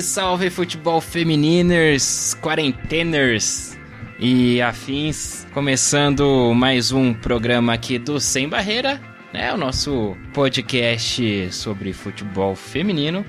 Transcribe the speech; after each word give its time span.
Salve, 0.00 0.02
salve 0.02 0.50
futebol 0.50 1.00
femininers, 1.00 2.34
quarenteners 2.40 3.78
e 4.18 4.60
afins. 4.60 5.46
Começando 5.52 6.52
mais 6.54 6.92
um 6.92 7.12
programa 7.12 7.74
aqui 7.74 7.98
do 7.98 8.20
Sem 8.20 8.48
Barreira, 8.48 9.00
né? 9.32 9.52
O 9.52 9.56
nosso 9.56 10.16
podcast 10.32 11.52
sobre 11.52 11.92
futebol 11.92 12.54
feminino. 12.54 13.24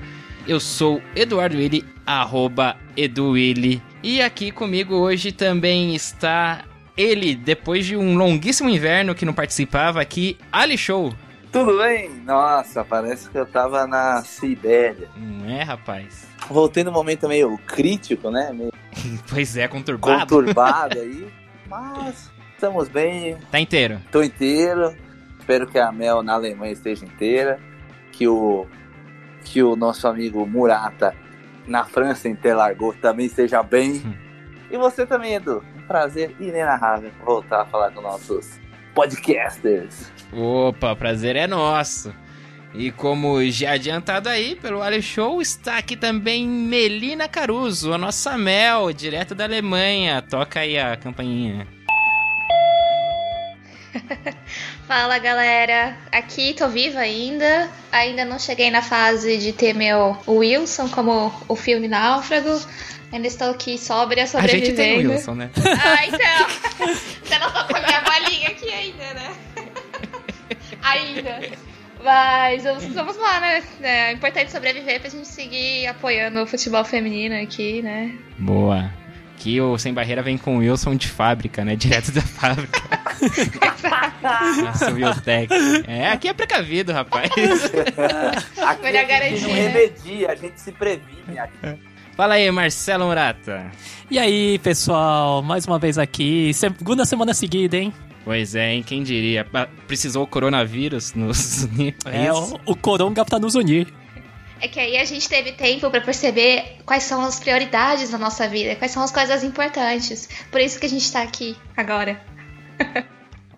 Eu 0.46 0.58
sou 0.60 1.02
Eduardo 1.14 1.56
Willi, 1.56 1.84
arroba 2.06 2.76
EduWilli. 2.96 3.82
E 4.02 4.22
aqui 4.22 4.50
comigo 4.50 4.94
hoje 4.94 5.32
também 5.32 5.94
está 5.94 6.64
ele, 6.96 7.34
depois 7.34 7.86
de 7.86 7.96
um 7.96 8.16
longuíssimo 8.16 8.68
inverno 8.68 9.14
que 9.14 9.24
não 9.24 9.32
participava 9.32 10.00
aqui, 10.00 10.38
Ali 10.50 10.76
Show. 10.76 11.14
Tudo 11.50 11.78
bem? 11.78 12.08
Nossa, 12.24 12.82
parece 12.82 13.28
que 13.28 13.38
eu 13.38 13.44
tava 13.44 13.86
na 13.86 14.22
Sibéria. 14.22 15.08
Não 15.16 15.50
é, 15.50 15.62
rapaz? 15.62 16.31
Voltei 16.48 16.84
num 16.84 16.92
momento 16.92 17.28
meio 17.28 17.56
crítico, 17.66 18.30
né? 18.30 18.52
Meio 18.52 18.72
Pois 19.28 19.56
é, 19.56 19.66
conturbado. 19.68 20.20
conturbado 20.20 20.98
aí. 21.00 21.28
Mas 21.68 22.30
estamos 22.54 22.88
bem, 22.88 23.36
Tá 23.50 23.58
inteiro. 23.58 24.00
tô 24.10 24.22
inteiro. 24.22 24.94
Espero 25.38 25.66
que 25.66 25.78
a 25.78 25.90
Mel 25.90 26.22
na 26.22 26.34
Alemanha 26.34 26.72
esteja 26.72 27.04
inteira. 27.04 27.58
Que 28.12 28.28
o, 28.28 28.66
que 29.44 29.62
o 29.62 29.74
nosso 29.74 30.06
amigo 30.06 30.46
Murata 30.46 31.14
na 31.66 31.84
França 31.84 32.28
Interlargou 32.28 32.92
também 32.94 33.26
esteja 33.26 33.62
bem. 33.62 34.02
Hum. 34.04 34.14
E 34.70 34.76
você 34.76 35.06
também, 35.06 35.34
Edu. 35.34 35.64
Um 35.76 35.82
prazer 35.86 36.34
inenarrável 36.38 37.10
voltar 37.24 37.62
a 37.62 37.66
falar 37.66 37.90
com 37.92 38.00
nossos 38.02 38.60
podcasters. 38.94 40.12
Opa, 40.32 40.94
prazer 40.94 41.36
é 41.36 41.46
nosso. 41.46 42.14
E 42.74 42.90
como 42.90 43.42
já 43.50 43.72
adiantado 43.72 44.28
aí 44.30 44.54
pelo 44.56 44.80
Ali 44.82 45.02
Show, 45.02 45.42
está 45.42 45.76
aqui 45.76 45.94
também 45.94 46.48
Melina 46.48 47.28
Caruso, 47.28 47.92
a 47.92 47.98
nossa 47.98 48.38
Mel, 48.38 48.92
direto 48.92 49.34
da 49.34 49.44
Alemanha. 49.44 50.22
Toca 50.22 50.60
aí 50.60 50.78
a 50.78 50.96
campainha. 50.96 51.66
Fala 54.88 55.18
galera, 55.18 55.96
aqui 56.10 56.54
tô 56.54 56.66
viva 56.68 57.00
ainda. 57.00 57.68
Ainda 57.90 58.24
não 58.24 58.38
cheguei 58.38 58.70
na 58.70 58.80
fase 58.80 59.36
de 59.36 59.52
ter 59.52 59.74
meu 59.74 60.16
Wilson 60.26 60.88
como 60.88 61.30
o 61.46 61.54
filme 61.54 61.88
Náufrago. 61.88 62.58
Ainda 63.12 63.26
estou 63.26 63.50
aqui 63.50 63.76
sóbria, 63.76 64.24
A 64.24 64.26
sobrevivendo. 64.26 64.66
gente 64.66 64.76
tem 64.76 65.06
o 65.06 65.10
Wilson, 65.10 65.34
né? 65.34 65.50
Ah, 65.84 66.06
então. 66.06 66.94
Você 67.22 67.38
não 67.38 67.50
tô 67.52 67.64
com 67.66 67.76
a 67.76 67.80
minha 67.82 68.00
bolinha 68.00 68.48
aqui 68.48 68.72
ainda, 68.72 69.14
né? 69.14 69.34
ainda. 70.82 71.71
Mas 72.02 72.64
vamos, 72.64 72.84
vamos 72.86 73.16
lá, 73.16 73.40
né? 73.40 73.62
É 73.82 74.12
importante 74.12 74.50
sobreviver 74.50 75.00
pra 75.00 75.08
gente 75.08 75.28
seguir 75.28 75.86
apoiando 75.86 76.42
o 76.42 76.46
futebol 76.46 76.84
feminino 76.84 77.34
aqui, 77.40 77.80
né? 77.82 78.12
Boa. 78.38 78.90
Aqui 79.34 79.60
o 79.60 79.76
Sem 79.78 79.92
Barreira 79.92 80.22
vem 80.22 80.38
com 80.38 80.56
o 80.56 80.58
Wilson 80.58 80.94
de 80.94 81.08
fábrica, 81.08 81.64
né? 81.64 81.74
Direto 81.76 82.12
da 82.12 82.20
fábrica. 82.20 82.80
Nossa, 84.62 84.90
o 84.90 84.94
Wiltec. 84.94 85.52
É, 85.86 86.08
aqui 86.08 86.28
é 86.28 86.32
precavido, 86.32 86.92
rapaz. 86.92 87.30
Aqui 88.62 88.82
Melhor 88.82 89.04
a 89.10 89.28
gente 89.28 89.42
não 89.42 89.48
né? 89.48 89.68
remedia, 89.68 90.30
a 90.30 90.34
gente 90.34 90.60
se 90.60 90.72
previne 90.72 91.38
aqui. 91.38 91.78
Fala 92.16 92.34
aí, 92.34 92.50
Marcelo 92.50 93.06
Murata. 93.06 93.70
E 94.10 94.18
aí, 94.18 94.58
pessoal, 94.58 95.42
mais 95.42 95.66
uma 95.66 95.78
vez 95.78 95.98
aqui, 95.98 96.52
segunda 96.54 97.04
semana 97.04 97.32
seguida, 97.32 97.76
hein? 97.76 97.92
Pois 98.24 98.54
é, 98.54 98.74
hein? 98.74 98.82
Quem 98.82 99.02
diria? 99.02 99.46
Precisou 99.86 100.24
o 100.24 100.26
coronavírus 100.26 101.14
nos 101.14 101.64
unir. 101.74 101.94
É, 102.04 102.32
o, 102.32 102.60
o 102.66 102.76
Coronga 102.76 103.24
pra 103.24 103.38
nos 103.38 103.54
unir. 103.54 103.92
É 104.60 104.68
que 104.68 104.78
aí 104.78 104.96
a 104.96 105.04
gente 105.04 105.28
teve 105.28 105.52
tempo 105.52 105.90
pra 105.90 106.00
perceber 106.00 106.76
quais 106.86 107.02
são 107.02 107.20
as 107.22 107.40
prioridades 107.40 108.10
da 108.10 108.18
nossa 108.18 108.48
vida, 108.48 108.76
quais 108.76 108.92
são 108.92 109.02
as 109.02 109.10
coisas 109.10 109.42
importantes. 109.42 110.28
Por 110.52 110.60
isso 110.60 110.78
que 110.78 110.86
a 110.86 110.88
gente 110.88 111.10
tá 111.10 111.20
aqui 111.22 111.56
agora. 111.76 112.20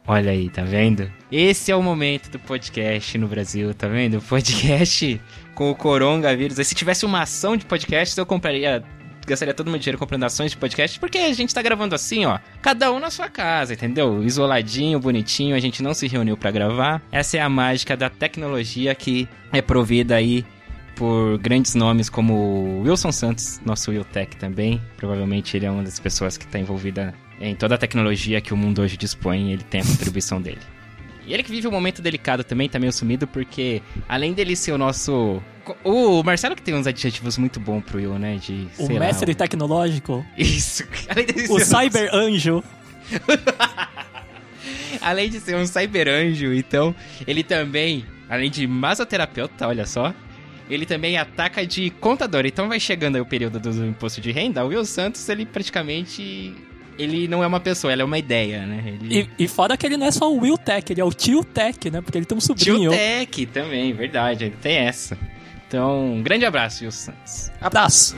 Olha 0.06 0.32
aí, 0.32 0.50
tá 0.50 0.62
vendo? 0.62 1.10
Esse 1.32 1.70
é 1.70 1.76
o 1.76 1.82
momento 1.82 2.30
do 2.30 2.38
podcast 2.38 3.16
no 3.16 3.26
Brasil, 3.26 3.74
tá 3.74 3.88
vendo? 3.88 4.18
O 4.18 4.22
podcast 4.22 5.20
com 5.54 5.70
o 5.70 5.74
coronavírus. 5.74 6.66
Se 6.66 6.74
tivesse 6.74 7.06
uma 7.06 7.22
ação 7.22 7.56
de 7.56 7.64
podcasts, 7.64 8.16
eu 8.16 8.26
compraria. 8.26 8.82
Gastaria 9.26 9.54
todo 9.54 9.68
o 9.68 9.70
meu 9.70 9.78
dinheiro 9.78 9.98
comprando 9.98 10.24
ações 10.24 10.50
de 10.50 10.56
podcast, 10.56 10.98
porque 10.98 11.18
a 11.18 11.32
gente 11.32 11.54
tá 11.54 11.62
gravando 11.62 11.94
assim, 11.94 12.24
ó. 12.24 12.38
Cada 12.60 12.92
um 12.92 12.98
na 12.98 13.10
sua 13.10 13.28
casa, 13.28 13.74
entendeu? 13.74 14.22
Isoladinho, 14.22 15.00
bonitinho, 15.00 15.56
a 15.56 15.60
gente 15.60 15.82
não 15.82 15.94
se 15.94 16.06
reuniu 16.06 16.36
pra 16.36 16.50
gravar. 16.50 17.02
Essa 17.10 17.38
é 17.38 17.40
a 17.40 17.48
mágica 17.48 17.96
da 17.96 18.10
tecnologia 18.10 18.94
que 18.94 19.28
é 19.52 19.62
provida 19.62 20.16
aí 20.16 20.44
por 20.94 21.38
grandes 21.38 21.74
nomes 21.74 22.08
como 22.08 22.82
Wilson 22.82 23.12
Santos, 23.12 23.60
nosso 23.64 23.90
Wiltech 23.90 24.36
também. 24.36 24.80
Provavelmente 24.96 25.56
ele 25.56 25.66
é 25.66 25.70
uma 25.70 25.82
das 25.82 25.98
pessoas 25.98 26.36
que 26.36 26.44
está 26.44 26.58
envolvida 26.58 27.14
em 27.40 27.54
toda 27.54 27.74
a 27.74 27.78
tecnologia 27.78 28.40
que 28.40 28.54
o 28.54 28.56
mundo 28.56 28.80
hoje 28.80 28.96
dispõe, 28.96 29.52
ele 29.52 29.64
tem 29.64 29.80
a 29.80 29.84
contribuição 29.84 30.40
dele. 30.40 30.60
E 31.26 31.32
ele 31.32 31.42
que 31.42 31.50
vive 31.50 31.66
um 31.66 31.70
momento 31.70 32.02
delicado 32.02 32.44
também, 32.44 32.68
tá 32.68 32.78
meio 32.78 32.92
sumido, 32.92 33.26
porque 33.26 33.82
além 34.08 34.32
dele 34.32 34.54
ser 34.54 34.72
o 34.72 34.78
nosso. 34.78 35.42
O 35.82 36.22
Marcelo 36.22 36.54
que 36.54 36.62
tem 36.62 36.74
uns 36.74 36.86
adjetivos 36.86 37.38
muito 37.38 37.58
bons 37.58 37.82
pro 37.82 37.98
Will, 37.98 38.18
né? 38.18 38.36
De. 38.36 38.68
O 38.78 38.92
lá, 38.92 39.00
mestre 39.00 39.34
tecnológico, 39.34 40.24
Isso. 40.36 40.84
Além 41.08 41.24
dele 41.24 41.46
o 41.48 41.58
ser 41.58 41.64
cyber 41.64 42.14
anjo. 42.14 42.62
Além 45.00 45.28
de 45.28 45.40
ser 45.40 45.56
um 45.56 45.66
cyberanjo, 45.66 46.52
então, 46.52 46.94
ele 47.26 47.42
também, 47.42 48.04
além 48.28 48.50
de 48.50 48.66
masoterapeuta, 48.66 49.68
olha 49.68 49.84
só, 49.84 50.14
ele 50.68 50.86
também 50.86 51.18
ataca 51.18 51.66
de 51.66 51.90
contador. 51.90 52.46
Então 52.46 52.68
vai 52.68 52.80
chegando 52.80 53.16
aí 53.16 53.20
o 53.20 53.26
período 53.26 53.60
do 53.60 53.86
imposto 53.86 54.20
de 54.20 54.30
renda, 54.32 54.64
o 54.64 54.68
Will 54.68 54.84
Santos, 54.84 55.28
ele 55.28 55.44
praticamente... 55.44 56.54
Ele 56.98 57.26
não 57.26 57.42
é 57.42 57.46
uma 57.46 57.60
pessoa, 57.60 57.92
ele 57.92 58.02
é 58.02 58.04
uma 58.04 58.18
ideia, 58.18 58.64
né? 58.66 58.82
Ele... 58.86 59.28
E, 59.38 59.44
e 59.44 59.48
fora 59.48 59.76
que 59.76 59.84
ele 59.84 59.96
não 59.96 60.06
é 60.06 60.10
só 60.10 60.32
o 60.32 60.40
Will 60.40 60.58
Tech, 60.58 60.92
ele 60.92 61.00
é 61.00 61.04
o 61.04 61.12
Tio 61.12 61.44
Tech, 61.44 61.90
né? 61.90 62.00
Porque 62.00 62.18
ele 62.18 62.24
tem 62.24 62.36
um 62.38 62.40
sobrinho. 62.40 62.90
Tio 62.90 62.98
Tech 62.98 63.46
também, 63.46 63.92
verdade, 63.92 64.44
ele 64.44 64.56
tem 64.60 64.76
essa. 64.76 65.18
Então, 65.66 66.14
um 66.14 66.22
grande 66.22 66.44
abraço, 66.44 66.84
Will 66.84 66.92
Santos. 66.92 67.50
Abraço. 67.60 68.14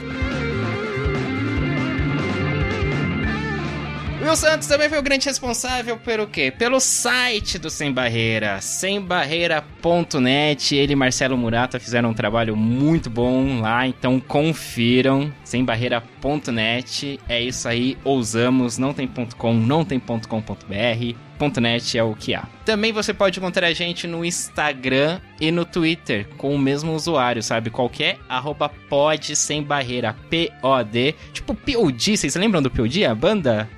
Will 4.27 4.35
Santos 4.35 4.67
também 4.67 4.89
foi 4.89 4.99
o 4.99 5.01
grande 5.01 5.25
responsável 5.25 5.95
pelo 5.95 6.27
quê? 6.27 6.51
Pelo 6.51 6.81
site 6.81 7.57
do 7.57 7.69
Sem 7.69 7.93
Barreira, 7.93 8.59
sembarreira.net. 8.59 10.75
Ele 10.75 10.91
e 10.91 10.95
Marcelo 10.97 11.37
Murata 11.37 11.79
fizeram 11.79 12.09
um 12.09 12.13
trabalho 12.13 12.53
muito 12.53 13.09
bom 13.09 13.61
lá, 13.61 13.87
então 13.87 14.19
confiram, 14.19 15.33
sembarreira.net. 15.45 17.21
É 17.29 17.41
isso 17.41 17.69
aí, 17.69 17.97
ousamos, 18.03 18.77
não 18.77 18.93
tem 18.93 19.09
.com, 19.37 19.53
não 19.53 19.85
tem 19.85 19.97
.com.br. 19.97 21.15
.net 21.61 21.97
é 21.97 22.03
o 22.03 22.15
que 22.15 22.33
há. 22.33 22.45
Também 22.65 22.91
você 22.91 23.13
pode 23.13 23.39
encontrar 23.39 23.67
a 23.67 23.73
gente 23.73 24.07
no 24.07 24.25
Instagram 24.25 25.21
e 25.39 25.51
no 25.51 25.63
Twitter 25.63 26.27
com 26.35 26.53
o 26.53 26.59
mesmo 26.59 26.93
usuário, 26.93 27.43
sabe? 27.43 27.69
Qualquer 27.69 28.17
arroba 28.27 28.67
pod 28.67 29.35
sem 29.35 29.61
barreira, 29.61 30.15
P-O-D. 30.29 31.15
Tipo 31.31 31.53
POD, 31.53 32.17
vocês 32.17 32.35
lembram 32.35 32.61
do 32.61 32.71
POD, 32.71 33.05
a 33.05 33.15
banda? 33.15 33.69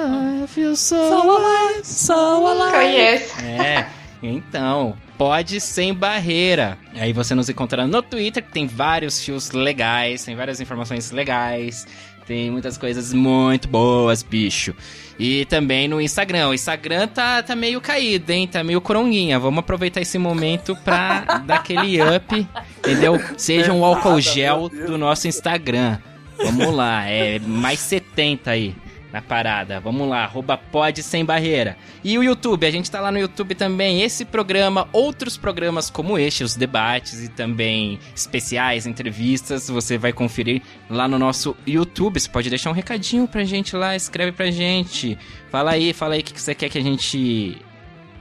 I 0.00 0.46
feel 0.46 0.74
so 0.76 0.96
So 0.96 1.30
alive, 1.30 1.84
so 1.84 2.46
alive. 2.46 2.72
Conheço. 2.72 3.40
é, 3.44 3.86
então, 4.22 4.96
pode 5.18 5.60
sem 5.60 5.92
barreira. 5.94 6.78
Aí 6.94 7.12
você 7.12 7.34
nos 7.34 7.48
encontra 7.48 7.86
no 7.86 8.02
Twitter, 8.02 8.42
que 8.42 8.52
tem 8.52 8.66
vários 8.66 9.22
fios 9.22 9.50
legais, 9.50 10.24
tem 10.24 10.34
várias 10.36 10.60
informações 10.60 11.10
legais, 11.10 11.86
tem 12.26 12.50
muitas 12.50 12.78
coisas 12.78 13.12
muito 13.12 13.68
boas, 13.68 14.22
bicho. 14.22 14.74
E 15.18 15.44
também 15.46 15.86
no 15.88 16.00
Instagram. 16.00 16.48
O 16.48 16.54
Instagram 16.54 17.06
tá, 17.08 17.42
tá 17.42 17.54
meio 17.54 17.80
caído, 17.80 18.30
hein? 18.32 18.46
Tá 18.46 18.64
meio 18.64 18.80
coronguinha. 18.80 19.38
Vamos 19.38 19.58
aproveitar 19.60 20.00
esse 20.00 20.16
momento 20.16 20.74
pra 20.76 21.20
dar 21.44 21.56
aquele 21.56 22.00
up, 22.00 22.46
entendeu? 22.78 23.20
Seja 23.36 23.72
um 23.72 23.84
álcool 23.84 24.20
gel 24.20 24.68
do 24.68 24.96
nosso 24.96 25.28
Instagram. 25.28 25.98
Vamos 26.38 26.74
lá, 26.74 27.04
é 27.06 27.38
mais 27.38 27.80
70 27.80 28.50
aí. 28.50 28.74
Na 29.12 29.20
parada. 29.20 29.80
Vamos 29.80 30.08
lá, 30.08 30.24
arroba 30.24 30.56
pode 30.56 31.02
sem 31.02 31.24
barreira. 31.24 31.76
E 32.02 32.16
o 32.18 32.22
YouTube, 32.22 32.66
a 32.66 32.70
gente 32.70 32.90
tá 32.90 33.00
lá 33.00 33.10
no 33.10 33.18
YouTube 33.18 33.54
também. 33.54 34.02
Esse 34.02 34.24
programa, 34.24 34.88
outros 34.92 35.36
programas 35.36 35.90
como 35.90 36.18
este, 36.18 36.44
os 36.44 36.56
debates 36.56 37.24
e 37.24 37.28
também 37.28 37.98
especiais, 38.14 38.86
entrevistas, 38.86 39.68
você 39.68 39.98
vai 39.98 40.12
conferir 40.12 40.62
lá 40.88 41.08
no 41.08 41.18
nosso 41.18 41.56
YouTube. 41.66 42.18
Você 42.18 42.28
pode 42.28 42.48
deixar 42.48 42.70
um 42.70 42.74
recadinho 42.74 43.26
pra 43.26 43.44
gente 43.44 43.76
lá, 43.76 43.96
escreve 43.96 44.32
pra 44.32 44.50
gente. 44.50 45.18
Fala 45.50 45.72
aí, 45.72 45.92
fala 45.92 46.14
aí 46.14 46.20
o 46.20 46.24
que 46.24 46.40
você 46.40 46.54
quer 46.54 46.68
que 46.68 46.78
a 46.78 46.82
gente 46.82 47.58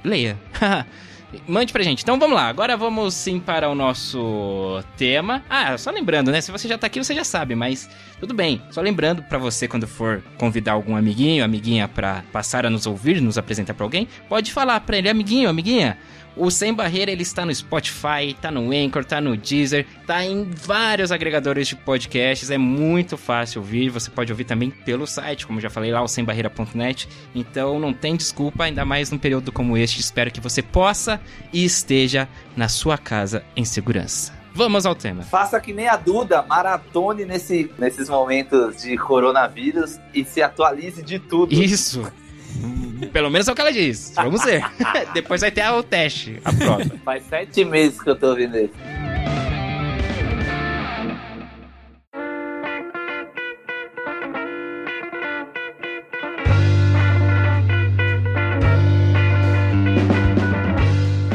leia. 0.03 0.37
Mande 1.47 1.71
pra 1.71 1.83
gente. 1.83 2.01
Então 2.01 2.17
vamos 2.17 2.35
lá, 2.35 2.47
agora 2.47 2.75
vamos 2.75 3.13
sim 3.13 3.39
para 3.39 3.69
o 3.69 3.75
nosso 3.75 4.83
tema. 4.97 5.43
Ah, 5.49 5.77
só 5.77 5.91
lembrando, 5.91 6.31
né? 6.31 6.41
Se 6.41 6.51
você 6.51 6.67
já 6.67 6.77
tá 6.77 6.87
aqui, 6.87 7.03
você 7.03 7.13
já 7.13 7.23
sabe, 7.23 7.55
mas 7.55 7.89
tudo 8.19 8.33
bem. 8.33 8.61
Só 8.71 8.81
lembrando 8.81 9.21
para 9.23 9.37
você 9.37 9.67
quando 9.67 9.87
for 9.87 10.23
convidar 10.37 10.73
algum 10.73 10.95
amiguinho, 10.95 11.43
amiguinha 11.43 11.87
para 11.87 12.23
passar 12.31 12.65
a 12.65 12.69
nos 12.69 12.85
ouvir, 12.85 13.21
nos 13.21 13.37
apresentar 13.37 13.73
para 13.73 13.85
alguém, 13.85 14.07
pode 14.27 14.51
falar 14.51 14.79
para 14.81 14.97
ele, 14.97 15.09
amiguinho, 15.09 15.49
amiguinha, 15.49 15.97
o 16.39 16.49
Sem 16.49 16.73
Barreira 16.73 17.11
ele 17.11 17.21
está 17.21 17.45
no 17.45 17.53
Spotify, 17.53 18.29
está 18.29 18.49
no 18.49 18.71
Anchor, 18.71 19.01
está 19.01 19.19
no 19.19 19.35
Deezer, 19.35 19.85
está 20.01 20.23
em 20.23 20.49
vários 20.49 21.11
agregadores 21.11 21.67
de 21.67 21.75
podcasts, 21.75 22.49
é 22.49 22.57
muito 22.57 23.17
fácil 23.17 23.61
ouvir, 23.61 23.89
você 23.89 24.09
pode 24.09 24.31
ouvir 24.31 24.45
também 24.45 24.71
pelo 24.71 25.05
site, 25.05 25.45
como 25.45 25.59
já 25.59 25.69
falei 25.69 25.91
lá, 25.91 26.01
o 26.01 26.07
sembarreira.net. 26.07 27.09
Então 27.35 27.77
não 27.77 27.93
tem 27.93 28.15
desculpa, 28.15 28.63
ainda 28.63 28.85
mais 28.85 29.11
num 29.11 29.17
período 29.17 29.51
como 29.51 29.75
este, 29.77 29.99
espero 29.99 30.31
que 30.31 30.39
você 30.39 30.61
possa 30.61 31.19
e 31.51 31.65
esteja 31.65 32.27
na 32.55 32.69
sua 32.69 32.97
casa 32.97 33.43
em 33.55 33.65
segurança. 33.65 34.39
Vamos 34.53 34.85
ao 34.85 34.95
tema. 34.95 35.23
Faça 35.23 35.59
que 35.59 35.73
nem 35.73 35.87
a 35.87 35.95
Duda, 35.95 36.41
maratone 36.41 37.25
nesse, 37.25 37.69
nesses 37.77 38.09
momentos 38.09 38.81
de 38.81 38.97
coronavírus 38.97 39.99
e 40.13 40.23
se 40.23 40.41
atualize 40.41 41.03
de 41.03 41.19
tudo. 41.19 41.53
Isso. 41.53 42.09
Pelo 43.11 43.29
menos 43.29 43.47
é 43.47 43.51
o 43.51 43.55
que 43.55 43.61
ela 43.61 43.71
diz. 43.71 44.13
Vamos 44.15 44.43
ver. 44.43 44.63
Depois 45.13 45.41
vai 45.41 45.51
ter 45.51 45.67
o 45.69 45.83
teste, 45.83 46.39
a 46.43 46.53
prova. 46.53 46.85
Faz 47.03 47.23
sete 47.23 47.65
meses 47.65 48.01
que 48.01 48.09
eu 48.09 48.15
tô 48.15 48.29
ouvindo 48.29 48.57
isso. 48.57 48.73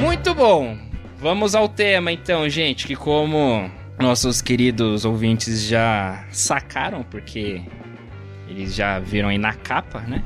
Muito 0.00 0.34
bom. 0.34 0.78
Vamos 1.18 1.54
ao 1.54 1.68
tema 1.68 2.12
então, 2.12 2.48
gente, 2.48 2.86
que 2.86 2.94
como 2.94 3.70
nossos 3.98 4.42
queridos 4.42 5.04
ouvintes 5.04 5.62
já 5.62 6.24
sacaram, 6.30 7.02
porque 7.02 7.62
eles 8.48 8.74
já 8.74 8.98
viram 8.98 9.28
aí 9.28 9.38
na 9.38 9.54
capa, 9.54 10.00
né? 10.00 10.22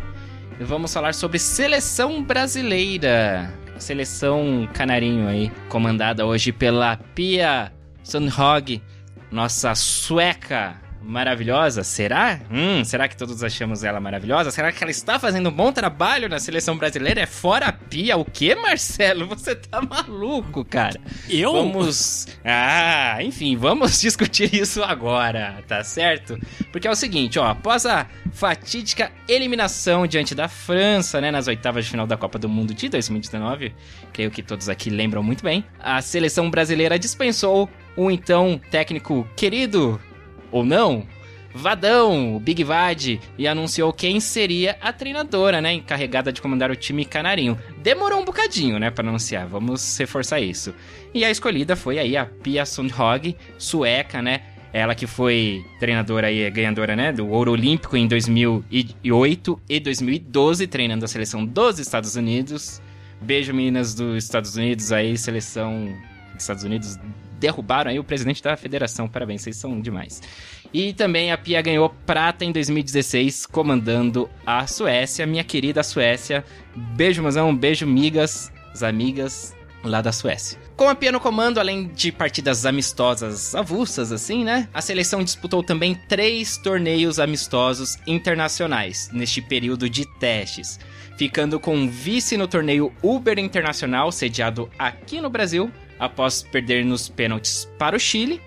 Vamos 0.64 0.92
falar 0.92 1.14
sobre 1.14 1.38
seleção 1.38 2.22
brasileira. 2.22 3.52
Seleção 3.78 4.68
canarinho 4.74 5.28
aí, 5.28 5.52
comandada 5.68 6.26
hoje 6.26 6.50
pela 6.50 6.96
Pia 6.96 7.72
Sundhog, 8.02 8.82
nossa 9.30 9.74
sueca 9.74 10.87
maravilhosa? 11.02 11.82
Será? 11.82 12.40
Hum, 12.50 12.84
será 12.84 13.08
que 13.08 13.16
todos 13.16 13.42
achamos 13.42 13.84
ela 13.84 14.00
maravilhosa? 14.00 14.50
Será 14.50 14.72
que 14.72 14.82
ela 14.82 14.90
está 14.90 15.18
fazendo 15.18 15.48
um 15.48 15.52
bom 15.52 15.72
trabalho 15.72 16.28
na 16.28 16.38
seleção 16.38 16.76
brasileira? 16.76 17.20
É 17.20 17.26
fora 17.26 17.66
a 17.66 17.72
pia? 17.72 18.16
O 18.16 18.24
que, 18.24 18.54
Marcelo? 18.54 19.26
Você 19.28 19.54
tá 19.54 19.80
maluco, 19.80 20.64
cara? 20.64 21.00
Eu? 21.28 21.52
Vamos. 21.52 22.26
Ah, 22.44 23.18
enfim, 23.22 23.56
vamos 23.56 24.00
discutir 24.02 24.54
isso 24.54 24.82
agora, 24.82 25.62
tá 25.66 25.82
certo? 25.82 26.38
Porque 26.72 26.86
é 26.86 26.90
o 26.90 26.96
seguinte, 26.96 27.38
ó, 27.38 27.46
após 27.46 27.86
a 27.86 28.06
fatídica 28.32 29.10
eliminação 29.28 30.06
diante 30.06 30.34
da 30.34 30.48
França, 30.48 31.20
né, 31.20 31.30
nas 31.30 31.46
oitavas 31.48 31.84
de 31.84 31.90
final 31.90 32.06
da 32.06 32.16
Copa 32.16 32.38
do 32.38 32.48
Mundo 32.48 32.74
de 32.74 32.88
2019, 32.88 33.74
creio 34.12 34.30
que 34.30 34.42
todos 34.42 34.68
aqui 34.68 34.90
lembram 34.90 35.22
muito 35.22 35.42
bem, 35.42 35.64
a 35.78 36.00
seleção 36.02 36.50
brasileira 36.50 36.98
dispensou 36.98 37.68
o 37.96 38.10
então 38.10 38.60
técnico 38.70 39.28
querido 39.34 40.00
ou 40.50 40.64
não, 40.64 41.06
Vadão, 41.54 42.36
o 42.36 42.40
Big 42.40 42.62
Vad, 42.62 43.18
e 43.36 43.48
anunciou 43.48 43.92
quem 43.92 44.20
seria 44.20 44.76
a 44.80 44.92
treinadora, 44.92 45.60
né, 45.60 45.72
encarregada 45.72 46.32
de 46.32 46.40
comandar 46.40 46.70
o 46.70 46.76
time 46.76 47.04
canarinho. 47.04 47.58
Demorou 47.78 48.20
um 48.20 48.24
bocadinho, 48.24 48.78
né, 48.78 48.90
para 48.90 49.08
anunciar, 49.08 49.46
vamos 49.46 49.96
reforçar 49.98 50.40
isso. 50.40 50.74
E 51.12 51.24
a 51.24 51.30
escolhida 51.30 51.74
foi 51.74 51.98
aí 51.98 52.16
a 52.16 52.26
Pia 52.26 52.64
Sundhage, 52.64 53.34
sueca, 53.56 54.20
né, 54.22 54.42
ela 54.72 54.94
que 54.94 55.06
foi 55.06 55.64
treinadora 55.80 56.30
e 56.30 56.48
ganhadora, 56.50 56.94
né, 56.94 57.12
do 57.12 57.28
ouro 57.28 57.52
olímpico 57.52 57.96
em 57.96 58.06
2008 58.06 59.60
e 59.68 59.80
2012, 59.80 60.66
treinando 60.66 61.04
a 61.06 61.08
seleção 61.08 61.44
dos 61.44 61.78
Estados 61.78 62.14
Unidos. 62.14 62.80
Beijo, 63.20 63.52
meninas 63.52 63.94
dos 63.94 64.22
Estados 64.22 64.54
Unidos 64.54 64.92
aí, 64.92 65.16
seleção 65.16 65.86
dos 66.34 66.42
Estados 66.42 66.62
Unidos 66.62 66.96
derrubaram 67.38 67.90
aí 67.90 67.98
o 67.98 68.04
presidente 68.04 68.42
da 68.42 68.56
federação. 68.56 69.08
Parabéns, 69.08 69.42
vocês 69.42 69.56
são 69.56 69.80
demais. 69.80 70.20
E 70.72 70.92
também 70.92 71.32
a 71.32 71.38
Pia 71.38 71.62
ganhou 71.62 71.88
prata 72.04 72.44
em 72.44 72.52
2016, 72.52 73.46
comandando 73.46 74.28
a 74.44 74.66
Suécia, 74.66 75.26
minha 75.26 75.44
querida 75.44 75.82
Suécia. 75.82 76.44
Beijo, 76.74 77.22
mozão, 77.22 77.54
beijo, 77.54 77.86
migas, 77.86 78.52
as 78.72 78.82
amigas 78.82 79.56
lá 79.82 80.00
da 80.00 80.12
Suécia. 80.12 80.58
Com 80.76 80.88
a 80.88 80.94
Pia 80.94 81.10
no 81.10 81.20
comando, 81.20 81.58
além 81.58 81.88
de 81.88 82.12
partidas 82.12 82.66
amistosas 82.66 83.54
avulsas, 83.54 84.12
assim, 84.12 84.44
né? 84.44 84.68
A 84.72 84.80
seleção 84.80 85.24
disputou 85.24 85.62
também 85.62 85.94
três 86.08 86.56
torneios 86.56 87.18
amistosos 87.18 87.96
internacionais 88.06 89.10
neste 89.12 89.40
período 89.40 89.88
de 89.88 90.04
testes, 90.18 90.78
ficando 91.16 91.58
com 91.58 91.88
vice 91.88 92.36
no 92.36 92.46
torneio 92.46 92.92
Uber 93.02 93.38
Internacional, 93.38 94.12
sediado 94.12 94.70
aqui 94.78 95.20
no 95.20 95.30
Brasil, 95.30 95.70
após 95.98 96.42
perder 96.42 96.84
nos 96.84 97.08
pênaltis 97.08 97.68
para 97.78 97.96
o 97.96 98.00
Chile, 98.00 98.40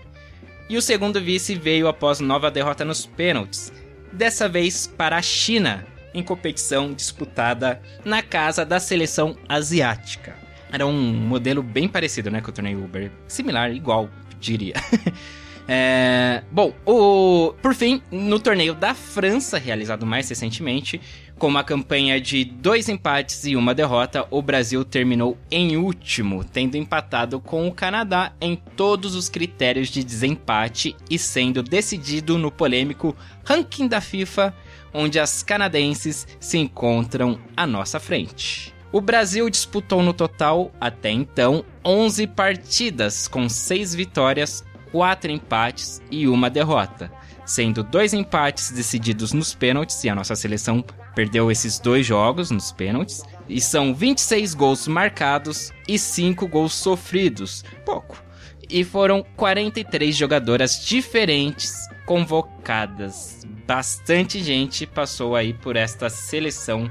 e 0.69 0.77
o 0.77 0.81
segundo 0.81 1.19
vice 1.19 1.55
veio 1.55 1.87
após 1.87 2.19
nova 2.19 2.49
derrota 2.49 2.85
nos 2.85 3.05
pênaltis, 3.05 3.73
dessa 4.11 4.47
vez 4.47 4.87
para 4.87 5.17
a 5.17 5.21
China, 5.21 5.85
em 6.13 6.23
competição 6.23 6.93
disputada 6.93 7.81
na 8.03 8.21
casa 8.21 8.65
da 8.65 8.79
seleção 8.79 9.35
asiática. 9.47 10.35
Era 10.71 10.85
um 10.85 11.13
modelo 11.13 11.61
bem 11.61 11.87
parecido, 11.87 12.31
né, 12.31 12.39
com 12.39 12.49
o 12.49 12.53
torneio 12.53 12.83
Uber, 12.83 13.11
similar, 13.27 13.71
igual, 13.71 14.09
diria. 14.39 14.75
é... 15.67 16.43
Bom, 16.49 16.73
o... 16.85 17.53
por 17.61 17.75
fim, 17.75 18.01
no 18.09 18.39
torneio 18.39 18.73
da 18.73 18.93
França, 18.93 19.57
realizado 19.57 20.05
mais 20.05 20.29
recentemente, 20.29 21.01
com 21.41 21.47
uma 21.47 21.63
campanha 21.63 22.21
de 22.21 22.45
dois 22.45 22.87
empates 22.87 23.45
e 23.45 23.55
uma 23.55 23.73
derrota, 23.73 24.27
o 24.29 24.43
Brasil 24.43 24.85
terminou 24.85 25.35
em 25.49 25.75
último, 25.75 26.43
tendo 26.43 26.77
empatado 26.77 27.39
com 27.39 27.67
o 27.67 27.71
Canadá 27.71 28.31
em 28.39 28.55
todos 28.55 29.15
os 29.15 29.27
critérios 29.27 29.87
de 29.87 30.03
desempate 30.03 30.95
e 31.09 31.17
sendo 31.17 31.63
decidido 31.63 32.37
no 32.37 32.51
polêmico 32.51 33.15
ranking 33.43 33.87
da 33.87 33.99
FIFA, 33.99 34.53
onde 34.93 35.19
as 35.19 35.41
canadenses 35.41 36.27
se 36.39 36.59
encontram 36.59 37.39
à 37.57 37.65
nossa 37.65 37.99
frente. 37.99 38.71
O 38.91 39.01
Brasil 39.01 39.49
disputou 39.49 40.03
no 40.03 40.13
total, 40.13 40.71
até 40.79 41.09
então, 41.09 41.65
11 41.83 42.27
partidas, 42.27 43.27
com 43.27 43.49
6 43.49 43.95
vitórias, 43.95 44.63
4 44.91 45.31
empates 45.31 46.03
e 46.11 46.27
uma 46.27 46.51
derrota, 46.51 47.11
sendo 47.47 47.81
dois 47.81 48.13
empates 48.13 48.69
decididos 48.69 49.33
nos 49.33 49.55
pênaltis 49.55 50.03
e 50.03 50.09
a 50.09 50.13
nossa 50.13 50.35
seleção 50.35 50.85
perdeu 51.15 51.51
esses 51.51 51.79
dois 51.79 52.05
jogos 52.05 52.51
nos 52.51 52.71
pênaltis. 52.71 53.23
E 53.47 53.59
são 53.59 53.93
26 53.93 54.53
gols 54.53 54.87
marcados 54.87 55.71
e 55.87 55.99
5 55.99 56.47
gols 56.47 56.73
sofridos. 56.73 57.63
Pouco. 57.85 58.23
E 58.69 58.83
foram 58.83 59.25
43 59.35 60.15
jogadoras 60.15 60.85
diferentes 60.85 61.73
convocadas. 62.05 63.45
Bastante 63.67 64.41
gente 64.41 64.85
passou 64.85 65.35
aí 65.35 65.53
por 65.53 65.75
esta 65.75 66.09
seleção 66.09 66.89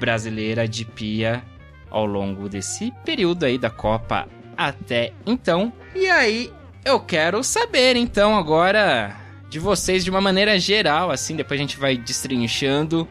brasileira 0.00 0.66
de 0.66 0.84
pia 0.84 1.42
ao 1.90 2.04
longo 2.04 2.48
desse 2.48 2.92
período 3.04 3.44
aí 3.44 3.56
da 3.58 3.70
Copa 3.70 4.28
até 4.56 5.12
então. 5.24 5.72
E 5.94 6.08
aí 6.08 6.52
eu 6.84 6.98
quero 7.00 7.42
saber 7.44 7.96
então 7.96 8.36
agora 8.36 9.16
de 9.48 9.58
vocês 9.58 10.04
de 10.04 10.10
uma 10.10 10.20
maneira 10.20 10.58
geral, 10.58 11.10
assim, 11.10 11.36
depois 11.36 11.58
a 11.58 11.62
gente 11.62 11.78
vai 11.78 11.96
destrinchando 11.96 13.06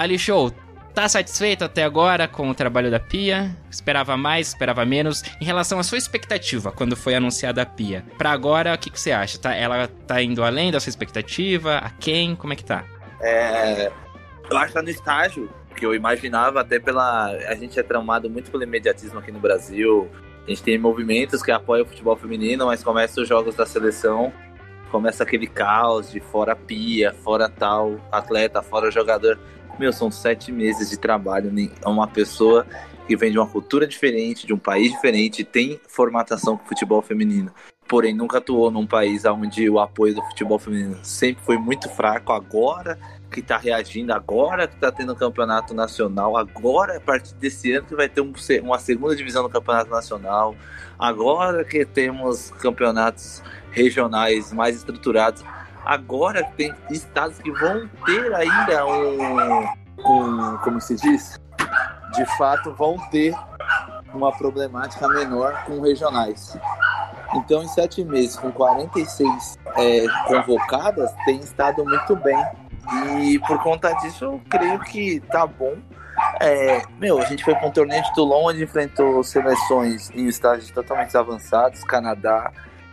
Ali 0.00 0.18
Show, 0.18 0.50
tá 0.94 1.06
satisfeito 1.10 1.62
até 1.62 1.84
agora 1.84 2.26
com 2.26 2.48
o 2.48 2.54
trabalho 2.54 2.90
da 2.90 2.98
Pia? 2.98 3.54
Esperava 3.70 4.16
mais, 4.16 4.48
esperava 4.48 4.82
menos? 4.86 5.22
Em 5.38 5.44
relação 5.44 5.78
à 5.78 5.82
sua 5.82 5.98
expectativa 5.98 6.72
quando 6.72 6.96
foi 6.96 7.14
anunciada 7.14 7.60
a 7.60 7.66
Pia, 7.66 8.02
para 8.16 8.30
agora 8.30 8.72
o 8.72 8.78
que, 8.78 8.88
que 8.88 8.98
você 8.98 9.12
acha? 9.12 9.38
Tá, 9.38 9.54
ela 9.54 9.88
tá 10.06 10.22
indo 10.22 10.42
além 10.42 10.72
da 10.72 10.80
sua 10.80 10.88
expectativa? 10.88 11.76
A 11.76 11.90
quem? 11.90 12.34
Como 12.34 12.50
é 12.50 12.56
que 12.56 12.64
tá? 12.64 12.86
É, 13.20 13.92
eu 14.50 14.56
acho 14.56 14.68
que 14.68 14.72
tá 14.72 14.80
no 14.80 14.88
estágio 14.88 15.50
que 15.76 15.84
eu 15.84 15.94
imaginava, 15.94 16.62
até 16.62 16.78
pela. 16.78 17.26
A 17.26 17.54
gente 17.54 17.78
é 17.78 17.82
traumado 17.82 18.30
muito 18.30 18.50
pelo 18.50 18.62
imediatismo 18.62 19.18
aqui 19.18 19.30
no 19.30 19.38
Brasil. 19.38 20.10
A 20.46 20.48
gente 20.48 20.62
tem 20.62 20.78
movimentos 20.78 21.42
que 21.42 21.52
apoiam 21.52 21.84
o 21.84 21.86
futebol 21.86 22.16
feminino, 22.16 22.64
mas 22.64 22.82
começa 22.82 23.20
os 23.20 23.28
jogos 23.28 23.54
da 23.54 23.66
seleção 23.66 24.32
começa 24.90 25.22
aquele 25.22 25.46
caos 25.46 26.10
de 26.10 26.20
fora 26.20 26.54
pia, 26.54 27.14
fora 27.22 27.48
tal, 27.48 28.00
atleta, 28.10 28.60
fora 28.60 28.90
jogador. 28.90 29.38
Meu, 29.80 29.94
são 29.94 30.10
sete 30.10 30.52
meses 30.52 30.90
de 30.90 30.98
trabalho. 30.98 31.50
Uma 31.86 32.06
pessoa 32.06 32.66
que 33.08 33.16
vem 33.16 33.32
de 33.32 33.38
uma 33.38 33.46
cultura 33.46 33.86
diferente, 33.86 34.46
de 34.46 34.52
um 34.52 34.58
país 34.58 34.92
diferente, 34.92 35.42
tem 35.42 35.80
formatação 35.88 36.54
com 36.54 36.66
futebol 36.66 37.00
feminino. 37.00 37.50
Porém, 37.88 38.14
nunca 38.14 38.36
atuou 38.36 38.70
num 38.70 38.86
país 38.86 39.24
onde 39.24 39.70
o 39.70 39.80
apoio 39.80 40.14
do 40.14 40.22
futebol 40.24 40.58
feminino 40.58 40.98
sempre 41.02 41.42
foi 41.42 41.56
muito 41.56 41.88
fraco. 41.88 42.30
Agora 42.30 42.98
que 43.32 43.40
está 43.40 43.56
reagindo, 43.56 44.12
agora 44.12 44.68
que 44.68 44.74
está 44.74 44.92
tendo 44.92 45.14
um 45.14 45.16
campeonato 45.16 45.72
nacional, 45.72 46.36
agora, 46.36 46.98
a 46.98 47.00
partir 47.00 47.34
desse 47.36 47.72
ano, 47.72 47.86
que 47.86 47.94
vai 47.94 48.06
ter 48.06 48.20
um, 48.20 48.34
uma 48.62 48.78
segunda 48.78 49.16
divisão 49.16 49.44
no 49.44 49.48
campeonato 49.48 49.90
nacional, 49.90 50.54
agora 50.98 51.64
que 51.64 51.86
temos 51.86 52.50
campeonatos 52.50 53.42
regionais 53.70 54.52
mais 54.52 54.76
estruturados, 54.76 55.42
agora 55.84 56.44
tem 56.56 56.74
estados 56.90 57.38
que 57.38 57.50
vão 57.50 57.88
ter 58.04 58.34
ainda 58.34 58.86
um, 58.86 59.64
um 59.98 60.56
como 60.58 60.80
se 60.80 60.96
diz, 60.96 61.38
de 62.12 62.24
fato 62.36 62.72
vão 62.74 62.96
ter 63.10 63.34
uma 64.12 64.32
problemática 64.32 65.08
menor 65.08 65.64
com 65.64 65.80
regionais. 65.80 66.56
Então, 67.34 67.62
em 67.62 67.68
sete 67.68 68.04
meses, 68.04 68.36
com 68.36 68.50
46 68.50 69.58
é, 69.76 70.06
convocadas, 70.26 71.12
tem 71.24 71.38
estado 71.38 71.84
muito 71.84 72.16
bem. 72.16 72.36
E 73.20 73.38
por 73.40 73.62
conta 73.62 73.92
disso, 73.94 74.24
eu 74.24 74.40
creio 74.48 74.80
que 74.80 75.20
tá 75.30 75.46
bom. 75.46 75.76
É, 76.40 76.82
meu, 76.98 77.18
a 77.20 77.24
gente 77.24 77.44
foi 77.44 77.54
para 77.54 77.68
um 77.68 77.70
torneio 77.70 78.02
de 78.02 78.12
Toulon 78.14 78.48
onde 78.48 78.64
enfrentou 78.64 79.22
seleções 79.22 80.10
em 80.10 80.26
estágios 80.26 80.70
totalmente 80.70 81.16
avançados, 81.16 81.84
Canadá. 81.84 82.50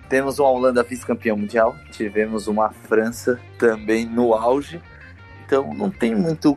Temos 0.10 0.40
uma 0.40 0.50
Holanda 0.50 0.84
vice-campeã 0.84 1.36
mundial, 1.36 1.76
tivemos 1.92 2.48
uma 2.48 2.70
França 2.70 3.40
também 3.60 4.06
no 4.06 4.34
auge. 4.34 4.82
Então 5.46 5.74
não 5.74 5.90
tem 5.90 6.16
muito 6.16 6.56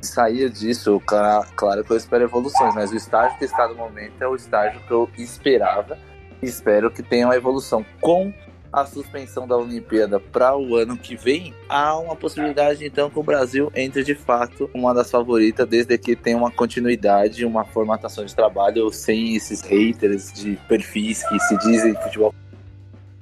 sair 0.00 0.50
disso. 0.50 1.00
Claro, 1.06 1.46
claro 1.56 1.84
que 1.84 1.92
eu 1.92 1.96
espero 1.96 2.24
evoluções, 2.24 2.74
mas 2.74 2.90
o 2.90 2.96
estágio 2.96 3.38
que 3.38 3.44
está 3.44 3.66
no 3.68 3.74
momento 3.74 4.20
é 4.20 4.28
o 4.28 4.36
estágio 4.36 4.80
que 4.86 4.90
eu 4.90 5.08
esperava. 5.16 5.98
Espero 6.42 6.90
que 6.90 7.02
tenha 7.02 7.26
uma 7.26 7.36
evolução. 7.36 7.84
Com 8.00 8.32
a 8.72 8.86
suspensão 8.86 9.48
da 9.48 9.56
Olimpíada 9.56 10.20
para 10.20 10.56
o 10.56 10.76
ano 10.76 10.96
que 10.96 11.16
vem, 11.16 11.54
há 11.68 11.98
uma 11.98 12.14
possibilidade 12.14 12.86
então 12.86 13.10
que 13.10 13.18
o 13.18 13.22
Brasil 13.22 13.70
entre 13.74 14.04
de 14.04 14.14
fato 14.14 14.70
uma 14.72 14.94
das 14.94 15.10
favoritas, 15.10 15.66
desde 15.66 15.98
que 15.98 16.14
tenha 16.14 16.36
uma 16.36 16.50
continuidade, 16.50 17.44
uma 17.44 17.64
formatação 17.64 18.24
de 18.24 18.34
trabalho 18.34 18.92
sem 18.92 19.34
esses 19.34 19.62
haters 19.62 20.32
de 20.32 20.56
perfis 20.68 21.26
que 21.28 21.38
se 21.40 21.58
dizem 21.58 21.94
futebol 21.94 22.34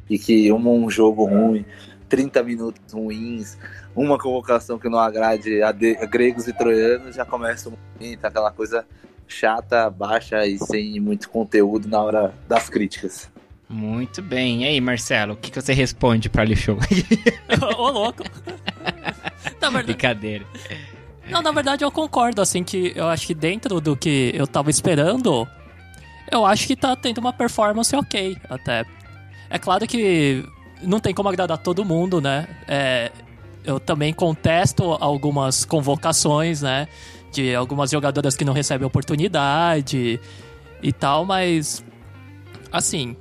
e 0.08 0.18
que 0.18 0.50
um, 0.52 0.84
um 0.84 0.90
jogo 0.90 1.24
ruim, 1.24 1.64
30 2.08 2.42
minutos 2.42 2.92
ruins, 2.92 3.58
uma 3.94 4.18
convocação 4.18 4.78
que 4.78 4.88
não 4.88 4.98
agrade 4.98 5.62
a, 5.62 5.72
de, 5.72 5.96
a 5.96 6.06
gregos 6.06 6.46
e 6.48 6.52
troianos, 6.52 7.16
já 7.16 7.24
começa 7.24 7.70
muito 8.00 8.24
aquela 8.24 8.50
coisa 8.50 8.86
chata, 9.26 9.90
baixa 9.90 10.46
e 10.46 10.58
sem 10.58 10.98
muito 11.00 11.28
conteúdo 11.28 11.88
na 11.88 12.00
hora 12.00 12.34
das 12.48 12.68
críticas. 12.70 13.30
Muito 13.68 14.22
bem. 14.22 14.62
E 14.62 14.66
aí, 14.66 14.80
Marcelo, 14.80 15.34
o 15.34 15.36
que, 15.36 15.50
que 15.50 15.60
você 15.60 15.74
responde 15.74 16.30
pra 16.30 16.46
show? 16.56 16.78
Ô, 17.76 17.90
louco. 17.90 18.24
Na 19.60 19.68
verdade... 19.68 19.84
Brincadeira. 19.84 20.46
Não, 21.30 21.42
na 21.42 21.52
verdade 21.52 21.84
eu 21.84 21.90
concordo, 21.90 22.40
assim, 22.40 22.64
que 22.64 22.92
eu 22.96 23.06
acho 23.06 23.26
que 23.26 23.34
dentro 23.34 23.80
do 23.80 23.94
que 23.94 24.32
eu 24.34 24.46
tava 24.46 24.70
esperando, 24.70 25.46
eu 26.30 26.46
acho 26.46 26.66
que 26.66 26.74
tá 26.74 26.96
tendo 26.96 27.18
uma 27.18 27.32
performance 27.32 27.94
ok, 27.94 28.36
até. 28.48 28.86
É 29.50 29.58
claro 29.58 29.86
que 29.86 30.44
não 30.82 31.00
tem 31.00 31.14
como 31.14 31.28
agradar 31.28 31.58
todo 31.58 31.84
mundo, 31.84 32.20
né? 32.20 32.48
É, 32.66 33.10
eu 33.64 33.78
também 33.80 34.12
contesto 34.12 34.96
algumas 35.00 35.64
convocações, 35.64 36.62
né? 36.62 36.88
De 37.32 37.54
algumas 37.54 37.90
jogadoras 37.90 38.36
que 38.36 38.44
não 38.44 38.52
recebem 38.52 38.86
oportunidade 38.86 40.20
e 40.82 40.92
tal, 40.92 41.24
mas 41.24 41.84
assim, 42.72 43.16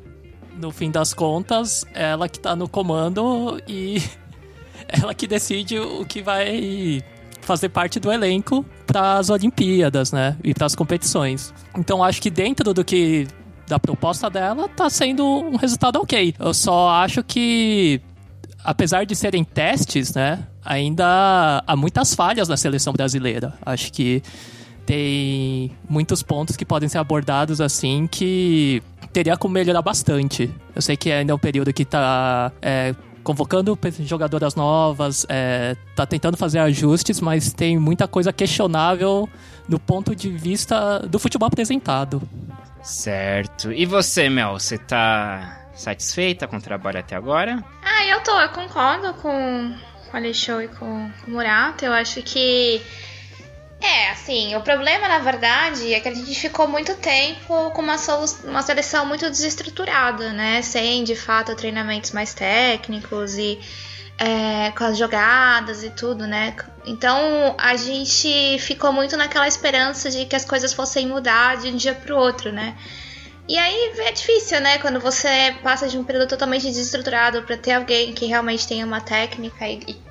no 0.57 0.72
fim 0.72 0.91
das 0.91 1.13
contas, 1.13 1.86
ela 1.93 2.27
que 2.27 2.39
tá 2.39 2.55
no 2.55 2.67
comando 2.67 3.62
e 3.67 4.01
ela 4.88 5.13
que 5.13 5.27
decide 5.27 5.79
o 5.79 6.05
que 6.05 6.22
vai 6.22 7.01
fazer 7.41 7.69
parte 7.69 8.00
do 8.00 8.12
elenco 8.12 8.65
para 8.86 9.17
as 9.17 9.29
Olimpíadas, 9.29 10.12
né? 10.12 10.38
E 10.43 10.53
para 10.53 10.65
as 10.65 10.75
competições. 10.75 11.53
Então 11.77 12.03
acho 12.03 12.22
que 12.22 12.29
dentro 12.29 12.74
do 12.74 12.84
que 12.84 13.27
da 13.67 13.79
proposta 13.79 14.29
dela 14.29 14.67
tá 14.69 14.89
sendo 14.89 15.25
um 15.25 15.55
resultado 15.57 15.97
ok. 15.97 16.33
Eu 16.39 16.53
só 16.53 16.89
acho 16.89 17.24
que 17.24 18.01
apesar 18.63 19.05
de 19.05 19.15
serem 19.15 19.43
testes, 19.43 20.13
né, 20.13 20.39
ainda 20.63 21.63
há 21.65 21.75
muitas 21.75 22.13
falhas 22.13 22.47
na 22.47 22.57
seleção 22.57 22.93
brasileira. 22.93 23.53
Acho 23.65 23.91
que 23.91 24.21
tem 24.86 25.71
muitos 25.89 26.24
pontos 26.24 26.55
que 26.55 26.65
podem 26.65 26.88
ser 26.88 26.97
abordados 26.97 27.59
assim 27.59 28.07
que 28.07 28.81
teria 29.12 29.36
como 29.38 29.53
melhorar 29.53 29.81
bastante. 29.81 30.50
Eu 30.75 30.81
sei 30.81 30.95
que 30.95 31.12
ainda 31.12 31.33
é 31.33 31.36
um 31.36 31.39
período 31.39 31.74
que 31.74 31.83
tá 31.83 32.51
é, 32.62 32.95
convocando 33.24 33.77
jogadoras 34.00 34.55
novas, 34.55 35.25
é, 35.27 35.75
tá 35.93 36.05
tentando 36.05 36.38
fazer 36.38 36.59
ajustes, 36.59 37.19
mas 37.19 37.51
tem 37.51 37.77
muita 37.77 38.07
coisa 38.07 38.31
questionável 38.31 39.27
do 39.67 39.77
ponto 39.77 40.15
de 40.15 40.29
vista 40.29 41.00
do 41.00 41.19
futebol 41.19 41.47
apresentado. 41.47 42.21
Certo. 42.88 43.70
E 43.74 43.86
você, 43.86 44.29
Mel, 44.29 44.53
você 44.53 44.77
tá 44.77 45.67
satisfeita 45.75 46.48
com 46.48 46.56
o 46.56 46.62
trabalho 46.62 47.00
até 47.00 47.17
agora? 47.17 47.62
Ah, 47.84 48.06
eu 48.06 48.24
tô, 48.24 48.32
eu 48.39 48.50
concordo 48.50 49.13
com, 49.15 49.77
com 50.10 50.15
a 50.15 50.20
Alexou 50.20 50.62
e 50.62 50.70
com, 50.70 51.12
o 51.27 51.29
Murato. 51.29 51.84
Eu 51.84 51.91
acho 51.91 52.22
que 52.22 52.82
é, 53.82 54.10
assim, 54.12 54.56
o 54.56 54.62
problema 54.62 55.06
na 55.06 55.20
verdade 55.20 55.94
é 55.94 56.00
que 56.00 56.08
a 56.08 56.13
gente 56.13 56.34
ficou 56.34 56.65
muito 56.65 56.96
tempo 56.96 57.72
com 57.72 57.82
uma, 57.82 57.98
uma 58.46 58.62
seleção 58.62 59.06
muito 59.06 59.29
desestruturada, 59.29 60.32
né? 60.32 60.62
Sem 60.62 61.03
de 61.03 61.15
fato 61.15 61.56
treinamentos 61.56 62.12
mais 62.12 62.34
técnicos 62.34 63.38
e 63.38 63.60
é, 64.17 64.71
com 64.71 64.83
as 64.83 64.97
jogadas 64.97 65.83
e 65.83 65.89
tudo, 65.89 66.25
né? 66.25 66.55
Então 66.86 67.55
a 67.57 67.75
gente 67.75 68.57
ficou 68.59 68.91
muito 68.91 69.15
naquela 69.15 69.47
esperança 69.47 70.09
de 70.09 70.25
que 70.25 70.36
as 70.36 70.45
coisas 70.45 70.74
fossem 70.74 71.07
mudar 71.07 71.57
de 71.57 71.67
um 71.69 71.75
dia 71.75 71.93
pro 71.93 72.17
outro, 72.17 72.51
né? 72.51 72.75
E 73.47 73.57
aí 73.57 73.93
é 74.00 74.12
difícil, 74.12 74.59
né? 74.59 74.77
Quando 74.79 75.00
você 75.00 75.55
passa 75.63 75.88
de 75.88 75.97
um 75.97 76.03
período 76.03 76.27
totalmente 76.27 76.63
desestruturado 76.63 77.43
para 77.43 77.55
ter 77.55 77.74
alguém 77.74 78.13
que 78.13 78.25
realmente 78.25 78.67
tenha 78.67 78.86
uma 78.86 79.00
técnica 79.00 79.67
e, 79.67 79.79
e 79.88 80.07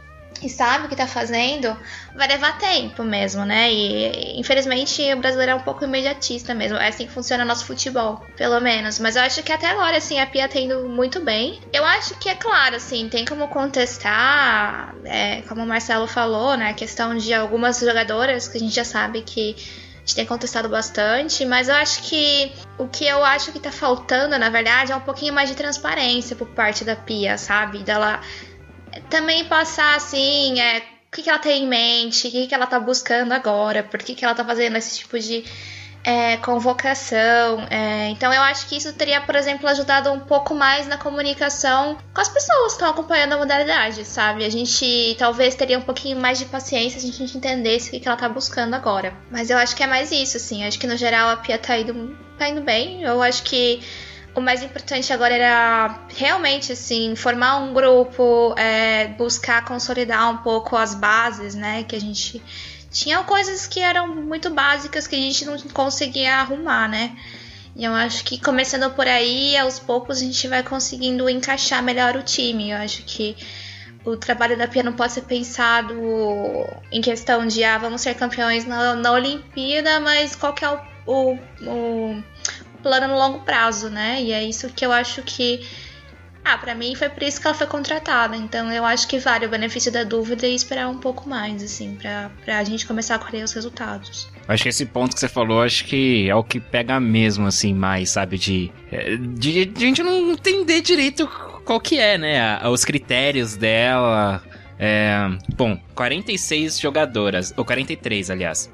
sabe 0.49 0.87
o 0.87 0.89
que 0.89 0.97
tá 0.97 1.07
fazendo, 1.07 1.77
vai 2.15 2.29
levar 2.29 2.59
tempo 2.59 3.03
mesmo, 3.03 3.45
né? 3.45 3.73
E 3.73 4.39
infelizmente 4.39 5.03
o 5.13 5.17
brasileiro 5.17 5.53
é 5.53 5.55
um 5.55 5.61
pouco 5.61 5.85
imediatista 5.85 6.55
mesmo. 6.55 6.77
É 6.79 6.89
assim 6.89 7.07
que 7.07 7.13
funciona 7.13 7.45
o 7.45 7.47
nosso 7.47 7.65
futebol, 7.65 8.25
pelo 8.37 8.61
menos. 8.61 8.99
Mas 8.99 9.17
eu 9.17 9.23
acho 9.23 9.43
que 9.43 9.53
até 9.53 9.71
agora, 9.71 9.97
assim, 9.97 10.21
a 10.21 10.27
Pia 10.27 10.49
tá 10.49 10.59
indo 10.59 10.89
muito 10.89 11.21
bem. 11.21 11.61
Eu 11.73 11.85
acho 11.85 12.19
que 12.19 12.29
é 12.29 12.35
claro, 12.35 12.77
assim, 12.77 13.09
tem 13.09 13.25
como 13.25 13.49
contestar, 13.49 14.95
é, 15.05 15.43
como 15.43 15.63
o 15.63 15.67
Marcelo 15.67 16.07
falou, 16.07 16.57
né? 16.57 16.71
A 16.71 16.75
questão 16.75 17.17
de 17.17 17.33
algumas 17.35 17.81
jogadoras 17.81 18.49
que 18.49 18.57
a 18.57 18.61
gente 18.61 18.75
já 18.75 18.85
sabe 18.85 19.23
que 19.23 19.57
a 19.59 20.01
gente 20.01 20.15
tem 20.15 20.27
contestado 20.27 20.69
bastante, 20.69 21.45
mas 21.45 21.69
eu 21.69 21.75
acho 21.75 22.03
que 22.03 22.53
o 22.79 22.87
que 22.87 23.05
eu 23.05 23.25
acho 23.25 23.51
que 23.51 23.59
tá 23.59 23.73
faltando, 23.73 24.39
na 24.39 24.49
verdade, 24.49 24.93
é 24.93 24.97
um 24.97 25.01
pouquinho 25.01 25.35
mais 25.35 25.49
de 25.49 25.57
transparência 25.57 26.37
por 26.37 26.47
parte 26.49 26.85
da 26.85 26.95
Pia, 26.95 27.37
sabe? 27.37 27.79
Dela 27.79 28.21
também 29.09 29.45
passar 29.45 29.97
assim, 29.97 30.61
é, 30.61 30.79
o 30.79 31.17
que, 31.17 31.23
que 31.23 31.31
ela 31.31 31.39
tem 31.39 31.65
em 31.65 31.69
mente, 31.69 32.29
o 32.29 32.31
que, 32.31 32.47
que 32.47 32.55
ela 32.55 32.67
tá 32.67 32.79
buscando 32.81 33.33
agora, 33.33 33.83
por 33.83 34.01
que, 34.03 34.15
que 34.15 34.25
ela 34.25 34.35
tá 34.35 34.45
fazendo 34.45 34.77
esse 34.77 34.99
tipo 34.99 35.19
de 35.19 35.45
é, 36.07 36.37
convocação. 36.37 37.67
É, 37.69 38.09
então 38.11 38.33
eu 38.33 38.41
acho 38.43 38.69
que 38.69 38.77
isso 38.77 38.93
teria, 38.93 39.21
por 39.21 39.35
exemplo, 39.35 39.69
ajudado 39.69 40.13
um 40.13 40.21
pouco 40.21 40.55
mais 40.55 40.87
na 40.87 40.97
comunicação 40.97 41.99
com 42.15 42.21
as 42.21 42.29
pessoas 42.29 42.67
que 42.69 42.73
estão 42.75 42.89
acompanhando 42.89 43.33
a 43.33 43.39
modalidade, 43.39 44.05
sabe? 44.05 44.45
A 44.45 44.49
gente 44.49 45.17
talvez 45.19 45.57
teria 45.57 45.77
um 45.77 45.83
pouquinho 45.83 46.17
mais 46.17 46.39
de 46.39 46.45
paciência 46.45 47.01
se 47.01 47.09
a 47.09 47.13
gente 47.13 47.37
entendesse 47.37 47.89
o 47.89 47.91
que, 47.91 47.99
que 47.99 48.07
ela 48.07 48.17
tá 48.17 48.29
buscando 48.29 48.75
agora. 48.75 49.13
Mas 49.33 49.51
eu 49.51 49.59
acho 49.59 49.75
que 49.75 49.83
é 49.83 49.87
mais 49.89 50.13
isso, 50.13 50.37
assim. 50.37 50.65
Acho 50.65 50.79
que 50.79 50.87
no 50.87 50.97
geral 50.97 51.29
a 51.29 51.37
Pia 51.39 51.59
tá 51.59 51.77
indo, 51.77 52.17
tá 52.39 52.49
indo 52.49 52.61
bem. 52.61 53.03
Eu 53.03 53.21
acho 53.21 53.43
que 53.43 53.83
o 54.37 54.41
mais 54.41 54.63
importante 54.63 55.11
agora 55.15 55.35
era 55.35 56.07
realmente 56.15 56.71
assim 56.71 57.17
formar 57.17 57.57
um 57.57 57.73
grupo, 57.73 58.55
é, 58.59 59.09
buscar 59.09 59.65
consolidar 59.65 60.31
um 60.31 60.37
pouco 60.37 60.77
as 60.77 60.95
bases, 60.95 61.55
né? 61.55 61.85
Que 61.85 61.97
a 61.97 62.01
gente 62.01 62.43
tinha 62.91 63.23
coisas 63.25 63.67
que 63.67 63.81
eram 63.81 64.15
muito 64.15 64.51
básicas 64.51 65.07
que 65.07 65.17
a 65.17 65.19
gente 65.19 65.47
não 65.47 65.59
conseguia 65.73 66.37
arrumar, 66.37 66.87
né? 66.87 67.17
E 67.75 67.85
eu 67.85 67.95
acho 67.95 68.25
que 68.25 68.39
começando 68.39 68.91
por 68.95 69.07
aí, 69.09 69.57
aos 69.57 69.79
poucos 69.79 70.19
a 70.19 70.21
gente 70.21 70.47
vai 70.49 70.63
conseguindo 70.63 71.29
encaixar 71.31 71.83
melhor 71.83 72.15
o 72.15 72.23
time. 72.23 72.71
Eu 72.71 72.77
acho 72.77 73.05
que 73.05 73.35
o 74.05 74.19
trabalho 74.19 74.57
da 74.57 74.69
Pia 74.69 74.83
não 74.83 74.93
pode 74.93 75.15
ser 75.15 75.23
pensado 75.23 75.95
em 76.93 77.01
questão 77.01 77.47
de 77.47 77.65
ah, 77.65 77.79
vamos 77.79 78.03
ser 78.03 78.15
campeões 78.15 78.67
na, 78.67 78.95
na 78.95 79.13
Olimpíada, 79.13 79.99
mas 79.99 80.37
qual 80.37 80.53
que 80.53 80.65
é 80.65 80.71
o, 80.71 80.79
o, 81.07 81.39
o 81.63 82.23
plano 82.77 83.09
no 83.09 83.15
longo 83.19 83.41
prazo, 83.41 83.89
né? 83.91 84.23
E 84.23 84.33
é 84.33 84.45
isso 84.45 84.69
que 84.71 84.85
eu 84.85 84.93
acho 84.93 85.23
que 85.23 85.67
Ah, 86.45 86.57
pra 86.57 86.77
mim 86.77 86.95
foi 86.95 87.09
por 87.09 87.25
isso 87.25 87.41
que 87.41 87.47
ela 87.49 87.57
foi 87.57 87.67
contratada. 87.67 88.37
Então 88.37 88.71
eu 88.71 88.85
acho 88.85 89.09
que 89.09 89.19
vale 89.19 89.47
o 89.47 89.49
benefício 89.49 89.91
da 89.91 90.05
dúvida 90.05 90.47
e 90.47 90.55
esperar 90.55 90.89
um 90.89 90.99
pouco 90.99 91.29
mais, 91.29 91.61
assim, 91.61 91.97
pra, 92.01 92.31
pra 92.45 92.63
gente 92.63 92.87
começar 92.87 93.17
a 93.17 93.19
colher 93.19 93.43
os 93.43 93.53
resultados. 93.53 94.29
Acho 94.47 94.63
que 94.63 94.69
esse 94.69 94.87
ponto 94.87 95.15
que 95.15 95.19
você 95.19 95.29
falou, 95.29 95.63
acho 95.63 95.85
que 95.85 96.29
é 96.31 96.35
o 96.37 96.45
que 96.45 96.61
pega 96.61 97.01
mesmo, 97.01 97.49
assim, 97.49 97.75
mais, 97.75 98.11
sabe? 98.11 98.39
De, 98.39 98.71
é, 98.93 99.17
de, 99.17 99.65
de 99.65 99.85
a 99.85 99.89
gente 99.89 100.05
não 100.05 100.31
entender 100.31 100.81
direito 100.83 101.29
qual 101.65 101.81
que 101.81 101.99
é, 101.99 102.17
né? 102.17 102.65
Os 102.69 102.85
critérios 102.85 103.57
dela. 103.57 104.41
É, 104.79 105.17
bom, 105.57 105.77
46 105.97 106.79
jogadoras, 106.79 107.53
ou 107.57 107.65
43, 107.65 108.31
aliás. 108.31 108.71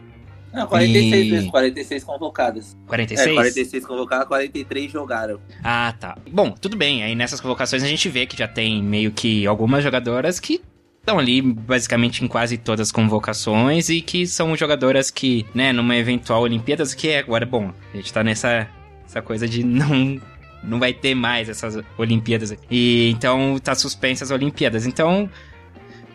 Não, 0.53 0.67
46 0.67 1.27
e... 1.27 1.31
mesmo, 1.31 1.51
46 1.51 2.05
convocadas. 2.05 2.77
46? 2.87 3.29
É, 3.29 3.35
46 3.35 3.87
convocadas, 3.87 4.29
43 4.29 4.93
jogaram. 4.93 5.41
Ah, 5.65 5.95
tá. 5.99 6.17
Bom, 6.31 6.51
tudo 6.51 6.77
bem. 6.77 7.03
Aí 7.03 7.15
nessas 7.15 7.41
convocações 7.41 7.83
a 7.83 7.87
gente 7.87 8.09
vê 8.09 8.27
que 8.27 8.37
já 8.37 8.47
tem 8.47 8.83
meio 8.83 9.13
que 9.13 9.47
algumas 9.47 9.83
jogadoras 9.83 10.39
que 10.39 10.61
estão 11.01 11.19
ali 11.19 11.43
basicamente 11.43 12.25
em 12.25 12.29
quase 12.29 12.57
todas 12.57 12.89
as 12.89 12.93
convocações 12.93 13.89
e 13.89 14.01
que 14.01 14.27
são 14.27 14.55
jogadoras 14.57 15.11
que, 15.11 15.45
né, 15.55 15.73
numa 15.73 15.97
eventual 15.97 16.43
Olimpíadas, 16.43 16.95
que 16.95 17.09
é 17.09 17.19
agora, 17.19 17.45
bom, 17.45 17.73
a 17.93 17.97
gente 17.97 18.13
tá 18.13 18.23
nessa 18.23 18.69
essa 19.05 19.21
coisa 19.21 19.49
de 19.49 19.65
não 19.65 20.21
não 20.63 20.79
vai 20.79 20.93
ter 20.93 21.15
mais 21.15 21.49
essas 21.49 21.83
Olimpíadas. 21.99 22.55
E 22.71 23.11
então 23.11 23.59
tá 23.59 23.75
suspensa 23.75 24.23
as 24.23 24.31
Olimpíadas. 24.31 24.87
Então, 24.87 25.29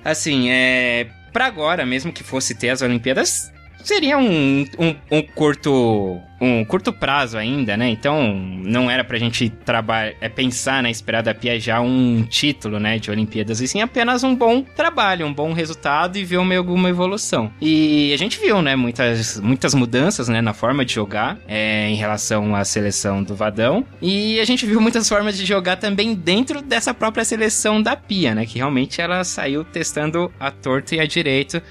assim, 0.06 0.50
é 0.50 1.10
para 1.34 1.46
agora, 1.46 1.86
mesmo 1.86 2.14
que 2.14 2.24
fosse 2.24 2.56
ter 2.56 2.70
as 2.70 2.82
Olimpíadas, 2.82 3.52
seria 3.88 4.18
um, 4.18 4.66
um, 4.78 4.96
um, 5.10 5.22
curto 5.22 6.22
um 6.40 6.64
curto 6.66 6.94
prazo 6.94 7.38
ainda, 7.38 7.76
né? 7.76 7.90
Então 7.90 8.34
não 8.64 8.92
era 8.92 9.04
pra 9.04 9.18
gente 9.18 9.50
trabalhar, 9.50 10.14
é 10.22 10.30
pensar 10.30 10.84
na 10.84 10.90
esperar 10.92 11.24
da 11.24 11.34
Pia 11.34 11.60
já 11.60 11.80
um 11.80 12.24
título, 12.24 12.80
né, 12.80 13.00
de 13.00 13.10
Olimpíadas, 13.10 13.60
e 13.60 13.68
sim 13.68 13.82
apenas 13.82 14.24
um 14.24 14.36
bom 14.36 14.62
trabalho, 14.62 15.26
um 15.26 15.34
bom 15.34 15.54
resultado 15.54 16.18
e 16.18 16.24
ver 16.24 16.38
uma, 16.38 16.56
alguma 16.56 16.90
evolução. 16.90 17.52
E 17.62 18.12
a 18.14 18.18
gente 18.18 18.40
viu, 18.40 18.62
né, 18.62 18.76
muitas, 18.76 19.40
muitas 19.40 19.74
mudanças, 19.74 20.28
né, 20.28 20.42
na 20.42 20.54
forma 20.54 20.86
de 20.86 20.94
jogar 20.94 21.40
é, 21.48 21.90
em 21.90 21.96
relação 21.96 22.56
à 22.56 22.64
seleção 22.64 23.24
do 23.24 23.36
Vadão, 23.36 23.86
e 24.02 24.40
a 24.40 24.46
gente 24.46 24.66
viu 24.66 24.80
muitas 24.80 25.08
formas 25.10 25.38
de 25.38 25.46
jogar 25.46 25.78
também 25.78 26.14
dentro 26.14 26.62
dessa 26.62 26.94
própria 26.94 27.26
seleção 27.26 27.82
da 27.82 27.96
Pia, 27.96 28.36
né, 28.36 28.46
que 28.46 28.58
realmente 28.58 29.02
ela 29.02 29.24
saiu 29.24 29.64
testando 29.64 30.32
a 30.40 30.52
torta 30.52 30.96
e 30.96 31.00
a 31.00 31.06
direito 31.06 31.62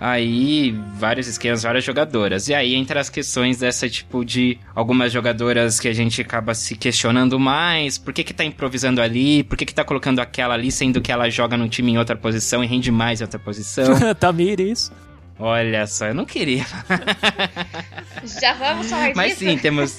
aí 0.00 0.74
vários 0.98 1.26
esquemas, 1.26 1.62
várias 1.62 1.84
jogadoras. 1.84 2.48
E 2.48 2.54
aí 2.54 2.74
entra 2.74 3.00
as 3.00 3.08
questões 3.08 3.58
dessa 3.58 3.88
tipo 3.88 4.24
de 4.24 4.58
algumas 4.74 5.12
jogadoras 5.12 5.80
que 5.80 5.88
a 5.88 5.92
gente 5.92 6.20
acaba 6.20 6.54
se 6.54 6.76
questionando 6.76 7.38
mais, 7.38 7.98
por 7.98 8.12
que 8.12 8.24
que 8.24 8.34
tá 8.34 8.44
improvisando 8.44 9.00
ali, 9.00 9.42
por 9.44 9.56
que 9.56 9.64
que 9.64 9.74
tá 9.74 9.84
colocando 9.84 10.20
aquela 10.20 10.54
ali, 10.54 10.70
sendo 10.70 11.00
que 11.00 11.10
ela 11.10 11.28
joga 11.30 11.56
no 11.56 11.68
time 11.68 11.92
em 11.92 11.98
outra 11.98 12.16
posição 12.16 12.62
e 12.62 12.66
rende 12.66 12.90
mais 12.90 13.20
em 13.20 13.24
outra 13.24 13.38
posição. 13.38 13.94
Tamires. 14.18 14.92
Olha 15.38 15.86
só, 15.86 16.06
eu 16.06 16.14
não 16.14 16.24
queria. 16.24 16.64
Já 18.40 18.54
vamos 18.54 18.88
falar 18.88 19.06
disso? 19.06 19.16
Mas 19.16 19.34
sim, 19.34 19.58
temos... 19.58 19.98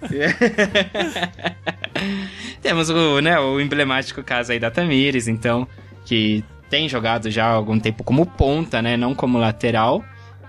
temos 2.62 2.88
o, 2.88 3.20
né, 3.20 3.38
o 3.38 3.60
emblemático 3.60 4.22
caso 4.22 4.52
aí 4.52 4.58
da 4.58 4.70
Tamires, 4.70 5.28
então, 5.28 5.68
que 6.06 6.42
tem 6.72 6.88
jogado 6.88 7.30
já 7.30 7.44
há 7.44 7.50
algum 7.50 7.78
tempo 7.78 8.02
como 8.02 8.24
ponta, 8.24 8.80
né? 8.80 8.96
Não 8.96 9.14
como 9.14 9.36
lateral. 9.36 10.02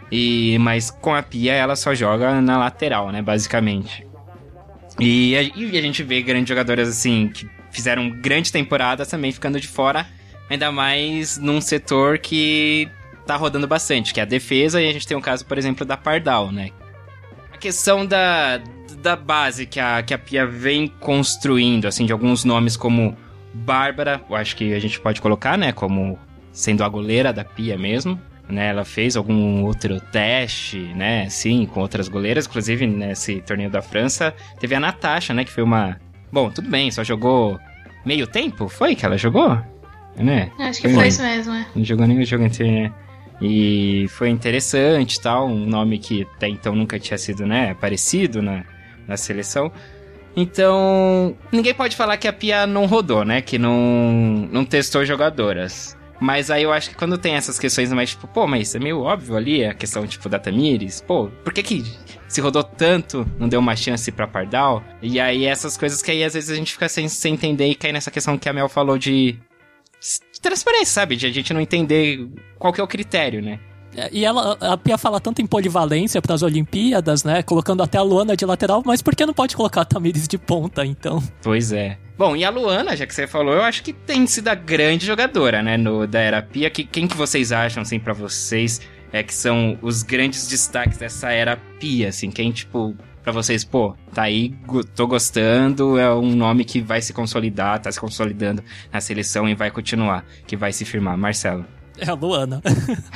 E, 0.10 0.58
mas 0.58 0.90
com 0.90 1.14
a 1.14 1.22
Pia 1.22 1.52
ela 1.52 1.76
só 1.76 1.94
joga 1.94 2.40
na 2.40 2.58
lateral, 2.58 3.12
né? 3.12 3.22
Basicamente. 3.22 4.08
E 4.98 5.36
a, 5.36 5.42
e 5.42 5.78
a 5.78 5.82
gente 5.82 6.02
vê 6.02 6.22
grandes 6.22 6.48
jogadoras 6.48 6.88
assim 6.88 7.28
que 7.28 7.46
fizeram 7.72 8.10
grande 8.10 8.54
temporada 8.54 9.06
também 9.06 9.34
ficando 9.34 9.60
de 9.60 9.68
fora. 9.68 10.08
Ainda 10.50 10.72
mais 10.72 11.38
num 11.38 11.60
setor 11.60 12.18
que 12.20 12.88
tá 13.28 13.36
rodando 13.36 13.68
bastante, 13.68 14.14
que 14.14 14.22
é 14.22 14.24
a 14.24 14.26
defesa. 14.26 14.82
E 14.82 14.88
a 14.88 14.94
gente 14.94 15.06
tem 15.06 15.18
o 15.18 15.22
caso, 15.22 15.46
por 15.46 15.58
exemplo, 15.58 15.86
da 15.86 15.98
Pardal, 15.98 16.54
né? 16.54 16.70
A 17.52 17.58
questão 17.58 18.06
da, 18.06 18.62
da 19.02 19.18
base 19.18 19.66
que 19.66 19.78
a, 19.78 20.02
que 20.02 20.14
a 20.14 20.18
Pia 20.18 20.46
vem 20.46 20.88
construindo, 20.88 21.86
assim, 21.86 22.06
de 22.06 22.14
alguns 22.14 22.46
nomes 22.46 22.78
como 22.78 23.14
Bárbara, 23.54 24.22
eu 24.30 24.36
acho 24.36 24.56
que 24.56 24.74
a 24.74 24.80
gente 24.80 25.00
pode 25.00 25.22
colocar, 25.22 25.58
né, 25.58 25.72
como 25.72 26.18
sendo 26.52 26.84
a 26.84 26.90
goleira 26.90 27.32
da 27.32 27.44
Pia 27.44 27.78
mesmo. 27.78 28.20
Né, 28.50 28.68
ela 28.68 28.84
fez 28.84 29.16
algum 29.16 29.64
outro 29.64 30.02
teste, 30.02 30.78
né, 30.96 31.30
sim, 31.30 31.66
com 31.66 31.80
outras 31.80 32.10
goleiras, 32.10 32.46
inclusive 32.46 32.86
nesse 32.86 33.40
torneio 33.42 33.70
da 33.70 33.82
França, 33.82 34.36
teve 34.60 34.76
a 34.76 34.82
Natasha, 34.82 35.34
né, 35.34 35.46
que 35.46 35.52
foi 35.52 35.64
uma... 35.64 35.98
Bom, 36.30 36.50
tudo 36.50 36.70
bem, 36.70 36.92
só 36.92 37.06
jogou 37.06 37.58
meio 38.06 38.28
tempo, 38.28 38.68
foi 38.68 38.96
que 38.96 39.06
ela 39.06 39.18
jogou? 39.18 39.58
Né? 40.18 40.52
Acho 40.60 40.82
que 40.82 40.90
foi, 40.90 40.98
foi 40.98 41.08
isso 41.08 41.24
mesmo, 41.24 41.54
é. 41.54 41.66
Não 41.74 41.86
jogou 41.86 42.06
nenhum 42.06 42.26
jogo 42.26 42.44
inteiro, 42.44 42.72
né? 42.74 42.94
E 43.42 44.08
foi 44.10 44.30
interessante 44.30 45.22
tal, 45.22 45.48
um 45.48 45.66
nome 45.66 45.98
que 45.98 46.28
até 46.36 46.50
então 46.50 46.76
nunca 46.76 47.00
tinha 47.00 47.18
sido, 47.18 47.46
né, 47.46 47.72
aparecido 47.72 48.42
na, 48.42 48.66
na 49.08 49.16
seleção. 49.16 49.72
Então, 50.36 51.36
ninguém 51.52 51.74
pode 51.74 51.96
falar 51.96 52.18
que 52.18 52.28
a 52.28 52.34
Pia 52.34 52.66
não 52.66 52.86
rodou, 52.86 53.24
né? 53.24 53.42
Que 53.42 53.58
não, 53.58 54.48
não 54.52 54.66
testou 54.66 55.06
jogadoras. 55.06 55.96
Mas 56.20 56.50
aí 56.50 56.64
eu 56.64 56.72
acho 56.72 56.90
que 56.90 56.96
quando 56.96 57.18
tem 57.18 57.36
essas 57.36 57.60
questões 57.60 57.92
mais 57.92 58.12
tipo, 58.12 58.28
pô, 58.28 58.48
mas 58.48 58.74
é 58.74 58.80
meio 58.80 59.02
óbvio 59.02 59.36
ali 59.36 59.66
a 59.66 59.74
questão, 59.74 60.08
tipo, 60.08 60.30
da 60.30 60.40
Tamires. 60.40 61.02
Pô, 61.02 61.28
por 61.44 61.54
que 61.54 61.62
que 61.62 61.84
se 62.28 62.40
rodou 62.40 62.64
tanto, 62.64 63.28
não 63.38 63.50
deu 63.50 63.60
uma 63.60 63.76
chance 63.76 64.12
pra 64.12 64.26
Pardal? 64.26 64.82
E 65.02 65.20
aí 65.20 65.46
essas 65.46 65.76
coisas 65.78 66.02
que 66.02 66.12
aí 66.12 66.24
às 66.24 66.34
vezes 66.34 66.50
a 66.50 66.56
gente 66.56 66.72
fica 66.72 66.88
sem, 66.88 67.08
sem 67.10 67.34
entender 67.34 67.68
e 67.68 67.76
cai 67.76 67.92
nessa 67.92 68.10
questão 68.10 68.38
que 68.38 68.48
a 68.48 68.54
Mel 68.54 68.70
falou 68.70 68.98
de, 68.98 69.34
de 69.34 70.42
transparência, 70.42 70.94
sabe? 70.94 71.16
De 71.16 71.28
a 71.28 71.32
gente 71.32 71.54
não 71.54 71.60
entender 71.60 72.28
qual 72.58 72.72
que 72.72 72.80
é 72.80 72.84
o 72.84 72.88
critério, 72.88 73.42
né? 73.42 73.60
E 74.12 74.26
ela, 74.26 74.58
a 74.60 74.78
Pia 74.78 74.98
fala 74.98 75.20
tanto 75.20 75.42
em 75.42 75.46
polivalência 75.46 76.22
para 76.22 76.34
as 76.34 76.42
Olimpíadas, 76.42 77.24
né? 77.24 77.44
Colocando 77.44 77.84
até 77.84 77.98
a 77.98 78.02
Luana 78.02 78.36
de 78.36 78.46
lateral, 78.46 78.82
mas 78.86 79.02
por 79.02 79.16
que 79.16 79.26
não 79.26 79.34
pode 79.34 79.56
colocar 79.56 79.82
a 79.82 79.86
Tamires 79.86 80.28
de 80.28 80.38
ponta, 80.38 80.86
então? 80.86 81.22
Pois 81.42 81.72
é. 81.72 81.98
Bom, 82.18 82.36
e 82.36 82.46
a 82.46 82.50
Luana, 82.50 82.96
já 82.96 83.06
que 83.06 83.14
você 83.14 83.26
falou, 83.26 83.54
eu 83.54 83.64
acho 83.64 83.84
que 83.84 83.92
tem 83.92 84.26
sido 84.28 84.48
a 84.48 84.56
grande 84.56 85.06
jogadora, 85.06 85.64
né, 85.64 85.78
no, 85.78 86.06
da 86.06 86.20
Era 86.20 86.42
Pia. 86.42 86.70
Que, 86.70 86.84
quem 86.84 87.08
que 87.08 87.18
vocês 87.18 87.52
acham, 87.52 87.82
assim, 87.82 88.00
para 88.00 88.14
vocês, 88.14 88.82
é 89.12 89.24
que 89.24 89.34
são 89.34 89.78
os 89.82 90.04
grandes 90.04 90.48
destaques 90.48 90.98
dessa 90.98 91.32
Era 91.32 91.58
Pia, 91.80 92.10
assim? 92.10 92.30
Quem, 92.30 92.52
tipo, 92.52 92.96
para 93.24 93.32
vocês, 93.32 93.64
pô, 93.64 93.96
tá 94.14 94.24
aí, 94.24 94.54
tô 94.96 95.08
gostando, 95.08 95.98
é 95.98 96.14
um 96.14 96.36
nome 96.36 96.66
que 96.66 96.82
vai 96.82 97.02
se 97.02 97.14
consolidar, 97.14 97.80
tá 97.80 97.92
se 97.92 98.00
consolidando 98.00 98.64
na 98.92 99.02
seleção 99.02 99.48
e 99.48 99.56
vai 99.56 99.72
continuar, 99.72 100.26
que 100.46 100.56
vai 100.56 100.72
se 100.72 100.86
firmar. 100.86 101.18
Marcelo. 101.18 101.66
É 101.98 102.10
a 102.10 102.14
Luana. 102.14 102.62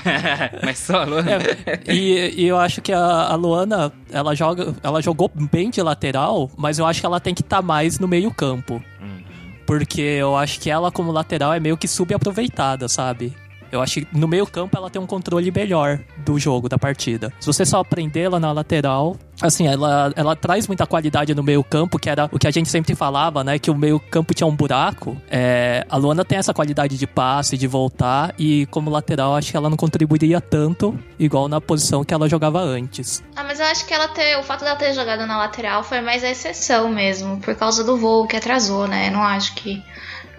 Mas 0.64 0.78
só 0.78 1.02
a 1.02 1.06
Luana. 1.06 1.32
É, 1.32 1.94
e, 1.94 2.42
e, 2.42 2.48
eu 2.48 2.58
acho 2.58 2.82
que 2.82 2.94
a, 2.94 3.00
a, 3.00 3.36
Luana, 3.36 3.92
ela, 4.12 4.36
joga, 4.36 4.76
ela 4.84 5.02
jogou 5.02 5.32
bem 5.52 5.70
de 5.70 5.82
lateral, 5.82 6.50
mas 6.56 6.78
eu 6.78 6.86
acho 6.86 7.00
que 7.00 7.06
ela 7.06 7.20
tem 7.20 7.34
que 7.34 7.42
estar 7.42 7.58
tá 7.58 7.62
mais 7.62 8.00
no 8.00 8.08
meio 8.08 8.32
campo. 8.32 8.76
Uhum. 9.02 9.24
Porque 9.66 10.02
eu 10.02 10.36
acho 10.38 10.60
que 10.60 10.70
ela, 10.70 10.92
como 10.92 11.12
lateral, 11.12 11.54
é 11.54 11.60
meio 11.60 11.76
que 11.76 11.88
subaproveitada, 11.88 12.88
sabe? 12.88 13.34
Eu 13.72 13.82
acho 13.82 14.02
que 14.02 14.08
no 14.18 14.28
meio 14.28 14.46
campo 14.46 14.78
ela 14.78 14.90
tem 14.90 15.02
um 15.02 15.06
controle 15.06 15.52
melhor 15.52 16.00
do 16.18 16.40
jogo, 16.40 16.70
da 16.70 16.78
partida. 16.78 17.32
Se 17.40 17.48
você 17.48 17.66
só 17.66 17.84
prendê-la 17.84 18.40
na 18.40 18.52
lateral, 18.52 19.18
assim, 19.42 19.68
ela, 19.68 20.12
ela 20.16 20.36
traz 20.36 20.68
muita 20.68 20.86
qualidade 20.86 21.34
no 21.36 21.44
meio 21.44 21.64
campo, 21.64 22.00
que 22.00 22.10
era 22.10 22.30
o 22.32 22.40
que 22.40 22.48
a 22.48 22.52
gente 22.52 22.70
sempre 22.70 22.96
falava, 22.96 23.44
né? 23.44 23.60
Que 23.60 23.70
o 23.70 23.76
meio 23.76 24.00
campo 24.00 24.34
tinha 24.34 24.48
um 24.48 24.56
buraco. 24.56 25.18
É, 25.30 25.86
a 25.90 25.98
Luana 25.98 26.26
tem 26.26 26.38
essa 26.38 26.54
qualidade 26.54 26.98
de 26.98 27.08
passe, 27.08 27.58
de 27.58 27.68
voltar, 27.68 28.34
e 28.38 28.66
como 28.68 28.90
lateral, 28.90 29.36
acho 29.36 29.52
que 29.52 29.58
ela 29.58 29.70
não 29.70 29.78
contribuiria 29.78 30.42
tanto, 30.42 30.98
igual 31.20 31.48
na 31.48 31.62
posição 31.62 32.04
que 32.04 32.14
ela 32.14 32.28
jogava 32.28 32.60
antes. 32.60 33.24
Ah, 33.36 33.44
mas 33.44 33.60
eu 33.60 33.66
acho 33.66 33.86
que 33.86 33.94
ela 33.94 34.08
ter, 34.08 34.38
o 34.38 34.44
fato 34.44 34.64
dela 34.64 34.76
ter 34.76 34.94
jogado 34.94 35.26
na 35.26 35.38
lateral 35.38 35.84
foi 35.84 36.02
mais 36.02 36.24
a 36.24 36.30
exceção 36.30 36.90
mesmo, 36.90 37.40
por 37.40 37.56
causa 37.56 37.84
do 37.84 37.98
voo 37.98 38.28
que 38.28 38.36
atrasou, 38.36 38.88
né? 38.88 39.08
Eu 39.08 39.12
não 39.12 39.24
acho 39.24 39.54
que 39.56 39.84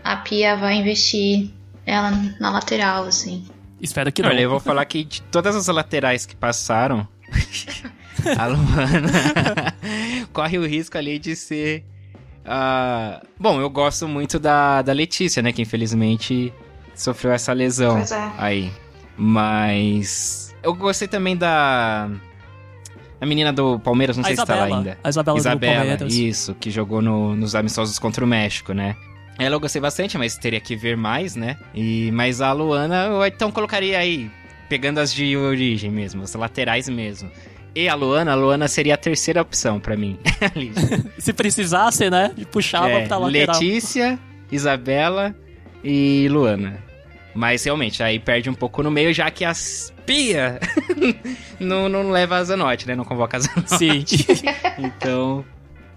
a 0.03 0.17
Pia 0.17 0.57
vai 0.57 0.75
investir 0.77 1.51
ela 1.88 2.11
na 2.38 2.51
lateral, 2.51 3.05
assim. 3.05 3.46
Espero 3.81 4.12
que 4.12 4.20
não. 4.20 4.29
Olha, 4.29 4.40
eu 4.42 4.51
vou 4.51 4.61
falar 4.61 4.85
que 4.85 5.05
de 5.05 5.22
todas 5.22 5.57
as 5.57 5.66
laterais 5.68 6.27
que 6.27 6.37
passaram, 6.37 7.09
a 8.37 8.46
Luana 8.46 9.74
corre 10.33 10.59
o 10.59 10.66
risco 10.66 10.98
ali 10.98 11.18
de 11.18 11.35
ser. 11.35 11.85
Uh... 12.44 13.27
Bom, 13.40 13.61
eu 13.61 13.70
gosto 13.70 14.07
muito 14.07 14.38
da, 14.38 14.83
da 14.83 14.92
Letícia, 14.92 15.42
né? 15.42 15.53
Que 15.53 15.62
infelizmente 15.62 16.53
sofreu 16.94 17.33
essa 17.33 17.53
lesão 17.53 17.96
pois 17.96 18.12
é. 18.12 18.33
aí. 18.37 18.72
Mas. 19.16 20.55
Eu 20.62 20.74
gostei 20.74 21.09
também 21.09 21.37
da. 21.37 22.11
A 23.20 23.27
menina 23.27 23.53
do 23.53 23.81
Palmeiras, 23.81 24.16
não 24.16 24.22
a 24.22 24.27
sei 24.27 24.35
Isabela, 24.35 24.62
se 24.62 24.68
tá 24.68 24.70
lá 24.70 24.79
ainda. 24.79 24.98
A 25.03 25.09
Isabela, 25.09 25.38
Isabela 25.38 25.72
do 25.72 25.87
Palmeiras. 25.88 26.14
Isso, 26.14 26.55
que 26.55 26.70
jogou 26.70 27.01
no, 27.01 27.35
nos 27.35 27.55
amistosos 27.55 27.98
contra 27.98 28.24
o 28.24 28.29
México, 28.29 28.72
né? 28.72 28.94
Ela 29.38 29.55
eu 29.55 29.61
gostei 29.61 29.81
bastante, 29.81 30.18
mas 30.18 30.37
teria 30.37 30.61
que 30.61 30.74
ver 30.74 30.96
mais, 30.96 31.37
né? 31.37 31.57
E, 31.72 32.11
mas 32.12 32.40
a 32.40 32.53
Luana, 32.53 33.07
eu 33.07 33.24
então 33.24 33.53
colocaria 33.53 33.98
aí, 33.98 34.31
pegando 34.68 34.98
as 34.98 35.12
de 35.12 35.37
origem 35.37 35.90
mesmo, 35.90 36.22
as 36.22 36.35
laterais 36.35 36.88
mesmo. 36.88 37.31
E 37.74 37.88
a 37.88 37.94
Luana, 37.94 38.33
a 38.33 38.35
Luana 38.35 38.66
seria 38.66 38.94
a 38.94 38.96
terceira 38.96 39.40
opção 39.40 39.79
para 39.79 39.96
mim. 39.96 40.18
Se 41.18 41.33
precisasse, 41.33 42.11
né? 42.11 42.33
De 42.37 42.44
puxava 42.44 42.88
é, 42.88 43.07
pra 43.07 43.18
lateral. 43.18 43.55
Letícia, 43.55 44.18
Isabela 44.51 45.35
e 45.85 46.27
Luana. 46.29 46.83
Mas 47.35 47.62
realmente, 47.64 48.03
aí 48.03 48.18
perde 48.18 48.51
um 48.51 48.55
pouco 48.55 48.83
no 48.83 48.90
meio, 48.90 49.14
já 49.14 49.31
que 49.31 49.44
as 49.44 49.94
Pia 50.05 50.59
não, 51.61 51.88
não 51.88 52.11
leva 52.11 52.37
a 52.37 52.44
Zanotti, 52.44 52.88
né? 52.88 52.96
Não 52.96 53.05
convoca 53.05 53.37
a 53.37 53.40
Zanotti. 53.40 53.77
Sim. 53.77 54.05
então, 54.79 55.44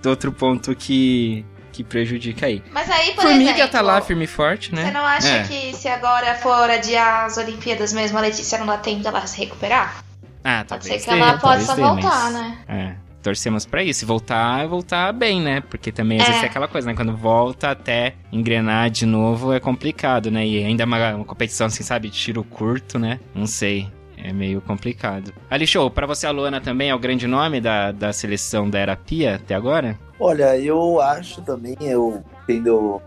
outro 0.06 0.34
ponto 0.34 0.75
que, 0.75 1.45
que 1.84 1.89
prejudica 1.89 2.46
aí. 2.46 2.63
Mas 2.72 2.89
aí, 2.89 3.12
por 3.13 3.24
Formiga 3.24 3.52
exemplo, 3.52 3.67
tá 3.72 3.82
lá 3.82 4.02
firme 4.02 4.26
e 4.26 4.28
forte, 4.28 4.74
né? 4.74 4.86
Você 4.86 4.91
não 4.91 5.06
acha 5.06 5.28
É. 5.28 5.44
que 5.44 5.76
se 5.76 5.88
agora 5.88 6.36
for 6.36 6.70
adiar 6.70 7.26
as 7.26 7.38
Olimpíadas 7.38 7.94
mesmo, 7.94 8.17
a 8.17 8.22
Letícia 8.22 8.58
não 8.58 8.65
dá 8.65 8.78
tempo 8.78 9.02
dela 9.04 9.26
se 9.28 9.38
recuperar? 9.39 10.04
Ah, 10.44 10.65
Pode 10.67 10.86
ser 10.86 11.00
que 11.00 11.10
ela 11.10 11.38
possa 11.38 11.76
dê, 11.76 11.82
voltar, 11.82 12.32
mas- 12.32 12.34
né? 12.34 12.58
É, 12.67 12.96
torcemos 13.22 13.63
pra 13.65 13.84
isso. 13.84 14.04
E 14.04 14.08
voltar, 14.08 14.65
voltar 14.67 15.12
bem, 15.13 15.39
né? 15.39 15.62
Porque 15.62 15.91
também 15.91 16.20
às 16.20 16.24
É. 16.28 16.28
vezes 16.32 16.44
é 16.44 16.46
aquela 16.48 16.67
coisa, 16.67 16.88
né? 16.88 16.96
Quando 16.96 17.15
volta 17.15 17.70
até 17.70 18.15
engrenar 18.32 18.89
de 18.89 19.06
novo 19.06 19.54
é 19.54 19.60
complicado, 19.60 20.32
né? 20.32 20.46
E 20.46 20.63
ainda 20.63 20.84
uma, 20.86 21.15
uma 21.15 21.26
competição 21.26 21.67
assim, 21.67 21.84
sabe? 21.84 22.10
de 22.10 22.17
Tiro 22.17 22.44
curto, 22.44 22.98
né? 22.98 23.20
Não 23.36 23.46
sei. 23.46 23.88
É 24.24 24.32
meio 24.32 24.62
complicado. 24.62 25.34
Ali, 25.50 25.65
show, 25.65 25.89
pra 25.89 26.06
você 26.06 26.28
a 26.28 26.32
Luana 26.32 26.62
também 26.62 26.89
é 26.91 26.96
o 26.96 27.00
grande 27.00 27.26
nome 27.26 27.60
da, 27.60 27.91
da 27.91 28.13
seleção 28.13 28.70
da 28.70 28.78
Era 28.78 28.96
Pia 28.96 29.36
até 29.36 29.56
agora? 29.56 29.98
Olha, 30.23 30.55
eu 30.57 31.01
acho 31.01 31.41
também, 31.41 31.75
eu 31.81 32.23
entendo 32.43 32.77
o 32.77 33.01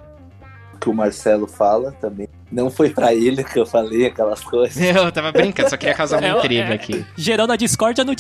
que 0.81 0.90
o 0.90 0.92
Marcelo 0.92 1.46
fala 1.46 1.92
também. 1.92 2.29
Não 2.50 2.68
foi 2.70 2.90
pra 2.90 3.14
ele 3.14 3.42
que 3.44 3.59
eu 3.59 3.64
falei 3.64 4.07
aquelas 4.07 4.42
coisas. 4.42 4.77
Eu 4.83 5.11
tava 5.12 5.31
brincando, 5.31 5.70
só 5.70 5.77
queria 5.77 5.94
causar 5.94 6.18
uma 6.18 6.27
É, 6.35 6.38
intriga 6.38 6.70
é. 6.70 6.74
aqui. 6.74 7.07
Gerando 7.16 7.53
a 7.53 7.57
discórdia 7.57 8.05
no 8.05 8.14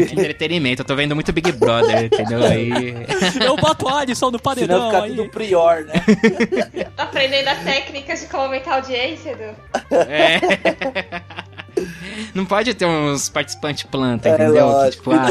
aqui. 0.00 0.12
Entretenimento, 0.12 0.82
eu 0.82 0.86
tô 0.86 0.96
vendo 0.96 1.14
muito 1.14 1.32
Big 1.32 1.52
Brother, 1.52 2.04
entendeu? 2.04 2.44
Aí. 2.44 2.72
Eu 3.44 3.56
boto 3.56 3.86
o 3.86 3.88
Alisson 3.88 4.30
no 4.30 4.38
Senão 4.38 4.42
paredão 4.42 4.90
fica 4.90 5.02
aí. 5.04 5.16
tudo 5.16 5.28
prior, 5.30 5.84
né? 5.84 5.94
Tá 6.96 7.04
aprendendo 7.04 7.48
as 7.48 7.58
técnicas 7.62 8.20
de 8.20 8.26
como 8.26 8.42
aumentar 8.44 8.72
a 8.72 8.74
audiência, 8.76 9.36
Du? 9.36 9.96
É. 9.96 10.40
Não 12.34 12.44
pode 12.44 12.74
ter 12.74 12.86
uns 12.86 13.28
participantes 13.28 13.84
planta, 13.84 14.28
É 14.28 14.34
entendeu? 14.34 14.54
Que, 14.54 14.60
lógico, 14.60 15.02
tipo, 15.02 15.12
ah. 15.12 15.26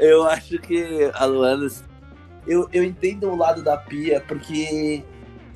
Eu 0.00 0.24
acho 0.24 0.58
que 0.58 1.10
a 1.14 1.24
Luana. 1.24 1.68
Eu, 2.46 2.68
eu 2.72 2.82
entendo 2.82 3.30
o 3.30 3.36
lado 3.36 3.62
da 3.62 3.76
Pia, 3.76 4.20
porque 4.26 5.04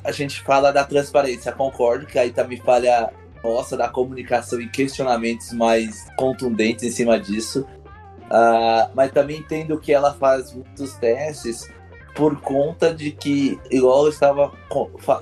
a 0.04 0.12
gente 0.12 0.42
fala 0.42 0.70
da 0.70 0.84
transparência, 0.84 1.50
concordo 1.50 2.06
que 2.06 2.18
aí 2.18 2.30
também 2.30 2.60
falha 2.60 3.10
nossa 3.42 3.76
da 3.76 3.88
comunicação 3.88 4.60
e 4.60 4.68
questionamentos 4.68 5.52
mais 5.52 6.06
contundentes 6.16 6.84
em 6.84 6.90
cima 6.90 7.18
disso. 7.18 7.66
Ah, 8.30 8.90
mas 8.94 9.12
também 9.12 9.38
entendo 9.38 9.78
que 9.78 9.92
ela 9.92 10.14
faz 10.14 10.52
muitos 10.52 10.94
testes 10.94 11.70
por 12.14 12.40
conta 12.40 12.94
de 12.94 13.10
que, 13.10 13.58
igual 13.70 14.04
eu 14.04 14.10
estava, 14.10 14.52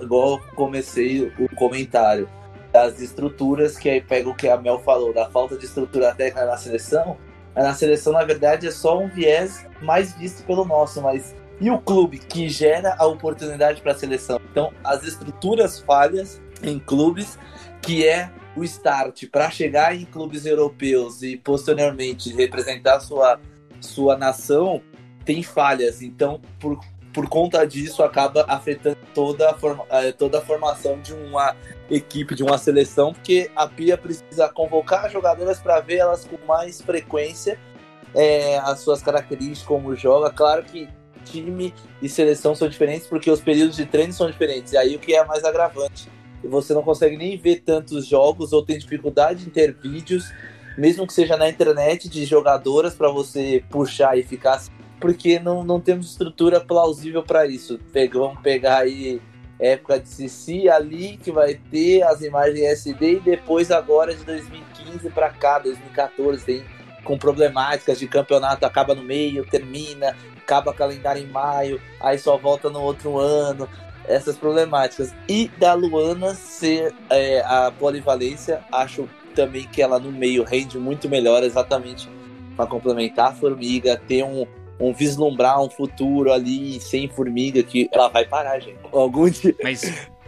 igual 0.00 0.32
eu 0.32 0.54
comecei 0.54 1.32
o 1.38 1.48
comentário, 1.56 2.28
das 2.72 3.00
estruturas 3.00 3.76
que 3.76 3.88
aí 3.88 4.00
pega 4.00 4.28
o 4.28 4.34
que 4.34 4.48
a 4.48 4.56
Mel 4.56 4.78
falou, 4.78 5.12
da 5.12 5.28
falta 5.28 5.56
de 5.56 5.66
estrutura 5.66 6.14
técnica 6.14 6.46
na 6.46 6.56
seleção. 6.56 7.18
Mas 7.54 7.64
na 7.64 7.74
seleção, 7.74 8.12
na 8.12 8.24
verdade, 8.24 8.66
é 8.66 8.70
só 8.70 8.98
um 8.98 9.08
viés 9.08 9.66
mais 9.80 10.12
visto 10.14 10.44
pelo 10.44 10.64
nosso, 10.64 11.02
mas 11.02 11.34
e 11.60 11.70
o 11.70 11.78
clube 11.78 12.18
que 12.18 12.48
gera 12.48 12.96
a 12.98 13.06
oportunidade 13.06 13.80
para 13.82 13.92
a 13.92 13.94
seleção? 13.94 14.40
Então, 14.50 14.72
as 14.82 15.04
estruturas 15.04 15.78
falhas 15.78 16.40
em 16.62 16.78
clubes, 16.78 17.38
que 17.80 18.06
é 18.06 18.30
o 18.56 18.64
start 18.64 19.26
para 19.30 19.50
chegar 19.50 19.94
em 19.94 20.04
clubes 20.04 20.44
europeus 20.44 21.22
e 21.22 21.36
posteriormente 21.36 22.32
representar 22.34 23.00
sua, 23.00 23.38
sua 23.80 24.16
nação, 24.16 24.82
tem 25.24 25.42
falhas. 25.42 26.02
Então, 26.02 26.40
por, 26.58 26.80
por 27.12 27.28
conta 27.28 27.66
disso, 27.66 28.02
acaba 28.02 28.44
afetando 28.48 28.98
toda 29.14 29.50
a, 29.50 29.54
forma, 29.54 29.84
eh, 29.90 30.12
toda 30.12 30.38
a 30.38 30.40
formação 30.40 30.98
de 31.00 31.12
uma 31.12 31.54
equipe, 31.90 32.34
de 32.34 32.42
uma 32.42 32.56
seleção, 32.56 33.12
porque 33.12 33.50
a 33.54 33.66
Pia 33.66 33.98
precisa 33.98 34.48
convocar 34.48 35.10
jogadoras 35.10 35.58
para 35.60 35.80
ver 35.80 35.96
elas 35.96 36.24
com 36.24 36.38
mais 36.46 36.80
frequência, 36.80 37.58
eh, 38.14 38.58
as 38.58 38.80
suas 38.80 39.02
características, 39.02 39.62
como 39.62 39.94
joga. 39.94 40.30
Claro 40.30 40.64
que 40.64 40.88
time 41.24 41.74
e 42.00 42.08
seleção 42.08 42.54
são 42.54 42.68
diferentes, 42.68 43.06
porque 43.06 43.30
os 43.30 43.40
períodos 43.40 43.76
de 43.76 43.86
treino 43.86 44.12
são 44.12 44.30
diferentes, 44.30 44.72
e 44.72 44.76
aí 44.76 44.96
o 44.96 44.98
que 44.98 45.14
é 45.14 45.24
mais 45.24 45.44
agravante. 45.44 46.08
E 46.42 46.48
você 46.48 46.74
não 46.74 46.82
consegue 46.82 47.16
nem 47.16 47.36
ver 47.36 47.60
tantos 47.60 48.06
jogos 48.06 48.52
ou 48.52 48.64
tem 48.64 48.78
dificuldade 48.78 49.46
em 49.46 49.50
ter 49.50 49.74
vídeos, 49.74 50.32
mesmo 50.76 51.06
que 51.06 51.12
seja 51.12 51.36
na 51.36 51.48
internet, 51.48 52.08
de 52.08 52.24
jogadoras 52.24 52.94
para 52.94 53.08
você 53.10 53.62
puxar 53.70 54.18
e 54.18 54.22
ficar 54.22 54.60
porque 55.02 55.38
não, 55.38 55.64
não 55.64 55.80
temos 55.80 56.10
estrutura 56.12 56.60
plausível 56.60 57.22
para 57.22 57.46
isso. 57.46 57.78
Vamos 58.12 58.40
pegar 58.40 58.78
aí 58.78 59.20
época 59.58 60.00
de 60.00 60.08
Cici 60.08 60.68
ali, 60.68 61.16
que 61.16 61.30
vai 61.30 61.54
ter 61.54 62.02
as 62.02 62.20
imagens 62.22 62.60
SD, 62.60 63.12
e 63.12 63.20
depois 63.20 63.70
agora 63.70 64.14
de 64.14 64.24
2015 64.24 65.10
para 65.10 65.30
cá, 65.30 65.58
2014, 65.58 66.44
tem 66.44 66.64
com 67.04 67.18
problemáticas 67.18 67.98
de 67.98 68.06
campeonato, 68.06 68.64
acaba 68.64 68.94
no 68.94 69.02
meio, 69.02 69.44
termina, 69.44 70.16
acaba 70.36 70.72
calendário 70.72 71.22
em 71.22 71.26
maio, 71.26 71.80
aí 72.00 72.18
só 72.18 72.36
volta 72.36 72.70
no 72.70 72.80
outro 72.80 73.18
ano, 73.18 73.68
essas 74.06 74.36
problemáticas. 74.36 75.14
E 75.28 75.48
da 75.58 75.74
Luana 75.74 76.34
ser 76.34 76.94
é, 77.10 77.40
a 77.40 77.72
polivalência, 77.72 78.60
acho 78.70 79.08
também 79.34 79.66
que 79.66 79.80
ela 79.80 79.98
no 79.98 80.12
meio 80.12 80.44
rende 80.44 80.78
muito 80.78 81.08
melhor, 81.08 81.42
exatamente 81.42 82.08
para 82.56 82.66
complementar 82.66 83.30
a 83.30 83.34
formiga, 83.34 84.00
ter 84.06 84.22
um, 84.22 84.46
um 84.80 84.92
vislumbrar 84.92 85.62
um 85.62 85.70
futuro 85.70 86.32
ali 86.32 86.80
sem 86.80 87.08
formiga, 87.08 87.62
que 87.62 87.88
ela 87.92 88.08
vai 88.08 88.24
parar, 88.24 88.58
gente. 88.60 88.78
Algum 88.92 89.28
dia. 89.28 89.54
Mas 89.62 89.82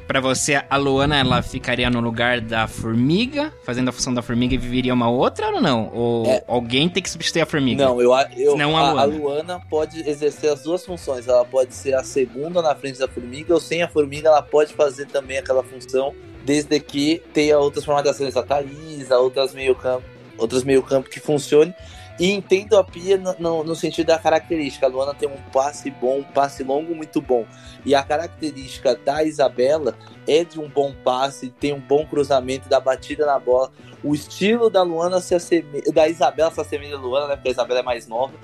pra 0.07 0.20
você, 0.20 0.62
a 0.68 0.76
Luana, 0.76 1.16
ela 1.18 1.40
ficaria 1.42 1.88
no 1.88 1.98
lugar 2.00 2.40
da 2.40 2.68
formiga, 2.68 3.52
fazendo 3.64 3.88
a 3.88 3.92
função 3.92 4.12
da 4.12 4.20
formiga 4.22 4.54
e 4.54 4.59
viveria 4.59 4.92
uma 4.92 5.09
outra 5.11 5.48
ou 5.50 5.61
não? 5.61 5.90
Ou 5.94 6.26
É. 6.26 6.44
alguém 6.46 6.88
tem 6.88 7.02
que 7.02 7.09
substituir 7.11 7.42
a 7.42 7.46
formiga? 7.46 7.85
Não, 7.87 8.00
eu, 8.00 8.12
a- 8.12 8.28
eu 8.37 8.57
Não 8.57 8.76
a 8.76 8.80
a, 8.80 8.88
a 8.90 8.92
Luana. 9.04 9.16
Luana 9.16 9.61
pode 9.70 10.09
exercer 10.09 10.52
as 10.52 10.62
duas 10.62 10.85
funções. 10.85 11.26
Ela 11.26 11.44
pode 11.44 11.74
ser 11.74 11.94
a 11.94 12.04
segunda 12.04 12.61
na 12.62 12.74
frente 12.74 12.98
da 12.98 13.09
formiga, 13.09 13.54
ou 13.54 13.61
sem 13.61 13.83
a 13.83 13.88
formiga, 13.88 14.28
ela 14.28 14.42
pode 14.42 14.74
fazer 14.74 15.07
também 15.07 15.38
aquela 15.38 15.62
função, 15.64 16.14
desde 16.44 16.78
que 16.78 17.22
tenha 17.33 17.59
outras 17.59 17.85
formatações, 17.85 18.37
a 18.37 18.42
Thaís, 18.42 19.11
a 19.11 19.18
outras 19.18 19.54
meio 19.54 19.74
campo, 19.74 20.04
outras 20.37 20.62
meio 20.64 20.83
campo 20.83 21.09
que 21.09 21.18
funcionem. 21.18 21.74
E 22.18 22.31
entendo 22.31 22.77
a 22.79 22.85
Pia 22.85 23.16
no, 23.16 23.35
no- 23.38 23.64
no 23.64 23.74
sentido 23.74 24.07
da 24.07 24.18
característica. 24.18 24.87
A 24.87 24.88
Luana 24.88 25.14
tem 25.14 25.29
um 25.29 25.37
passe 25.53 25.90
bom, 25.90 26.18
um 26.18 26.22
passe 26.22 26.62
longo 26.62 26.94
muito 26.94 27.20
bom. 27.20 27.44
E 27.85 27.94
a 27.94 28.03
característica 28.03 28.94
da 28.94 29.24
Isabela 29.24 29.96
é 30.27 30.44
de 30.44 30.61
um 30.61 30.68
bom 30.68 30.94
passe, 31.05 31.48
tem 31.48 31.72
um 31.72 31.81
bom 31.81 32.07
cruzamento, 32.07 32.68
da 32.68 32.79
batida 32.79 33.27
na 33.27 33.38
bola. 33.38 33.70
O 34.03 34.14
estilo 34.14 34.70
da 34.70 34.83
Luana 34.83 35.18
se 35.20 35.35
assemelha, 35.35 35.90
da 35.92 36.07
Isabela 36.09 36.50
se 36.50 36.61
assemelha 36.61 36.96
à 36.96 37.00
Luana, 37.00 37.27
né? 37.29 37.37
Porque 37.37 37.48
a 37.48 37.53
Isabela 37.53 37.81
é 37.81 37.83
mais 37.83 38.07
nova. 38.07 38.35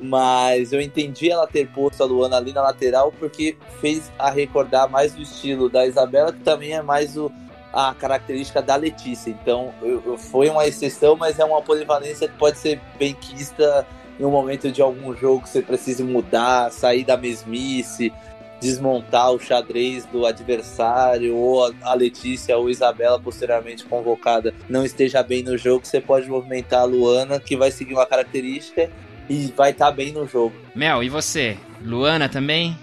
Mas 0.00 0.72
eu 0.72 0.80
entendi 0.80 1.30
ela 1.30 1.46
ter 1.46 1.68
posto 1.68 2.02
a 2.02 2.06
Luana 2.06 2.36
ali 2.36 2.52
na 2.52 2.62
lateral 2.62 3.12
porque 3.12 3.56
fez 3.80 4.10
a 4.18 4.30
recordar 4.30 4.88
mais 4.88 5.12
do 5.14 5.22
estilo 5.22 5.68
da 5.68 5.86
Isabela, 5.86 6.32
que 6.32 6.40
também 6.40 6.72
é 6.72 6.82
mais 6.82 7.16
o, 7.16 7.30
a 7.72 7.94
característica 7.94 8.60
da 8.60 8.76
Letícia. 8.76 9.30
Então 9.30 9.72
eu- 9.82 10.02
eu- 10.04 10.18
foi 10.18 10.48
uma 10.48 10.66
exceção, 10.66 11.16
mas 11.16 11.38
é 11.38 11.44
uma 11.44 11.62
polivalência 11.62 12.28
que 12.28 12.36
pode 12.36 12.58
ser 12.58 12.80
bem 12.98 13.14
quista 13.14 13.86
em 14.18 14.24
um 14.24 14.30
momento 14.30 14.70
de 14.70 14.82
algum 14.82 15.14
jogo 15.16 15.42
que 15.42 15.48
você 15.48 15.62
precise 15.62 16.02
mudar, 16.02 16.70
sair 16.70 17.04
da 17.04 17.16
mesmice, 17.16 18.12
desmontar 18.60 19.32
o 19.32 19.38
xadrez 19.40 20.04
do 20.04 20.26
adversário, 20.26 21.34
ou 21.34 21.72
a- 21.82 21.94
Letícia 21.94 22.56
ou 22.58 22.66
a 22.66 22.70
Isabela, 22.70 23.18
posteriormente 23.18 23.84
convocada, 23.84 24.52
não 24.68 24.84
esteja 24.84 25.22
bem 25.22 25.42
no 25.42 25.56
jogo, 25.56 25.86
você 25.86 26.00
pode 26.00 26.28
movimentar 26.28 26.80
a 26.80 26.84
Luana, 26.84 27.40
que 27.40 27.56
vai 27.56 27.70
seguir 27.70 27.94
uma 27.94 28.04
característica 28.06 28.90
e 29.30 29.46
vai 29.56 29.70
estar 29.70 29.90
bem 29.92 30.12
no 30.12 30.26
jogo. 30.26 30.54
Mel, 30.74 31.02
e 31.02 31.08
você? 31.08 31.56
Luana 31.82 32.28
também? 32.28 32.76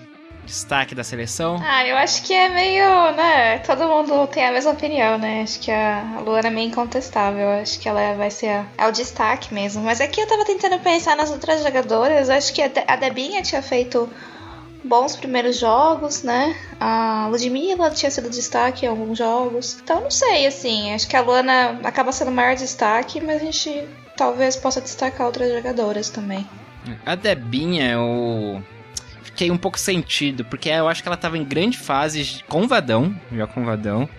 Destaque 0.47 0.95
da 0.95 1.03
seleção? 1.03 1.59
Ah, 1.61 1.85
eu 1.85 1.97
acho 1.97 2.23
que 2.23 2.33
é 2.33 2.47
meio, 2.47 3.11
né? 3.11 3.59
Todo 3.59 3.83
mundo 3.87 4.25
tem 4.27 4.45
a 4.47 4.51
mesma 4.51 4.71
opinião, 4.71 5.17
né? 5.17 5.41
Acho 5.43 5.59
que 5.59 5.69
a 5.69 6.21
Luana 6.25 6.47
é 6.47 6.51
meio 6.51 6.69
incontestável. 6.69 7.49
Acho 7.61 7.77
que 7.79 7.87
ela 7.89 8.13
vai 8.15 8.31
ser 8.31 8.47
a, 8.49 8.65
é 8.77 8.87
o 8.87 8.91
destaque 8.91 9.53
mesmo. 9.53 9.83
Mas 9.83 9.99
aqui 9.99 10.21
eu 10.21 10.27
tava 10.27 10.45
tentando 10.45 10.79
pensar 10.79 11.17
nas 11.17 11.29
outras 11.31 11.61
jogadoras. 11.61 12.29
Acho 12.29 12.53
que 12.53 12.61
a 12.61 12.69
De- 12.69 12.83
a 12.87 12.95
Debinha 12.95 13.41
tinha 13.41 13.61
feito 13.61 14.09
bons 14.85 15.17
primeiros 15.17 15.59
jogos, 15.59 16.23
né? 16.23 16.55
A 16.79 17.27
Ludmilla 17.29 17.89
tinha 17.91 18.09
sido 18.09 18.29
destaque 18.29 18.85
em 18.85 18.89
alguns 18.89 19.17
jogos. 19.17 19.77
Então 19.83 19.99
não 19.99 20.09
sei, 20.11 20.47
assim. 20.47 20.93
Acho 20.93 21.09
que 21.09 21.15
a 21.17 21.21
Luana 21.21 21.77
acaba 21.83 22.13
sendo 22.13 22.29
o 22.29 22.33
maior 22.33 22.55
destaque, 22.55 23.19
mas 23.19 23.41
a 23.41 23.45
gente 23.45 23.85
talvez 24.15 24.55
possa 24.55 24.79
destacar 24.79 25.27
outras 25.27 25.51
jogadoras 25.51 26.09
também. 26.09 26.47
A 27.05 27.15
Debinha, 27.15 27.91
eu 27.91 28.63
fiquei 29.37 29.51
um 29.51 29.57
pouco 29.57 29.79
sentido, 29.79 30.43
porque 30.43 30.67
eu 30.67 30.87
acho 30.87 31.03
que 31.03 31.07
ela 31.07 31.15
tava 31.15 31.37
em 31.37 31.43
grande 31.43 31.77
fase 31.77 32.43
com 32.49 32.63
o 32.63 32.67
Vadão, 32.67 33.15
já 33.31 33.45
com 33.45 33.61
o 33.61 33.65
Vadão. 33.65 34.09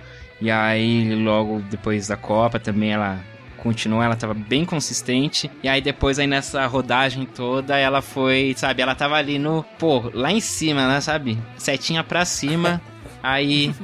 E 0.40 0.48
aí, 0.48 1.12
logo 1.16 1.60
depois 1.68 2.06
da 2.06 2.16
Copa, 2.16 2.60
também 2.60 2.92
ela 2.92 3.18
continuou, 3.56 4.00
ela 4.00 4.14
tava 4.14 4.32
bem 4.32 4.64
consistente. 4.64 5.50
E 5.60 5.68
aí 5.68 5.80
depois 5.80 6.20
aí 6.20 6.28
nessa 6.28 6.64
rodagem 6.66 7.26
toda, 7.26 7.76
ela 7.76 8.00
foi, 8.00 8.54
sabe, 8.56 8.80
ela 8.80 8.94
tava 8.94 9.16
ali 9.16 9.40
no, 9.40 9.64
pô, 9.76 10.08
lá 10.14 10.30
em 10.30 10.38
cima, 10.38 10.86
né, 10.86 11.00
sabe? 11.00 11.36
Setinha 11.56 12.04
pra 12.04 12.24
cima. 12.24 12.80
Aí 13.20 13.74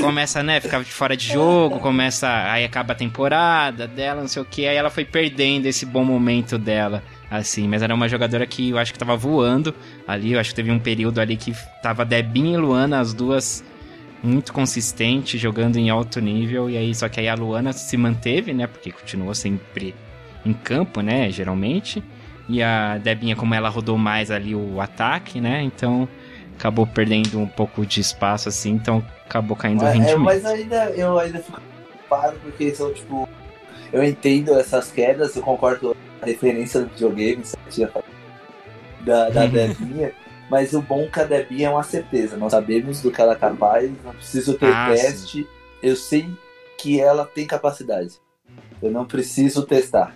começa, 0.00 0.42
né, 0.42 0.60
ficar 0.60 0.84
fora 0.84 1.16
de 1.16 1.28
jogo, 1.28 1.78
começa, 1.78 2.28
aí 2.50 2.64
acaba 2.64 2.92
a 2.92 2.96
temporada 2.96 3.86
dela, 3.86 4.20
não 4.20 4.28
sei 4.28 4.42
o 4.42 4.44
que, 4.44 4.66
aí 4.66 4.76
ela 4.76 4.90
foi 4.90 5.04
perdendo 5.04 5.66
esse 5.66 5.86
bom 5.86 6.04
momento 6.04 6.58
dela, 6.58 7.04
assim, 7.38 7.66
mas 7.66 7.82
era 7.82 7.94
uma 7.94 8.08
jogadora 8.08 8.46
que 8.46 8.70
eu 8.70 8.78
acho 8.78 8.92
que 8.92 8.98
tava 8.98 9.16
voando 9.16 9.74
ali, 10.06 10.32
eu 10.32 10.40
acho 10.40 10.50
que 10.50 10.56
teve 10.56 10.70
um 10.70 10.78
período 10.78 11.20
ali 11.20 11.36
que 11.36 11.54
tava 11.82 12.04
Debinha 12.04 12.54
e 12.54 12.56
Luana, 12.56 13.00
as 13.00 13.14
duas 13.14 13.64
muito 14.22 14.52
consistentes, 14.52 15.40
jogando 15.40 15.76
em 15.76 15.90
alto 15.90 16.20
nível, 16.20 16.70
e 16.70 16.76
aí, 16.76 16.94
só 16.94 17.08
que 17.08 17.18
aí 17.18 17.28
a 17.28 17.34
Luana 17.34 17.72
se 17.72 17.96
manteve, 17.96 18.52
né, 18.52 18.66
porque 18.66 18.92
continuou 18.92 19.34
sempre 19.34 19.94
em 20.44 20.52
campo, 20.52 21.00
né, 21.00 21.30
geralmente, 21.30 22.02
e 22.48 22.62
a 22.62 22.98
Debinha, 22.98 23.34
como 23.34 23.54
ela 23.54 23.68
rodou 23.68 23.98
mais 23.98 24.30
ali 24.30 24.54
o 24.54 24.80
ataque, 24.80 25.40
né, 25.40 25.62
então 25.62 26.08
acabou 26.56 26.86
perdendo 26.86 27.40
um 27.40 27.46
pouco 27.48 27.84
de 27.84 28.00
espaço, 28.00 28.48
assim, 28.48 28.70
então 28.70 29.02
acabou 29.26 29.56
caindo 29.56 29.82
o 29.82 29.86
É, 29.86 29.92
rendimento. 29.92 30.20
mas 30.20 30.44
ainda 30.44 30.90
eu 30.90 31.18
ainda 31.18 31.40
fico 31.40 31.60
preocupado 31.60 32.36
porque 32.42 32.72
são 32.74 32.92
tipo. 32.92 33.28
Eu 33.92 34.04
entendo 34.04 34.54
essas 34.54 34.90
quedas, 34.92 35.34
eu 35.34 35.42
concordo 35.42 35.96
referência 36.24 36.80
do 36.80 36.88
videogame, 36.88 37.42
da, 39.04 39.30
da 39.30 39.46
Debinha. 39.46 40.12
Mas 40.50 40.72
o 40.74 40.82
bom 40.82 41.08
que 41.10 41.18
a 41.20 41.24
Debinha 41.24 41.68
é 41.68 41.70
uma 41.70 41.82
certeza. 41.82 42.36
Nós 42.36 42.50
sabemos 42.52 43.00
do 43.00 43.10
que 43.10 43.20
ela 43.20 43.32
é 43.32 43.36
capaz, 43.36 43.90
não 44.04 44.12
preciso 44.12 44.54
ter 44.58 44.66
Ah, 44.72 44.90
teste. 44.92 45.46
Eu 45.82 45.96
sei 45.96 46.28
que 46.78 47.00
ela 47.00 47.24
tem 47.24 47.46
capacidade. 47.46 48.14
Eu 48.82 48.90
não 48.90 49.04
preciso 49.06 49.62
testar. 49.64 50.14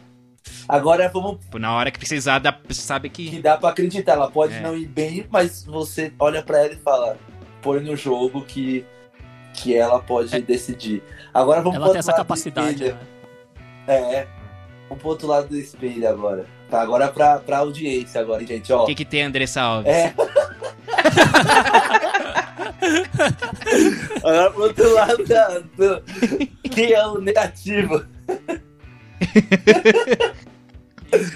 Agora 0.68 1.08
vamos 1.08 1.38
Tipo, 1.40 1.58
Na 1.58 1.74
hora 1.74 1.90
que 1.90 1.98
precisar, 1.98 2.38
dá, 2.38 2.56
sabe 2.70 3.08
que 3.08 3.30
que. 3.30 3.40
dá 3.42 3.56
pra 3.56 3.70
acreditar. 3.70 4.12
Ela 4.12 4.30
pode 4.30 4.54
É. 4.54 4.60
não 4.60 4.76
ir 4.76 4.86
bem, 4.86 5.26
mas 5.30 5.64
você 5.64 6.12
olha 6.18 6.42
pra 6.42 6.58
ela 6.58 6.72
e 6.72 6.76
fala: 6.76 7.16
põe 7.62 7.80
no 7.80 7.96
jogo 7.96 8.42
que, 8.44 8.84
que 9.54 9.74
ela 9.74 10.00
pode 10.00 10.38
decidir. 10.42 11.02
Agora 11.32 11.62
vamos 11.62 11.76
Ela 11.76 11.88
tem 11.90 11.98
essa 11.98 12.12
capacidade, 12.12 12.84
né? 12.84 12.98
É. 13.88 14.26
Vamos 14.88 15.00
pro 15.00 15.08
outro 15.10 15.26
lado 15.26 15.48
do 15.48 15.58
espelho 15.58 16.08
agora. 16.08 16.46
Tá, 16.70 16.80
agora 16.80 17.08
pra, 17.08 17.38
pra 17.38 17.58
audiência 17.58 18.20
agora, 18.20 18.44
gente, 18.44 18.72
ó. 18.72 18.84
O 18.84 18.86
que, 18.86 18.94
que 18.94 19.04
tem, 19.04 19.22
Andressa 19.22 19.60
Alves? 19.62 19.92
É. 19.92 20.14
agora 24.22 24.50
pro 24.50 24.62
outro 24.62 24.94
lado 24.94 25.24
da, 25.26 25.58
do, 25.58 26.02
quem 26.70 26.92
é 26.92 27.06
o 27.06 27.20
negativo. 27.20 28.04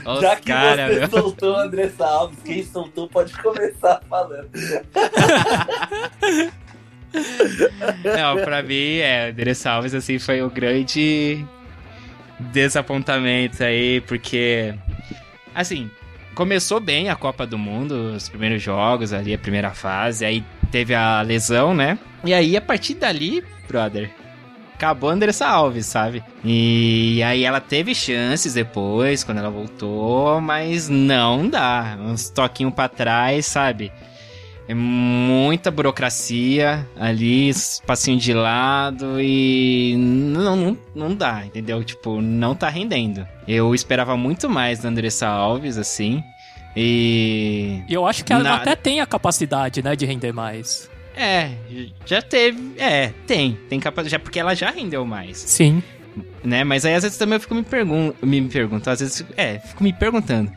Olha 0.05 0.21
Já 0.21 0.35
os 0.35 0.41
que 0.41 0.47
cara, 0.47 0.89
você 0.89 0.99
meu. 0.99 1.11
soltou 1.11 1.57
Andressa 1.57 2.07
Alves, 2.07 2.39
quem 2.45 2.65
soltou 2.65 3.09
pode 3.09 3.33
começar 3.39 4.01
falando. 4.09 4.51
Não, 8.05 8.37
pra 8.45 8.63
mim, 8.63 8.99
é, 8.99 9.31
Andressa 9.31 9.71
Alves, 9.71 9.95
assim, 9.95 10.19
foi 10.19 10.43
o 10.43 10.51
grande 10.51 11.45
desapontamento 12.53 13.63
aí, 13.63 14.01
porque, 14.03 14.75
assim, 15.55 15.91
começou 16.35 16.81
bem 16.81 17.09
a 17.09 17.17
Copa 17.17 17.47
do 17.47 17.59
Mundo, 17.59 18.15
os 18.15 18.29
primeiros 18.29 18.63
jogos 18.63 19.13
ali, 19.13 19.35
a 19.35 19.39
primeira 19.39 19.71
fase, 19.71 20.25
aí 20.25 20.45
teve 20.71 20.95
a 20.95 21.21
lesão, 21.23 21.75
né? 21.75 21.99
E 22.25 22.33
aí, 22.35 22.57
a 22.57 22.61
partir 22.61 22.95
dali, 22.95 23.45
brother, 23.69 24.11
acabou 24.75 25.11
a 25.11 25.13
Andressa 25.13 25.47
Alves, 25.47 25.85
sabe? 25.87 26.25
E 26.43 27.23
aí 27.23 27.45
ela 27.45 27.61
teve 27.61 27.95
chances 27.95 28.55
depois, 28.55 29.23
quando 29.23 29.39
ela 29.39 29.51
voltou, 29.51 30.41
mas 30.41 30.89
não 30.89 31.49
dá. 31.49 31.99
Uns 32.01 32.31
toquinhos 32.31 32.73
pra 32.73 32.89
trás, 32.89 33.45
sabe? 33.45 33.93
É 34.71 34.75
muita 34.75 35.69
burocracia 35.69 36.87
ali, 36.97 37.51
passinho 37.85 38.19
de 38.21 38.33
lado 38.33 39.21
e 39.21 39.97
não, 39.99 40.55
não, 40.55 40.79
não 40.95 41.13
dá, 41.15 41.43
entendeu? 41.45 41.83
Tipo, 41.83 42.21
não 42.21 42.55
tá 42.55 42.69
rendendo. 42.69 43.27
Eu 43.49 43.75
esperava 43.75 44.17
muito 44.17 44.49
mais 44.49 44.79
da 44.79 44.89
Andressa 44.89 45.27
Alves, 45.27 45.77
assim. 45.77 46.23
E. 46.77 47.83
Eu 47.89 48.07
acho 48.07 48.25
que 48.25 48.33
ela 48.33 48.45
Na- 48.45 48.55
até 48.59 48.77
tem 48.77 49.01
a 49.01 49.07
capacidade, 49.07 49.83
né, 49.83 49.97
de 49.97 50.07
render 50.07 50.31
mais. 50.33 50.89
É, 51.17 51.51
já 52.07 52.23
teve. 52.23 52.75
É, 52.79 53.09
tem. 53.27 53.59
Tem 53.69 53.81
capacidade. 53.81 54.13
Já 54.13 54.19
porque 54.21 54.39
ela 54.39 54.55
já 54.55 54.71
rendeu 54.71 55.05
mais. 55.05 55.37
Sim. 55.39 55.83
né? 56.45 56.63
Mas 56.63 56.85
aí 56.87 56.95
às 56.95 57.03
vezes 57.03 57.19
também 57.19 57.35
eu 57.37 57.41
fico 57.41 57.57
me 57.57 57.65
pergunto, 57.65 58.25
me 58.25 58.41
pergunto, 58.43 58.89
às 58.89 59.01
vezes, 59.01 59.25
é, 59.37 59.59
fico 59.59 59.83
me 59.83 59.93
perguntando. 59.93 60.53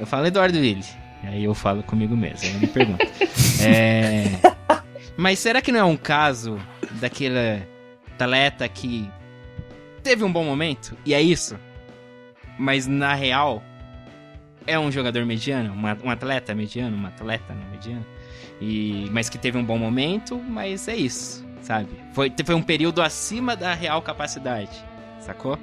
Eu 0.00 0.06
falo 0.06 0.26
Eduardo 0.26 0.58
Willi, 0.58 0.84
aí 1.26 1.44
eu 1.44 1.54
falo 1.54 1.82
comigo 1.82 2.16
mesmo, 2.16 2.48
eu 2.48 2.60
me 2.60 2.66
pergunto. 2.66 3.04
é, 3.62 4.24
mas 5.16 5.38
será 5.38 5.60
que 5.60 5.70
não 5.72 5.80
é 5.80 5.84
um 5.84 5.96
caso 5.96 6.58
daquele 7.00 7.62
atleta 8.14 8.68
que 8.68 9.08
teve 10.02 10.24
um 10.24 10.32
bom 10.32 10.44
momento 10.44 10.96
e 11.04 11.14
é 11.14 11.20
isso? 11.20 11.56
Mas 12.58 12.86
na 12.86 13.14
real 13.14 13.62
é 14.66 14.78
um 14.78 14.90
jogador 14.90 15.24
mediano, 15.24 15.72
uma- 15.72 15.96
um 16.04 16.10
atleta 16.10 16.54
mediano, 16.54 16.96
uma 16.96 17.08
atleta 17.08 17.54
não 17.54 17.70
mediano, 17.70 18.04
e 18.60 19.08
mas 19.10 19.28
que 19.28 19.38
teve 19.38 19.56
um 19.56 19.64
bom 19.64 19.78
momento, 19.78 20.36
mas 20.38 20.86
é 20.88 20.94
isso, 20.96 21.46
sabe? 21.62 21.88
Foi, 22.12 22.32
foi 22.44 22.54
um 22.54 22.62
período 22.62 23.00
acima 23.02 23.56
da 23.56 23.72
real 23.74 24.02
capacidade, 24.02 24.84
sacou? 25.20 25.58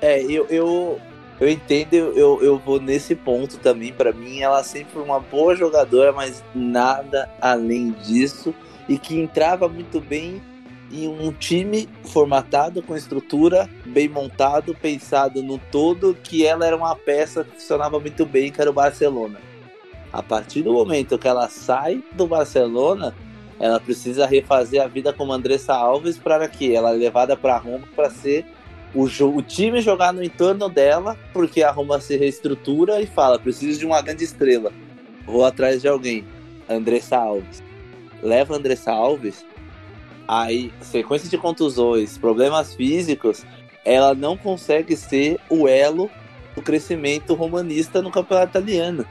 É, 0.00 0.22
eu, 0.22 0.46
eu, 0.48 1.00
eu 1.40 1.48
entendo, 1.48 1.94
eu, 1.94 2.42
eu 2.42 2.58
vou 2.58 2.80
nesse 2.80 3.14
ponto 3.14 3.58
também. 3.58 3.92
Pra 3.92 4.12
mim, 4.12 4.40
ela 4.40 4.62
sempre 4.64 4.94
foi 4.94 5.02
uma 5.02 5.20
boa 5.20 5.54
jogadora, 5.54 6.12
mas 6.12 6.42
nada 6.54 7.30
além 7.40 7.92
disso. 7.92 8.54
E 8.88 8.98
que 8.98 9.16
entrava 9.16 9.68
muito 9.68 10.00
bem 10.00 10.42
em 10.90 11.06
um 11.06 11.32
time 11.32 11.88
formatado, 12.04 12.82
com 12.82 12.96
estrutura, 12.96 13.68
bem 13.84 14.08
montado, 14.08 14.74
pensado 14.74 15.42
no 15.42 15.58
todo, 15.58 16.14
que 16.14 16.46
ela 16.46 16.66
era 16.66 16.76
uma 16.76 16.96
peça 16.96 17.44
que 17.44 17.52
funcionava 17.52 18.00
muito 18.00 18.24
bem, 18.24 18.50
que 18.50 18.60
era 18.60 18.70
o 18.70 18.72
Barcelona. 18.72 19.38
A 20.12 20.22
partir 20.22 20.62
do 20.62 20.72
momento 20.72 21.18
que 21.18 21.28
ela 21.28 21.48
sai 21.48 22.02
do 22.12 22.26
Barcelona, 22.26 23.14
ela 23.60 23.78
precisa 23.78 24.26
refazer 24.26 24.82
a 24.82 24.86
vida 24.86 25.12
como 25.12 25.32
Andressa 25.32 25.74
Alves 25.74 26.16
para 26.16 26.48
que 26.48 26.74
ela 26.74 26.90
é 26.90 26.96
levada 26.96 27.36
para 27.36 27.58
Roma 27.58 27.86
para 27.94 28.08
ser 28.08 28.46
o, 28.94 29.04
o 29.04 29.42
time 29.42 29.80
jogar 29.80 30.12
no 30.12 30.22
entorno 30.22 30.68
dela, 30.68 31.16
porque 31.32 31.62
a 31.62 31.70
Roma 31.70 32.00
se 32.00 32.16
reestrutura 32.16 33.00
e 33.00 33.06
fala: 33.06 33.38
preciso 33.38 33.78
de 33.78 33.86
uma 33.86 34.00
grande 34.00 34.24
estrela. 34.24 34.72
Vou 35.26 35.44
atrás 35.44 35.82
de 35.82 35.88
alguém. 35.88 36.24
Andressa 36.68 37.16
Alves. 37.16 37.62
Leva 38.22 38.56
Andressa 38.56 38.90
Alves. 38.92 39.44
Aí, 40.26 40.70
sequência 40.82 41.28
de 41.28 41.38
contusões, 41.38 42.18
problemas 42.18 42.74
físicos, 42.74 43.44
ela 43.84 44.14
não 44.14 44.36
consegue 44.36 44.94
ser 44.96 45.38
o 45.48 45.66
elo 45.66 46.10
do 46.54 46.60
crescimento 46.60 47.32
romanista 47.34 48.02
no 48.02 48.10
campeonato 48.10 48.50
italiano. 48.58 49.06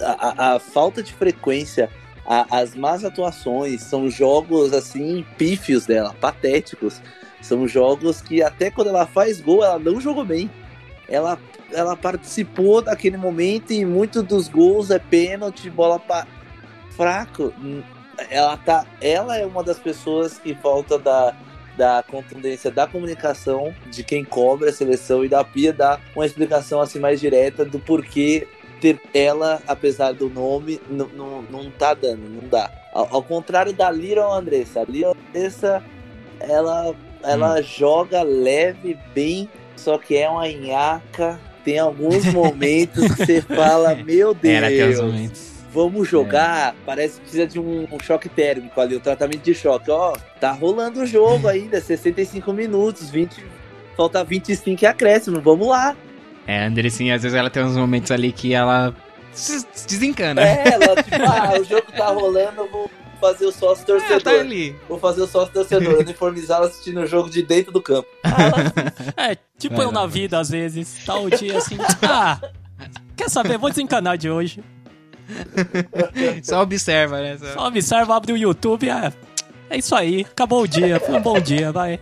A, 0.00 0.28
a- 0.52 0.54
a 0.54 0.58
falta 0.60 1.02
de 1.02 1.12
frequência, 1.12 1.90
a- 2.24 2.46
as 2.60 2.76
más 2.76 3.04
atuações, 3.04 3.82
são 3.82 4.08
jogos 4.08 4.72
assim 4.72 5.24
pífios 5.36 5.86
dela, 5.86 6.14
patéticos. 6.20 7.00
São 7.42 7.68
jogos 7.68 8.22
que 8.22 8.42
até 8.42 8.70
quando 8.70 8.88
ela 8.88 9.06
faz 9.06 9.40
gol, 9.40 9.62
ela 9.62 9.78
não 9.78 10.00
jogou 10.00 10.24
bem. 10.24 10.50
Ela, 11.08 11.38
ela 11.72 11.96
participou 11.96 12.80
daquele 12.80 13.18
momento 13.18 13.72
e 13.72 13.84
muitos 13.84 14.22
dos 14.22 14.48
gols 14.48 14.90
é 14.90 14.98
pênalti, 14.98 15.68
bola 15.68 15.98
pa... 15.98 16.26
fraco. 16.96 17.52
Ela 18.30 18.56
tá, 18.56 18.86
ela 19.00 19.36
é 19.36 19.44
uma 19.44 19.62
das 19.62 19.78
pessoas 19.78 20.38
que 20.38 20.54
falta 20.54 20.98
da 20.98 21.34
da 21.76 22.04
contundência 22.06 22.70
da 22.70 22.86
comunicação 22.86 23.74
de 23.90 24.04
quem 24.04 24.24
cobra 24.24 24.68
a 24.68 24.72
seleção 24.72 25.24
e 25.24 25.28
da 25.28 25.42
Pia 25.42 25.72
dar 25.72 26.00
uma 26.14 26.26
explicação 26.26 26.82
assim 26.82 26.98
mais 26.98 27.18
direta 27.18 27.64
do 27.64 27.78
porquê 27.78 28.46
ter 28.82 29.00
ela, 29.14 29.62
apesar 29.68 30.12
do 30.12 30.28
nome, 30.28 30.80
não, 30.90 31.06
não, 31.08 31.42
não 31.42 31.70
tá 31.70 31.94
dando, 31.94 32.28
não 32.28 32.48
dá. 32.48 32.68
Ao, 32.92 33.14
ao 33.14 33.22
contrário 33.22 33.72
da 33.72 33.88
Lira 33.88 34.26
Andressa, 34.26 34.80
a 34.80 34.84
Lira 34.84 35.12
Andressa, 35.12 35.84
ela, 36.40 36.92
ela 37.22 37.60
joga 37.62 38.22
leve, 38.22 38.98
bem, 39.14 39.48
só 39.76 39.98
que 39.98 40.16
é 40.16 40.28
uma 40.28 40.48
nhaca. 40.48 41.38
Tem 41.64 41.78
alguns 41.78 42.24
momentos 42.26 43.14
que 43.14 43.26
você 43.26 43.40
fala, 43.54 43.94
meu 43.94 44.34
Deus, 44.34 44.98
os 44.98 45.00
momentos. 45.00 45.52
vamos 45.72 46.08
jogar. 46.08 46.74
Parece 46.84 47.14
que 47.14 47.20
precisa 47.20 47.46
de 47.46 47.60
um, 47.60 47.86
um 47.90 48.00
choque 48.02 48.28
térmico 48.28 48.80
ali, 48.80 48.96
um 48.96 49.00
tratamento 49.00 49.42
de 49.42 49.54
choque. 49.54 49.90
Ó, 49.90 50.14
tá 50.40 50.50
rolando 50.52 51.02
o 51.02 51.06
jogo 51.06 51.46
ainda, 51.48 51.80
65 51.80 52.52
minutos, 52.52 53.10
20, 53.10 53.44
falta 53.96 54.24
25 54.24 54.82
e 54.82 54.86
acréscimo, 54.86 55.40
vamos 55.40 55.68
lá. 55.68 55.96
É, 56.46 56.64
Andressinha, 56.64 57.14
às 57.14 57.22
vezes 57.22 57.38
ela 57.38 57.48
tem 57.48 57.62
uns 57.62 57.76
momentos 57.76 58.10
ali 58.10 58.32
que 58.32 58.52
ela 58.52 58.92
se 59.32 59.64
se 59.72 59.86
desencana. 59.86 60.42
É, 60.42 60.64
ela, 60.72 61.02
tipo, 61.02 61.16
ah, 61.24 61.60
o 61.60 61.64
jogo 61.64 61.86
tá 61.96 62.08
rolando, 62.08 62.62
eu 62.62 62.70
vou 62.70 62.90
fazer 63.22 63.46
o 63.46 63.52
sócio 63.52 63.84
Ah, 63.84 63.86
torcedor. 63.86 64.20
tá 64.22 64.30
ali. 64.32 64.76
Vou 64.88 64.98
fazer 64.98 65.22
o 65.22 65.26
sócio 65.26 65.54
torcedor, 65.54 66.00
uniformizado 66.02 66.66
assistindo 66.66 67.00
o 67.00 67.06
jogo 67.06 67.30
de 67.30 67.42
dentro 67.42 67.72
do 67.72 67.80
campo. 67.80 68.08
É, 69.16 69.36
tipo 69.58 69.76
Vai 69.76 69.86
eu 69.86 69.92
na 69.92 70.06
vida, 70.06 70.38
às 70.38 70.50
vezes. 70.50 71.04
Tá 71.04 71.14
o 71.18 71.30
dia 71.30 71.56
assim. 71.58 71.76
Ah, 72.02 72.38
quer 73.16 73.30
saber? 73.30 73.56
Vou 73.58 73.70
desencanar 73.70 74.18
de 74.18 74.28
hoje. 74.28 74.62
Só 76.42 76.60
observa, 76.62 77.20
né? 77.20 77.38
Só- 77.38 77.52
Só 77.54 77.66
observa, 77.68 78.16
abre 78.16 78.32
o 78.32 78.36
YouTube. 78.36 78.88
É, 78.88 79.12
é 79.70 79.78
isso 79.78 79.94
aí. 79.94 80.22
Acabou 80.30 80.62
o 80.62 80.68
dia. 80.68 80.98
Foi 81.00 81.14
um 81.14 81.22
bom 81.22 81.38
dia, 81.40 81.70
vai. 81.72 82.00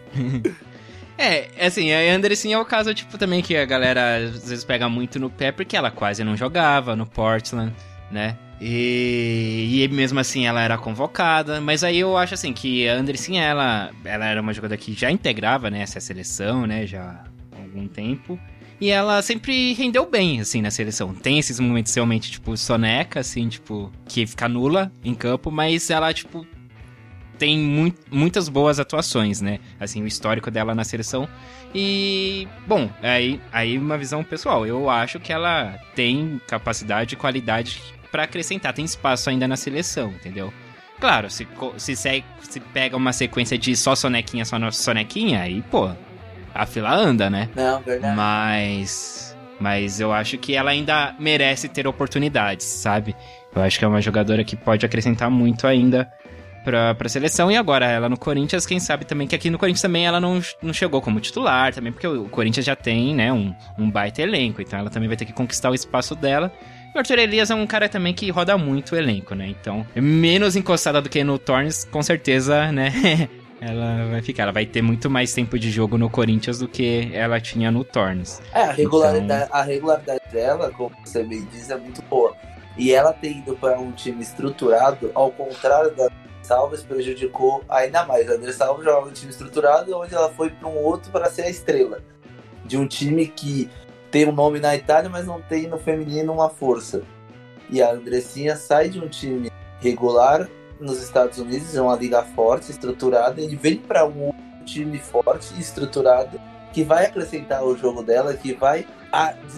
É, 1.18 1.48
assim, 1.66 1.92
a 1.92 2.14
Anderson 2.14 2.48
é 2.48 2.58
o 2.58 2.64
caso, 2.64 2.94
tipo, 2.94 3.18
também 3.18 3.42
que 3.42 3.54
a 3.56 3.66
galera 3.66 4.16
às 4.16 4.48
vezes 4.48 4.64
pega 4.64 4.88
muito 4.88 5.18
no 5.18 5.28
pé, 5.28 5.52
porque 5.52 5.76
ela 5.76 5.90
quase 5.90 6.24
não 6.24 6.34
jogava 6.36 6.96
no 6.96 7.06
Portland, 7.06 7.74
né? 8.10 8.36
E, 8.60 9.82
e 9.82 9.88
mesmo 9.88 10.20
assim 10.20 10.46
ela 10.46 10.60
era 10.60 10.76
convocada, 10.76 11.60
mas 11.60 11.82
aí 11.82 11.98
eu 11.98 12.16
acho 12.16 12.34
assim 12.34 12.52
que 12.52 12.86
a 12.86 12.94
Anderson, 12.94 13.34
ela, 13.36 13.90
ela 14.04 14.26
era 14.26 14.40
uma 14.40 14.52
jogadora 14.52 14.78
que 14.78 14.92
já 14.92 15.10
integrava, 15.10 15.70
né, 15.70 15.80
essa 15.80 15.98
seleção, 15.98 16.66
né, 16.66 16.86
já 16.86 17.24
há 17.52 17.58
algum 17.62 17.88
tempo. 17.88 18.38
E 18.80 18.88
ela 18.90 19.20
sempre 19.20 19.74
rendeu 19.74 20.08
bem, 20.08 20.40
assim, 20.40 20.62
na 20.62 20.70
seleção. 20.70 21.14
Tem 21.14 21.38
esses 21.38 21.60
momentos 21.60 21.94
realmente, 21.94 22.30
tipo, 22.30 22.56
soneca, 22.56 23.20
assim, 23.20 23.46
tipo, 23.48 23.92
que 24.08 24.26
fica 24.26 24.48
nula 24.48 24.90
em 25.04 25.14
campo, 25.14 25.50
mas 25.50 25.90
ela, 25.90 26.12
tipo, 26.14 26.46
tem 27.38 27.58
mui- 27.58 27.94
muitas 28.10 28.48
boas 28.48 28.80
atuações, 28.80 29.42
né? 29.42 29.58
Assim, 29.78 30.02
o 30.02 30.06
histórico 30.06 30.50
dela 30.50 30.74
na 30.74 30.82
seleção. 30.84 31.28
E, 31.74 32.48
bom, 32.66 32.88
aí, 33.02 33.38
aí 33.52 33.76
uma 33.76 33.98
visão 33.98 34.24
pessoal. 34.24 34.66
Eu 34.66 34.88
acho 34.88 35.20
que 35.20 35.30
ela 35.30 35.78
tem 35.94 36.40
capacidade 36.46 37.14
e 37.14 37.18
qualidade 37.18 37.82
pra 38.10 38.24
acrescentar. 38.24 38.72
Tem 38.72 38.84
espaço 38.84 39.30
ainda 39.30 39.46
na 39.46 39.56
seleção, 39.56 40.10
entendeu? 40.10 40.52
Claro, 41.00 41.30
se, 41.30 41.46
se, 41.78 41.96
se 41.96 42.60
pega 42.72 42.96
uma 42.96 43.12
sequência 43.12 43.56
de 43.56 43.74
só 43.74 43.94
sonequinha, 43.94 44.44
só 44.44 44.58
sonequinha, 44.70 45.40
aí, 45.40 45.62
pô, 45.62 45.90
a 46.54 46.66
fila 46.66 46.94
anda, 46.94 47.30
né? 47.30 47.48
Não, 47.56 47.80
verdade. 47.80 48.16
Mas. 48.16 49.36
Mas 49.58 50.00
eu 50.00 50.10
acho 50.10 50.38
que 50.38 50.54
ela 50.54 50.70
ainda 50.70 51.14
merece 51.18 51.68
ter 51.68 51.86
oportunidades, 51.86 52.64
sabe? 52.66 53.14
Eu 53.54 53.60
acho 53.62 53.78
que 53.78 53.84
é 53.84 53.88
uma 53.88 54.00
jogadora 54.00 54.42
que 54.42 54.56
pode 54.56 54.86
acrescentar 54.86 55.30
muito 55.30 55.66
ainda 55.66 56.10
pra, 56.64 56.94
pra 56.94 57.08
seleção. 57.08 57.50
E 57.50 57.56
agora, 57.56 57.86
ela 57.86 58.08
no 58.08 58.18
Corinthians, 58.18 58.64
quem 58.64 58.80
sabe 58.80 59.04
também 59.04 59.26
que 59.26 59.34
aqui 59.34 59.50
no 59.50 59.58
Corinthians 59.58 59.82
também 59.82 60.06
ela 60.06 60.18
não, 60.18 60.40
não 60.62 60.72
chegou 60.72 61.02
como 61.02 61.20
titular, 61.20 61.74
também, 61.74 61.92
porque 61.92 62.06
o 62.06 62.28
Corinthians 62.28 62.64
já 62.64 62.74
tem, 62.74 63.14
né, 63.14 63.30
um, 63.32 63.54
um 63.78 63.90
baita 63.90 64.22
elenco. 64.22 64.62
Então 64.62 64.78
ela 64.78 64.90
também 64.90 65.08
vai 65.08 65.16
ter 65.16 65.26
que 65.26 65.32
conquistar 65.32 65.70
o 65.70 65.74
espaço 65.74 66.14
dela. 66.14 66.50
O 66.94 66.98
Arthur 66.98 67.18
Elias 67.20 67.50
é 67.50 67.54
um 67.54 67.66
cara 67.66 67.88
também 67.88 68.12
que 68.12 68.30
roda 68.30 68.58
muito 68.58 68.94
o 68.94 68.98
elenco, 68.98 69.34
né? 69.34 69.46
Então, 69.46 69.86
menos 69.94 70.56
encostada 70.56 71.00
do 71.00 71.08
que 71.08 71.22
no 71.22 71.38
Tornes, 71.38 71.84
com 71.84 72.02
certeza, 72.02 72.72
né? 72.72 72.90
ela 73.60 74.06
vai 74.10 74.22
ficar. 74.22 74.44
Ela 74.44 74.52
vai 74.52 74.66
ter 74.66 74.82
muito 74.82 75.08
mais 75.08 75.32
tempo 75.32 75.56
de 75.58 75.70
jogo 75.70 75.96
no 75.96 76.10
Corinthians 76.10 76.58
do 76.58 76.66
que 76.66 77.08
ela 77.12 77.40
tinha 77.40 77.70
no 77.70 77.84
Tornes. 77.84 78.42
É, 78.52 78.62
a 78.62 78.72
regularidade, 78.72 79.44
Então- 79.44 79.56
a 79.58 79.62
regularidade 79.62 80.20
dela, 80.32 80.70
como 80.76 80.90
você 81.04 81.22
bem 81.22 81.46
diz, 81.52 81.70
é 81.70 81.76
muito 81.76 82.02
boa. 82.02 82.34
E 82.76 82.92
ela 82.92 83.12
ter 83.12 83.30
ido 83.36 83.54
para 83.56 83.78
um 83.78 83.92
time 83.92 84.22
estruturado, 84.22 85.10
ao 85.14 85.30
contrário 85.30 85.94
da 85.94 86.08
Salves, 86.42 86.82
prejudicou 86.82 87.62
ainda 87.68 88.04
mais. 88.04 88.28
A 88.28 88.34
André 88.34 88.50
Salves 88.52 88.84
jogava 88.84 89.06
um 89.08 89.12
time 89.12 89.30
estruturado, 89.30 89.96
onde 89.96 90.12
ela 90.14 90.30
foi 90.32 90.50
para 90.50 90.66
um 90.68 90.76
outro 90.76 91.12
para 91.12 91.30
ser 91.30 91.42
a 91.42 91.50
estrela. 91.50 92.00
De 92.64 92.76
um 92.76 92.86
time 92.86 93.26
que 93.26 93.68
tem 94.10 94.26
um 94.28 94.32
nome 94.32 94.58
na 94.60 94.74
Itália, 94.74 95.08
mas 95.08 95.26
não 95.26 95.40
tem 95.40 95.66
no 95.66 95.78
feminino 95.78 96.32
uma 96.32 96.48
força. 96.50 97.02
E 97.68 97.80
a 97.82 97.92
Andressinha 97.92 98.56
sai 98.56 98.88
de 98.88 98.98
um 98.98 99.08
time 99.08 99.50
regular 99.80 100.48
nos 100.80 101.02
Estados 101.02 101.38
Unidos, 101.38 101.76
é 101.76 101.80
uma 101.80 101.94
liga 101.96 102.22
forte, 102.22 102.70
estruturada, 102.70 103.40
e 103.40 103.54
vem 103.54 103.76
para 103.76 104.04
um 104.06 104.32
time 104.64 104.98
forte 104.98 105.58
estruturado 105.60 106.40
que 106.72 106.82
vai 106.82 107.06
acrescentar 107.06 107.64
o 107.64 107.76
jogo 107.76 108.02
dela, 108.02 108.34
que 108.34 108.52
vai 108.54 108.86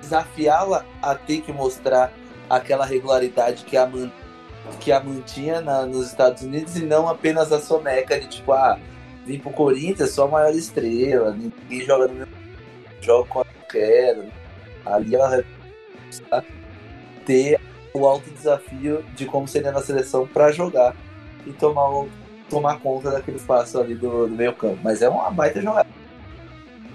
desafiá-la 0.00 0.84
a 1.00 1.14
ter 1.14 1.40
que 1.42 1.52
mostrar 1.52 2.12
aquela 2.48 2.84
regularidade 2.84 3.64
que 3.64 3.76
a, 3.76 3.86
man- 3.86 4.10
que 4.80 4.90
a 4.90 5.00
mantinha 5.00 5.60
na- 5.60 5.86
nos 5.86 6.06
Estados 6.08 6.42
Unidos 6.42 6.76
e 6.76 6.84
não 6.84 7.08
apenas 7.08 7.52
a 7.52 7.60
soneca 7.60 8.18
de 8.18 8.28
tipo, 8.28 8.52
ah, 8.52 8.78
vim 9.24 9.38
pro 9.38 9.50
Corinthians, 9.50 10.10
sou 10.10 10.24
a 10.24 10.28
maior 10.28 10.54
estrela, 10.54 11.32
ninguém 11.32 11.86
joga 11.86 12.08
no 12.08 12.14
meu 12.14 12.26
jogo 13.00 13.28
quando 13.28 13.46
eu 13.46 13.66
quero. 13.68 14.24
Ali 14.84 15.14
ela 15.14 15.28
vai 15.28 15.44
precisar 16.06 16.44
ter 17.26 17.60
o 17.94 18.06
alto 18.06 18.30
desafio 18.30 19.04
de 19.14 19.26
como 19.26 19.46
seria 19.46 19.70
na 19.72 19.80
seleção 19.80 20.26
para 20.26 20.50
jogar 20.50 20.94
e 21.46 21.52
tomar, 21.52 21.88
o- 21.90 22.08
tomar 22.48 22.78
conta 22.80 23.10
daquele 23.10 23.36
espaço 23.36 23.78
ali 23.80 23.94
do, 23.94 24.26
do 24.26 24.34
meio 24.34 24.52
campo. 24.54 24.78
Mas 24.82 25.02
é 25.02 25.08
uma 25.08 25.30
baita 25.30 25.60
jogada. 25.60 25.88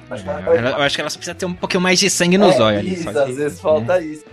Acho 0.10 0.23
que 0.23 0.30
ela 0.30 0.69
eu 0.69 0.82
acho 0.84 0.95
que 0.95 1.02
ela 1.02 1.10
só 1.10 1.17
precisa 1.17 1.36
ter 1.36 1.45
um 1.45 1.54
pouquinho 1.54 1.82
mais 1.82 2.00
de 2.00 2.10
sangue 2.10 2.38
nos 2.38 2.56
é, 2.56 2.62
olhos 2.62 2.80
ali. 2.80 2.93
Isso, 2.93 3.04
só 3.04 3.12
que, 3.12 3.19
às 3.19 3.36
vezes 3.38 3.58
né? 3.58 3.62
falta 3.62 4.02
isso. 4.02 4.26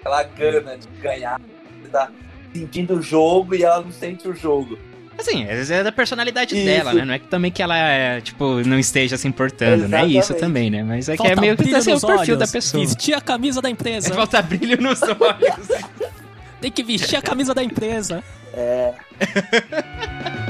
Aquela 0.00 0.22
gana 0.22 0.78
de 0.78 0.88
ganhar. 1.02 1.40
Você 1.82 1.88
tá 1.90 2.10
sentindo 2.54 2.94
o 2.98 3.02
jogo 3.02 3.54
e 3.54 3.62
ela 3.62 3.80
não 3.82 3.92
sente 3.92 4.26
o 4.26 4.34
jogo. 4.34 4.78
Assim, 5.18 5.42
às 5.42 5.48
vezes 5.50 5.70
é 5.72 5.82
da 5.82 5.90
personalidade 5.90 6.54
Isso. 6.54 6.64
dela, 6.64 6.92
né? 6.94 7.04
Não 7.04 7.12
é 7.14 7.18
que 7.18 7.26
também 7.26 7.50
que 7.50 7.60
ela, 7.60 7.76
é, 7.76 8.20
tipo, 8.20 8.62
não 8.64 8.78
esteja 8.78 9.16
se 9.16 9.26
importando, 9.26 9.88
né? 9.88 10.06
Isso 10.06 10.32
Exatamente. 10.32 10.40
também, 10.40 10.70
né? 10.70 10.84
Mas 10.84 11.08
é 11.08 11.12
que 11.12 11.18
Falta 11.18 11.32
é 11.32 11.40
meio 11.40 11.56
que 11.56 11.74
assim, 11.74 11.90
o 11.90 11.94
nos 11.94 12.04
perfil 12.04 12.34
olhos, 12.34 12.38
da 12.38 12.46
pessoa. 12.46 12.84
Vestir 12.86 13.14
a 13.14 13.20
camisa 13.20 13.60
da 13.60 13.68
empresa. 13.68 14.12
Falta 14.14 14.40
brilho 14.40 14.80
nos 14.80 15.02
olhos. 15.02 15.68
Tem 16.60 16.70
que 16.70 16.84
vestir 16.84 17.16
a 17.16 17.22
camisa 17.22 17.52
da 17.52 17.64
empresa. 17.64 18.22
É, 18.54 18.94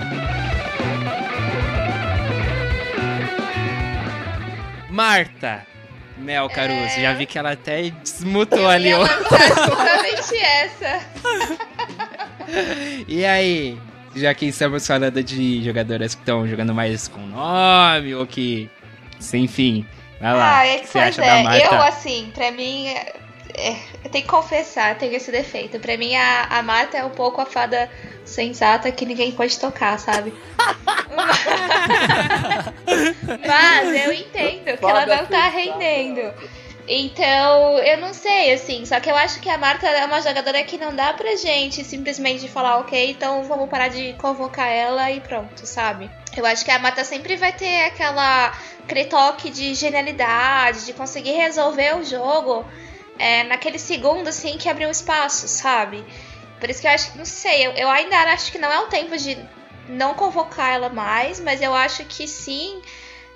Marta 4.91 5.67
Mel 6.17 6.49
Caruso, 6.49 6.99
É. 6.99 7.03
já 7.03 7.13
vi 7.13 7.27
que 7.27 7.39
ela 7.39 7.53
até 7.53 7.91
desmutou 7.91 8.59
Eu 8.59 8.69
ali, 8.69 8.89
ia 8.89 8.99
ó. 8.99 9.03
lançar 9.03 9.45
exatamente 9.45 10.37
essa. 10.37 11.01
E 13.07 13.25
aí, 13.25 13.79
já 14.21 14.35
que 14.35 14.47
estamos 14.47 14.87
falando 14.87 15.23
de 15.23 15.65
jogadoras 15.65 16.15
que 16.15 16.21
estão 16.23 16.47
jogando 16.47 16.75
mais 16.75 17.09
com 17.09 17.21
nome, 17.21 18.15
ou 18.15 18.27
que. 18.27 18.69
Enfim, 19.35 19.85
vai 20.21 20.33
lá. 20.35 20.59
Ah, 20.59 20.67
é 20.67 20.79
que 20.79 20.87
você 20.87 20.93
pois 20.99 21.05
acha 21.09 21.21
da 21.23 21.39
é. 21.39 21.43
Marta? 21.43 21.75
Eu, 21.75 21.83
assim, 21.83 22.31
pra 22.35 22.51
mim. 22.51 22.89
é- 22.89 23.13
é, 23.61 23.71
eu 24.05 24.11
tenho 24.11 24.25
que 24.25 24.31
confessar, 24.31 24.91
eu 24.93 24.99
tenho 24.99 25.15
esse 25.15 25.33
defeito. 25.33 25.81
Pra 25.81 25.97
mim, 25.97 26.15
a, 26.15 26.45
a 26.45 26.63
Marta 26.63 26.97
é 26.97 27.05
um 27.05 27.11
pouco 27.11 27.41
a 27.41 27.47
fada 27.47 27.91
sensata 28.25 28.93
que 28.93 29.05
ninguém 29.05 29.33
pode 29.33 29.59
tocar, 29.59 29.99
sabe? 29.99 30.33
Mas 33.47 34.07
eu 34.07 34.13
entendo 34.13 34.79
que 34.79 34.85
ela 34.85 35.07
não 35.07 35.27
tá 35.27 35.51
sensata. 35.51 35.57
rendendo. 35.57 36.33
Então, 36.88 37.79
eu 37.81 37.98
não 37.98 38.14
sei, 38.14 38.53
assim. 38.55 38.87
Só 38.87 38.98
que 38.98 39.11
eu 39.11 39.16
acho 39.16 39.40
que 39.40 39.51
a 39.51 39.59
Marta 39.59 39.87
é 39.87 40.07
uma 40.07 40.22
jogadora 40.22 40.62
que 40.64 40.79
não 40.79 40.94
dá 40.96 41.12
pra 41.12 41.37
gente 41.37 41.85
simplesmente 41.85 42.48
falar, 42.48 42.79
ok, 42.79 43.11
então 43.11 43.44
vamos 43.44 43.68
parar 43.68 43.88
de 43.88 44.14
convocar 44.14 44.68
ela 44.68 45.11
e 45.12 45.20
pronto, 45.20 45.66
sabe? 45.66 46.11
Eu 46.35 46.46
acho 46.46 46.64
que 46.64 46.70
a 46.70 46.79
Marta 46.79 47.05
sempre 47.05 47.37
vai 47.37 47.53
ter 47.53 47.85
aquela 47.85 48.53
aquele 48.85 49.05
toque 49.05 49.51
de 49.51 49.74
genialidade, 49.74 50.87
de 50.87 50.94
conseguir 50.94 51.33
resolver 51.33 51.94
o 51.96 52.05
jogo 52.05 52.64
é, 53.18 53.44
naquele 53.44 53.79
segundo, 53.79 54.29
assim, 54.29 54.57
que 54.57 54.66
abriu 54.66 54.90
espaço, 54.90 55.46
sabe? 55.46 56.03
Por 56.59 56.70
isso 56.70 56.81
que 56.81 56.87
eu 56.87 56.92
acho 56.92 57.12
que, 57.12 57.18
não 57.18 57.27
sei, 57.27 57.66
eu, 57.66 57.72
eu 57.72 57.90
ainda 57.90 58.16
acho 58.33 58.51
que 58.51 58.57
não 58.57 58.72
é 58.72 58.79
o 58.81 58.87
tempo 58.87 59.14
de 59.18 59.37
não 59.88 60.14
convocar 60.14 60.72
ela 60.72 60.88
mais, 60.88 61.38
mas 61.38 61.61
eu 61.61 61.74
acho 61.74 62.05
que 62.07 62.27
sim. 62.27 62.81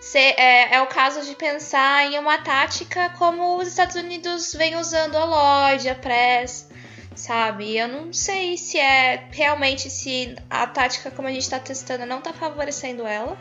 Se- 0.03 0.19
é, 0.19 0.75
é 0.75 0.83
o 0.83 0.87
caso 0.87 1.23
de 1.25 1.35
pensar 1.37 2.05
em 2.07 2.19
uma 2.19 2.39
tática 2.39 3.11
como 3.19 3.57
os 3.57 3.69
Estados 3.69 3.95
Unidos 3.97 4.53
vem 4.55 4.77
usando 4.77 5.17
a 5.17 5.25
Lloyd, 5.25 5.89
a 5.89 5.95
Press, 5.95 6.69
sabe? 7.15 7.77
Eu 7.77 7.87
não 7.89 8.13
sei 8.13 8.57
se 8.59 8.79
é 8.79 9.29
realmente 9.31 9.89
se 9.89 10.35
a 10.51 10.67
tática 10.67 11.11
como 11.11 11.29
a 11.29 11.31
gente 11.33 11.49
tá 11.49 11.59
testando 11.59 12.05
não 12.05 12.21
tá 12.21 12.33
favorecendo 12.33 13.07
ela. 13.07 13.37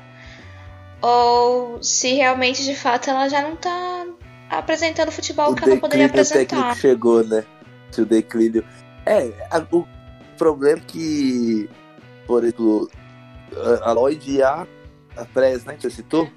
Ou 1.01 1.81
se 1.81 2.13
realmente 2.13 2.63
de 2.63 2.75
fato 2.75 3.09
ela 3.09 3.27
já 3.27 3.41
não 3.41 3.55
tá 3.55 4.05
apresentando 4.49 5.11
futebol 5.11 5.51
o 5.51 5.55
que 5.55 5.63
ela 5.63 5.77
poderia 5.77 6.05
apresentar. 6.05 6.45
técnico 6.45 6.75
chegou, 6.75 7.23
né? 7.23 7.43
O 7.97 8.05
declínio. 8.05 8.63
É, 9.05 9.31
a- 9.49 9.65
o 9.71 9.87
problema 10.37 10.77
é 10.79 10.83
que, 10.85 11.69
por 12.27 12.43
exemplo, 12.43 12.89
a- 13.83 13.89
a 13.89 13.93
Lloyd 13.93 14.31
e 14.31 14.43
a, 14.43 14.67
a 15.17 15.25
Press, 15.25 15.65
né, 15.65 15.73
que 15.75 15.81
você 15.81 15.89
citou, 15.89 16.29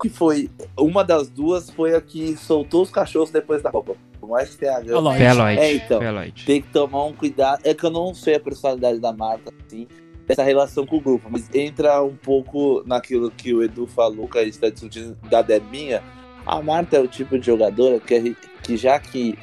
que 0.00 0.08
foi, 0.08 0.50
uma 0.78 1.02
das 1.02 1.28
duas 1.28 1.70
foi 1.70 1.94
a 1.94 2.00
que 2.00 2.36
soltou 2.36 2.82
os 2.82 2.90
cachorros 2.90 3.30
depois 3.30 3.62
da 3.62 3.70
Copa. 3.70 3.96
Por 4.20 4.30
mais 4.30 4.50
que 4.50 4.58
tenha 4.58 4.76
A 4.76 4.80
ganho. 4.80 5.00
Lloyd. 5.00 5.18
Foi 5.18 5.26
a 5.26 5.32
Lloyd. 5.32 5.60
É, 5.60 5.74
então. 5.74 6.00
Tem 6.44 6.62
que 6.62 6.68
tomar 6.68 7.04
um 7.04 7.12
cuidado. 7.12 7.60
É 7.64 7.72
que 7.72 7.84
eu 7.84 7.90
não 7.90 8.14
sei 8.14 8.34
a 8.34 8.40
personalidade 8.40 8.98
da 8.98 9.12
Marta, 9.12 9.52
assim, 9.66 9.86
dessa 10.26 10.42
relação 10.42 10.84
com 10.84 10.96
o 10.96 11.00
grupo, 11.00 11.28
mas 11.30 11.48
entra 11.54 12.02
um 12.02 12.16
pouco 12.16 12.82
naquilo 12.86 13.30
que 13.30 13.54
o 13.54 13.62
Edu 13.62 13.86
falou, 13.86 14.28
que 14.28 14.38
a 14.38 14.44
gente 14.44 14.54
está 14.54 14.68
discutindo 14.68 15.16
da 15.30 15.40
Debinha. 15.40 16.02
A 16.44 16.60
Marta 16.60 16.96
é 16.96 17.00
o 17.00 17.08
tipo 17.08 17.38
de 17.38 17.46
jogadora 17.46 18.00
que, 18.00 18.36
que 18.62 18.76
já 18.76 18.98
que 18.98 19.38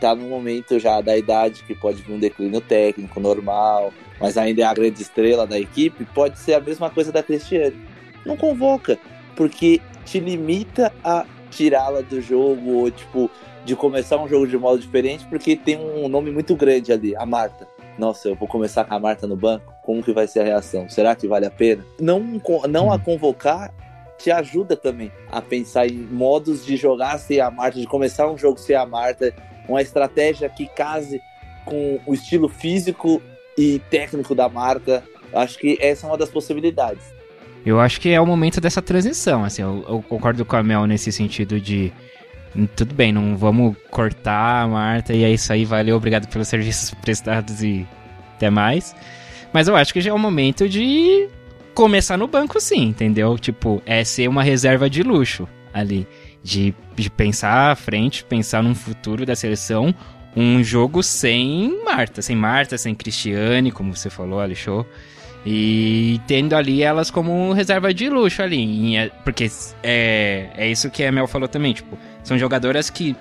tá 0.00 0.14
no 0.14 0.28
momento 0.28 0.78
já 0.78 1.00
da 1.00 1.16
idade 1.16 1.64
que 1.64 1.74
pode 1.74 2.02
vir 2.02 2.12
um 2.12 2.18
declínio 2.18 2.60
técnico 2.60 3.18
normal, 3.18 3.92
mas 4.20 4.36
ainda 4.36 4.62
é 4.62 4.64
a 4.64 4.74
grande 4.74 5.00
estrela 5.00 5.46
da 5.46 5.58
equipe, 5.58 6.04
pode 6.14 6.38
ser 6.38 6.54
a 6.54 6.60
mesma 6.60 6.90
coisa 6.90 7.10
da 7.10 7.22
Cristiane. 7.22 7.76
Não 8.24 8.36
convoca, 8.36 8.98
porque 9.34 9.80
te 10.06 10.20
limita 10.20 10.92
a 11.04 11.26
tirá-la 11.50 12.00
do 12.00 12.20
jogo, 12.20 12.78
ou 12.78 12.90
tipo, 12.90 13.30
de 13.64 13.74
começar 13.74 14.16
um 14.16 14.28
jogo 14.28 14.46
de 14.46 14.56
modo 14.56 14.78
diferente, 14.78 15.26
porque 15.26 15.56
tem 15.56 15.76
um 15.76 16.08
nome 16.08 16.30
muito 16.30 16.54
grande 16.54 16.92
ali, 16.92 17.14
a 17.16 17.26
Marta. 17.26 17.66
Nossa, 17.98 18.28
eu 18.28 18.34
vou 18.34 18.46
começar 18.46 18.84
com 18.84 18.94
a 18.94 19.00
Marta 19.00 19.26
no 19.26 19.36
banco, 19.36 19.74
como 19.82 20.02
que 20.02 20.12
vai 20.12 20.26
ser 20.28 20.40
a 20.40 20.44
reação? 20.44 20.88
Será 20.88 21.14
que 21.14 21.26
vale 21.26 21.46
a 21.46 21.50
pena? 21.50 21.84
Não, 22.00 22.40
não 22.68 22.92
a 22.92 22.98
convocar 22.98 23.74
te 24.18 24.30
ajuda 24.30 24.76
também 24.76 25.12
a 25.30 25.42
pensar 25.42 25.86
em 25.86 25.92
modos 25.92 26.64
de 26.64 26.76
jogar 26.76 27.18
sem 27.18 27.40
a 27.40 27.50
Marta, 27.50 27.78
de 27.78 27.86
começar 27.86 28.30
um 28.30 28.38
jogo 28.38 28.58
sem 28.58 28.74
a 28.74 28.86
Marta, 28.86 29.34
uma 29.68 29.82
estratégia 29.82 30.48
que 30.48 30.66
case 30.66 31.20
com 31.64 32.00
o 32.06 32.14
estilo 32.14 32.48
físico 32.48 33.20
e 33.58 33.78
técnico 33.90 34.34
da 34.34 34.48
Marta. 34.48 35.02
Acho 35.32 35.58
que 35.58 35.76
essa 35.80 36.06
é 36.06 36.10
uma 36.10 36.16
das 36.16 36.30
possibilidades. 36.30 37.15
Eu 37.66 37.80
acho 37.80 38.00
que 38.00 38.10
é 38.10 38.20
o 38.20 38.24
momento 38.24 38.60
dessa 38.60 38.80
transição, 38.80 39.44
assim, 39.44 39.60
eu, 39.60 39.84
eu 39.88 40.00
concordo 40.08 40.44
com 40.44 40.54
a 40.54 40.62
Mel 40.62 40.86
nesse 40.86 41.10
sentido 41.10 41.60
de 41.60 41.92
tudo 42.76 42.94
bem, 42.94 43.12
não 43.12 43.36
vamos 43.36 43.76
cortar 43.90 44.62
a 44.62 44.68
Marta 44.68 45.12
e 45.12 45.24
é 45.24 45.30
isso 45.30 45.52
aí, 45.52 45.64
valeu, 45.64 45.96
obrigado 45.96 46.28
pelos 46.28 46.46
serviços 46.46 46.94
prestados 46.94 47.64
e 47.64 47.84
até 48.36 48.50
mais. 48.50 48.94
Mas 49.52 49.66
eu 49.66 49.74
acho 49.74 49.92
que 49.92 50.00
já 50.00 50.10
é 50.10 50.14
o 50.14 50.18
momento 50.18 50.68
de 50.68 51.28
começar 51.74 52.16
no 52.16 52.28
banco 52.28 52.60
sim, 52.60 52.84
entendeu? 52.84 53.36
Tipo, 53.36 53.82
é 53.84 54.04
ser 54.04 54.28
uma 54.28 54.44
reserva 54.44 54.88
de 54.88 55.02
luxo 55.02 55.48
ali. 55.74 56.06
De, 56.42 56.72
de 56.94 57.10
pensar 57.10 57.72
à 57.72 57.74
frente, 57.74 58.22
pensar 58.24 58.62
num 58.62 58.74
futuro 58.74 59.26
da 59.26 59.34
seleção, 59.34 59.92
um 60.36 60.62
jogo 60.62 61.02
sem 61.02 61.82
Marta, 61.84 62.22
sem 62.22 62.36
Marta, 62.36 62.78
sem 62.78 62.94
Cristiane, 62.94 63.72
como 63.72 63.94
você 63.94 64.08
falou, 64.08 64.40
Alexandre. 64.40 64.86
E 65.48 66.20
tendo 66.26 66.56
ali 66.56 66.82
elas 66.82 67.08
como 67.08 67.52
reserva 67.52 67.94
de 67.94 68.10
luxo 68.10 68.42
ali. 68.42 68.96
Porque 69.22 69.48
é, 69.80 70.48
é 70.56 70.68
isso 70.68 70.90
que 70.90 71.04
a 71.04 71.12
Mel 71.12 71.28
falou 71.28 71.46
também, 71.46 71.72
tipo, 71.72 71.96
são 72.24 72.36
jogadoras 72.36 72.90
que 72.90 73.14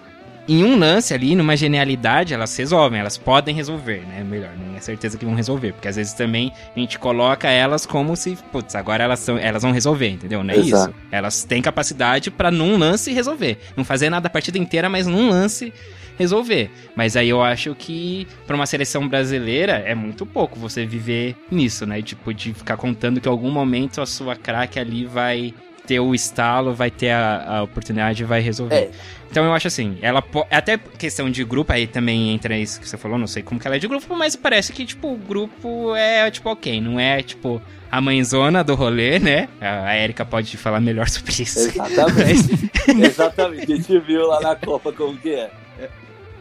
em 0.47 0.63
um 0.63 0.78
lance 0.78 1.13
ali, 1.13 1.36
numa 1.36 1.55
genialidade, 1.57 2.34
elas 2.34 2.55
resolvem, 2.55 2.99
elas 2.99 3.17
podem 3.17 3.55
resolver, 3.55 4.03
né? 4.07 4.23
Melhor, 4.23 4.51
não 4.55 4.76
é 4.76 4.80
certeza 4.80 5.17
que 5.17 5.26
vão 5.26 5.34
resolver, 5.34 5.73
porque 5.73 5.88
às 5.88 5.95
vezes 5.95 6.13
também 6.13 6.51
a 6.76 6.80
gente 6.80 6.99
coloca 6.99 7.49
elas 7.49 7.86
como 7.86 8.15
se, 8.15 8.38
putz, 8.51 8.76
agora 8.76 9.03
elas 9.03 9.19
são, 9.19 9.38
elas 9.39 9.63
vão 9.63 9.71
resolver, 9.71 10.09
entendeu? 10.09 10.43
Não 10.43 10.53
é 10.53 10.57
Exato. 10.57 10.91
isso. 10.91 11.07
Elas 11.11 11.43
têm 11.43 11.61
capacidade 11.61 12.30
para 12.30 12.51
num 12.51 12.78
lance 12.78 13.11
resolver, 13.11 13.57
não 13.76 13.84
fazer 13.84 14.09
nada 14.09 14.28
a 14.28 14.30
partida 14.30 14.57
inteira, 14.57 14.88
mas 14.88 15.07
num 15.07 15.30
lance 15.30 15.73
resolver. 16.18 16.70
Mas 16.95 17.16
aí 17.16 17.30
eu 17.30 17.41
acho 17.41 17.76
que 17.76 18.28
para 18.45 18.55
uma 18.55 18.66
seleção 18.66 19.07
brasileira 19.07 19.74
é 19.86 19.95
muito 19.95 20.26
pouco 20.26 20.59
você 20.59 20.86
viver 20.86 21.36
nisso, 21.49 21.86
né? 21.86 22.01
Tipo 22.01 22.34
de 22.34 22.53
ficar 22.53 22.78
contando 22.78 23.20
que 23.20 23.28
em 23.28 23.32
algum 23.32 23.51
momento 23.51 24.01
a 24.01 24.05
sua 24.05 24.36
craque 24.36 24.80
ali 24.80 25.05
vai 25.05 25.53
ter 25.86 25.99
o 25.99 26.16
estalo, 26.16 26.74
vai 26.74 26.89
ter 26.89 27.11
a, 27.11 27.57
a 27.57 27.63
oportunidade 27.63 28.24
e 28.24 28.26
vai 28.26 28.41
resolver. 28.41 28.76
É. 28.76 28.91
Então 29.30 29.43
eu 29.45 29.53
acho 29.53 29.68
assim, 29.68 29.97
ela 30.01 30.24
até 30.49 30.78
questão 30.78 31.30
de 31.30 31.43
grupo 31.43 31.72
aí 31.72 31.88
também 31.88 32.34
entra 32.34 32.57
isso 32.57 32.80
que 32.80 32.88
você 32.88 32.97
falou, 32.97 33.18
não 33.18 33.28
sei 33.28 33.43
como 33.43 33.59
que 33.59 33.68
ela 33.68 33.76
é 33.76 33.80
de 33.80 33.88
grupo, 33.88 34.16
mas 34.16 34.36
parece 34.36 34.72
que 34.72 34.86
tipo 34.86 35.11
o 35.11 35.18
grupo 35.18 35.95
é 35.95 36.30
tipo 36.32 36.49
ok, 36.49 36.80
não 36.80 36.99
é 36.99 37.22
tipo 37.22 37.61
a 37.91 38.01
mãezona 38.01 38.63
do 38.63 38.76
rolê, 38.76 39.20
né? 39.20 39.47
A 39.61 39.95
Erika 39.97 40.26
pode 40.26 40.57
falar 40.57 40.80
melhor 40.80 41.07
sobre 41.09 41.43
isso. 41.43 41.59
Exatamente. 41.59 42.72
Exatamente. 42.88 43.74
A 43.74 43.76
gente 43.76 43.99
viu 43.99 44.28
lá 44.28 44.41
na 44.41 44.55
Copa 44.55 44.91
como 44.91 45.18
que 45.18 45.34
é. 45.34 45.51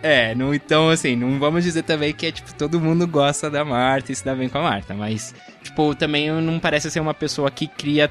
É, 0.06 0.34
não, 0.34 0.54
então 0.54 0.90
assim, 0.90 1.16
não 1.16 1.38
vamos 1.38 1.64
dizer 1.64 1.82
também 1.82 2.12
que 2.12 2.26
é 2.26 2.30
tipo 2.30 2.54
todo 2.54 2.78
mundo 2.78 3.06
gosta 3.06 3.48
da 3.48 3.64
Marta 3.64 4.12
e 4.12 4.14
se 4.14 4.22
dá 4.22 4.34
bem 4.34 4.50
com 4.50 4.58
a 4.58 4.62
Marta, 4.62 4.92
mas 4.92 5.34
tipo, 5.62 5.94
também 5.94 6.30
não 6.30 6.60
parece 6.60 6.90
ser 6.90 7.00
uma 7.00 7.14
pessoa 7.14 7.50
que 7.50 7.66
cria 7.66 8.10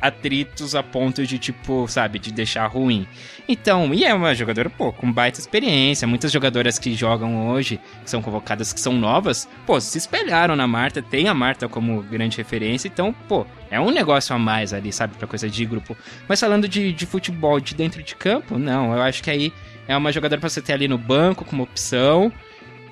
atritos 0.00 0.74
a 0.74 0.82
ponto 0.82 1.26
de, 1.26 1.38
tipo, 1.38 1.86
sabe, 1.86 2.18
de 2.18 2.32
deixar 2.32 2.66
ruim. 2.66 3.06
Então, 3.48 3.92
e 3.92 4.04
é 4.04 4.14
uma 4.14 4.34
jogadora, 4.34 4.70
pô, 4.70 4.92
com 4.92 5.12
baita 5.12 5.38
experiência. 5.38 6.08
Muitas 6.08 6.32
jogadoras 6.32 6.78
que 6.78 6.94
jogam 6.94 7.48
hoje, 7.48 7.78
que 8.02 8.10
são 8.10 8.22
convocadas, 8.22 8.72
que 8.72 8.80
são 8.80 8.94
novas, 8.94 9.48
pô, 9.66 9.80
se 9.80 9.98
espelharam 9.98 10.56
na 10.56 10.66
Marta, 10.66 11.02
tem 11.02 11.28
a 11.28 11.34
Marta 11.34 11.68
como 11.68 12.02
grande 12.02 12.38
referência, 12.38 12.88
então, 12.88 13.14
pô, 13.28 13.46
é 13.70 13.78
um 13.78 13.90
negócio 13.90 14.34
a 14.34 14.38
mais 14.38 14.72
ali, 14.72 14.92
sabe, 14.92 15.14
pra 15.16 15.26
coisa 15.26 15.48
de 15.48 15.64
grupo. 15.66 15.96
Mas 16.26 16.40
falando 16.40 16.66
de, 16.66 16.92
de 16.92 17.06
futebol 17.06 17.60
de 17.60 17.74
dentro 17.74 18.02
de 18.02 18.14
campo, 18.14 18.58
não, 18.58 18.94
eu 18.94 19.02
acho 19.02 19.22
que 19.22 19.30
aí 19.30 19.52
é 19.90 19.96
uma 19.96 20.12
jogadora 20.12 20.40
pra 20.40 20.48
você 20.48 20.62
ter 20.62 20.72
ali 20.72 20.86
no 20.86 20.96
banco 20.96 21.44
como 21.44 21.64
opção 21.64 22.32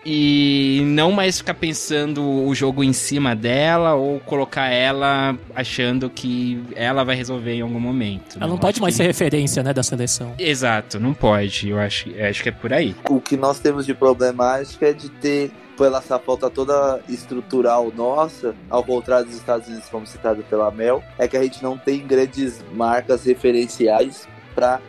e 0.05 0.83
não 0.85 1.13
mais 1.13 1.39
ficar 1.39 1.55
pensando 1.55 2.25
o 2.25 2.53
jogo 2.55 2.83
em 2.83 2.93
cima 2.93 3.37
dela 3.37 3.95
ou 3.95 4.19
colocar 4.19 4.67
ela 4.69 5.37
achando 5.55 6.11
que 6.11 6.61
ela 6.75 7.05
vai 7.05 7.15
resolver 7.15 7.55
em 7.55 7.61
algum 7.61 7.79
momento. 7.79 8.37
Ela 8.37 8.47
não, 8.47 8.55
não 8.55 8.59
pode 8.59 8.81
mais 8.81 8.95
que... 8.95 9.03
ser 9.03 9.07
referência, 9.07 9.63
né, 9.63 9.73
da 9.73 9.83
seleção. 9.83 10.35
Exato, 10.39 10.99
não 10.99 11.15
pode. 11.15 11.69
Eu 11.69 11.79
acho, 11.79 12.09
eu 12.11 12.29
acho 12.29 12.43
que 12.43 12.49
é 12.49 12.53
por 12.53 12.73
aí. 12.73 12.97
O 13.09 13.21
que 13.21 13.37
nós 13.37 13.61
temos 13.61 13.87
de 13.87 13.95
problemática 13.95 14.89
é 14.89 14.93
de 14.93 15.09
ter 15.09 15.53
pela 15.77 15.99
essa 15.99 16.19
falta 16.19 16.51
toda 16.51 17.01
estrutural 17.09 17.93
nossa, 17.95 18.57
ao 18.69 18.83
contrário 18.83 19.27
dos 19.27 19.37
Estados 19.37 19.69
Unidos, 19.69 19.89
como 19.89 20.05
citado 20.05 20.43
pela 20.51 20.69
Mel, 20.73 21.05
é 21.17 21.29
que 21.29 21.37
a 21.37 21.43
gente 21.45 21.63
não 21.63 21.79
tem 21.79 22.05
grandes 22.05 22.65
marcas 22.73 23.25
referenciais 23.25 24.27
para 24.57 24.81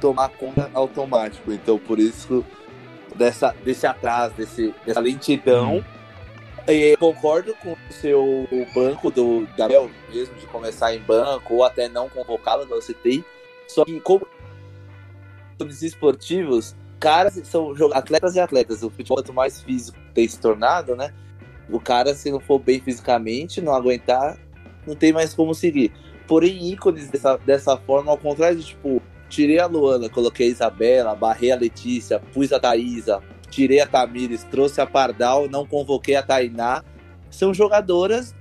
tomar 0.00 0.28
conta 0.30 0.70
automático. 0.74 1.52
Então, 1.52 1.78
por 1.78 1.98
isso 1.98 2.44
dessa, 3.14 3.54
desse 3.64 3.86
atraso, 3.86 4.34
desse, 4.34 4.74
dessa 4.84 5.00
lentidão. 5.00 5.78
Hum. 5.78 5.84
E 6.68 6.96
concordo 6.98 7.54
com 7.56 7.72
o 7.72 7.78
seu 7.90 8.46
banco 8.74 9.10
do 9.10 9.46
Gabriel 9.56 9.90
mesmo, 10.12 10.34
de 10.36 10.46
começar 10.46 10.94
em 10.94 11.00
banco 11.00 11.54
ou 11.54 11.64
até 11.64 11.88
não 11.88 12.08
convocá-lo, 12.08 12.66
você 12.66 12.94
tem. 12.94 13.24
Só 13.66 13.84
que 13.84 14.00
como 14.00 14.26
esportivos, 15.82 16.74
caras 16.98 17.40
são 17.44 17.74
atletas 17.92 18.36
e 18.36 18.40
atletas. 18.40 18.82
O 18.82 18.90
futebol, 18.90 19.18
quanto 19.18 19.32
mais 19.32 19.60
físico 19.62 19.98
tem 20.14 20.28
se 20.28 20.38
tornado, 20.38 20.94
né? 20.94 21.12
O 21.68 21.80
cara, 21.80 22.14
se 22.14 22.30
não 22.30 22.40
for 22.40 22.58
bem 22.58 22.80
fisicamente, 22.80 23.60
não 23.60 23.74
aguentar, 23.74 24.38
não 24.86 24.94
tem 24.94 25.12
mais 25.12 25.34
como 25.34 25.54
seguir. 25.54 25.92
Porém, 26.26 26.70
ícones 26.70 27.08
dessa, 27.08 27.36
dessa 27.38 27.76
forma, 27.76 28.10
ao 28.10 28.18
contrário 28.18 28.58
de, 28.58 28.64
tipo, 28.64 29.02
tirei 29.30 29.60
a 29.60 29.66
Luana, 29.66 30.10
coloquei 30.10 30.48
a 30.48 30.50
Isabela, 30.50 31.14
barrei 31.14 31.52
a 31.52 31.56
Letícia, 31.56 32.20
pus 32.34 32.52
a 32.52 32.58
Thaísa, 32.58 33.22
tirei 33.48 33.80
a 33.80 33.86
Tamires, 33.86 34.44
trouxe 34.44 34.80
a 34.80 34.86
Pardal, 34.86 35.48
não 35.48 35.64
convoquei 35.64 36.16
a 36.16 36.22
Tainá. 36.22 36.82
São 37.30 37.54
jogadoras 37.54 38.34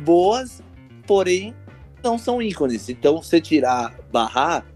boas, 0.00 0.60
porém 1.06 1.54
não 2.02 2.18
são 2.18 2.42
ícones. 2.42 2.88
Então, 2.88 3.22
se 3.22 3.40
tirar, 3.40 3.94
barrar, 4.12 4.66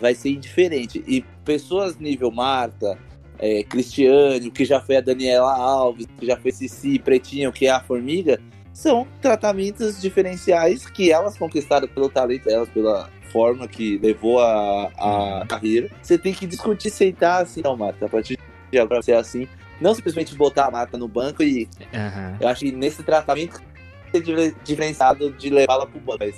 vai 0.00 0.14
ser 0.14 0.30
indiferente. 0.30 1.04
E 1.06 1.22
pessoas 1.44 1.98
nível 1.98 2.30
Marta, 2.30 2.98
é, 3.38 3.62
Cristiane, 3.62 4.50
que 4.50 4.64
já 4.64 4.80
foi 4.80 4.96
a 4.96 5.00
Daniela 5.00 5.54
Alves, 5.54 6.06
que 6.18 6.26
já 6.26 6.36
foi 6.36 6.50
Cici, 6.50 6.98
Pretinho, 6.98 7.52
que 7.52 7.66
é 7.66 7.70
a 7.70 7.80
Formiga, 7.80 8.40
são 8.72 9.06
tratamentos 9.20 10.00
diferenciais 10.00 10.86
que 10.86 11.10
elas 11.10 11.36
conquistaram 11.36 11.88
pelo 11.88 12.08
talento, 12.08 12.48
elas 12.48 12.68
pela 12.68 13.10
forma 13.30 13.66
que 13.68 13.98
levou 13.98 14.40
a, 14.40 14.90
a 14.96 15.46
carreira. 15.46 15.90
Você 16.02 16.18
tem 16.18 16.32
que 16.32 16.46
discutir, 16.46 16.90
sentar 16.90 17.42
assim, 17.42 17.62
não, 17.62 17.76
Marta, 17.76 18.06
a 18.06 18.08
partir 18.08 18.38
de 18.70 18.78
agora 18.78 19.02
ser 19.02 19.14
assim. 19.14 19.48
Não 19.80 19.94
simplesmente 19.94 20.34
botar 20.34 20.66
a 20.66 20.70
Marta 20.70 20.98
no 20.98 21.06
banco 21.06 21.42
e. 21.42 21.68
Uhum. 21.92 22.36
Eu 22.40 22.48
acho 22.48 22.64
que 22.64 22.72
nesse 22.72 23.02
tratamento 23.02 23.62
ser 24.10 24.54
diferenciado 24.64 25.30
de 25.32 25.50
levá-la 25.50 25.86
pro 25.86 26.00
banco. 26.00 26.18
Mas 26.20 26.34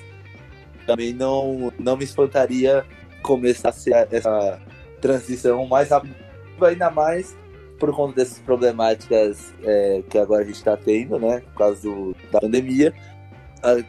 também 0.87 1.13
não, 1.13 1.73
não 1.79 1.97
me 1.97 2.05
espantaria 2.05 2.85
começar 3.23 3.73
essa 4.11 4.61
transição 5.01 5.67
mais 5.67 5.91
rápida, 5.91 6.15
ainda 6.63 6.91
mais 6.91 7.37
por 7.79 7.95
conta 7.95 8.17
dessas 8.17 8.39
problemáticas 8.41 9.55
é, 9.63 10.03
que 10.09 10.19
agora 10.19 10.43
a 10.43 10.45
gente 10.45 10.57
está 10.57 10.77
tendo, 10.77 11.19
né? 11.19 11.41
Por 11.41 11.59
causa 11.59 11.81
do, 11.81 12.15
da 12.31 12.41
pandemia 12.41 12.93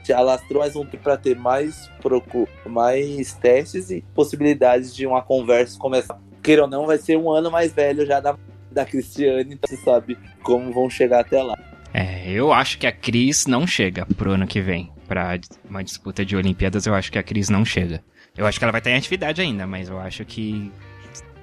te 0.04 0.14
alastrou 0.14 0.62
mais 0.62 0.76
um 0.76 0.86
para 0.86 1.18
ter 1.18 1.36
mais, 1.38 1.90
procu 2.02 2.48
mais 2.66 3.34
testes 3.34 3.90
e 3.90 4.04
possibilidades 4.14 4.96
de 4.96 5.06
uma 5.06 5.22
conversa 5.22 5.78
começar. 5.80 6.20
Queira 6.42 6.64
ou 6.64 6.68
não, 6.68 6.86
vai 6.86 6.98
ser 6.98 7.18
um 7.18 7.30
ano 7.30 7.52
mais 7.52 7.72
velho 7.72 8.06
já 8.06 8.20
da, 8.20 8.38
da 8.72 8.86
Cristiane, 8.86 9.54
então 9.54 9.70
você 9.70 9.78
sabe 9.78 10.18
como 10.44 10.72
vão 10.72 10.90
chegar 10.90 11.22
até 11.22 11.42
lá. 11.42 11.58
É, 11.94 12.32
eu 12.32 12.54
acho 12.54 12.78
que 12.78 12.88
a 12.88 12.92
Cris 12.92 13.46
não 13.46 13.68
chega 13.68 14.06
pro 14.18 14.32
ano 14.32 14.48
que 14.48 14.62
vem. 14.62 14.92
Pra 15.08 15.38
uma 15.70 15.84
disputa 15.84 16.24
de 16.24 16.38
Olimpíadas, 16.38 16.86
eu 16.86 16.94
acho 16.94 17.12
que 17.12 17.20
a 17.20 17.24
Cris 17.24 17.50
não 17.50 17.66
chega. 17.66 18.02
Eu 18.36 18.46
acho 18.46 18.58
que 18.58 18.64
ela 18.64 18.72
vai 18.72 18.80
estar 18.80 18.92
em 18.92 18.96
atividade 18.96 19.42
ainda, 19.42 19.68
mas 19.68 19.90
eu 19.90 20.00
acho 20.00 20.24
que 20.24 20.72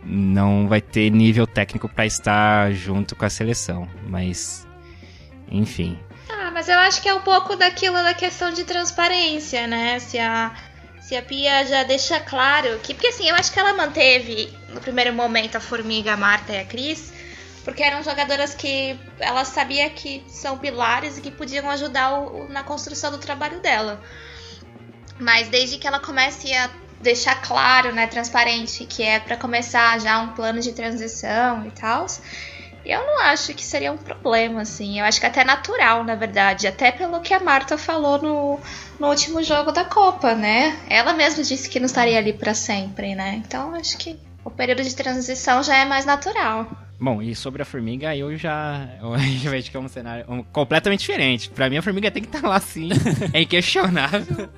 não 0.02 0.66
vai 0.66 0.80
ter 0.80 1.10
nível 1.10 1.46
técnico 1.46 1.86
para 1.86 2.06
estar 2.06 2.72
junto 2.72 3.14
com 3.14 3.26
a 3.26 3.30
seleção. 3.30 3.86
Mas, 4.08 4.66
enfim, 5.50 5.98
ah, 6.48 6.50
mas 6.50 6.68
eu 6.68 6.78
acho 6.78 7.02
que 7.02 7.08
é 7.08 7.14
um 7.14 7.20
pouco 7.20 7.56
daquilo 7.56 7.94
da 7.94 8.14
questão 8.14 8.50
de 8.50 8.64
transparência, 8.64 9.66
né? 9.66 9.98
Se 9.98 10.18
a, 10.18 10.52
se 11.00 11.16
a 11.16 11.22
Pia 11.22 11.64
já 11.66 11.82
deixa 11.84 12.18
claro 12.20 12.78
que. 12.80 12.94
Porque 12.94 13.08
assim, 13.08 13.28
eu 13.28 13.34
acho 13.34 13.52
que 13.52 13.58
ela 13.58 13.74
manteve 13.74 14.52
no 14.70 14.80
primeiro 14.80 15.12
momento 15.12 15.56
a 15.56 15.60
Formiga, 15.60 16.14
a 16.14 16.16
Marta 16.16 16.52
e 16.52 16.60
a 16.60 16.64
Cris 16.64 17.12
porque 17.68 17.82
eram 17.82 18.02
jogadoras 18.02 18.54
que 18.54 18.98
ela 19.20 19.44
sabia 19.44 19.90
que 19.90 20.24
são 20.26 20.56
pilares 20.56 21.18
e 21.18 21.20
que 21.20 21.30
podiam 21.30 21.68
ajudar 21.68 22.14
o, 22.14 22.48
na 22.48 22.62
construção 22.62 23.10
do 23.10 23.18
trabalho 23.18 23.60
dela. 23.60 24.02
Mas 25.20 25.48
desde 25.48 25.76
que 25.76 25.86
ela 25.86 26.00
comece 26.00 26.50
a 26.54 26.70
deixar 27.02 27.42
claro, 27.42 27.92
né, 27.92 28.06
transparente, 28.06 28.86
que 28.86 29.02
é 29.02 29.20
para 29.20 29.36
começar 29.36 30.00
já 30.00 30.18
um 30.18 30.28
plano 30.28 30.60
de 30.60 30.72
transição 30.72 31.66
e 31.66 31.70
tal, 31.72 32.06
eu 32.88 33.06
não 33.06 33.20
acho 33.20 33.52
que 33.54 33.64
seria 33.64 33.92
um 33.92 33.98
problema, 33.98 34.62
assim. 34.62 34.98
Eu 34.98 35.04
acho 35.04 35.20
que 35.20 35.26
até 35.26 35.44
natural, 35.44 36.02
na 36.02 36.14
verdade. 36.14 36.66
Até 36.66 36.90
pelo 36.90 37.20
que 37.20 37.34
a 37.34 37.40
Marta 37.40 37.76
falou 37.76 38.20
no, 38.20 38.60
no 38.98 39.08
último 39.08 39.42
jogo 39.42 39.70
da 39.70 39.84
Copa, 39.84 40.34
né? 40.34 40.78
Ela 40.88 41.12
mesma 41.12 41.44
disse 41.44 41.68
que 41.68 41.78
não 41.78 41.86
estaria 41.86 42.16
ali 42.16 42.32
para 42.32 42.54
sempre, 42.54 43.14
né? 43.14 43.42
Então 43.44 43.74
acho 43.74 43.98
que 43.98 44.18
o 44.42 44.50
período 44.50 44.82
de 44.82 44.96
transição 44.96 45.62
já 45.62 45.76
é 45.76 45.84
mais 45.84 46.06
natural. 46.06 46.66
Bom, 46.98 47.22
e 47.22 47.34
sobre 47.34 47.62
a 47.62 47.64
formiga, 47.64 48.16
eu 48.16 48.36
já, 48.36 48.88
eu 49.00 49.18
já 49.18 49.50
vejo 49.50 49.70
que 49.70 49.76
é 49.76 49.80
um 49.80 49.88
cenário 49.88 50.24
completamente 50.50 51.00
diferente. 51.00 51.50
Pra 51.50 51.68
mim, 51.68 51.76
a 51.76 51.82
formiga 51.82 52.10
tem 52.10 52.22
que 52.22 52.28
estar 52.28 52.40
tá 52.40 52.48
lá 52.48 52.58
sim, 52.58 52.88
é 53.34 53.42
inquestionável 53.42 54.48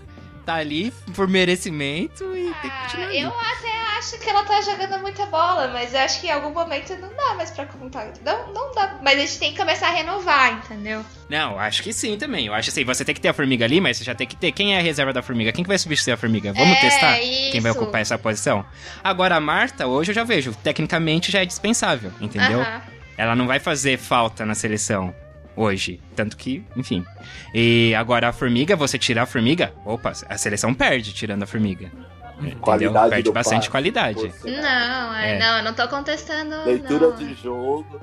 tá 0.51 0.57
ali 0.57 0.93
por 1.15 1.29
merecimento 1.29 2.25
e 2.37 2.49
ah, 2.49 2.55
tem 2.61 2.71
que 2.71 2.77
continuar. 2.83 3.09
Ah, 3.09 3.15
eu 3.15 3.29
até 3.29 3.99
acho 3.99 4.19
que 4.19 4.29
ela 4.29 4.45
tá 4.45 4.61
jogando 4.63 5.01
muita 5.01 5.27
bola, 5.27 5.69
mas 5.69 5.95
eu 5.95 6.01
acho 6.01 6.21
que 6.21 6.27
em 6.27 6.31
algum 6.31 6.51
momento 6.51 6.97
não 6.97 7.09
dá 7.15 7.35
mais 7.35 7.51
pra 7.53 7.67
contar. 7.67 8.13
Não, 8.25 8.53
não 8.53 8.75
dá. 8.75 8.99
Mas 9.03 9.17
a 9.17 9.21
gente 9.21 9.39
tem 9.39 9.53
que 9.53 9.59
começar 9.59 9.89
a 9.89 9.91
renovar, 9.91 10.53
entendeu? 10.55 11.05
Não, 11.29 11.59
acho 11.59 11.83
que 11.83 11.93
sim 11.93 12.17
também. 12.17 12.47
Eu 12.47 12.55
acho 12.55 12.71
assim, 12.71 12.85
você 12.85 13.05
tem 13.05 13.15
que 13.15 13.21
ter 13.21 13.29
a 13.29 13.33
formiga 13.33 13.65
ali, 13.65 13.81
mas 13.81 13.99
você 13.99 14.05
já 14.05 14.15
tem 14.15 14.27
que 14.27 14.35
ter. 14.35 14.51
Quem 14.51 14.75
é 14.75 14.79
a 14.79 14.83
reserva 14.83 15.13
da 15.13 15.23
formiga? 15.23 15.53
Quem 15.53 15.63
que 15.63 15.69
vai 15.69 15.79
substituir 15.79 16.15
a 16.15 16.17
formiga? 16.17 16.53
Vamos 16.53 16.77
é, 16.77 16.81
testar 16.81 17.21
isso. 17.21 17.53
quem 17.53 17.61
vai 17.61 17.71
ocupar 17.71 18.01
essa 18.01 18.19
posição? 18.19 18.65
Agora, 19.05 19.37
a 19.37 19.41
Marta, 19.41 19.87
hoje 19.87 20.11
eu 20.11 20.15
já 20.15 20.25
vejo, 20.25 20.53
tecnicamente 20.65 21.31
já 21.31 21.43
é 21.43 21.47
dispensável, 21.47 22.13
entendeu? 22.21 22.61
Uh 22.61 22.65
-huh. 22.65 22.81
Ela 23.17 23.37
não 23.37 23.47
vai 23.47 23.61
fazer 23.61 23.99
falta 23.99 24.45
na 24.45 24.55
seleção 24.55 25.15
hoje. 25.57 26.01
Tanto 26.15 26.37
que, 26.37 26.65
enfim. 26.77 27.05
E 27.55 27.95
agora 27.95 28.29
a 28.29 28.33
formiga, 28.33 28.77
você 28.77 28.99
tirar 28.99 29.23
a 29.23 29.27
formiga, 29.27 29.73
opa, 29.85 30.13
a 30.29 30.39
seleção 30.39 30.75
perde 30.75 31.13
tirando 31.13 31.43
a 31.43 31.47
formiga. 31.47 31.91
Qualidade 32.61 33.11
Perde 33.11 33.33
bastante 33.33 33.59
passe, 33.59 33.71
qualidade. 33.71 34.33
Não, 34.45 35.15
é, 35.15 35.37
é. 35.37 35.39
não, 35.39 35.59
eu 35.59 35.65
não 35.65 35.75
tô 35.75 35.87
contestando. 35.89 36.65
Leitura 36.65 37.09
não. 37.09 37.17
de 37.17 37.35
jogo. 37.35 38.01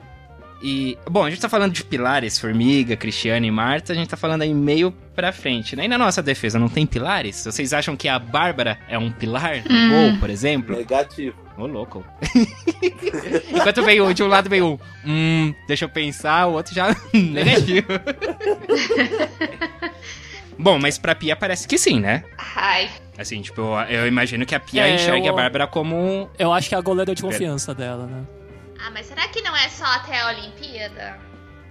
E, 0.62 0.98
bom, 1.10 1.24
a 1.24 1.30
gente 1.30 1.42
tá 1.42 1.50
falando 1.50 1.74
de 1.74 1.84
pilares, 1.84 2.40
Formiga, 2.40 2.96
Cristiane 2.96 3.48
e 3.48 3.52
Marta, 3.52 3.94
a 3.94 3.96
gente 3.96 4.10
tá 4.10 4.18
falando 4.18 4.42
aí 4.42 4.54
meio 4.54 4.92
pra 5.16 5.32
frente, 5.32 5.76
né? 5.76 5.86
E 5.86 5.88
na 5.88 5.98
nossa 5.98 6.22
defesa, 6.22 6.58
não 6.58 6.68
tem 6.68 6.86
pilares? 6.86 7.44
Vocês 7.46 7.74
acham 7.74 7.96
que 7.96 8.08
a 8.08 8.18
Bárbara 8.18 8.80
é 8.88 8.98
um 8.98 9.12
pilar 9.12 9.58
hum. 9.70 10.14
Ou, 10.14 10.18
por 10.20 10.30
exemplo? 10.30 10.76
Negativo. 10.76 11.47
Ô, 11.58 11.64
oh, 11.64 11.68
louco. 11.68 12.06
Enquanto 13.52 13.84
veio 13.84 14.14
de 14.14 14.22
um 14.22 14.28
lado 14.28 14.48
veio 14.48 14.68
um, 14.68 14.80
hum, 15.04 15.56
deixa 15.68 15.86
eu 15.86 15.90
pensar, 15.90 16.46
o 16.46 16.54
outro 16.54 16.74
já 16.74 16.90
negativo. 17.12 17.88
Bom, 20.60 20.80
mas 20.80 20.98
pra 20.98 21.16
Pia 21.16 21.36
parece 21.36 21.68
que 21.68 21.78
sim, 21.78 22.00
né? 22.00 22.24
Ai. 22.56 22.90
Assim, 23.18 23.42
tipo, 23.42 23.62
eu, 23.62 24.02
eu 24.02 24.08
imagino 24.08 24.46
que 24.46 24.54
a 24.54 24.60
Pia 24.60 24.88
é, 24.88 24.96
enxergue 24.96 25.28
eu, 25.28 25.34
a 25.34 25.36
Bárbara 25.36 25.66
como. 25.66 26.30
Eu 26.38 26.54
acho 26.54 26.70
que 26.70 26.76
é 26.76 26.78
a 26.78 26.82
goleira 26.82 27.16
de 27.16 27.22
confiança 27.22 27.74
dela, 27.74 28.06
né? 28.06 28.24
Ah, 28.80 28.92
mas 28.92 29.08
será 29.08 29.28
que 29.28 29.42
não 29.42 29.56
é 29.56 29.68
só 29.70 29.86
até 29.86 30.22
a 30.22 30.28
Olimpíada? 30.28 31.18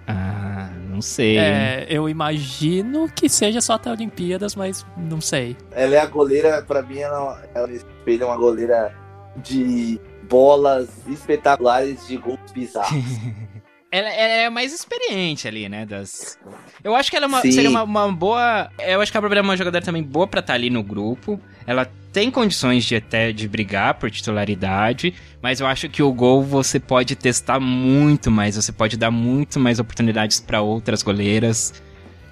Ah, 0.08 0.70
não 0.88 1.00
sei. 1.00 1.38
É, 1.38 1.86
eu 1.88 2.08
imagino 2.08 3.08
que 3.08 3.28
seja 3.28 3.60
só 3.60 3.74
até 3.74 3.90
a 3.90 3.92
Olimpíadas, 3.92 4.56
mas 4.56 4.84
não 4.96 5.20
sei. 5.20 5.56
Ela 5.70 5.96
é 5.96 6.00
a 6.00 6.06
goleira, 6.06 6.62
pra 6.62 6.82
mim, 6.82 6.98
ela, 6.98 7.44
ela 7.54 7.70
espelha 7.70 8.26
uma 8.26 8.36
goleira 8.36 8.92
de 9.42 10.00
bolas 10.28 10.88
espetaculares 11.08 12.06
de 12.06 12.16
gols 12.16 12.52
bizarros. 12.52 13.04
ela, 13.90 14.08
ela, 14.08 14.32
é 14.32 14.50
mais 14.50 14.72
experiente 14.72 15.46
ali, 15.46 15.68
né? 15.68 15.86
Das... 15.86 16.38
Eu 16.82 16.94
acho 16.94 17.10
que 17.10 17.16
ela 17.16 17.26
é 17.26 17.28
uma, 17.28 17.40
seria 17.40 17.70
uma, 17.70 17.82
uma, 17.82 18.12
boa. 18.12 18.70
Eu 18.78 19.00
acho 19.00 19.10
que 19.10 19.18
a 19.18 19.20
Bárbara 19.20 19.40
é 19.40 19.42
uma 19.42 19.56
jogadora 19.56 19.84
também 19.84 20.02
boa 20.02 20.26
pra 20.26 20.40
estar 20.40 20.54
ali 20.54 20.70
no 20.70 20.82
grupo. 20.82 21.40
Ela 21.66 21.90
tem 22.12 22.30
condições 22.30 22.84
de 22.84 22.96
até 22.96 23.32
de 23.32 23.46
brigar 23.48 23.94
por 23.94 24.10
titularidade, 24.10 25.14
mas 25.42 25.60
eu 25.60 25.66
acho 25.66 25.88
que 25.88 26.02
o 26.02 26.12
gol 26.12 26.42
você 26.42 26.80
pode 26.80 27.14
testar 27.14 27.60
muito 27.60 28.30
mais, 28.30 28.56
você 28.56 28.72
pode 28.72 28.96
dar 28.96 29.10
muito 29.10 29.60
mais 29.60 29.78
oportunidades 29.78 30.40
para 30.40 30.60
outras 30.60 31.02
goleiras. 31.02 31.82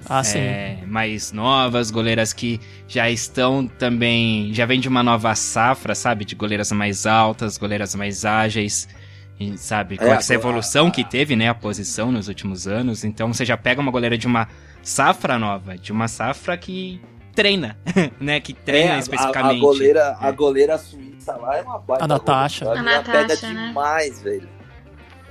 Ah, 0.08 0.22
sim. 0.22 0.38
É, 0.38 0.78
mais 0.86 1.32
novas, 1.32 1.90
goleiras 1.90 2.32
que 2.32 2.60
já 2.86 3.10
estão 3.10 3.66
também. 3.66 4.52
Já 4.52 4.66
vem 4.66 4.80
de 4.80 4.88
uma 4.88 5.02
nova 5.02 5.34
safra, 5.34 5.94
sabe? 5.94 6.24
De 6.24 6.34
goleiras 6.34 6.70
mais 6.72 7.06
altas, 7.06 7.56
goleiras 7.56 7.94
mais 7.94 8.24
ágeis. 8.24 8.88
E, 9.38 9.56
sabe? 9.58 9.96
Com 9.96 10.04
é, 10.04 10.10
essa 10.10 10.34
evolução 10.34 10.88
a... 10.88 10.90
que 10.90 11.04
teve, 11.04 11.34
né? 11.34 11.48
A 11.48 11.54
posição 11.54 12.12
nos 12.12 12.28
últimos 12.28 12.66
anos. 12.66 13.04
Então 13.04 13.32
você 13.32 13.44
já 13.44 13.56
pega 13.56 13.80
uma 13.80 13.90
goleira 13.90 14.16
de 14.16 14.26
uma 14.26 14.48
safra 14.82 15.38
nova, 15.38 15.76
de 15.76 15.90
uma 15.90 16.08
safra 16.08 16.56
que 16.56 17.00
treina, 17.34 17.76
né? 18.20 18.40
Que 18.40 18.52
treina 18.52 18.94
é, 18.94 18.98
especificamente. 18.98 19.54
A, 19.54 19.56
a, 19.56 19.60
goleira, 19.60 20.16
a 20.20 20.30
goleira 20.30 20.78
suíça 20.78 21.36
lá 21.36 21.56
é 21.56 21.62
uma 21.62 21.78
baita. 21.78 22.04
A 22.04 22.08
Natasha. 22.08 22.70
A 22.70 22.82
Natasha, 22.82 23.12
pega 23.12 23.52
né? 23.52 23.68
demais, 23.68 24.22
velho. 24.22 24.53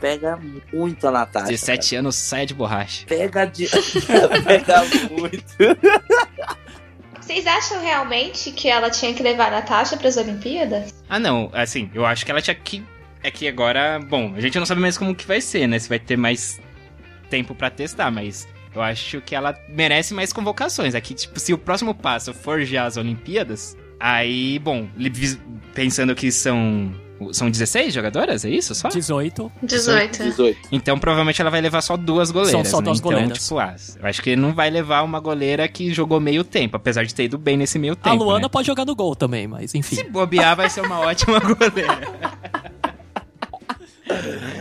Pega 0.04 0.38
muito 0.74 1.08
a 1.08 1.12
Natasha. 1.12 1.48
17 1.48 1.92
cara. 1.92 2.00
anos, 2.02 2.16
sai 2.18 2.46
de 2.46 2.54
borracha. 2.54 3.06
Pega 3.08 3.46
de. 3.46 3.70
pega 4.44 4.84
muito. 5.10 5.56
Vocês 7.22 7.48
acham 7.48 7.82
realmente 7.82 8.52
que 8.52 8.68
ela 8.68 8.90
tinha 8.90 9.14
que 9.14 9.24
levar 9.24 9.48
a 9.48 9.52
Natasha 9.52 9.96
para 9.96 10.10
as 10.10 10.18
Olimpíadas? 10.18 10.94
Ah, 11.08 11.18
não. 11.18 11.50
Assim, 11.54 11.90
eu 11.94 12.06
acho 12.06 12.26
que 12.26 12.32
ela 12.32 12.42
tinha 12.42 12.54
que. 12.54 12.84
É 13.24 13.32
que 13.32 13.48
agora, 13.48 13.98
bom, 13.98 14.34
a 14.36 14.42
gente 14.42 14.60
não 14.60 14.66
sabe 14.66 14.82
mais 14.82 14.98
como 14.98 15.16
que 15.16 15.26
vai 15.26 15.40
ser, 15.40 15.68
né? 15.68 15.80
Se 15.80 15.88
vai 15.88 16.00
ter 16.00 16.18
mais 16.18 16.60
tempo 17.30 17.56
para 17.56 17.70
testar, 17.70 18.12
mas 18.12 18.46
eu 18.76 18.82
acho 18.82 19.22
que 19.22 19.34
ela 19.34 19.58
merece 19.70 20.14
mais 20.14 20.34
convocações. 20.34 20.96
Aqui, 20.96 21.14
tipo, 21.14 21.40
se 21.40 21.54
o 21.54 21.58
próximo 21.58 21.96
passo 21.96 22.34
for 22.34 22.62
já 22.66 22.84
as 22.84 22.98
Olimpíadas, 22.98 23.78
aí, 23.98 24.60
bom, 24.60 24.86
pensando 25.74 26.14
que 26.14 26.30
são 26.30 26.94
são 27.32 27.50
16 27.50 27.94
jogadoras, 27.94 28.44
é 28.46 28.50
isso 28.50 28.74
só? 28.74 28.90
18. 28.90 29.52
18. 29.62 30.24
18. 30.24 30.70
Então 30.72 30.98
provavelmente 30.98 31.40
ela 31.42 31.50
vai 31.50 31.62
levar 31.62 31.82
só 31.82 31.96
duas 31.96 32.32
goleiras. 32.32 32.52
São 32.52 32.66
só 32.66 32.78
né? 32.80 32.86
duas 32.86 33.00
então, 33.00 33.12
goleiras. 33.12 33.38
Tipo, 33.44 33.60
ah, 33.60 33.76
eu 34.00 34.08
acho 34.08 34.22
que 34.22 34.36
não 34.36 34.54
vai 34.54 34.70
levar 34.70 35.04
uma 35.04 35.20
goleira 35.20 35.68
que 35.68 35.94
jogou 35.94 36.20
meio 36.20 36.44
tempo, 36.44 36.76
apesar 36.78 37.06
de 37.06 37.14
ter 37.14 37.26
ido 37.26 37.38
bem 37.38 37.58
nesse 37.58 37.78
meio 37.80 37.96
tempo. 37.96 38.10
A 38.10 38.14
Luana 38.14 38.44
né? 38.44 38.50
pode 38.50 38.68
jogar 38.68 38.86
no 38.86 38.96
gol 38.96 39.16
também, 39.16 39.48
mas 39.48 39.74
enfim. 39.76 39.96
Se 39.96 40.04
bobear, 40.04 40.56
vai 40.56 40.70
ser 40.70 40.82
uma 40.82 41.00
ótima 41.00 41.40
goleira. 41.42 42.02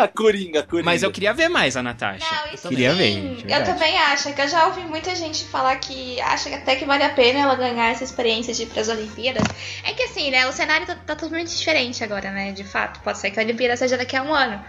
a 0.00 0.08
Coringa, 0.08 0.60
a 0.60 0.62
Coringa. 0.62 0.84
Mas 0.84 1.02
eu 1.02 1.10
queria 1.10 1.32
ver 1.32 1.48
mais 1.48 1.76
a 1.76 1.82
Natasha. 1.82 2.26
Não, 2.30 2.54
isso 2.54 2.66
eu 2.66 2.70
queria 2.70 2.94
sim. 2.94 3.36
ver. 3.44 3.52
Eu 3.52 3.64
também 3.64 3.98
acho, 3.98 4.32
que 4.32 4.40
eu 4.40 4.48
já 4.48 4.66
ouvi 4.66 4.82
muita 4.82 5.14
gente 5.14 5.44
falar 5.44 5.76
que 5.76 6.20
acha 6.20 6.54
até 6.54 6.76
que 6.76 6.84
vale 6.84 7.04
a 7.04 7.10
pena 7.10 7.40
ela 7.40 7.54
ganhar 7.54 7.90
essa 7.90 8.04
experiência 8.04 8.52
de 8.54 8.64
ir 8.64 8.66
pras 8.66 8.88
Olimpíadas. 8.88 9.42
É 9.84 9.92
que 9.92 10.02
assim, 10.04 10.30
né, 10.30 10.46
o 10.46 10.52
cenário 10.52 10.86
tá, 10.86 10.94
tá 10.94 11.14
totalmente 11.14 11.56
diferente 11.56 12.02
agora, 12.02 12.30
né, 12.30 12.52
de 12.52 12.64
fato. 12.64 13.00
Pode 13.00 13.18
ser 13.18 13.30
que 13.30 13.38
a 13.38 13.42
Olimpíada 13.42 13.76
seja 13.76 13.96
daqui 13.96 14.16
a 14.16 14.22
um 14.22 14.34
ano. 14.34 14.62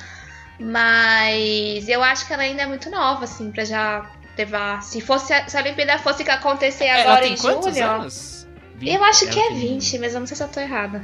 Mas 0.59 1.89
eu 1.89 2.03
acho 2.03 2.27
que 2.27 2.33
ela 2.33 2.43
ainda 2.43 2.61
é 2.61 2.67
muito 2.67 2.89
nova, 2.89 3.23
assim, 3.23 3.51
pra 3.51 3.65
já 3.65 4.09
levar. 4.37 4.83
Se 4.83 5.01
fosse 5.01 5.33
se 5.47 5.57
a 5.57 5.61
Olimpíada 5.61 5.97
fosse 5.99 6.23
que 6.23 6.31
acontecer 6.31 6.85
é, 6.85 7.01
agora 7.01 7.27
em 7.27 7.35
julho. 7.35 7.83
Anos? 7.83 8.47
20, 8.77 8.95
eu 8.95 9.03
acho 9.03 9.27
que 9.27 9.39
é 9.39 9.49
20, 9.53 9.99
mas 9.99 10.13
eu 10.13 10.19
não 10.19 10.27
sei 10.27 10.35
se 10.35 10.43
eu 10.43 10.47
tô 10.47 10.59
errada. 10.59 11.03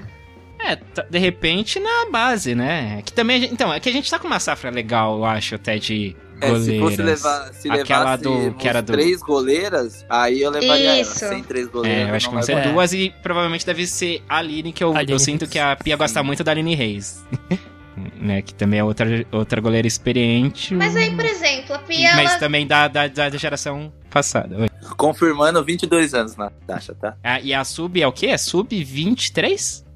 É, 0.60 0.78
de 1.10 1.20
repente 1.20 1.80
na 1.80 2.10
base, 2.12 2.56
né? 2.56 3.02
Que 3.06 3.14
também, 3.14 3.42
gente, 3.42 3.54
então, 3.54 3.74
é 3.74 3.80
que 3.80 3.90
a 3.90 3.92
gente 3.92 4.10
tá 4.10 4.18
com 4.20 4.28
uma 4.28 4.40
safra 4.40 4.70
legal, 4.70 5.18
eu 5.18 5.26
acho, 5.26 5.56
até 5.56 5.78
de 5.78 6.16
goleiras. 6.40 6.68
É, 6.68 6.72
se 6.72 6.80
fosse 6.80 7.02
levar, 7.02 7.54
se 7.54 7.70
Aquela 7.70 8.16
do 8.16 8.54
que 8.54 8.68
era 8.68 8.82
do 8.82 8.94
três 8.94 9.22
goleiras, 9.22 10.06
aí 10.10 10.42
eu 10.42 10.52
levaria 10.52 11.02
Isso. 11.02 11.24
ela. 11.24 11.34
Sem 11.34 11.44
três 11.44 11.68
goleiras. 11.68 12.08
É, 12.08 12.10
eu 12.10 12.16
acho 12.16 12.28
que 12.28 12.34
vão 12.34 12.44
ser 12.44 12.62
duas 12.72 12.94
e 12.94 13.14
provavelmente 13.22 13.66
deve 13.66 13.86
ser 13.88 14.22
a 14.28 14.38
Aline, 14.38 14.72
que 14.72 14.84
eu, 14.84 14.96
Aline 14.96 15.12
eu 15.12 15.20
sinto 15.20 15.48
que 15.48 15.60
a 15.60 15.76
Pia 15.76 15.96
Sim. 15.96 15.98
gosta 15.98 16.24
muito 16.24 16.44
da 16.44 16.52
Aline 16.52 16.76
Reis. 16.76 17.24
né, 18.20 18.42
que 18.42 18.54
também 18.54 18.80
é 18.80 18.84
outra, 18.84 19.26
outra 19.32 19.60
goleira 19.60 19.88
experiente. 19.88 20.74
Mas 20.76 20.96
aí, 20.96 21.16
por 21.16 21.26
exemplo, 21.26 21.76
a 21.76 21.80
Pia. 21.80 22.16
Mas 22.16 22.32
ela... 22.32 22.40
também 22.40 22.68
da, 22.68 22.88
da, 22.88 23.08
da 23.08 23.30
geração 23.32 23.92
passada. 24.10 24.56
Confirmando 24.96 25.64
22 25.64 26.14
anos 26.14 26.36
na 26.36 26.50
taxa, 26.50 26.94
tá? 26.94 27.16
Ah, 27.24 27.40
e 27.40 27.54
a 27.54 27.64
sub 27.64 28.02
é 28.02 28.08
o 28.08 28.12
quê? 28.12 28.28
É 28.28 28.38
sub 28.38 28.84
23? 28.84 29.87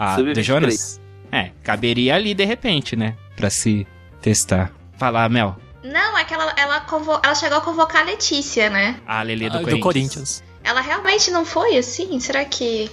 A 0.00 0.16
do 0.16 0.42
Jonas? 0.42 0.98
É, 1.30 1.50
caberia 1.62 2.14
ali 2.14 2.32
de 2.32 2.46
repente, 2.46 2.96
né? 2.96 3.18
Pra 3.36 3.50
se 3.50 3.86
testar. 4.22 4.72
Falar, 4.96 5.28
Mel. 5.28 5.54
Não, 5.84 6.16
é 6.16 6.24
que 6.24 6.32
ela, 6.32 6.54
ela, 6.56 6.80
convo... 6.80 7.20
ela 7.22 7.34
chegou 7.34 7.58
a 7.58 7.60
convocar 7.60 8.00
a 8.00 8.04
Letícia, 8.06 8.70
né? 8.70 8.98
A 9.06 9.20
Lelê 9.22 9.50
do, 9.50 9.58
ah, 9.58 9.60
Corinthians. 9.60 9.78
do 9.78 9.82
Corinthians. 9.82 10.42
Ela 10.64 10.80
realmente 10.80 11.30
não 11.30 11.44
foi 11.44 11.76
assim? 11.76 12.18
Será 12.18 12.46
que 12.46 12.90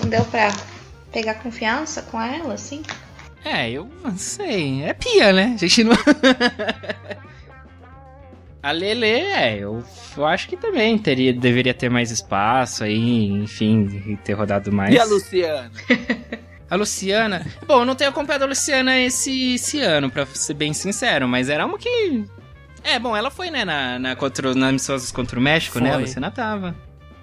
não 0.00 0.08
deu 0.08 0.24
pra 0.26 0.54
pegar 1.10 1.34
confiança 1.34 2.02
com 2.02 2.22
ela, 2.22 2.54
assim? 2.54 2.82
É, 3.44 3.68
eu 3.68 3.90
não 4.04 4.16
sei. 4.16 4.84
É 4.84 4.94
pia, 4.94 5.32
né? 5.32 5.54
A 5.54 5.58
gente 5.58 5.82
não. 5.82 5.96
a 8.62 8.70
Lele, 8.70 9.06
é, 9.06 9.58
eu, 9.58 9.82
eu 10.16 10.24
acho 10.24 10.48
que 10.48 10.56
também 10.56 10.96
teria, 10.98 11.32
deveria 11.32 11.74
ter 11.74 11.90
mais 11.90 12.12
espaço 12.12 12.84
aí, 12.84 13.26
enfim, 13.26 14.16
ter 14.24 14.34
rodado 14.34 14.70
mais. 14.70 14.94
E 14.94 15.00
a 15.00 15.04
Luciana? 15.04 15.72
A 16.70 16.76
Luciana. 16.76 17.46
Bom, 17.66 17.80
eu 17.80 17.84
não 17.84 17.94
tenho 17.94 18.10
acompanhado 18.10 18.44
a 18.44 18.46
Luciana 18.48 18.98
esse, 19.00 19.54
esse 19.54 19.80
ano, 19.80 20.10
pra 20.10 20.26
ser 20.26 20.54
bem 20.54 20.72
sincero, 20.72 21.28
mas 21.28 21.48
era 21.48 21.64
uma 21.66 21.78
que. 21.78 22.24
É, 22.82 22.98
bom, 22.98 23.16
ela 23.16 23.30
foi, 23.30 23.50
né, 23.50 23.64
na, 23.64 23.98
na, 23.98 24.16
contra, 24.16 24.54
na 24.54 24.70
contra 25.14 25.38
o 25.38 25.42
México, 25.42 25.78
né? 25.80 25.90
A 25.90 25.94
Foi. 25.94 26.02
Luciana 26.02 26.30
tava. 26.30 26.74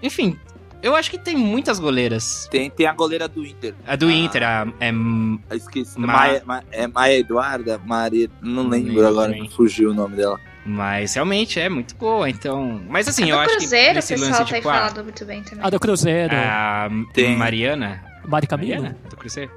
Enfim, 0.02 0.40
eu 0.82 0.96
acho 0.96 1.12
que 1.12 1.18
tem 1.20 1.36
muitas 1.36 1.80
goleiras. 1.80 2.48
Tem, 2.50 2.70
tem 2.70 2.86
a 2.88 2.94
goleira 2.94 3.28
do 3.28 3.46
Inter. 3.46 3.74
A 3.86 3.96
do 3.96 4.08
Ah. 4.08 4.12
Inter, 4.14 4.44
a, 4.44 4.68
é. 4.80 4.90
Eu 4.90 5.58
Esqueci. 5.58 6.00
Ma- 6.00 6.08
Maia, 6.08 6.44
Ma- 6.46 6.64
é 6.72 6.88
Maia 6.88 7.20
Eduarda? 7.20 7.80
Maria. 7.86 8.30
Não 8.42 8.68
lembro 8.68 9.06
agora, 9.08 9.34
também. 9.34 9.50
fugiu 9.50 9.92
o 9.92 9.94
nome 9.94 10.16
dela. 10.16 10.40
Mas 10.66 11.16
realmente 11.16 11.60
é 11.60 11.68
muito 11.70 11.96
boa, 11.96 12.30
então. 12.30 12.82
Mas 12.88 13.08
assim, 13.08 13.24
A 13.26 13.28
eu 13.30 13.36
do 13.38 13.42
acho 13.42 13.58
Cruzeiro, 13.58 13.86
que 13.86 13.92
o 13.92 13.96
nesse 13.96 14.14
pessoal 14.14 14.30
lance, 14.32 14.44
tem 14.52 14.62
tipo, 14.62 14.70
falado 14.74 15.04
muito 15.04 15.26
bem 15.26 15.44
também. 15.44 15.66
A 15.66 15.70
do 15.70 15.80
Cruzeiro, 15.80 16.36
a 16.36 16.90
Tem. 17.14 17.36
Mariana. 17.36 18.04
Mari 18.26 18.48
Camilo. 18.48 18.96
Do 19.10 19.18
Cruzeiro? 19.18 19.52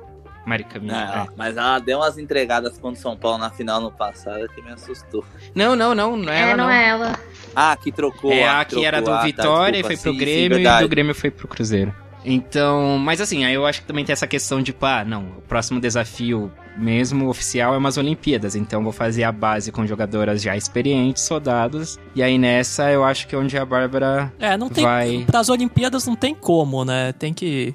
Mari 0.47 0.65
Camilo. 0.65 0.95
Ah, 0.95 1.27
é. 1.31 1.35
Mas 1.37 1.57
ela 1.57 1.79
deu 1.79 1.99
umas 1.99 2.19
entregadas 2.19 2.79
contra 2.79 2.99
o 2.99 3.03
São 3.03 3.17
Paulo 3.17 3.39
na 3.39 3.51
final 3.51 3.81
no 3.81 3.91
passado 3.91 4.49
que 4.49 4.61
me 4.61 4.71
assustou. 4.71 5.25
Não, 5.55 5.75
não, 5.75 5.95
não, 5.95 6.17
não 6.17 6.33
é 6.33 6.41
ela, 6.41 6.51
é, 6.51 6.57
não, 6.57 6.65
não. 6.65 6.71
é 6.71 6.89
ela. 6.89 7.19
Ah, 7.57 7.77
que 7.77 7.91
trocou. 7.91 8.33
É 8.33 8.45
ah, 8.45 8.61
a 8.61 8.65
que 8.65 8.85
era 8.85 9.01
do 9.01 9.05
trocou. 9.05 9.19
Ah, 9.19 9.21
tá, 9.21 9.27
Vitória 9.27 9.79
e 9.79 9.83
desculpa. 9.83 9.97
foi 9.97 9.97
pro 9.97 10.13
Sim, 10.13 10.19
sim, 10.19 10.25
Grêmio 10.25 10.57
e 10.59 10.63
verdade. 10.63 10.83
do 10.83 10.89
Grêmio 10.89 11.15
foi 11.15 11.31
pro 11.31 11.49
Cruzeiro. 11.49 11.95
Então, 12.25 12.97
mas 12.99 13.21
assim, 13.21 13.45
aí 13.45 13.55
eu 13.55 13.67
acho 13.67 13.83
que 13.83 13.87
também 13.87 14.05
tem 14.05 14.13
essa 14.13 14.27
questão 14.27 14.63
de, 14.63 14.73
pá, 14.73 15.05
não, 15.05 15.25
o 15.39 15.43
próximo 15.43 15.79
desafio 15.79 16.51
mesmo 16.77 17.29
oficial 17.29 17.75
é 17.75 17.77
umas 17.77 17.99
Olimpíadas, 17.99 18.57
então 18.57 18.83
vou 18.83 18.93
fazer 18.93 19.25
a 19.25 19.31
base 19.31 19.71
com 19.71 19.87
jogadoras 19.87 20.41
já 20.41 20.57
experientes, 20.57 21.23
soldados, 21.23 22.01
e 22.15 22.23
aí 22.23 22.39
nessa 22.39 22.91
eu 22.91 23.05
acho 23.05 23.29
que 23.29 23.35
é 23.35 23.39
onde 23.39 23.57
a 23.59 23.65
Bárbara 23.65 24.33
É, 24.41 24.57
não 24.57 24.71
tem. 24.71 24.83
vai... 24.85 25.25
Pras 25.27 25.51
Olimpíadas 25.51 26.07
não 26.07 26.17
tem 26.17 26.35
como, 26.35 26.83
né? 26.83 27.13
Tem 27.13 27.35
que 27.35 27.75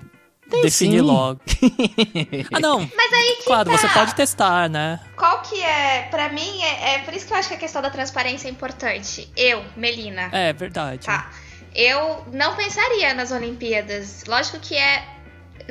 definir 0.62 1.00
sim. 1.00 1.02
logo. 1.02 1.40
ah, 2.54 2.60
não. 2.60 2.80
Mas 2.96 3.14
aí 3.14 3.36
que 3.38 3.44
Claro, 3.46 3.70
tá. 3.72 3.78
você 3.78 3.88
pode 3.90 4.16
testar, 4.16 4.70
né? 4.70 5.00
Qual 5.16 5.42
que 5.42 5.62
é, 5.62 6.08
pra 6.10 6.30
mim, 6.30 6.62
é, 6.62 6.96
é 6.96 7.00
por 7.00 7.14
isso 7.14 7.26
que 7.28 7.34
eu 7.34 7.38
acho 7.38 7.48
que 7.50 7.56
a 7.56 7.58
questão 7.58 7.82
da 7.82 7.90
transparência 7.90 8.48
é 8.48 8.52
importante. 8.52 9.30
Eu, 9.36 9.64
Melina, 9.78 10.30
É, 10.32 10.52
verdade. 10.54 11.06
tá. 11.06 11.30
Eu 11.76 12.26
não 12.34 12.56
pensaria 12.56 13.14
nas 13.14 13.32
Olimpíadas. 13.32 14.24
Lógico 14.28 14.60
que 14.60 14.76
é. 14.76 15.04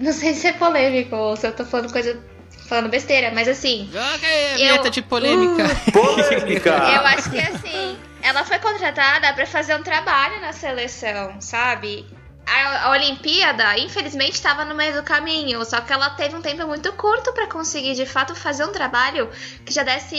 Não 0.01 0.13
sei 0.13 0.33
se 0.35 0.47
é 0.47 0.53
polêmico 0.53 1.17
ou 1.17 1.37
se 1.37 1.47
eu 1.47 1.53
tô 1.53 1.65
falando 1.65 1.91
coisa. 1.93 2.23
falando 2.69 2.89
besteira, 2.89 3.33
mas 3.35 3.49
assim. 3.49 3.89
Joga 3.93 4.27
aí 4.27 4.53
a 4.53 4.57
vinheta 4.57 4.87
Eu- 4.87 4.91
de 4.91 5.03
polêmica. 5.03 5.65
Polêmica! 5.93 6.71
Eu 6.71 7.01
acho 7.07 7.31
que 7.31 7.39
assim, 7.39 7.99
ela 8.23 8.45
foi 8.45 8.59
contratada 8.61 9.33
pra 9.33 9.45
fazer 9.47 9.75
um 9.75 9.83
trabalho 9.83 10.41
na 10.41 10.53
seleção, 10.53 11.41
sabe? 11.41 12.07
A, 12.49 12.91
Olimpíada, 12.91 13.79
infelizmente, 13.79 14.33
estava 14.33 14.65
no 14.65 14.75
meio 14.75 14.95
do 14.95 15.03
caminho, 15.03 15.65
só 15.65 15.81
que 15.81 15.93
ela 15.93 16.11
teve 16.11 16.35
um 16.35 16.41
tempo 16.41 16.67
muito 16.67 16.93
curto 16.93 17.33
pra 17.33 17.47
conseguir 17.47 17.95
de 17.95 18.07
fato 18.07 18.35
fazer 18.35 18.65
um 18.65 18.73
trabalho 18.73 19.29
que 19.65 19.73
já 19.73 19.83
desse. 19.83 20.17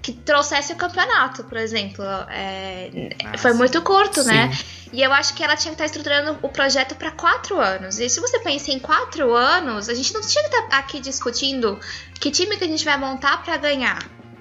que 0.00 0.12
trouxesse 0.12 0.72
o 0.72 0.76
campeonato, 0.76 1.44
por 1.44 1.58
exemplo. 1.58 2.04
É, 2.30 3.10
Ah, 3.24 3.38
foi 3.38 3.52
muito 3.52 3.82
curto, 3.82 4.22
né? 4.22 4.52
Sim. 4.52 4.64
E 4.92 5.02
eu 5.02 5.12
acho 5.12 5.34
que 5.34 5.42
ela 5.42 5.56
tinha 5.56 5.74
que 5.74 5.74
estar 5.74 5.84
estruturando 5.84 6.38
o 6.40 6.48
projeto 6.48 6.94
para 6.94 7.10
quatro 7.10 7.60
anos. 7.60 7.98
E 7.98 8.08
se 8.08 8.20
você 8.20 8.38
pensa 8.38 8.70
em 8.70 8.78
quatro 8.78 9.34
anos, 9.34 9.88
a 9.88 9.94
gente 9.94 10.14
não 10.14 10.20
tinha 10.22 10.48
que 10.48 10.56
estar 10.56 10.78
aqui 10.78 11.00
discutindo 11.00 11.78
que 12.20 12.30
time 12.30 12.56
que 12.56 12.64
a 12.64 12.68
gente 12.68 12.84
vai 12.84 12.96
montar 12.96 13.42
para 13.42 13.56
ganhar 13.56 13.98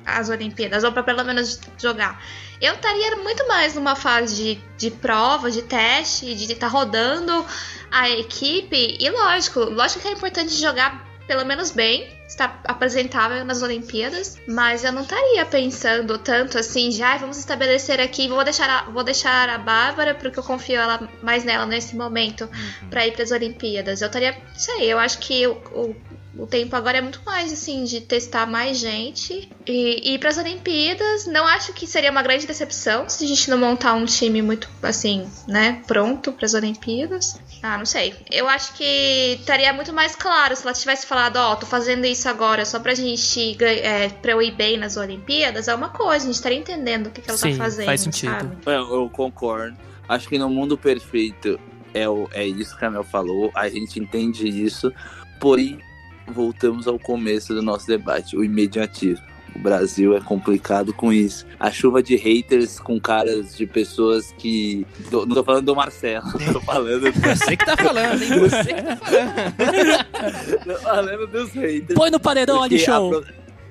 as 0.08 0.30
Olimpíadas, 0.30 0.84
ou 0.84 0.92
para 0.92 1.04
pelo 1.04 1.24
menos 1.24 1.60
jogar. 1.78 2.24
Eu 2.62 2.74
estaria 2.74 3.16
muito 3.18 3.48
mais 3.48 3.76
numa 3.76 3.96
fase 3.96 4.36
de, 4.36 4.62
de 4.78 4.90
prova, 4.90 5.52
de 5.52 5.62
teste, 5.62 6.34
de 6.34 6.52
estar 6.52 6.68
rodando 6.68 7.46
a 7.92 8.10
equipe. 8.10 8.98
E 9.00 9.10
lógico, 9.10 9.60
lógico 9.60 10.02
que 10.02 10.08
é 10.08 10.12
importante 10.12 10.54
jogar 10.54 11.06
pelo 11.28 11.44
menos 11.46 11.72
bem, 11.72 12.08
estar 12.26 12.62
apresentável 12.64 13.44
nas 13.44 13.62
Olimpíadas, 13.62 14.38
mas 14.48 14.86
eu 14.86 14.94
não 14.94 15.02
estaria 15.02 15.46
pensando 15.46 16.18
tanto 16.18 16.58
assim, 16.58 16.90
já 16.90 17.10
"Ai, 17.10 17.20
vamos 17.20 17.38
estabelecer 17.38 18.00
aqui, 18.00 18.30
vou 18.30 18.42
deixar 18.46 18.70
a, 18.70 18.84
vou 18.84 19.04
deixar 19.04 19.50
a 19.50 19.58
Bárbara, 19.58 20.16
porque 20.16 20.40
eu 20.40 20.44
confio 20.44 20.80
ela, 20.80 21.10
mais 21.22 21.44
nela 21.44 21.66
nesse 21.66 21.98
momento, 21.98 22.46
Uhum. 22.46 22.90
pra 22.90 23.06
ir 23.06 23.12
pras 23.12 23.32
Olimpíadas. 23.32 24.02
Eu 24.02 24.08
estaria, 24.08 24.32
não 24.32 24.56
sei, 24.56 24.86
eu 24.86 24.98
acho 24.98 25.18
que 25.20 25.46
o, 25.46 25.52
o, 25.74 25.96
o 26.38 26.48
tempo 26.48 26.76
agora 26.76 26.98
é 26.98 27.02
muito 27.02 27.22
mais 27.26 27.52
assim 27.52 27.84
de 27.84 28.02
testar 28.02 28.46
mais 28.46 28.78
gente 28.78 29.50
e, 29.66 30.10
e 30.10 30.16
ir 30.16 30.20
pras 30.20 30.38
Olimpíadas. 30.38 31.26
Não 31.28 31.46
acho 31.46 31.74
que 31.74 31.88
seria 31.88 32.12
uma 32.12 32.22
grande 32.22 32.46
decepção 32.46 33.10
se 33.10 33.24
a 33.24 33.28
gente 33.28 33.50
não 33.50 33.58
montar 33.58 33.94
um 33.94 34.06
time 34.06 34.42
muito 34.42 34.70
assim, 34.82 35.28
né, 35.48 35.82
pronto 35.88 36.32
pras 36.32 36.54
Olimpíadas. 36.54 37.40
Ah, 37.62 37.78
não 37.78 37.86
sei. 37.86 38.14
Eu 38.32 38.48
acho 38.48 38.74
que 38.74 39.38
estaria 39.40 39.74
muito 39.74 39.92
mais 39.92 40.16
claro 40.16 40.56
se 40.56 40.64
ela 40.64 40.74
tivesse 40.74 41.06
falado, 41.06 41.38
ó, 41.38 41.56
tô 41.56 41.66
fazendo 41.66 42.06
isso 42.06 42.30
agora 42.30 42.66
só 42.66 42.80
pra 42.80 42.94
gente 42.94 43.58
é, 43.64 44.10
pra 44.10 44.32
eu 44.32 44.42
ir 44.42 44.52
bem 44.52 44.78
nas 44.78 44.98
Olimpíadas, 44.98 45.68
é 45.68 45.76
uma 45.76 45.90
coisa, 45.90 46.24
a 46.24 46.28
gente 46.28 46.36
estaria 46.36 46.58
entendendo 46.58 47.08
o 47.08 47.12
que, 47.12 47.22
que 47.22 47.30
ela 47.30 47.38
Sim, 47.38 47.52
tá 47.52 47.64
fazendo. 47.64 47.86
faz 47.86 48.02
sentido. 48.02 48.32
sabe? 48.32 48.58
Eu, 48.66 49.02
eu 49.02 49.10
concordo. 49.10 49.78
Acho 50.08 50.30
que 50.30 50.38
no 50.38 50.50
mundo 50.50 50.78
perfeito 50.78 51.60
é, 51.94 52.08
o, 52.08 52.30
é 52.32 52.46
isso 52.46 52.78
que 52.78 52.86
a 52.86 52.90
Mel 52.90 53.04
falou, 53.04 53.52
a 53.54 53.68
gente 53.70 54.00
entende 54.00 54.48
isso, 54.48 54.92
porém, 55.40 55.80
voltamos 56.28 56.88
ao 56.88 57.00
começo 57.00 57.54
do 57.54 57.62
nosso 57.62 57.88
debate, 57.88 58.36
o 58.36 58.44
imediatismo. 58.44 59.26
O 59.56 59.60
Brasil 59.60 60.16
é 60.16 60.22
complicado 60.22 60.94
com 60.94 61.12
isso. 61.12 61.44
A 61.60 61.72
chuva 61.72 62.04
de 62.04 62.16
haters 62.16 62.80
com 62.80 63.00
caras 63.00 63.56
de 63.58 63.66
pessoas 63.66 64.32
que. 64.38 64.86
tô- 65.10 65.26
Não 65.26 65.34
tô 65.36 65.44
falando 65.44 65.66
do 65.66 65.76
Marcelo, 65.76 66.26
tô 66.54 66.62
falando, 66.62 67.12
Você 67.12 67.58
que 67.58 67.66
tá 67.66 67.76
falando, 67.76 68.22
hein? 68.22 68.40
Você 68.40 68.64
que 68.74 68.82
tá 68.84 68.96
falando. 68.98 70.64
tô 70.64 70.76
falando 70.76 71.28
dos 71.28 71.50
haters. 71.54 71.96
Põe 71.98 72.12
no 72.12 72.20
paredão 72.20 72.62
ali, 72.62 72.76
a 72.76 72.80
show. 72.80 73.10
pro- 73.10 73.26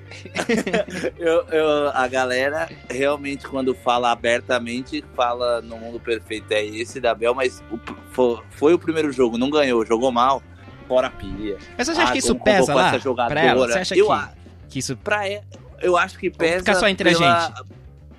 Eu- 1.17 1.45
eu- 1.51 1.89
a 1.93 2.07
galera 2.07 2.67
realmente, 2.89 3.45
quando 3.47 3.73
fala 3.75 4.11
abertamente, 4.11 5.03
fala 5.15 5.61
no 5.61 5.77
mundo 5.77 5.99
perfeito 5.99 6.51
é 6.51 6.65
esse 6.65 6.99
da 6.99 7.13
Bel, 7.13 7.33
mas 7.35 7.61
o- 7.71 7.79
fo- 8.11 8.41
foi, 8.51 8.73
o 8.73 8.79
primeiro 8.79 9.11
jogo, 9.11 9.37
não 9.37 9.49
ganhou, 9.49 9.85
jogou 9.85 10.11
mal, 10.11 10.41
fora 10.87 11.09
pia. 11.09 11.57
Mas 11.77 11.87
você 11.87 11.93
acha 11.93 12.09
Ah, 12.09 12.11
que 12.11 12.19
isso 12.19 12.35
pesa 12.35 12.73
lá? 12.73 12.91
Pra 13.27 13.41
ela? 13.43 13.67
Você 13.67 13.79
acha 13.79 13.95
eu, 13.97 14.05
que, 14.07 14.11
a- 14.11 14.29
que 14.69 14.79
isso... 14.79 14.95
pra 14.97 15.27
e- 15.29 15.41
eu 15.81 15.97
acho 15.97 16.17
que 16.17 16.29
pesa. 16.29 16.59
ficar 16.59 16.75
só 16.75 16.87
entre 16.87 17.09
a 17.09 17.13
pela- 17.13 17.53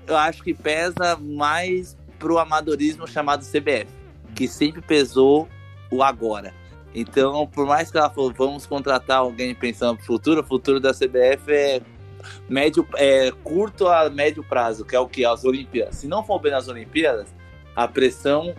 Eu 0.07 0.17
acho 0.17 0.43
que 0.43 0.55
pesa 0.55 1.17
mais 1.21 1.97
pro 2.19 2.39
amadorismo 2.39 3.07
chamado 3.07 3.45
CBF, 3.45 3.87
que 4.35 4.47
sempre 4.49 4.81
pesou 4.81 5.49
o 5.91 6.03
agora. 6.03 6.53
Então, 6.95 7.47
por 7.47 7.67
mais 7.67 7.91
que 7.91 7.99
ela 7.99 8.09
falou, 8.11 8.33
vamos 8.37 8.65
contratar 8.67 9.19
alguém 9.19 9.55
pensando 9.55 9.99
no 9.99 10.05
futuro, 10.05 10.41
o 10.41 10.45
futuro 10.45 10.81
da 10.81 10.93
CBF 10.93 11.51
é 11.53 11.81
médio, 12.49 12.87
é 12.97 13.31
curto 13.45 13.87
a 13.87 14.09
médio 14.11 14.43
prazo, 14.43 14.85
que 14.85 14.97
é 14.97 15.01
o 15.01 15.07
que? 15.07 15.25
As 15.25 15.45
Olimpíadas. 15.45 15.97
Se 15.97 16.09
não 16.09 16.25
for 16.25 16.39
bem 16.41 16.51
nas 16.53 16.67
Olimpíadas, 16.69 17.29
a 17.77 17.87
pressão 17.87 18.55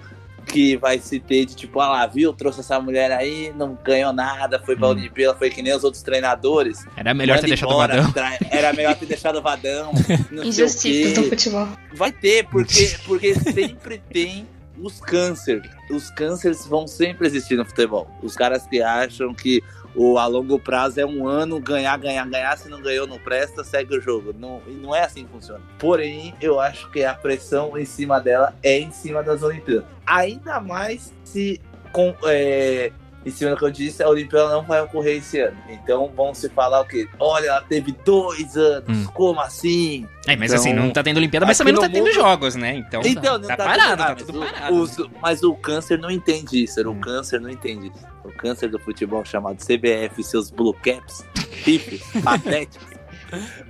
que 0.49 0.75
vai 0.77 0.99
se 0.99 1.19
ter 1.19 1.45
de 1.45 1.55
tipo, 1.55 1.79
ah 1.79 1.89
lá, 1.89 2.07
viu, 2.07 2.33
trouxe 2.33 2.59
essa 2.59 2.79
mulher 2.79 3.11
aí, 3.11 3.53
não 3.55 3.77
ganhou 3.83 4.11
nada, 4.11 4.59
foi 4.59 4.75
pra 4.75 4.87
Hum. 4.87 4.91
Olimpíada, 4.91 5.37
foi 5.37 5.49
que 5.49 5.61
nem 5.61 5.73
os 5.75 5.83
outros 5.83 6.01
treinadores. 6.03 6.85
Era 6.97 7.13
melhor 7.13 7.39
ter 7.39 7.47
deixado 7.47 7.69
o 7.69 7.73
embora, 7.73 7.95
Vadão. 8.01 8.11
tra- 8.11 8.37
Era 8.51 8.73
melhor 8.73 8.95
ter 8.95 9.05
deixado 9.05 9.37
o 9.37 9.41
Vadão. 9.41 9.91
o 10.31 10.43
Injustiças 10.43 11.13
do 11.13 11.23
futebol. 11.29 11.67
Vai 11.93 12.11
ter, 12.11 12.45
porque, 12.47 12.95
porque 13.05 13.35
sempre 13.35 14.01
tem 14.11 14.47
os 14.81 14.99
cânceres. 14.99 15.69
Os 15.91 16.09
cânceres 16.11 16.65
vão 16.65 16.87
sempre 16.87 17.27
existir 17.27 17.55
no 17.57 17.65
futebol. 17.65 18.09
Os 18.23 18.35
caras 18.35 18.65
que 18.67 18.81
acham 18.81 19.33
que 19.33 19.61
o 19.95 20.17
a 20.17 20.25
longo 20.27 20.59
prazo 20.59 20.99
é 20.99 21.05
um 21.05 21.27
ano 21.27 21.59
ganhar, 21.59 21.97
ganhar, 21.97 22.27
ganhar. 22.27 22.57
Se 22.57 22.69
não 22.69 22.81
ganhou, 22.81 23.07
não 23.07 23.17
presta, 23.17 23.63
segue 23.63 23.97
o 23.97 24.01
jogo. 24.01 24.33
Não, 24.37 24.61
e 24.67 24.71
não 24.71 24.95
é 24.95 25.03
assim 25.03 25.25
que 25.25 25.31
funciona. 25.31 25.61
Porém, 25.77 26.33
eu 26.41 26.59
acho 26.59 26.89
que 26.91 27.03
a 27.03 27.13
pressão 27.13 27.77
em 27.77 27.85
cima 27.85 28.19
dela 28.19 28.55
é 28.63 28.79
em 28.79 28.91
cima 28.91 29.23
das 29.23 29.41
Olimpíadas. 29.43 29.85
Ainda 30.05 30.59
mais 30.59 31.13
se. 31.23 31.59
Com, 31.91 32.13
é, 32.25 32.91
em 33.25 33.31
cima 33.31 33.51
do 33.51 33.57
que 33.57 33.65
eu 33.65 33.71
disse, 33.71 34.03
a 34.03 34.07
Olimpíada 34.07 34.49
não 34.49 34.61
vai 34.63 34.79
ocorrer 34.81 35.17
esse 35.17 35.39
ano. 35.39 35.57
Então 35.69 36.07
vão 36.15 36.33
se 36.35 36.47
falar 36.49 36.81
o 36.81 36.85
quê? 36.85 37.07
Olha, 37.19 37.47
ela 37.47 37.61
teve 37.61 37.91
dois 38.05 38.55
anos. 38.55 38.87
Hum. 38.97 39.05
Como 39.13 39.39
assim? 39.41 40.07
É, 40.27 40.35
mas 40.35 40.51
Então, 40.51 40.61
assim, 40.63 40.73
não 40.73 40.91
tá 40.91 41.01
tendo 41.03 41.17
Olimpíada, 41.17 41.45
mas 41.47 41.57
também 41.57 41.73
não 41.73 41.81
tá 41.81 41.89
tendo 41.89 42.05
mundo- 42.05 42.13
jogos, 42.13 42.55
né? 42.55 42.75
Então, 42.75 43.01
Então, 43.03 43.39
não 43.39 43.47
tá, 43.47 43.57
tá 43.57 43.65
parado, 43.65 44.03
tudo- 44.03 44.07
tá 44.07 44.15
tudo 44.25 44.39
mas 44.39 44.51
parado. 44.51 44.75
o- 44.75 44.81
os- 44.81 44.97
mas 45.21 45.43
o 45.43 45.53
câncer 45.55 45.97
não 45.97 46.11
entende 46.11 46.63
isso. 46.63 46.79
O 46.87 46.91
Hum. 46.91 46.99
câncer 47.01 47.41
não 47.41 47.49
entende 47.49 47.87
isso. 47.87 48.05
Câncer 48.31 48.69
do 48.69 48.79
futebol 48.79 49.23
chamado 49.25 49.57
CBF, 49.57 50.23
seus 50.23 50.49
blue 50.49 50.73
caps, 50.73 51.25
pipes, 51.63 52.01
patéticos, 52.23 52.87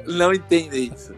não 0.06 0.34
entendem 0.34 0.92
isso. 0.94 1.14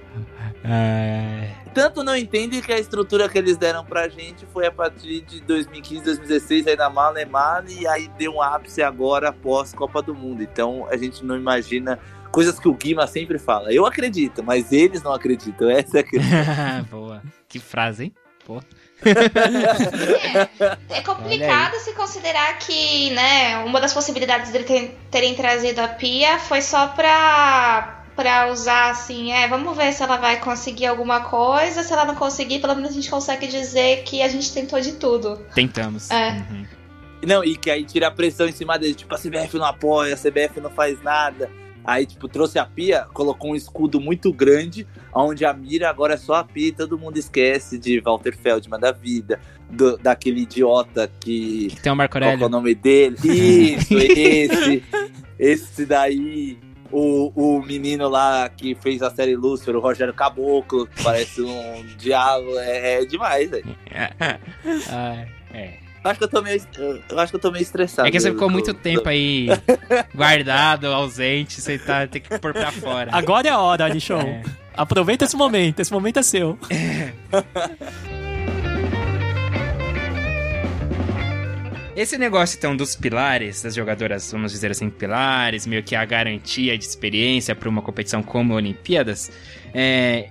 É... 0.64 1.50
Tanto 1.74 2.04
não 2.04 2.16
entendem 2.16 2.62
que 2.62 2.72
a 2.72 2.78
estrutura 2.78 3.30
que 3.30 3.38
eles 3.38 3.58
deram 3.58 3.86
pra 3.86 4.10
gente 4.10 4.46
foi 4.48 4.68
a 4.68 4.72
partir 4.72 5.22
de 5.22 5.42
2015, 5.42 6.04
2016, 6.04 6.68
aí 6.68 6.76
na 6.76 6.90
mala 6.90 7.26
mala, 7.26 7.66
e 7.70 7.88
aí 7.88 8.10
deu 8.18 8.34
um 8.34 8.42
ápice 8.42 8.82
agora 8.82 9.30
após 9.30 9.74
Copa 9.74 10.02
do 10.02 10.14
Mundo. 10.14 10.44
Então 10.44 10.86
a 10.90 10.98
gente 10.98 11.24
não 11.24 11.38
imagina 11.38 11.98
coisas 12.32 12.60
que 12.60 12.68
o 12.68 12.74
Guima 12.74 13.08
sempre 13.08 13.40
fala. 13.40 13.74
Eu 13.74 13.86
acredito, 13.86 14.44
mas 14.44 14.72
eles 14.72 15.02
não 15.02 15.14
acreditam. 15.14 15.70
Essa 15.70 15.98
é 15.98 16.02
a 16.02 16.04
questão. 16.04 16.84
Boa. 16.92 17.22
Que 17.48 17.60
frase, 17.60 18.06
hein? 18.06 18.14
Pô. 18.46 18.62
É, 19.06 20.70
é 20.98 21.02
complicado 21.02 21.76
se 21.80 21.94
considerar 21.94 22.58
que, 22.60 23.10
né, 23.12 23.58
uma 23.66 23.80
das 23.82 23.94
possibilidades 23.94 24.52
dele 24.52 24.64
ter- 24.64 24.98
terem 25.10 25.34
trazido 25.36 25.80
a 25.82 25.88
Pia 25.88 26.38
foi 26.40 26.62
só 26.62 26.88
pra, 26.88 28.04
pra 28.16 28.50
usar 28.52 28.92
assim, 28.92 29.32
é, 29.32 29.48
vamos 29.48 29.76
ver 29.76 29.92
se 29.94 30.04
ela 30.04 30.18
vai 30.18 30.40
conseguir 30.40 30.86
alguma 30.88 31.22
coisa, 31.22 31.84
se 31.84 31.92
ela 31.92 32.06
não 32.06 32.16
conseguir, 32.16 32.60
pelo 32.60 32.76
menos 32.76 32.92
a 32.92 32.94
gente 32.94 33.10
consegue 33.10 33.48
dizer 33.48 34.04
que 34.04 34.22
a 34.22 34.28
gente 34.28 34.54
tentou 34.54 34.80
de 34.80 34.94
tudo. 34.94 35.38
Tentamos. 35.54 36.10
É. 36.12 36.32
Uhum. 36.32 36.66
Não, 37.24 37.44
e 37.44 37.56
que 37.56 37.70
aí 37.70 37.84
tira 37.86 38.08
a 38.08 38.12
pressão 38.12 38.48
em 38.48 38.52
cima 38.52 38.80
dele. 38.80 38.96
Tipo, 38.96 39.14
a 39.14 39.18
CBF 39.18 39.56
não 39.56 39.66
apoia, 39.66 40.16
a 40.16 40.18
CBF 40.18 40.60
não 40.60 40.72
faz 40.72 41.00
nada. 41.04 41.52
Aí, 41.84 42.06
tipo, 42.06 42.28
trouxe 42.28 42.60
a 42.60 42.66
pia, 42.66 43.06
colocou 43.14 43.52
um 43.52 43.56
escudo 43.56 44.00
muito 44.00 44.32
grande, 44.32 44.86
onde 45.14 45.44
a 45.46 45.52
mira 45.54 45.90
agora 45.90 46.14
é 46.14 46.18
só 46.18 46.36
a 46.36 46.44
pia 46.44 46.68
e 46.68 46.72
todo 46.72 46.98
mundo 46.98 47.18
esquece 47.18 47.78
de 47.78 48.00
Walter 48.00 48.38
Feldman 48.38 48.80
da 48.80 48.92
vida, 48.92 49.40
do- 49.70 49.98
daquele 49.98 50.42
idiota 50.42 51.10
que. 51.20 51.68
Que 51.70 51.82
tem 51.82 51.92
o 51.92 51.96
Marco 51.96 52.14
Qual 52.14 52.22
que 52.22 52.26
é 52.26 52.28
o 52.28 52.32
Aurélio. 52.32 52.50
nome 52.50 52.76
dele? 52.76 53.16
Isso, 53.24 53.98
esse. 53.98 54.84
Esse 55.40 55.86
daí. 55.88 56.60
O, 56.94 57.32
o 57.58 57.66
menino 57.66 58.10
lá 58.10 58.50
que 58.50 58.76
fez 58.76 59.02
a 59.02 59.10
série 59.10 59.34
Lúcifer, 59.34 59.76
o 59.78 59.80
Rogério 59.80 60.14
Caboclo, 60.14 60.86
que 60.86 61.02
parece 61.02 61.42
um 61.42 61.86
diabo. 61.98 62.60
É, 62.60 63.02
é 63.02 63.06
demais, 63.06 63.50
velho. 63.50 63.64
Ah, 64.90 65.26
é. 65.54 65.78
Eu 66.04 66.10
acho 66.10 66.18
que 66.18 66.24
eu 66.24 66.30
tô 66.30 66.42
meio, 66.42 66.62
eu 67.10 67.20
acho 67.20 67.32
que 67.32 67.36
eu 67.36 67.40
tô 67.40 67.52
meio 67.52 67.62
estressado. 67.62 68.08
É 68.08 68.12
que 68.12 68.20
você 68.20 68.32
ficou 68.32 68.50
muito 68.50 68.74
tempo 68.74 69.08
aí 69.08 69.48
guardado, 70.16 70.88
ausente, 70.88 71.62
você 71.62 71.78
tá, 71.78 72.08
tem 72.08 72.22
que 72.22 72.40
pôr 72.40 72.54
pra 72.54 72.72
fora. 72.72 73.12
Agora 73.14 73.48
é 73.48 73.52
a 73.52 73.60
hora, 73.60 74.00
Show. 74.00 74.20
É. 74.20 74.42
Aproveita 74.76 75.26
esse 75.26 75.36
momento, 75.36 75.80
esse 75.80 75.92
momento 75.94 76.18
é 76.18 76.24
seu. 76.24 76.58
Esse 81.94 82.18
negócio, 82.18 82.58
então, 82.58 82.76
dos 82.76 82.96
pilares, 82.96 83.62
das 83.62 83.76
jogadoras, 83.76 84.32
vamos 84.32 84.54
dizer 84.54 84.72
assim, 84.72 84.90
pilares, 84.90 85.68
meio 85.68 85.84
que 85.84 85.94
a 85.94 86.04
garantia 86.06 86.76
de 86.78 86.86
experiência 86.86 87.54
para 87.54 87.68
uma 87.68 87.82
competição 87.82 88.24
como 88.24 88.54
a 88.54 88.56
Olimpíadas, 88.56 89.30
é, 89.74 90.30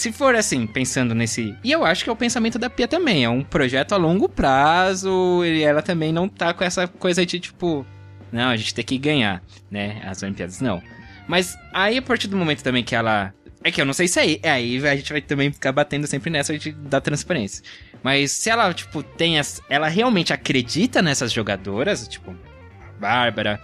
se 0.00 0.12
for 0.12 0.34
assim, 0.34 0.66
pensando 0.66 1.14
nesse. 1.14 1.54
E 1.62 1.70
eu 1.70 1.84
acho 1.84 2.02
que 2.02 2.08
é 2.08 2.12
o 2.12 2.16
pensamento 2.16 2.58
da 2.58 2.70
Pia 2.70 2.88
também, 2.88 3.22
é 3.22 3.28
um 3.28 3.44
projeto 3.44 3.92
a 3.92 3.98
longo 3.98 4.30
prazo, 4.30 5.44
e 5.44 5.62
ela 5.62 5.82
também 5.82 6.10
não 6.10 6.26
tá 6.26 6.54
com 6.54 6.64
essa 6.64 6.88
coisa 6.88 7.24
de 7.26 7.38
tipo. 7.38 7.84
Não, 8.32 8.48
a 8.48 8.56
gente 8.56 8.74
tem 8.74 8.84
que 8.84 8.96
ganhar, 8.96 9.42
né? 9.70 10.00
As 10.06 10.22
Olimpíadas, 10.22 10.60
não. 10.60 10.82
Mas 11.28 11.54
aí, 11.70 11.98
a 11.98 12.02
partir 12.02 12.28
do 12.28 12.36
momento 12.36 12.62
também 12.62 12.82
que 12.82 12.94
ela. 12.94 13.34
É 13.62 13.70
que 13.70 13.78
eu 13.78 13.84
não 13.84 13.92
sei 13.92 14.08
se 14.08 14.18
aí. 14.18 14.40
É, 14.42 14.50
aí 14.52 14.86
a 14.86 14.96
gente 14.96 15.12
vai 15.12 15.20
também 15.20 15.52
ficar 15.52 15.70
batendo 15.70 16.06
sempre 16.06 16.30
nessa 16.30 16.58
de, 16.58 16.72
da 16.72 16.98
transparência. 16.98 17.62
Mas 18.02 18.32
se 18.32 18.48
ela, 18.48 18.72
tipo, 18.72 19.02
tem 19.02 19.38
as, 19.38 19.60
Ela 19.68 19.88
realmente 19.88 20.32
acredita 20.32 21.02
nessas 21.02 21.30
jogadoras, 21.30 22.08
tipo, 22.08 22.30
a 22.30 22.98
Bárbara, 22.98 23.60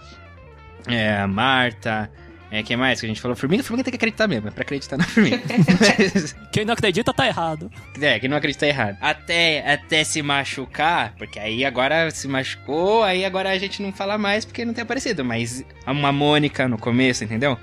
é, 0.87 1.17
a 1.17 1.27
Marta. 1.27 2.11
É, 2.49 2.63
quem 2.63 2.77
mais 2.77 2.99
que 2.99 3.05
a 3.05 3.09
gente 3.09 3.19
falou? 3.19 3.35
Formiga, 3.35 3.61
Formiga 3.61 3.83
tem 3.83 3.91
que 3.91 3.97
acreditar 3.97 4.27
mesmo, 4.27 4.47
é 4.47 4.51
pra 4.51 4.61
acreditar 4.61 4.97
na 4.97 5.03
Formiga. 5.03 5.41
Mas, 5.79 6.33
Quem 6.51 6.63
não 6.63 6.73
acredita 6.73 7.13
tá 7.13 7.27
errado. 7.27 7.69
é, 8.01 8.19
que 8.19 8.27
não 8.27 8.37
acredita 8.37 8.65
errado. 8.65 8.97
Até, 9.01 9.73
até 9.73 10.03
se 10.03 10.21
machucar, 10.21 11.13
porque 11.17 11.39
aí 11.39 11.65
agora 11.65 12.09
se 12.11 12.27
machucou, 12.27 13.03
aí 13.03 13.25
agora 13.25 13.49
a 13.49 13.57
gente 13.57 13.81
não 13.81 13.91
fala 13.91 14.17
mais 14.17 14.45
porque 14.45 14.63
não 14.63 14.73
tem 14.73 14.81
aparecido. 14.81 15.25
Mas 15.25 15.63
uma 15.85 16.11
Mônica 16.11 16.67
no 16.67 16.77
começo, 16.77 17.23
entendeu? 17.23 17.57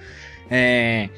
É. 0.51 1.09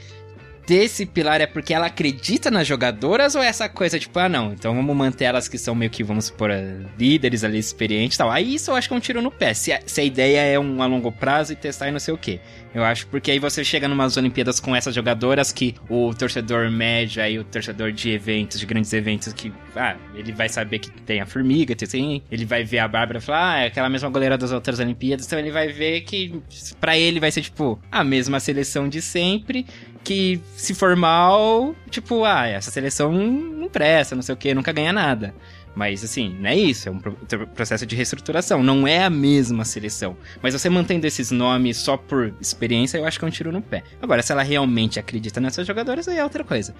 Desse 0.66 1.06
pilar 1.06 1.40
é 1.40 1.46
porque 1.46 1.72
ela 1.72 1.86
acredita 1.86 2.50
nas 2.50 2.66
jogadoras 2.66 3.34
ou 3.34 3.42
é 3.42 3.46
essa 3.46 3.68
coisa 3.68 3.98
tipo, 3.98 4.18
ah 4.18 4.28
não, 4.28 4.52
então 4.52 4.74
vamos 4.74 4.96
manter 4.96 5.24
elas 5.24 5.46
que 5.46 5.56
são 5.56 5.74
meio 5.74 5.90
que, 5.90 6.02
vamos 6.02 6.26
supor, 6.26 6.50
eh, 6.50 6.78
líderes 6.98 7.44
ali, 7.44 7.58
experientes 7.58 8.16
e 8.16 8.18
tal. 8.18 8.30
Aí 8.30 8.54
isso 8.54 8.70
eu 8.70 8.74
acho 8.74 8.88
que 8.88 8.94
é 8.94 8.96
um 8.96 9.00
tiro 9.00 9.22
no 9.22 9.30
pé. 9.30 9.54
Se 9.54 9.72
a, 9.72 9.80
se 9.86 10.00
a 10.00 10.04
ideia 10.04 10.40
é 10.40 10.58
um 10.58 10.82
a 10.82 10.86
longo 10.86 11.12
prazo 11.12 11.52
e 11.52 11.56
testar 11.56 11.88
e 11.88 11.92
não 11.92 12.00
sei 12.00 12.12
o 12.12 12.18
que. 12.18 12.40
Eu 12.74 12.84
acho 12.84 13.06
porque 13.06 13.30
aí 13.30 13.38
você 13.38 13.64
chega 13.64 13.88
numas 13.88 14.16
Olimpíadas 14.16 14.60
com 14.60 14.76
essas 14.76 14.94
jogadoras 14.94 15.50
que 15.50 15.74
o 15.88 16.12
torcedor 16.12 16.70
médio 16.70 17.22
aí, 17.22 17.38
o 17.38 17.44
torcedor 17.44 17.90
de 17.92 18.10
eventos, 18.10 18.60
de 18.60 18.66
grandes 18.66 18.92
eventos, 18.92 19.32
que, 19.32 19.52
ah, 19.74 19.96
ele 20.14 20.32
vai 20.32 20.48
saber 20.48 20.80
que 20.80 20.90
tem 20.90 21.20
a 21.20 21.26
formiga, 21.26 21.74
assim, 21.82 22.20
ele 22.30 22.44
vai 22.44 22.64
ver 22.64 22.80
a 22.80 22.88
Bárbara 22.88 23.18
e 23.18 23.22
falar, 23.22 23.54
ah, 23.54 23.58
é 23.60 23.66
aquela 23.68 23.88
mesma 23.88 24.10
goleira 24.10 24.36
das 24.36 24.52
outras 24.52 24.78
Olimpíadas, 24.78 25.24
então 25.24 25.38
ele 25.38 25.50
vai 25.50 25.68
ver 25.68 26.02
que 26.02 26.42
pra 26.78 26.98
ele 26.98 27.18
vai 27.18 27.30
ser 27.30 27.40
tipo 27.40 27.78
a 27.90 28.04
mesma 28.04 28.40
seleção 28.40 28.88
de 28.88 29.00
sempre, 29.00 29.64
que 30.06 30.40
se 30.54 30.72
for 30.72 30.94
mal, 30.94 31.74
tipo, 31.90 32.24
ah, 32.24 32.46
essa 32.46 32.70
seleção 32.70 33.10
não 33.12 33.68
presta, 33.68 34.14
não 34.14 34.22
sei 34.22 34.32
o 34.34 34.38
que, 34.38 34.54
nunca 34.54 34.70
ganha 34.70 34.92
nada. 34.92 35.34
Mas 35.74 36.04
assim, 36.04 36.34
não 36.40 36.48
é 36.48 36.54
isso, 36.56 36.88
é 36.88 36.92
um 36.92 36.98
pro- 37.00 37.46
processo 37.48 37.84
de 37.84 37.96
reestruturação, 37.96 38.62
não 38.62 38.86
é 38.86 39.02
a 39.04 39.10
mesma 39.10 39.64
seleção. 39.64 40.16
Mas 40.40 40.54
você 40.54 40.70
mantendo 40.70 41.06
esses 41.08 41.32
nomes 41.32 41.76
só 41.76 41.96
por 41.96 42.32
experiência, 42.40 42.96
eu 42.98 43.04
acho 43.04 43.18
que 43.18 43.24
é 43.24 43.28
um 43.28 43.30
tiro 43.32 43.50
no 43.50 43.60
pé. 43.60 43.82
Agora, 44.00 44.22
se 44.22 44.30
ela 44.30 44.42
realmente 44.42 44.98
acredita 45.00 45.40
nessas 45.40 45.66
jogadoras, 45.66 46.06
aí 46.06 46.18
é 46.18 46.24
outra 46.24 46.44
coisa. 46.44 46.72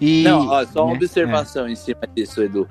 E, 0.00 0.22
Não, 0.22 0.46
ó, 0.46 0.64
só 0.64 0.84
uma 0.84 0.92
né, 0.92 0.98
observação 0.98 1.68
em 1.68 1.74
cima 1.74 2.00
disso, 2.14 2.40
Edu. 2.40 2.66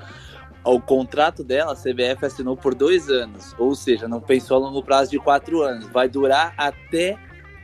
O 0.63 0.79
contrato 0.79 1.43
dela, 1.43 1.73
a 1.73 1.75
CBF 1.75 2.25
assinou 2.25 2.55
por 2.57 2.73
dois 2.73 3.09
anos, 3.09 3.53
ou 3.59 3.75
seja, 3.75 4.07
não 4.07 4.19
pensou 4.21 4.57
a 4.57 4.59
longo 4.61 4.81
prazo 4.81 5.11
de 5.11 5.19
quatro 5.19 5.61
anos. 5.61 5.85
Vai 5.87 6.09
durar 6.09 6.53
até 6.57 7.17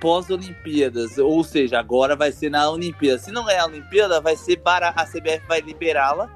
pós-Olimpíadas, 0.04 1.18
ou 1.18 1.42
seja, 1.46 1.80
agora 1.80 2.14
vai 2.14 2.30
ser 2.30 2.50
na 2.50 2.70
Olimpíada. 2.70 3.18
Se 3.18 3.32
não 3.32 3.50
é 3.50 3.58
a 3.60 3.66
Olimpíada, 3.66 4.20
vai 4.20 4.36
ser 4.36 4.58
para 4.58 4.90
a 4.90 5.06
CBF 5.06 5.48
vai 5.48 5.62
liberá-la 5.62 6.30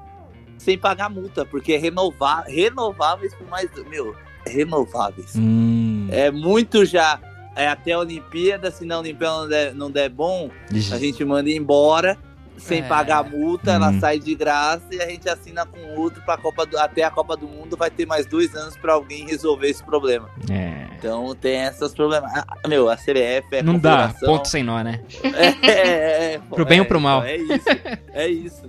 sem 0.56 0.78
pagar 0.78 1.10
multa, 1.10 1.44
porque 1.44 1.74
é 1.74 1.76
renovar, 1.76 2.44
renováveis 2.46 3.34
por 3.34 3.46
mais, 3.46 3.68
meu, 3.90 4.16
renováveis. 4.46 5.34
Hum, 5.36 6.08
É 6.10 6.30
muito 6.30 6.86
já. 6.86 7.20
É 7.54 7.68
até 7.68 7.92
a 7.92 7.98
Olimpíada, 7.98 8.70
se 8.70 8.86
na 8.86 8.98
Olimpíada 9.00 9.36
não 9.42 9.48
der, 9.48 9.74
não 9.74 9.90
der 9.90 10.08
bom, 10.08 10.50
a 10.70 10.98
gente 10.98 11.22
manda 11.24 11.50
embora 11.50 12.16
sem 12.58 12.80
É. 12.80 12.82
pagar 12.88 13.22
multa, 13.24 13.72
ela 13.72 13.90
Hum. 13.90 14.00
sai 14.00 14.18
de 14.18 14.34
graça 14.34 14.84
e 14.92 15.00
a 15.00 15.06
gente 15.08 15.28
assina 15.28 15.64
com 15.66 15.78
outro 15.96 16.22
para 16.22 16.36
Copa 16.36 16.64
do, 16.66 16.78
até 16.78 17.02
a 17.04 17.10
Copa 17.10 17.36
do 17.36 17.46
Mundo 17.48 17.76
vai 17.76 17.90
ter 17.90 18.06
mais 18.06 18.26
dois 18.26 18.54
anos 18.54 18.76
para 18.76 18.92
alguém 18.92 19.26
resolver 19.26 19.68
esse 19.68 19.82
problema. 19.84 20.28
é. 20.50 20.86
Então 20.98 21.32
tem 21.36 21.62
esses 21.62 21.94
problemas. 21.94 22.28
Ah, 22.34 22.44
meu, 22.66 22.88
a 22.90 22.96
CBF 22.96 23.46
é 23.52 23.62
Não 23.62 23.78
dá, 23.78 24.12
ponto 24.18 24.48
sem 24.48 24.64
nó, 24.64 24.82
né? 24.82 25.00
É, 25.22 25.66
é, 25.70 26.34
é, 26.34 26.38
Pro 26.50 26.64
bem 26.66 26.78
é, 26.78 26.80
ou 26.80 26.86
pro 26.88 27.00
mal? 27.00 27.22
É 27.22 27.36
isso, 27.36 27.68
é 28.12 28.28
isso. 28.28 28.62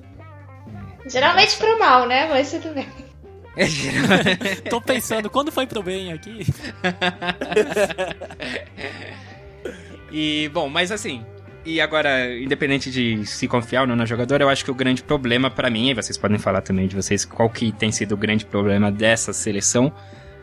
Geralmente 1.08 1.58
pro 1.58 1.80
mal, 1.80 2.08
né? 2.08 2.28
Mas 2.30 2.52
tudo 2.52 2.72
bem. 2.76 2.88
Tô 4.70 4.80
pensando, 4.80 5.28
quando 5.28 5.52
foi 5.52 5.66
pro 5.66 5.82
bem 5.82 6.14
aqui? 6.14 6.46
E, 10.12 10.50
bom, 10.54 10.70
mas 10.70 10.92
assim. 10.92 11.24
E 11.70 11.80
agora, 11.80 12.36
independente 12.36 12.90
de 12.90 13.24
se 13.28 13.48
confiar 13.48 13.82
ou 13.82 13.88
não 13.88 13.96
na 13.96 14.04
jogadora, 14.04 14.44
eu 14.44 14.50
acho 14.50 14.66
que 14.66 14.72
o 14.72 14.74
grande 14.74 15.04
problema 15.04 15.52
pra 15.52 15.70
mim, 15.70 15.92
e 15.92 15.94
vocês 15.94 16.18
podem 16.18 16.40
falar 16.40 16.62
também 16.62 16.88
de 16.88 16.96
vocês 16.96 17.26
qual 17.26 17.48
que 17.48 17.72
tem 17.72 17.92
sido 17.92 18.14
o 18.14 18.18
grande 18.18 18.44
problema 18.44 18.92
dessa 18.92 19.34
seleção, 19.34 19.94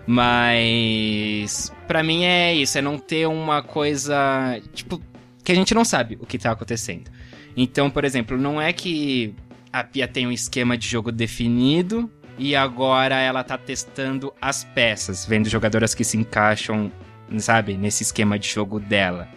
mas 0.06 1.72
pra 1.88 2.04
mim 2.04 2.22
é 2.22 2.54
isso, 2.54 2.78
é 2.78 2.80
não 2.80 2.96
ter 2.96 3.26
uma 3.26 3.60
coisa, 3.60 4.56
tipo, 4.72 5.02
que 5.42 5.50
a 5.50 5.54
gente 5.56 5.74
não 5.74 5.84
sabe 5.84 6.16
o 6.20 6.24
que 6.24 6.38
tá 6.38 6.52
acontecendo. 6.52 7.10
Então, 7.56 7.90
por 7.90 8.04
exemplo, 8.04 8.38
não 8.38 8.62
é 8.62 8.72
que 8.72 9.34
a 9.72 9.82
Pia 9.82 10.06
tem 10.06 10.28
um 10.28 10.32
esquema 10.32 10.78
de 10.78 10.86
jogo 10.86 11.10
definido 11.10 12.08
e 12.38 12.54
agora 12.54 13.16
ela 13.16 13.42
tá 13.42 13.58
testando 13.58 14.32
as 14.40 14.62
peças, 14.62 15.26
vendo 15.26 15.48
jogadoras 15.48 15.92
que 15.92 16.04
se 16.04 16.16
encaixam, 16.16 16.92
sabe, 17.38 17.76
nesse 17.76 18.04
esquema 18.04 18.38
de 18.38 18.48
jogo 18.48 18.78
dela. 18.78 19.28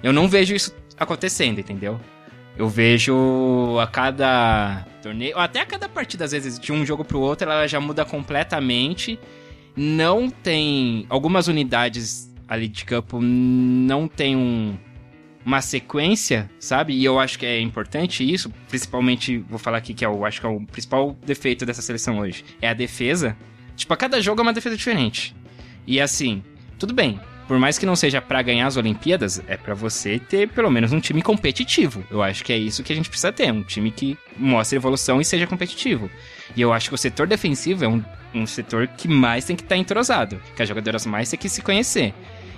Eu 0.00 0.12
não 0.12 0.28
vejo 0.28 0.54
isso 0.54 0.70
acontecendo, 0.98 1.58
entendeu? 1.58 2.00
Eu 2.56 2.68
vejo 2.68 3.78
a 3.80 3.86
cada 3.86 4.86
torneio, 5.02 5.36
até 5.38 5.60
a 5.60 5.66
cada 5.66 5.88
partida, 5.88 6.24
às 6.24 6.32
vezes, 6.32 6.58
de 6.58 6.72
um 6.72 6.86
jogo 6.86 7.04
pro 7.04 7.20
outro, 7.20 7.50
ela 7.50 7.66
já 7.66 7.80
muda 7.80 8.04
completamente. 8.04 9.18
Não 9.76 10.30
tem. 10.30 11.04
Algumas 11.08 11.48
unidades 11.48 12.32
ali 12.46 12.68
de 12.68 12.84
campo 12.84 13.20
não 13.20 14.06
tem 14.06 14.36
um, 14.36 14.76
uma 15.44 15.60
sequência, 15.60 16.48
sabe? 16.60 16.94
E 16.94 17.04
eu 17.04 17.18
acho 17.18 17.38
que 17.38 17.44
é 17.44 17.60
importante 17.60 18.22
isso, 18.22 18.50
principalmente, 18.68 19.38
vou 19.38 19.58
falar 19.58 19.78
aqui 19.78 19.92
que 19.92 20.04
é 20.04 20.08
o, 20.08 20.24
acho 20.24 20.40
que 20.40 20.46
é 20.46 20.48
o 20.48 20.60
principal 20.60 21.16
defeito 21.26 21.66
dessa 21.66 21.82
seleção 21.82 22.20
hoje. 22.20 22.44
É 22.60 22.68
a 22.68 22.74
defesa. 22.74 23.36
Tipo, 23.74 23.92
a 23.94 23.96
cada 23.96 24.20
jogo 24.20 24.40
é 24.40 24.42
uma 24.42 24.52
defesa 24.52 24.76
diferente. 24.76 25.34
E 25.86 26.00
assim, 26.00 26.42
tudo 26.78 26.94
bem. 26.94 27.20
Por 27.46 27.58
mais 27.58 27.78
que 27.78 27.84
não 27.84 27.94
seja 27.94 28.22
pra 28.22 28.40
ganhar 28.40 28.66
as 28.66 28.76
Olimpíadas, 28.76 29.42
é 29.46 29.56
pra 29.56 29.74
você 29.74 30.18
ter 30.18 30.48
pelo 30.48 30.70
menos 30.70 30.92
um 30.92 31.00
time 31.00 31.20
competitivo. 31.20 32.02
Eu 32.10 32.22
acho 32.22 32.42
que 32.42 32.52
é 32.52 32.56
isso 32.56 32.82
que 32.82 32.92
a 32.92 32.96
gente 32.96 33.08
precisa 33.08 33.30
ter, 33.32 33.52
um 33.52 33.62
time 33.62 33.90
que 33.90 34.16
mostre 34.36 34.76
evolução 34.76 35.20
e 35.20 35.24
seja 35.24 35.46
competitivo. 35.46 36.10
E 36.56 36.60
eu 36.60 36.72
acho 36.72 36.88
que 36.88 36.94
o 36.94 36.98
setor 36.98 37.26
defensivo 37.26 37.84
é 37.84 37.88
um, 37.88 38.02
um 38.34 38.46
setor 38.46 38.86
que 38.86 39.06
mais 39.08 39.44
tem 39.44 39.56
que 39.56 39.62
estar 39.62 39.76
entrosado, 39.76 40.40
que 40.56 40.62
as 40.62 40.68
jogadoras 40.68 41.04
mais 41.04 41.28
têm 41.28 41.38
que 41.38 41.48
se 41.48 41.60
conhecer. 41.60 42.14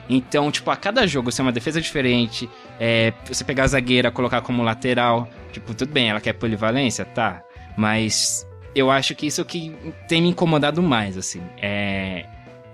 Então, 0.08 0.52
tipo, 0.52 0.70
a 0.70 0.76
cada 0.76 1.04
jogo 1.04 1.32
ser 1.32 1.42
uma 1.42 1.50
defesa 1.50 1.80
diferente, 1.80 2.48
é, 2.78 3.12
você 3.26 3.42
pegar 3.42 3.64
a 3.64 3.68
zagueira, 3.68 4.12
colocar 4.12 4.40
como 4.40 4.62
lateral, 4.62 5.28
tipo, 5.52 5.74
tudo 5.74 5.92
bem, 5.92 6.10
ela 6.10 6.20
quer 6.20 6.32
polivalência, 6.34 7.04
tá. 7.04 7.42
Mas 7.76 8.46
eu 8.72 8.88
acho 8.88 9.16
que 9.16 9.26
isso 9.26 9.44
que 9.44 9.74
tem 10.06 10.22
me 10.22 10.28
incomodado 10.28 10.80
mais, 10.80 11.18
assim. 11.18 11.42
É 11.60 12.24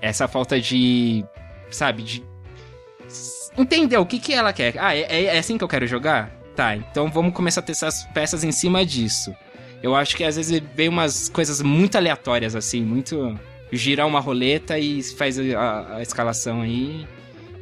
essa 0.03 0.27
falta 0.27 0.61
de, 0.61 1.25
sabe, 1.73 2.03
de 2.03 2.25
entender 3.57 3.97
o 3.97 4.07
que, 4.07 4.19
que 4.19 4.33
ela 4.33 4.53
quer. 4.53 4.75
Ah, 4.79 4.95
é, 4.97 5.25
é 5.25 5.39
assim 5.39 5.59
que 5.59 5.65
eu 5.65 5.69
quero 5.69 5.87
jogar? 5.87 6.31
Tá, 6.55 6.77
então 6.77 7.11
vamos 7.11 7.33
começar 7.33 7.61
a 7.61 7.65
testar 7.65 7.89
as 7.89 8.05
peças 8.09 8.45
em 8.45 8.53
cima 8.53 8.85
disso. 8.85 9.35
Eu 9.83 9.97
acho 9.97 10.17
que 10.17 10.23
às 10.23 10.37
vezes 10.37 10.63
vem 10.75 10.89
umas 10.89 11.29
coisas 11.29 11.61
muito 11.61 11.97
aleatórias, 11.97 12.55
assim, 12.55 12.83
muito. 12.83 13.39
girar 13.73 14.07
uma 14.07 14.21
roleta 14.21 14.79
e 14.79 15.03
faz 15.03 15.39
a, 15.39 15.97
a 15.97 16.03
escalação 16.03 16.61
aí 16.61 17.07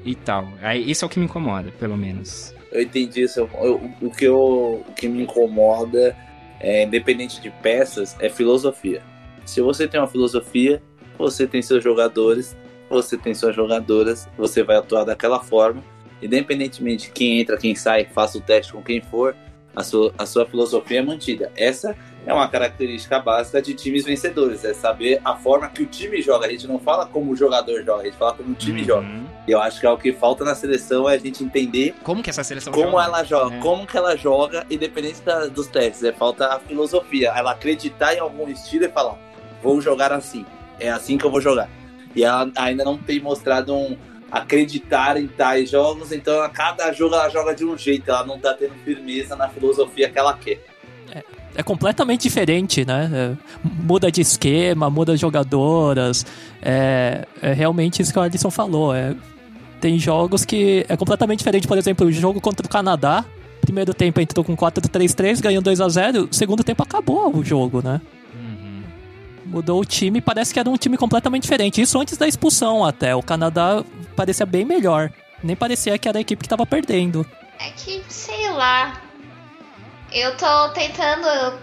e 0.05 0.15
tal. 0.15 0.49
Aí, 0.61 0.91
isso 0.91 1.05
é 1.05 1.07
o 1.07 1.09
que 1.09 1.19
me 1.19 1.25
incomoda, 1.25 1.73
pelo 1.79 1.97
menos. 1.97 2.55
Eu 2.73 2.83
entendi 2.83 3.23
isso. 3.23 3.41
Eu, 3.41 3.91
o, 4.01 4.11
que 4.11 4.25
eu, 4.27 4.85
o 4.87 4.93
que 4.93 5.09
me 5.09 5.23
incomoda, 5.23 6.17
é, 6.61 6.85
independente 6.85 7.41
de 7.41 7.51
peças, 7.51 8.17
é 8.21 8.29
filosofia. 8.29 9.03
Se 9.47 9.61
você 9.61 9.89
tem 9.89 9.99
uma 9.99 10.07
filosofia, 10.07 10.83
você 11.19 11.47
tem 11.47 11.63
seus 11.63 11.83
jogadores, 11.83 12.57
você 12.91 13.17
tem 13.17 13.33
suas 13.33 13.55
jogadoras, 13.55 14.29
você 14.37 14.63
vai 14.63 14.77
atuar 14.77 15.05
daquela 15.05 15.41
forma, 15.41 15.83
independentemente 16.21 17.07
de 17.07 17.13
quem 17.13 17.41
entra, 17.41 17.57
quem 17.57 17.75
sai, 17.75 18.05
faça 18.05 18.37
o 18.37 18.41
teste 18.41 18.73
com 18.73 18.83
quem 18.83 19.01
for, 19.01 19.35
a 19.75 19.85
sua, 19.85 20.13
a 20.19 20.27
sua 20.27 20.45
filosofia 20.45 20.99
é 20.99 21.03
mantida. 21.03 21.53
Essa 21.57 21.97
é 22.27 22.35
uma 22.35 22.49
característica 22.49 23.19
básica 23.21 23.63
de 23.63 23.73
times 23.73 24.05
vencedores, 24.05 24.65
é 24.65 24.75
saber 24.75 25.21
a 25.25 25.37
forma 25.37 25.69
que 25.69 25.83
o 25.83 25.87
time 25.87 26.21
joga. 26.21 26.47
A 26.47 26.51
gente 26.51 26.67
não 26.67 26.79
fala 26.79 27.07
como 27.07 27.33
o 27.33 27.37
jogador 27.37 27.83
joga, 27.85 28.03
a 28.03 28.05
gente 28.05 28.17
fala 28.17 28.35
como 28.35 28.51
o 28.51 28.55
time 28.55 28.81
uhum. 28.81 28.87
joga. 28.87 29.09
E 29.47 29.53
eu 29.53 29.61
acho 29.61 29.81
que 29.81 29.87
é 29.87 29.91
o 29.91 29.97
que 29.97 30.13
falta 30.13 30.45
na 30.45 30.55
seleção 30.55 31.09
é 31.09 31.15
a 31.15 31.19
gente 31.19 31.43
entender 31.43 31.95
como 32.03 32.23
que 32.23 32.31
essa 32.31 32.45
seleção 32.45 32.73
como 32.73 32.91
joga. 32.91 33.05
ela 33.05 33.25
joga, 33.25 33.57
é. 33.57 33.61
como 33.61 33.87
que 33.87 33.97
ela 33.97 34.17
joga, 34.17 34.67
independente 34.69 35.23
da, 35.23 35.47
dos 35.47 35.69
testes. 35.69 36.03
É 36.03 36.13
falta 36.13 36.47
a 36.47 36.59
filosofia, 36.59 37.33
ela 37.35 37.53
acreditar 37.53 38.15
em 38.15 38.19
algum 38.19 38.49
estilo 38.49 38.85
e 38.85 38.89
falar, 38.89 39.17
vou 39.63 39.81
jogar 39.81 40.13
assim, 40.13 40.45
é 40.79 40.91
assim 40.91 41.17
que 41.17 41.25
eu 41.25 41.31
vou 41.31 41.41
jogar. 41.41 41.69
E 42.15 42.25
ela 42.25 42.51
ainda 42.57 42.85
não 42.85 42.99
tem 42.99 43.21
mostrado 43.21 43.75
um 43.75 43.97
acreditar 44.31 45.17
em 45.17 45.27
tais 45.27 45.71
jogos, 45.71 46.13
então 46.13 46.41
a 46.43 46.49
cada 46.49 46.93
jogo 46.93 47.15
ela 47.15 47.29
joga 47.29 47.55
de 47.55 47.65
um 47.65 47.77
jeito, 47.77 48.09
ela 48.09 48.25
não 48.25 48.39
tá 48.39 48.55
tendo 48.55 48.75
firmeza 48.85 49.35
na 49.35 49.49
filosofia 49.49 50.09
que 50.09 50.19
ela 50.19 50.37
quer. 50.37 50.65
É, 51.13 51.25
é 51.57 51.63
completamente 51.63 52.23
diferente, 52.23 52.85
né? 52.85 53.11
É, 53.13 53.37
muda 53.65 54.11
de 54.11 54.21
esquema, 54.21 54.89
muda 54.89 55.15
de 55.15 55.21
jogadoras. 55.21 56.25
É, 56.63 57.27
é, 57.43 57.53
realmente 57.53 58.01
isso 58.01 58.13
que 58.13 58.19
o 58.19 58.23
Alisson 58.23 58.51
falou. 58.51 58.95
É, 58.95 59.17
tem 59.81 59.99
jogos 59.99 60.45
que 60.45 60.85
é 60.89 60.97
completamente 60.97 61.39
diferente. 61.39 61.67
Por 61.67 61.79
exemplo, 61.79 62.07
o 62.07 62.13
jogo 62.13 62.41
contra 62.41 62.65
o 62.65 62.69
Canadá. 62.69 63.25
Primeiro 63.61 63.93
tempo 63.93 64.21
entrou 64.21 64.45
com 64.45 64.57
4-3-3, 64.57 65.41
ganhou 65.41 65.63
2 65.63 65.81
a 65.81 65.89
0 65.89 66.29
Segundo 66.33 66.65
tempo 66.65 66.83
acabou 66.83 67.37
o 67.37 67.45
jogo, 67.45 67.83
né? 67.85 68.01
Mudou 69.51 69.81
o 69.81 69.85
time, 69.85 70.21
parece 70.21 70.55
que 70.55 70.61
era 70.61 70.71
um 70.71 70.77
time 70.77 70.97
completamente 70.97 71.43
diferente. 71.43 71.83
Isso 71.83 72.01
antes 72.01 72.17
da 72.17 72.29
expulsão 72.29 72.85
até. 72.85 73.17
O 73.17 73.23
Canadá 73.23 73.85
parecia 74.15 74.47
bem 74.47 74.65
melhor. 74.65 75.11
Nem 75.43 75.57
parecia 75.57 75.99
que 75.99 76.09
era 76.09 76.19
a 76.19 76.21
equipe 76.21 76.41
que 76.41 76.47
estava 76.47 76.65
perdendo. 76.65 77.27
É 77.59 77.71
que, 77.71 78.03
sei 78.09 78.49
lá, 78.53 79.01
eu 80.13 80.37
tô 80.37 80.69
tentando 80.69 81.59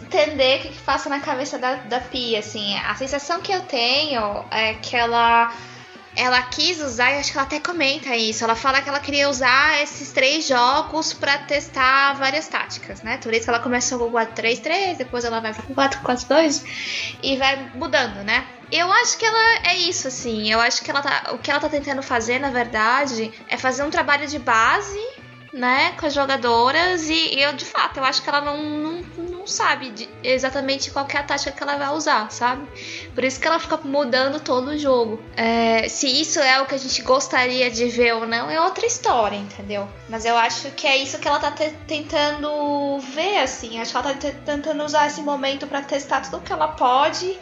entender 0.00 0.58
o 0.58 0.62
que, 0.62 0.68
que 0.68 0.80
passa 0.80 1.10
na 1.10 1.20
cabeça 1.20 1.58
da, 1.58 1.74
da 1.74 2.00
Pia, 2.00 2.38
assim. 2.38 2.76
A 2.78 2.94
sensação 2.94 3.42
que 3.42 3.52
eu 3.52 3.60
tenho 3.60 4.44
é 4.50 4.74
que 4.74 4.96
ela 4.96 5.52
ela 6.14 6.42
quis 6.42 6.80
usar, 6.80 7.12
e 7.12 7.18
acho 7.18 7.32
que 7.32 7.38
ela 7.38 7.46
até 7.46 7.58
comenta 7.58 8.14
isso. 8.16 8.44
Ela 8.44 8.54
fala 8.54 8.82
que 8.82 8.88
ela 8.88 9.00
queria 9.00 9.28
usar 9.28 9.82
esses 9.82 10.12
três 10.12 10.46
jogos 10.46 11.12
para 11.12 11.38
testar 11.38 12.14
várias 12.14 12.48
táticas, 12.48 13.02
né? 13.02 13.18
Por 13.18 13.32
isso 13.32 13.44
que 13.44 13.50
ela 13.50 13.60
começou 13.60 13.98
com 13.98 14.04
o 14.06 14.12
4-3-3, 14.12 14.96
depois 14.96 15.24
ela 15.24 15.40
vai 15.40 15.54
pro 15.54 15.74
4-4-2 15.74 16.64
e 17.22 17.36
vai 17.36 17.70
mudando, 17.74 18.22
né? 18.24 18.46
Eu 18.70 18.90
acho 18.90 19.18
que 19.18 19.26
ela 19.26 19.68
é 19.68 19.76
isso, 19.76 20.08
assim. 20.08 20.50
Eu 20.50 20.58
acho 20.60 20.82
que 20.82 20.90
ela 20.90 21.02
tá, 21.02 21.32
o 21.32 21.38
que 21.38 21.50
ela 21.50 21.60
tá 21.60 21.68
tentando 21.68 22.02
fazer, 22.02 22.38
na 22.38 22.50
verdade, 22.50 23.32
é 23.46 23.58
fazer 23.58 23.82
um 23.82 23.90
trabalho 23.90 24.26
de 24.26 24.38
base 24.38 24.98
né, 25.52 25.92
com 25.92 26.06
as 26.06 26.14
jogadoras 26.14 27.08
e, 27.10 27.38
eu 27.38 27.52
de 27.52 27.64
fato 27.64 27.98
eu 27.98 28.04
acho 28.04 28.22
que 28.22 28.28
ela 28.28 28.40
não, 28.40 28.56
não, 28.56 29.02
não 29.18 29.46
sabe 29.46 29.90
de, 29.90 30.08
exatamente 30.22 30.90
qual 30.90 31.06
é 31.12 31.18
a 31.18 31.22
tática 31.22 31.52
que 31.52 31.62
ela 31.62 31.76
vai 31.76 31.90
usar, 31.90 32.30
sabe? 32.30 32.66
Por 33.14 33.22
isso 33.22 33.38
que 33.38 33.46
ela 33.46 33.58
fica 33.58 33.76
mudando 33.84 34.40
todo 34.40 34.68
o 34.68 34.78
jogo. 34.78 35.22
É, 35.36 35.88
se 35.88 36.06
isso 36.08 36.38
é 36.40 36.60
o 36.62 36.66
que 36.66 36.74
a 36.74 36.78
gente 36.78 37.02
gostaria 37.02 37.70
de 37.70 37.86
ver 37.86 38.14
ou 38.14 38.26
não 38.26 38.50
é 38.50 38.60
outra 38.60 38.86
história, 38.86 39.36
entendeu? 39.36 39.86
Mas 40.08 40.24
eu 40.24 40.36
acho 40.36 40.70
que 40.70 40.86
é 40.86 40.96
isso 40.96 41.18
que 41.18 41.28
ela 41.28 41.38
tá 41.38 41.52
tentando 41.86 42.98
ver, 43.00 43.40
assim. 43.40 43.80
Acho 43.80 43.90
que 43.90 43.96
ela 43.98 44.14
tá 44.14 44.30
tentando 44.44 44.84
usar 44.84 45.06
esse 45.06 45.20
momento 45.20 45.66
para 45.66 45.82
testar 45.82 46.22
tudo 46.22 46.40
que 46.40 46.52
ela 46.52 46.68
pode 46.68 47.38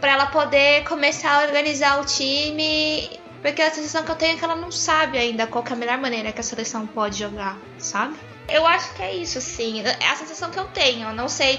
para 0.00 0.14
ela 0.14 0.26
poder 0.26 0.82
começar 0.82 1.40
a 1.40 1.46
organizar 1.46 2.00
o 2.00 2.04
time 2.04 3.21
porque 3.42 3.60
a 3.60 3.70
sensação 3.70 4.04
que 4.04 4.10
eu 4.10 4.14
tenho 4.14 4.36
é 4.36 4.38
que 4.38 4.44
ela 4.44 4.54
não 4.54 4.70
sabe 4.70 5.18
ainda 5.18 5.48
qual 5.48 5.64
é 5.68 5.72
a 5.72 5.76
melhor 5.76 5.98
maneira 5.98 6.30
que 6.30 6.40
a 6.40 6.44
seleção 6.44 6.86
pode 6.86 7.18
jogar, 7.18 7.58
sabe? 7.76 8.14
Eu 8.48 8.64
acho 8.64 8.94
que 8.94 9.02
é 9.02 9.14
isso, 9.16 9.40
sim. 9.40 9.80
É 9.80 10.08
a 10.08 10.16
sensação 10.16 10.50
que 10.50 10.58
eu 10.58 10.66
tenho. 10.66 11.08
Eu 11.08 11.14
não 11.14 11.28
sei. 11.28 11.58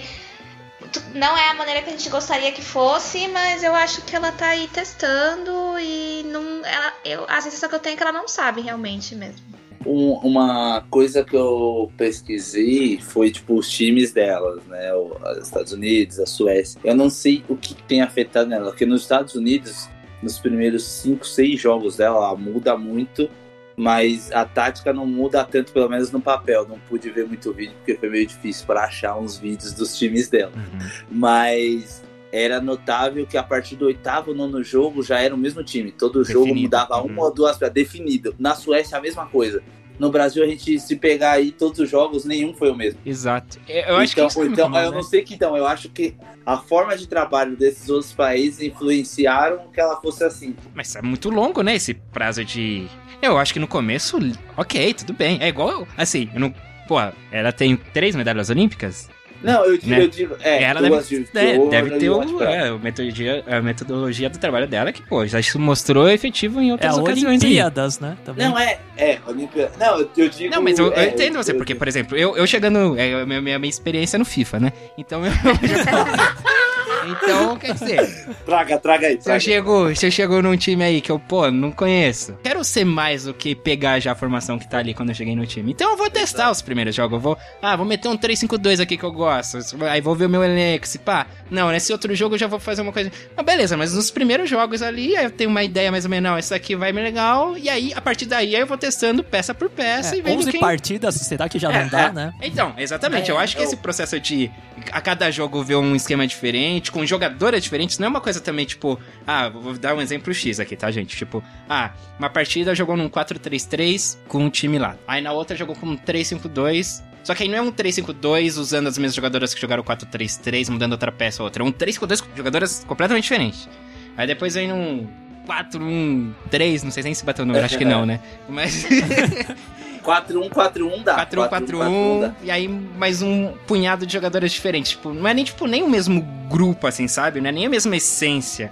Não 1.13 1.37
é 1.37 1.49
a 1.49 1.53
maneira 1.53 1.81
que 1.81 1.89
a 1.89 1.91
gente 1.91 2.09
gostaria 2.09 2.51
que 2.51 2.61
fosse, 2.61 3.27
mas 3.27 3.63
eu 3.63 3.75
acho 3.75 4.01
que 4.03 4.15
ela 4.15 4.31
tá 4.31 4.47
aí 4.47 4.67
testando 4.69 5.77
e 5.79 6.23
não. 6.25 6.65
Ela, 6.65 6.93
eu, 7.03 7.25
a 7.27 7.41
sensação 7.41 7.67
que 7.67 7.75
eu 7.75 7.79
tenho 7.79 7.95
é 7.95 7.97
que 7.97 8.03
ela 8.03 8.11
não 8.11 8.27
sabe 8.27 8.61
realmente 8.61 9.13
mesmo. 9.15 9.41
Um, 9.85 10.13
uma 10.23 10.85
coisa 10.89 11.25
que 11.25 11.35
eu 11.35 11.91
pesquisei 11.97 13.01
foi 13.01 13.31
tipo 13.31 13.55
os 13.55 13.69
times 13.69 14.13
delas, 14.13 14.63
né? 14.67 14.93
Os 14.93 15.45
Estados 15.45 15.73
Unidos, 15.73 16.19
a 16.19 16.25
Suécia. 16.25 16.79
Eu 16.83 16.95
não 16.95 17.09
sei 17.09 17.43
o 17.49 17.57
que 17.57 17.73
tem 17.73 18.01
afetado 18.01 18.49
nela, 18.49 18.69
porque 18.69 18.85
nos 18.85 19.01
Estados 19.01 19.35
Unidos 19.35 19.89
nos 20.23 20.39
primeiros 20.39 20.83
5, 20.83 21.27
6 21.27 21.59
jogos 21.59 21.97
dela, 21.97 22.35
muda 22.35 22.77
muito, 22.77 23.29
mas 23.75 24.31
a 24.31 24.45
tática 24.45 24.93
não 24.93 25.05
muda 25.05 25.43
tanto, 25.43 25.71
pelo 25.71 25.89
menos 25.89 26.11
no 26.11 26.21
papel. 26.21 26.67
Não 26.67 26.79
pude 26.79 27.09
ver 27.09 27.27
muito 27.27 27.51
vídeo 27.53 27.73
porque 27.77 27.95
foi 27.95 28.09
meio 28.09 28.25
difícil 28.25 28.65
para 28.65 28.83
achar 28.83 29.17
uns 29.17 29.37
vídeos 29.37 29.73
dos 29.73 29.97
times 29.97 30.29
dela. 30.29 30.53
Uhum. 30.55 30.89
Mas 31.11 32.03
era 32.31 32.59
notável 32.59 33.27
que 33.27 33.37
a 33.37 33.43
partir 33.43 33.75
do 33.75 33.85
oitavo, 33.85 34.33
nono 34.33 34.63
jogo 34.63 35.03
já 35.03 35.19
era 35.19 35.35
o 35.35 35.37
mesmo 35.37 35.63
time. 35.63 35.91
Todo 35.91 36.19
definido. 36.19 36.47
jogo 36.47 36.59
mudava 36.59 36.97
uhum. 37.01 37.07
uma 37.07 37.23
ou 37.23 37.33
duas, 37.33 37.57
definido. 37.71 38.33
Na 38.39 38.55
Suécia 38.55 38.97
a 38.97 39.01
mesma 39.01 39.25
coisa. 39.27 39.61
No 39.99 40.09
Brasil, 40.11 40.43
a 40.43 40.47
gente, 40.47 40.79
se 40.79 40.95
pegar 40.95 41.33
aí 41.33 41.51
todos 41.51 41.79
os 41.79 41.89
jogos, 41.89 42.25
nenhum 42.25 42.53
foi 42.53 42.71
o 42.71 42.75
mesmo. 42.75 42.99
Exato. 43.05 43.59
Eu 43.67 43.97
acho 43.97 44.13
então, 44.13 44.27
que 44.27 44.39
é 44.39 44.45
então, 44.45 44.65
eu 44.67 44.91
né? 44.91 44.95
não 44.95 45.03
sei 45.03 45.21
que 45.21 45.35
então, 45.35 45.55
eu 45.55 45.65
acho 45.67 45.89
que 45.89 46.15
a 46.45 46.57
forma 46.57 46.97
de 46.97 47.07
trabalho 47.07 47.55
desses 47.55 47.89
outros 47.89 48.11
países 48.11 48.61
influenciaram 48.61 49.69
que 49.71 49.79
ela 49.79 49.99
fosse 50.01 50.23
assim. 50.23 50.55
Mas 50.73 50.95
é 50.95 51.01
muito 51.01 51.29
longo, 51.29 51.61
né, 51.61 51.75
esse 51.75 51.93
prazo 51.93 52.43
de. 52.43 52.87
Eu 53.21 53.37
acho 53.37 53.53
que 53.53 53.59
no 53.59 53.67
começo, 53.67 54.17
ok, 54.57 54.93
tudo 54.93 55.13
bem. 55.13 55.37
É 55.41 55.47
igual, 55.47 55.87
assim, 55.97 56.29
eu 56.33 56.39
não. 56.39 56.53
Pô, 56.87 56.97
ela 57.31 57.53
tem 57.53 57.77
três 57.77 58.15
medalhas 58.15 58.49
olímpicas? 58.49 59.09
Não, 59.43 59.65
eu 59.65 59.77
digo, 59.77 59.91
né? 59.91 60.01
eu 60.01 60.07
digo 60.07 60.35
é, 60.39 60.63
ela 60.63 60.81
deve, 60.81 61.01
de, 61.01 61.15
é, 61.35 61.57
de 61.57 61.69
deve 61.69 61.89
ter 61.99 62.09
o, 62.09 62.41
é, 62.41 62.69
a, 62.69 62.77
metodologia, 62.77 63.43
a 63.45 63.61
metodologia 63.61 64.29
do 64.29 64.37
trabalho 64.37 64.67
dela 64.67 64.91
que, 64.91 65.01
pô, 65.01 65.25
já 65.27 65.41
se 65.41 65.57
mostrou 65.57 66.09
efetivo 66.09 66.61
em 66.61 66.71
outras 66.71 66.97
é, 66.97 67.01
ocasiões. 67.01 67.43
Olimpíadas, 67.43 68.01
aí. 68.01 68.09
né? 68.09 68.17
Também. 68.23 68.47
Não, 68.47 68.57
é, 68.57 68.79
é, 68.97 69.19
Olimpíadas. 69.27 69.77
Não, 69.77 69.99
eu, 70.15 70.29
digo. 70.29 70.49
Não, 70.49 70.61
mas 70.61 70.79
eu, 70.79 70.93
é, 70.93 71.05
eu 71.05 71.09
entendo 71.09 71.35
você, 71.35 71.51
eu, 71.51 71.57
porque, 71.57 71.75
por 71.75 71.87
exemplo, 71.87 72.17
eu, 72.17 72.37
eu 72.37 72.47
chegando. 72.47 72.97
É, 72.97 73.25
minha, 73.25 73.41
minha, 73.41 73.59
minha 73.59 73.69
experiência 73.69 74.17
no 74.17 74.25
FIFA, 74.25 74.59
né? 74.59 74.73
Então 74.97 75.25
eu. 75.25 75.31
Então, 77.07 77.57
quer 77.57 77.73
dizer. 77.73 78.27
Traga, 78.45 78.77
traga 78.77 79.07
aí. 79.07 79.17
Traga. 79.17 79.39
Se, 79.39 79.49
eu 79.49 79.53
chego, 79.53 79.95
se 79.95 80.05
eu 80.05 80.11
chego 80.11 80.41
num 80.41 80.55
time 80.55 80.83
aí 80.83 81.01
que 81.01 81.11
eu, 81.11 81.19
pô, 81.19 81.49
não 81.49 81.71
conheço, 81.71 82.37
quero 82.43 82.63
ser 82.63 82.85
mais 82.85 83.25
do 83.25 83.33
que 83.33 83.55
pegar 83.55 83.99
já 83.99 84.11
a 84.11 84.15
formação 84.15 84.57
que 84.57 84.69
tá 84.69 84.79
ali 84.79 84.93
quando 84.93 85.09
eu 85.09 85.15
cheguei 85.15 85.35
no 85.35 85.45
time. 85.45 85.71
Então 85.71 85.91
eu 85.91 85.97
vou 85.97 86.09
testar 86.09 86.43
Exato. 86.43 86.51
os 86.51 86.61
primeiros 86.61 86.95
jogos. 86.95 87.13
Eu 87.13 87.19
vou, 87.19 87.37
ah, 87.61 87.75
vou 87.75 87.85
meter 87.85 88.07
um 88.07 88.17
3-5-2 88.17 88.81
aqui 88.81 88.97
que 88.97 89.03
eu 89.03 89.11
gosto. 89.11 89.57
Aí 89.89 90.01
vou 90.01 90.15
ver 90.15 90.25
o 90.25 90.29
meu 90.29 90.43
elenco. 90.43 90.87
Se 90.87 90.99
pá, 90.99 91.27
não, 91.49 91.69
nesse 91.69 91.91
outro 91.91 92.13
jogo 92.15 92.35
eu 92.35 92.39
já 92.39 92.47
vou 92.47 92.59
fazer 92.59 92.81
uma 92.81 92.91
coisa. 92.91 93.11
Ah, 93.35 93.43
beleza, 93.43 93.77
mas 93.77 93.93
nos 93.93 94.11
primeiros 94.11 94.49
jogos 94.49 94.81
ali 94.81 95.15
eu 95.15 95.31
tenho 95.31 95.49
uma 95.49 95.63
ideia 95.63 95.91
mais 95.91 96.05
ou 96.05 96.11
menos, 96.11 96.29
não, 96.29 96.37
essa 96.37 96.55
aqui 96.55 96.75
vai 96.75 96.91
me 96.91 97.01
legal. 97.01 97.57
E 97.57 97.69
aí, 97.69 97.93
a 97.93 98.01
partir 98.01 98.25
daí, 98.25 98.55
eu 98.55 98.65
vou 98.65 98.77
testando 98.77 99.23
peça 99.23 99.53
por 99.53 99.69
peça 99.69 100.15
é, 100.15 100.19
e 100.19 100.21
vendo 100.21 100.39
11 100.39 100.51
quem... 100.51 100.59
partidas, 100.59 101.15
será 101.15 101.49
que 101.49 101.59
já 101.59 101.71
é, 101.71 101.81
não 101.81 101.89
dá, 101.89 102.01
é. 102.01 102.11
né? 102.11 102.33
Então, 102.41 102.73
exatamente. 102.77 103.29
eu 103.29 103.37
acho 103.37 103.55
que 103.55 103.63
esse 103.63 103.77
processo 103.77 104.19
de 104.19 104.51
a 104.91 105.01
cada 105.01 105.29
jogo 105.31 105.63
ver 105.63 105.75
um 105.75 105.95
esquema 105.95 106.25
diferente, 106.25 106.91
com 106.93 107.03
jogadores 107.05 107.63
diferentes, 107.63 107.97
não 107.97 108.05
é 108.05 108.09
uma 108.09 108.21
coisa 108.21 108.39
também, 108.39 108.65
tipo, 108.65 108.99
ah, 109.25 109.49
vou 109.49 109.73
dar 109.73 109.95
um 109.95 110.01
exemplo 110.01 110.31
X 110.31 110.59
aqui, 110.59 110.75
tá, 110.75 110.91
gente? 110.91 111.17
Tipo, 111.17 111.43
ah, 111.67 111.91
uma 112.19 112.29
partida 112.29 112.75
jogou 112.75 112.95
num 112.95 113.09
4-3-3 113.09 114.19
com 114.27 114.45
um 114.45 114.49
time 114.49 114.77
lá. 114.77 114.95
Aí 115.07 115.19
na 115.19 115.31
outra 115.33 115.57
jogou 115.57 115.75
com 115.75 115.87
um 115.87 115.97
3-5-2. 115.97 117.03
Só 117.23 117.33
que 117.33 117.43
aí 117.43 117.49
não 117.49 117.57
é 117.57 117.61
um 117.61 117.71
3-5-2 117.71 118.57
usando 118.57 118.87
as 118.87 118.97
mesmas 118.97 119.15
jogadoras 119.15 119.53
que 119.53 119.61
jogaram 119.61 119.81
4-3-3, 119.81 120.69
mudando 120.69 120.91
outra 120.91 121.11
peça 121.11 121.41
ou 121.41 121.47
outra. 121.47 121.63
É 121.63 121.65
um 121.65 121.71
3-5-2 121.71 122.21
com 122.21 122.37
jogadoras 122.37 122.83
completamente 122.85 123.23
diferentes. 123.23 123.67
Aí 124.15 124.27
depois 124.27 124.53
vem 124.53 124.67
num 124.67 125.07
4-1-3, 125.47 126.83
não 126.83 126.91
sei 126.91 127.03
nem 127.03 127.13
se 127.13 127.25
bateu 127.25 127.43
o 127.43 127.45
número, 127.47 127.65
acho 127.65 127.77
que 127.77 127.85
não, 127.85 128.05
né? 128.05 128.19
Mas. 128.47 128.85
4-1, 130.03 130.49
4-1 130.49 131.03
dá. 131.03 131.25
4-1, 131.25 131.49
4-1, 131.49 132.35
e 132.43 132.51
aí 132.51 132.67
mais 132.67 133.21
um 133.21 133.53
punhado 133.65 134.05
de 134.05 134.13
jogadores 134.13 134.51
diferentes. 134.51 134.91
Tipo, 134.91 135.13
não 135.13 135.27
é 135.27 135.33
nem, 135.33 135.45
tipo, 135.45 135.65
nem 135.65 135.81
o 135.81 135.89
mesmo 135.89 136.21
grupo, 136.49 136.85
assim, 136.85 137.07
sabe? 137.07 137.39
Não 137.41 137.49
é 137.49 137.51
nem 137.51 137.65
a 137.65 137.69
mesma 137.69 137.95
essência. 137.95 138.71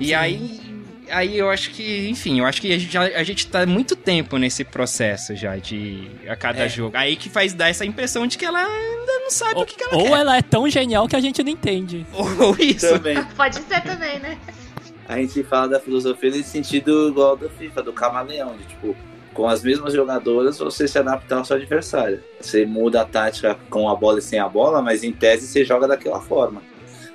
E 0.00 0.08
Sim. 0.08 0.14
aí 0.14 0.68
aí 1.10 1.38
eu 1.38 1.50
acho 1.50 1.70
que, 1.70 2.08
enfim, 2.08 2.40
eu 2.40 2.46
acho 2.46 2.60
que 2.60 2.72
a 2.72 2.78
gente, 2.78 2.92
já, 2.92 3.02
a 3.02 3.22
gente 3.22 3.46
tá 3.46 3.66
muito 3.66 3.96
tempo 3.96 4.36
nesse 4.36 4.64
processo 4.64 5.34
já 5.34 5.56
de 5.56 6.10
a 6.28 6.36
cada 6.36 6.64
é. 6.64 6.68
jogo. 6.68 6.96
Aí 6.96 7.16
que 7.16 7.28
faz 7.28 7.52
dar 7.52 7.68
essa 7.68 7.84
impressão 7.84 8.26
de 8.26 8.38
que 8.38 8.44
ela 8.44 8.60
ainda 8.60 9.12
não 9.20 9.30
sabe 9.30 9.56
ou, 9.56 9.62
o 9.62 9.66
que, 9.66 9.76
que 9.76 9.82
ela 9.82 9.94
ou 9.94 10.02
quer. 10.02 10.10
Ou 10.10 10.16
ela 10.16 10.36
é 10.36 10.42
tão 10.42 10.68
genial 10.68 11.08
que 11.08 11.16
a 11.16 11.20
gente 11.20 11.42
não 11.42 11.50
entende. 11.50 12.06
Ou 12.12 12.56
isso. 12.58 12.88
Também. 12.88 13.22
Pode 13.36 13.56
ser 13.56 13.82
também, 13.82 14.18
né? 14.20 14.38
A 15.08 15.16
gente 15.16 15.42
fala 15.42 15.68
da 15.68 15.80
filosofia 15.80 16.30
nesse 16.30 16.50
sentido 16.50 17.08
igual 17.08 17.36
do 17.36 17.48
FIFA, 17.48 17.82
do 17.82 17.92
camaleão, 17.92 18.56
de 18.56 18.64
tipo, 18.64 18.94
com 19.38 19.46
as 19.46 19.62
mesmas 19.62 19.94
jogadoras, 19.94 20.58
você 20.58 20.88
se 20.88 20.98
adaptar 20.98 21.36
ao 21.36 21.44
seu 21.44 21.54
adversário. 21.54 22.20
Você 22.40 22.66
muda 22.66 23.02
a 23.02 23.04
tática 23.04 23.56
com 23.70 23.88
a 23.88 23.94
bola 23.94 24.18
e 24.18 24.22
sem 24.22 24.40
a 24.40 24.48
bola, 24.48 24.82
mas 24.82 25.04
em 25.04 25.12
tese 25.12 25.46
você 25.46 25.64
joga 25.64 25.86
daquela 25.86 26.20
forma. 26.20 26.60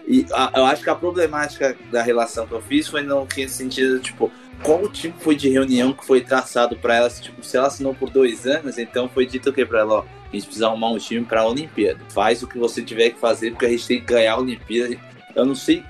E 0.08 0.26
a, 0.32 0.54
eu 0.56 0.64
acho 0.64 0.82
que 0.82 0.90
a 0.90 0.96
problemática 0.96 1.76
da 1.92 2.02
relação 2.02 2.48
que 2.48 2.54
eu 2.54 2.62
fiz 2.62 2.88
foi 2.88 3.02
no 3.02 3.28
que 3.28 3.46
sentido, 3.50 4.00
tipo, 4.00 4.32
qual 4.64 4.84
o 4.84 4.88
tipo 4.88 5.20
foi 5.20 5.36
de 5.36 5.50
reunião 5.50 5.92
que 5.92 6.06
foi 6.06 6.22
traçado 6.22 6.78
para 6.78 6.96
ela? 6.96 7.10
Tipo, 7.10 7.44
se 7.44 7.58
ela 7.58 7.68
assinou 7.68 7.94
por 7.94 8.10
dois 8.10 8.48
anos, 8.48 8.78
então 8.78 9.10
foi 9.10 9.26
dito 9.26 9.50
o 9.50 9.54
que 9.54 9.66
para 9.66 9.82
ela? 9.82 9.96
Ó, 9.96 10.00
a 10.00 10.34
gente 10.34 10.46
precisa 10.46 10.68
arrumar 10.68 10.92
um 10.92 10.98
time 10.98 11.26
para 11.26 11.46
Olimpíada. 11.46 12.00
Faz 12.08 12.42
o 12.42 12.48
que 12.48 12.58
você 12.58 12.82
tiver 12.82 13.10
que 13.10 13.20
fazer, 13.20 13.52
porque 13.52 13.66
a 13.66 13.70
gente 13.70 13.86
tem 13.86 14.00
que 14.00 14.06
ganhar 14.06 14.36
a 14.36 14.40
Olimpíada. 14.40 14.96
Eu 15.36 15.46
não 15.46 15.56
sei 15.56 15.84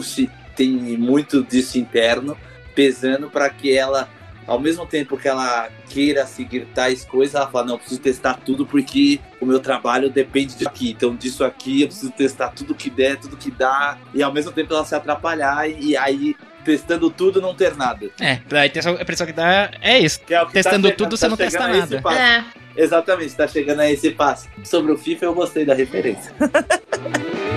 se 0.00 0.30
tem 0.54 0.70
muito 0.70 1.42
disso 1.42 1.80
interno 1.80 2.36
pesando 2.76 3.28
para 3.28 3.50
que 3.50 3.76
ela 3.76 4.08
ao 4.50 4.58
mesmo 4.58 4.84
tempo 4.84 5.16
que 5.16 5.28
ela 5.28 5.68
queira 5.88 6.26
seguir 6.26 6.66
tais 6.74 7.04
coisas, 7.04 7.36
ela 7.36 7.46
fala, 7.46 7.66
não, 7.66 7.74
eu 7.74 7.78
preciso 7.78 8.00
testar 8.00 8.34
tudo 8.34 8.66
porque 8.66 9.20
o 9.40 9.46
meu 9.46 9.60
trabalho 9.60 10.10
depende 10.10 10.54
disso 10.56 10.68
aqui. 10.68 10.90
Então, 10.90 11.14
disso 11.14 11.44
aqui, 11.44 11.82
eu 11.82 11.86
preciso 11.86 12.10
testar 12.10 12.48
tudo 12.48 12.74
que 12.74 12.90
der, 12.90 13.16
tudo 13.16 13.36
que 13.36 13.48
dá. 13.48 13.96
E 14.12 14.20
ao 14.20 14.32
mesmo 14.32 14.50
tempo 14.50 14.74
ela 14.74 14.84
se 14.84 14.92
atrapalhar 14.92 15.70
e, 15.70 15.96
aí 15.96 16.34
testando 16.64 17.08
tudo 17.12 17.40
não 17.40 17.54
ter 17.54 17.76
nada. 17.76 18.10
É, 18.20 18.40
a 18.50 19.02
impressão 19.02 19.24
que 19.24 19.32
dá 19.32 19.70
é 19.80 20.00
isso. 20.00 20.18
É 20.28 20.34
tá 20.34 20.46
testando 20.46 20.90
tá 20.90 20.96
tudo, 20.96 21.10
tá 21.10 21.16
você 21.16 21.28
não 21.28 21.36
testa 21.36 21.68
nada. 21.68 22.02
É. 22.12 22.44
Exatamente, 22.76 23.36
tá 23.36 23.46
chegando 23.46 23.80
a 23.80 23.90
esse 23.90 24.10
passo. 24.10 24.48
Sobre 24.64 24.90
o 24.90 24.98
FIFA, 24.98 25.26
eu 25.26 25.34
gostei 25.34 25.64
da 25.64 25.74
referência. 25.74 26.34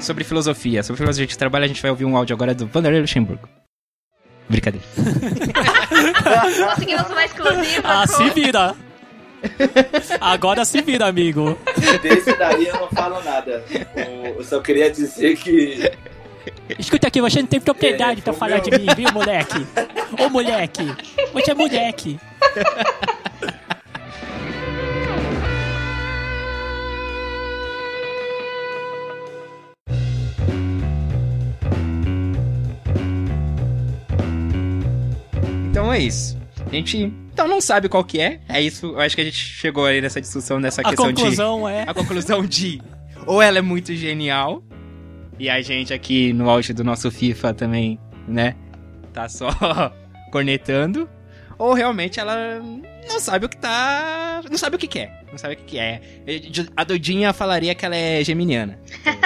sobre 0.00 0.24
filosofia. 0.24 0.82
Sobre 0.82 0.98
filosofia 0.98 1.26
de 1.26 1.38
trabalho, 1.38 1.64
a 1.64 1.68
gente 1.68 1.82
vai 1.82 1.90
ouvir 1.90 2.04
um 2.04 2.16
áudio 2.16 2.34
agora 2.34 2.54
do 2.54 2.66
Vanderlei 2.66 3.00
Luxemburgo. 3.00 3.48
Brincadeira. 4.48 4.86
Conseguimos 6.68 7.08
uma 7.08 7.24
exclusiva. 7.24 7.82
Ah, 7.84 8.06
se 8.06 8.30
vira. 8.30 8.74
Agora 10.20 10.64
se 10.64 10.82
vira, 10.82 11.06
amigo. 11.06 11.56
Desse 12.02 12.36
daí 12.36 12.66
eu 12.66 12.74
não 12.74 12.88
falo 12.88 13.22
nada. 13.22 13.64
Eu 14.36 14.42
só 14.44 14.60
queria 14.60 14.90
dizer 14.90 15.36
que. 15.36 15.90
Escuta 16.78 17.08
aqui, 17.08 17.20
você 17.20 17.40
não 17.40 17.48
tem 17.48 17.60
propriedade 17.60 18.20
é, 18.20 18.22
pra 18.22 18.32
falar 18.32 18.60
meu... 18.60 18.64
de 18.64 18.70
mim, 18.78 18.86
viu, 18.96 19.12
moleque? 19.12 19.66
Ô, 20.18 20.28
moleque! 20.28 20.94
Você 21.32 21.50
é 21.50 21.54
moleque! 21.54 22.18
Então 35.80 35.90
é 35.90 35.98
isso. 35.98 36.36
A 36.66 36.74
gente 36.74 36.98
então 37.32 37.48
não 37.48 37.58
sabe 37.58 37.88
qual 37.88 38.04
que 38.04 38.20
é. 38.20 38.38
É 38.46 38.60
isso. 38.60 38.88
Eu 38.88 39.00
acho 39.00 39.14
que 39.14 39.22
a 39.22 39.24
gente 39.24 39.38
chegou 39.38 39.86
aí 39.86 39.98
nessa 40.02 40.20
discussão 40.20 40.60
nessa 40.60 40.82
questão 40.82 41.06
de. 41.10 41.12
A 41.12 41.24
conclusão 41.24 41.66
é. 41.66 41.84
A 41.88 41.94
conclusão 41.94 42.44
de. 42.44 42.82
Ou 43.26 43.40
ela 43.40 43.56
é 43.56 43.62
muito 43.62 43.94
genial. 43.94 44.62
E 45.38 45.48
a 45.48 45.62
gente 45.62 45.94
aqui 45.94 46.34
no 46.34 46.50
auge 46.50 46.74
do 46.74 46.84
nosso 46.84 47.10
FIFA 47.10 47.54
também, 47.54 47.98
né? 48.28 48.56
Tá 49.14 49.26
só 49.26 49.48
cornetando. 50.30 51.08
Ou 51.56 51.72
realmente 51.72 52.20
ela 52.20 52.60
não 53.08 53.18
sabe 53.18 53.46
o 53.46 53.48
que 53.48 53.56
tá. 53.56 54.42
Não 54.50 54.58
sabe 54.58 54.76
o 54.76 54.78
que 54.78 54.86
quer. 54.86 55.24
Não 55.30 55.38
sabe 55.38 55.54
o 55.54 55.56
que, 55.56 55.64
que 55.64 55.78
é. 55.78 56.02
A 56.76 56.84
doidinha 56.84 57.32
falaria 57.32 57.74
que 57.74 57.86
ela 57.86 57.96
é 57.96 58.22
geminiana. 58.22 58.78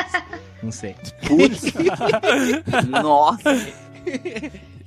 não 0.63 0.71
sei. 0.71 0.95
Putz. 1.27 1.73
Nossa. 3.03 3.85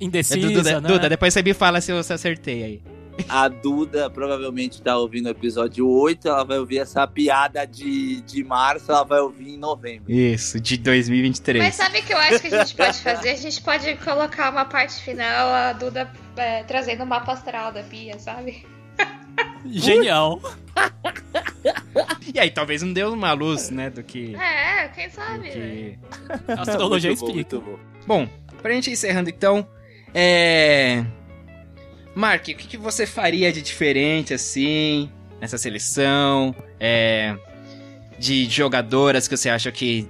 Indecisa, 0.00 0.38
é, 0.48 0.50
Duda, 0.50 0.80
né? 0.80 0.88
Duda, 0.88 1.08
depois 1.08 1.32
você 1.32 1.42
me 1.42 1.54
fala 1.54 1.80
se 1.80 1.92
eu 1.92 1.98
acertei 1.98 2.62
aí. 2.64 2.82
A 3.28 3.48
Duda 3.48 4.08
provavelmente 4.08 4.80
tá 4.80 4.96
ouvindo 4.96 5.26
o 5.26 5.30
episódio 5.30 5.88
8, 5.88 6.28
ela 6.28 6.44
vai 6.44 6.58
ouvir 6.58 6.78
essa 6.78 7.06
piada 7.06 7.66
de, 7.66 8.20
de 8.20 8.44
março, 8.44 8.92
ela 8.92 9.02
vai 9.02 9.20
ouvir 9.20 9.54
em 9.54 9.56
novembro. 9.58 10.12
Isso, 10.12 10.60
de 10.60 10.76
2023. 10.76 11.64
Mas 11.64 11.74
sabe 11.74 11.98
o 11.98 12.02
que 12.04 12.12
eu 12.12 12.18
acho 12.18 12.40
que 12.40 12.46
a 12.46 12.64
gente 12.64 12.76
pode 12.76 12.98
fazer? 12.98 13.30
A 13.30 13.36
gente 13.36 13.60
pode 13.62 13.96
colocar 13.96 14.50
uma 14.50 14.64
parte 14.64 15.02
final, 15.02 15.48
a 15.48 15.72
Duda 15.72 16.10
é, 16.36 16.62
trazendo 16.62 17.02
o 17.02 17.06
mapa 17.06 17.32
astral 17.32 17.72
da 17.72 17.82
Pia, 17.82 18.18
sabe? 18.18 18.64
Genial. 19.66 20.40
e 22.32 22.38
aí, 22.38 22.50
talvez 22.50 22.82
não 22.82 22.92
deu 22.92 23.12
uma 23.12 23.32
luz, 23.32 23.70
né, 23.70 23.90
do 23.90 24.02
que... 24.02 24.36
É, 24.36 24.88
quem 24.88 25.10
sabe, 25.10 25.50
que... 25.50 25.98
A 26.56 26.62
astrologia 26.62 27.10
explica. 27.10 27.58
Bom, 27.58 27.78
bom, 28.06 28.28
pra 28.62 28.72
gente 28.72 28.90
encerrando 28.90 29.30
então, 29.30 29.66
é... 30.14 31.04
Mark, 32.14 32.42
o 32.42 32.44
que, 32.44 32.54
que, 32.54 32.76
você 32.76 33.06
faria 33.06 33.52
de 33.52 33.62
diferente, 33.62 34.34
assim, 34.34 35.10
nessa 35.40 35.58
seleção? 35.58 36.54
É... 36.80 37.36
De 38.18 38.46
jogadoras 38.46 39.28
que 39.28 39.36
você 39.36 39.48
acha 39.48 39.70
que 39.70 40.08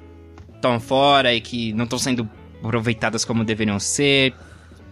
estão 0.54 0.80
fora 0.80 1.34
e 1.34 1.40
que 1.40 1.72
não 1.74 1.84
estão 1.84 1.98
sendo 1.98 2.28
aproveitadas 2.62 3.24
como 3.24 3.44
deveriam 3.44 3.78
ser? 3.78 4.34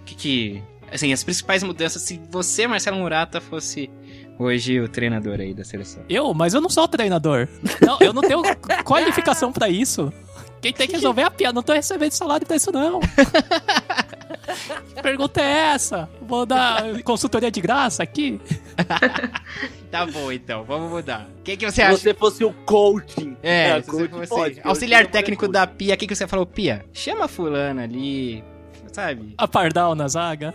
O 0.01 0.05
que 0.05 0.15
que... 0.15 0.63
Assim, 0.93 1.13
as 1.13 1.25
principais 1.25 1.63
mudanças, 1.63 2.03
se 2.03 2.21
você, 2.31 2.67
Marcelo 2.67 2.99
Murata, 2.99 3.41
fosse 3.41 3.91
hoje 4.39 4.81
o 4.81 4.89
treinador 4.89 5.41
aí 5.41 5.53
da 5.53 5.65
seleção. 5.65 6.05
Eu? 6.09 6.33
Mas 6.33 6.55
eu 6.55 6.61
não 6.61 6.71
sou 6.71 6.85
o 6.85 6.89
treinador. 6.89 7.49
Não, 7.81 7.99
eu 8.01 8.13
não 8.13 8.23
tenho 8.23 8.43
qualificação 8.85 9.51
para 9.53 9.69
isso. 9.69 10.13
Quem 10.61 10.73
tem 10.73 10.87
que 10.87 10.95
resolver 10.95 11.23
é 11.23 11.25
a 11.25 11.31
piada. 11.31 11.55
Não 11.55 11.63
tô 11.63 11.73
recebendo 11.73 12.13
salário 12.13 12.47
pra 12.47 12.57
isso, 12.57 12.73
não. 12.73 13.01
que 13.01 13.09
pergunta 15.03 15.41
é 15.41 15.75
essa? 15.75 16.09
Vou 16.21 16.47
dar 16.47 17.03
consultoria 17.03 17.51
de 17.51 17.61
graça 17.61 18.03
aqui? 18.03 18.41
tá 19.91 20.07
bom, 20.07 20.33
então. 20.33 20.65
Vamos 20.65 20.91
mudar. 20.91 21.27
Quem 21.45 21.57
que 21.57 21.71
você 21.71 21.83
acha? 21.83 21.97
Se 21.97 22.03
você 22.03 22.15
fosse 22.15 22.45
o 22.45 22.53
coaching. 22.53 23.37
É, 23.43 23.71
é 23.71 23.83
se 23.83 23.91
você 23.91 24.09
fosse 24.09 24.29
pode, 24.29 24.61
auxiliar 24.65 25.07
técnico 25.07 25.49
da 25.49 25.67
Pia, 25.67 25.95
o 25.95 25.97
que, 25.97 26.07
que 26.07 26.15
você 26.15 26.27
falou? 26.27 26.47
Pia, 26.47 26.85
chama 26.93 27.29
fulana 27.29 27.83
ali, 27.83 28.43
sabe? 28.93 29.35
A 29.39 29.47
Pardal 29.47 29.95
na 29.95 30.09
zaga. 30.09 30.55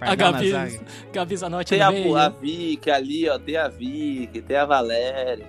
A 0.00 0.14
Gabi. 0.14 0.80
Gabi 1.12 1.36
Zanotti 1.36 1.70
tem 1.70 1.82
a, 1.82 1.90
meio. 1.90 2.16
a 2.16 2.28
Vicky 2.28 2.90
ali, 2.90 3.28
ó. 3.28 3.38
Tem 3.38 3.56
a 3.56 3.68
Vicky, 3.68 4.42
tem 4.42 4.56
a 4.56 4.64
Valéria. 4.64 5.46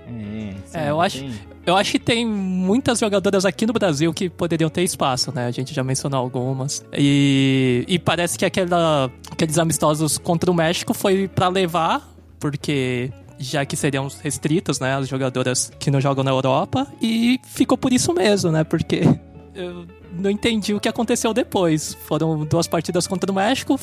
É, 0.74 0.86
é 0.86 0.90
eu 0.90 1.02
acho... 1.02 1.26
Eu 1.66 1.76
acho 1.76 1.92
que 1.92 2.00
tem 2.00 2.26
muitas 2.26 3.00
jogadoras 3.00 3.44
aqui 3.44 3.66
no 3.66 3.74
Brasil 3.74 4.14
que 4.14 4.30
poderiam 4.30 4.70
ter 4.70 4.84
espaço, 4.84 5.34
né? 5.36 5.48
A 5.48 5.52
gente 5.52 5.74
já 5.74 5.84
mencionou 5.84 6.18
algumas. 6.18 6.82
E, 6.98 7.84
e 7.90 8.00
parece 8.00 8.38
que 8.38 8.46
aquela, 8.46 9.12
aqueles 9.30 9.58
amistosos 9.58 10.18
contra 10.18 10.50
o 10.50 10.54
México 10.54 10.94
foi 10.94 11.28
para 11.28 11.50
levar, 11.50 12.10
porque 12.40 13.12
já 13.38 13.66
que 13.66 13.76
seriam 13.76 14.08
restritos, 14.24 14.80
né? 14.80 14.96
As 14.96 15.10
jogadoras 15.10 15.70
que 15.78 15.92
não 15.92 16.00
jogam 16.00 16.24
na 16.24 16.32
Europa. 16.32 16.88
E 17.02 17.38
ficou 17.44 17.78
por 17.78 17.92
isso 17.92 18.14
mesmo, 18.14 18.50
né? 18.50 18.64
Porque 18.64 19.02
eu 19.54 19.86
não 20.14 20.30
entendi 20.30 20.74
o 20.74 20.80
que 20.80 20.88
aconteceu 20.88 21.34
depois. 21.34 21.98
Foram 22.06 22.46
duas 22.46 22.66
partidas 22.66 23.08
contra 23.08 23.30
o 23.32 23.36
México, 23.36 23.78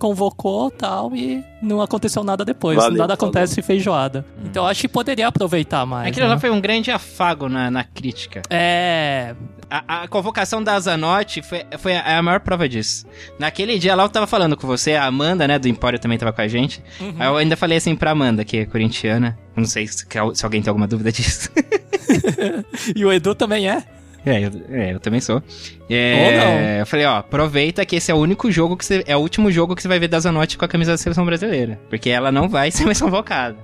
convocou 0.00 0.70
tal 0.70 1.14
e 1.14 1.44
não 1.62 1.82
aconteceu 1.82 2.24
nada 2.24 2.44
depois. 2.44 2.76
Valeu, 2.76 2.96
nada 2.96 3.14
acontece 3.14 3.56
falou. 3.56 3.66
feijoada. 3.66 4.24
Hum. 4.38 4.46
Então 4.46 4.66
acho 4.66 4.80
que 4.80 4.88
poderia 4.88 5.28
aproveitar 5.28 5.84
mais. 5.84 6.08
Aquilo 6.08 6.26
né? 6.26 6.32
lá 6.32 6.40
foi 6.40 6.50
um 6.50 6.60
grande 6.60 6.90
afago 6.90 7.48
na, 7.48 7.70
na 7.70 7.84
crítica. 7.84 8.42
É. 8.48 9.34
A, 9.70 10.02
a, 10.02 10.08
convocação 10.08 10.60
da 10.64 10.80
Zanotti 10.80 11.42
foi, 11.42 11.64
foi 11.78 11.94
a, 11.94 12.18
a, 12.18 12.22
maior 12.22 12.40
prova 12.40 12.68
disso. 12.68 13.06
Naquele 13.38 13.78
dia 13.78 13.94
lá 13.94 14.02
eu 14.02 14.08
tava 14.08 14.26
falando 14.26 14.56
com 14.56 14.66
você, 14.66 14.94
a 14.94 15.04
Amanda, 15.04 15.46
né, 15.46 15.60
do 15.60 15.68
Empório 15.68 15.96
também 15.96 16.18
tava 16.18 16.32
com 16.32 16.40
a 16.40 16.48
gente. 16.48 16.82
Uhum. 16.98 17.14
Aí 17.16 17.28
eu 17.28 17.36
ainda 17.36 17.56
falei 17.56 17.78
assim 17.78 17.94
pra 17.94 18.10
Amanda, 18.10 18.44
que 18.44 18.56
é 18.56 18.66
corintiana. 18.66 19.38
Não 19.54 19.64
sei 19.64 19.86
se, 19.86 20.04
se 20.34 20.44
alguém 20.44 20.60
tem 20.60 20.70
alguma 20.70 20.88
dúvida 20.88 21.12
disso. 21.12 21.50
e 22.96 23.04
o 23.04 23.12
Edu 23.12 23.34
também 23.34 23.68
é? 23.68 23.84
É 24.24 24.44
eu, 24.44 24.50
é, 24.70 24.94
eu 24.94 25.00
também 25.00 25.20
sou. 25.20 25.42
É, 25.88 26.26
Ou 26.26 26.32
não. 26.32 26.60
Eu 26.80 26.86
falei, 26.86 27.06
ó, 27.06 27.16
aproveita 27.16 27.84
que 27.86 27.96
esse 27.96 28.10
é 28.10 28.14
o 28.14 28.18
único 28.18 28.50
jogo 28.50 28.76
que 28.76 28.84
você. 28.84 29.02
É 29.06 29.16
o 29.16 29.20
último 29.20 29.50
jogo 29.50 29.74
que 29.74 29.82
você 29.82 29.88
vai 29.88 29.98
ver 29.98 30.08
da 30.08 30.20
Zanotti 30.20 30.58
com 30.58 30.64
a 30.64 30.68
camisa 30.68 30.92
da 30.92 30.98
seleção 30.98 31.24
brasileira. 31.24 31.80
Porque 31.88 32.10
ela 32.10 32.30
não 32.30 32.48
vai 32.48 32.70
ser 32.70 32.84
mais 32.84 33.00
convocada. 33.02 33.56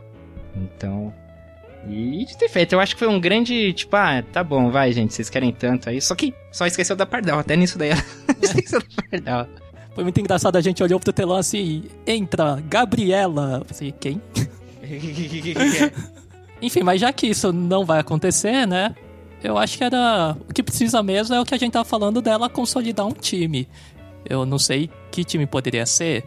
Então. 0.54 1.12
E 1.88 2.24
de 2.24 2.36
ter 2.36 2.48
feito, 2.48 2.72
eu 2.72 2.80
acho 2.80 2.94
que 2.94 2.98
foi 2.98 3.08
um 3.08 3.20
grande, 3.20 3.72
tipo, 3.72 3.94
ah, 3.94 4.20
tá 4.32 4.42
bom, 4.42 4.70
vai, 4.70 4.90
gente, 4.92 5.14
vocês 5.14 5.30
querem 5.30 5.52
tanto 5.52 5.88
aí. 5.88 6.00
Só 6.00 6.16
que 6.16 6.34
só 6.50 6.66
esqueceu 6.66 6.96
da 6.96 7.06
Pardal, 7.06 7.38
até 7.38 7.54
nisso 7.54 7.78
daí 7.78 7.90
ela 7.90 8.02
esqueceu 8.42 8.80
da 8.80 9.02
Pardal. 9.08 9.46
Foi 9.94 10.02
muito 10.02 10.18
engraçado, 10.20 10.56
a 10.56 10.60
gente 10.60 10.82
olhou 10.82 10.98
pro 10.98 11.12
telão 11.12 11.36
assim, 11.36 11.84
entra, 12.06 12.60
Gabriela. 12.68 13.60
Eu 13.60 13.66
Assim, 13.70 13.94
quem? 13.98 14.20
Enfim, 16.60 16.82
mas 16.82 17.00
já 17.00 17.12
que 17.12 17.28
isso 17.28 17.52
não 17.52 17.84
vai 17.84 18.00
acontecer, 18.00 18.66
né? 18.66 18.94
Eu 19.46 19.56
acho 19.56 19.78
que 19.78 19.84
era. 19.84 20.36
O 20.48 20.52
que 20.52 20.62
precisa 20.62 21.02
mesmo 21.02 21.34
é 21.34 21.40
o 21.40 21.44
que 21.44 21.54
a 21.54 21.58
gente 21.58 21.72
tava 21.72 21.84
falando 21.84 22.20
dela 22.20 22.48
consolidar 22.48 23.06
um 23.06 23.12
time. 23.12 23.68
Eu 24.28 24.44
não 24.44 24.58
sei 24.58 24.90
que 25.10 25.22
time 25.22 25.46
poderia 25.46 25.86
ser. 25.86 26.24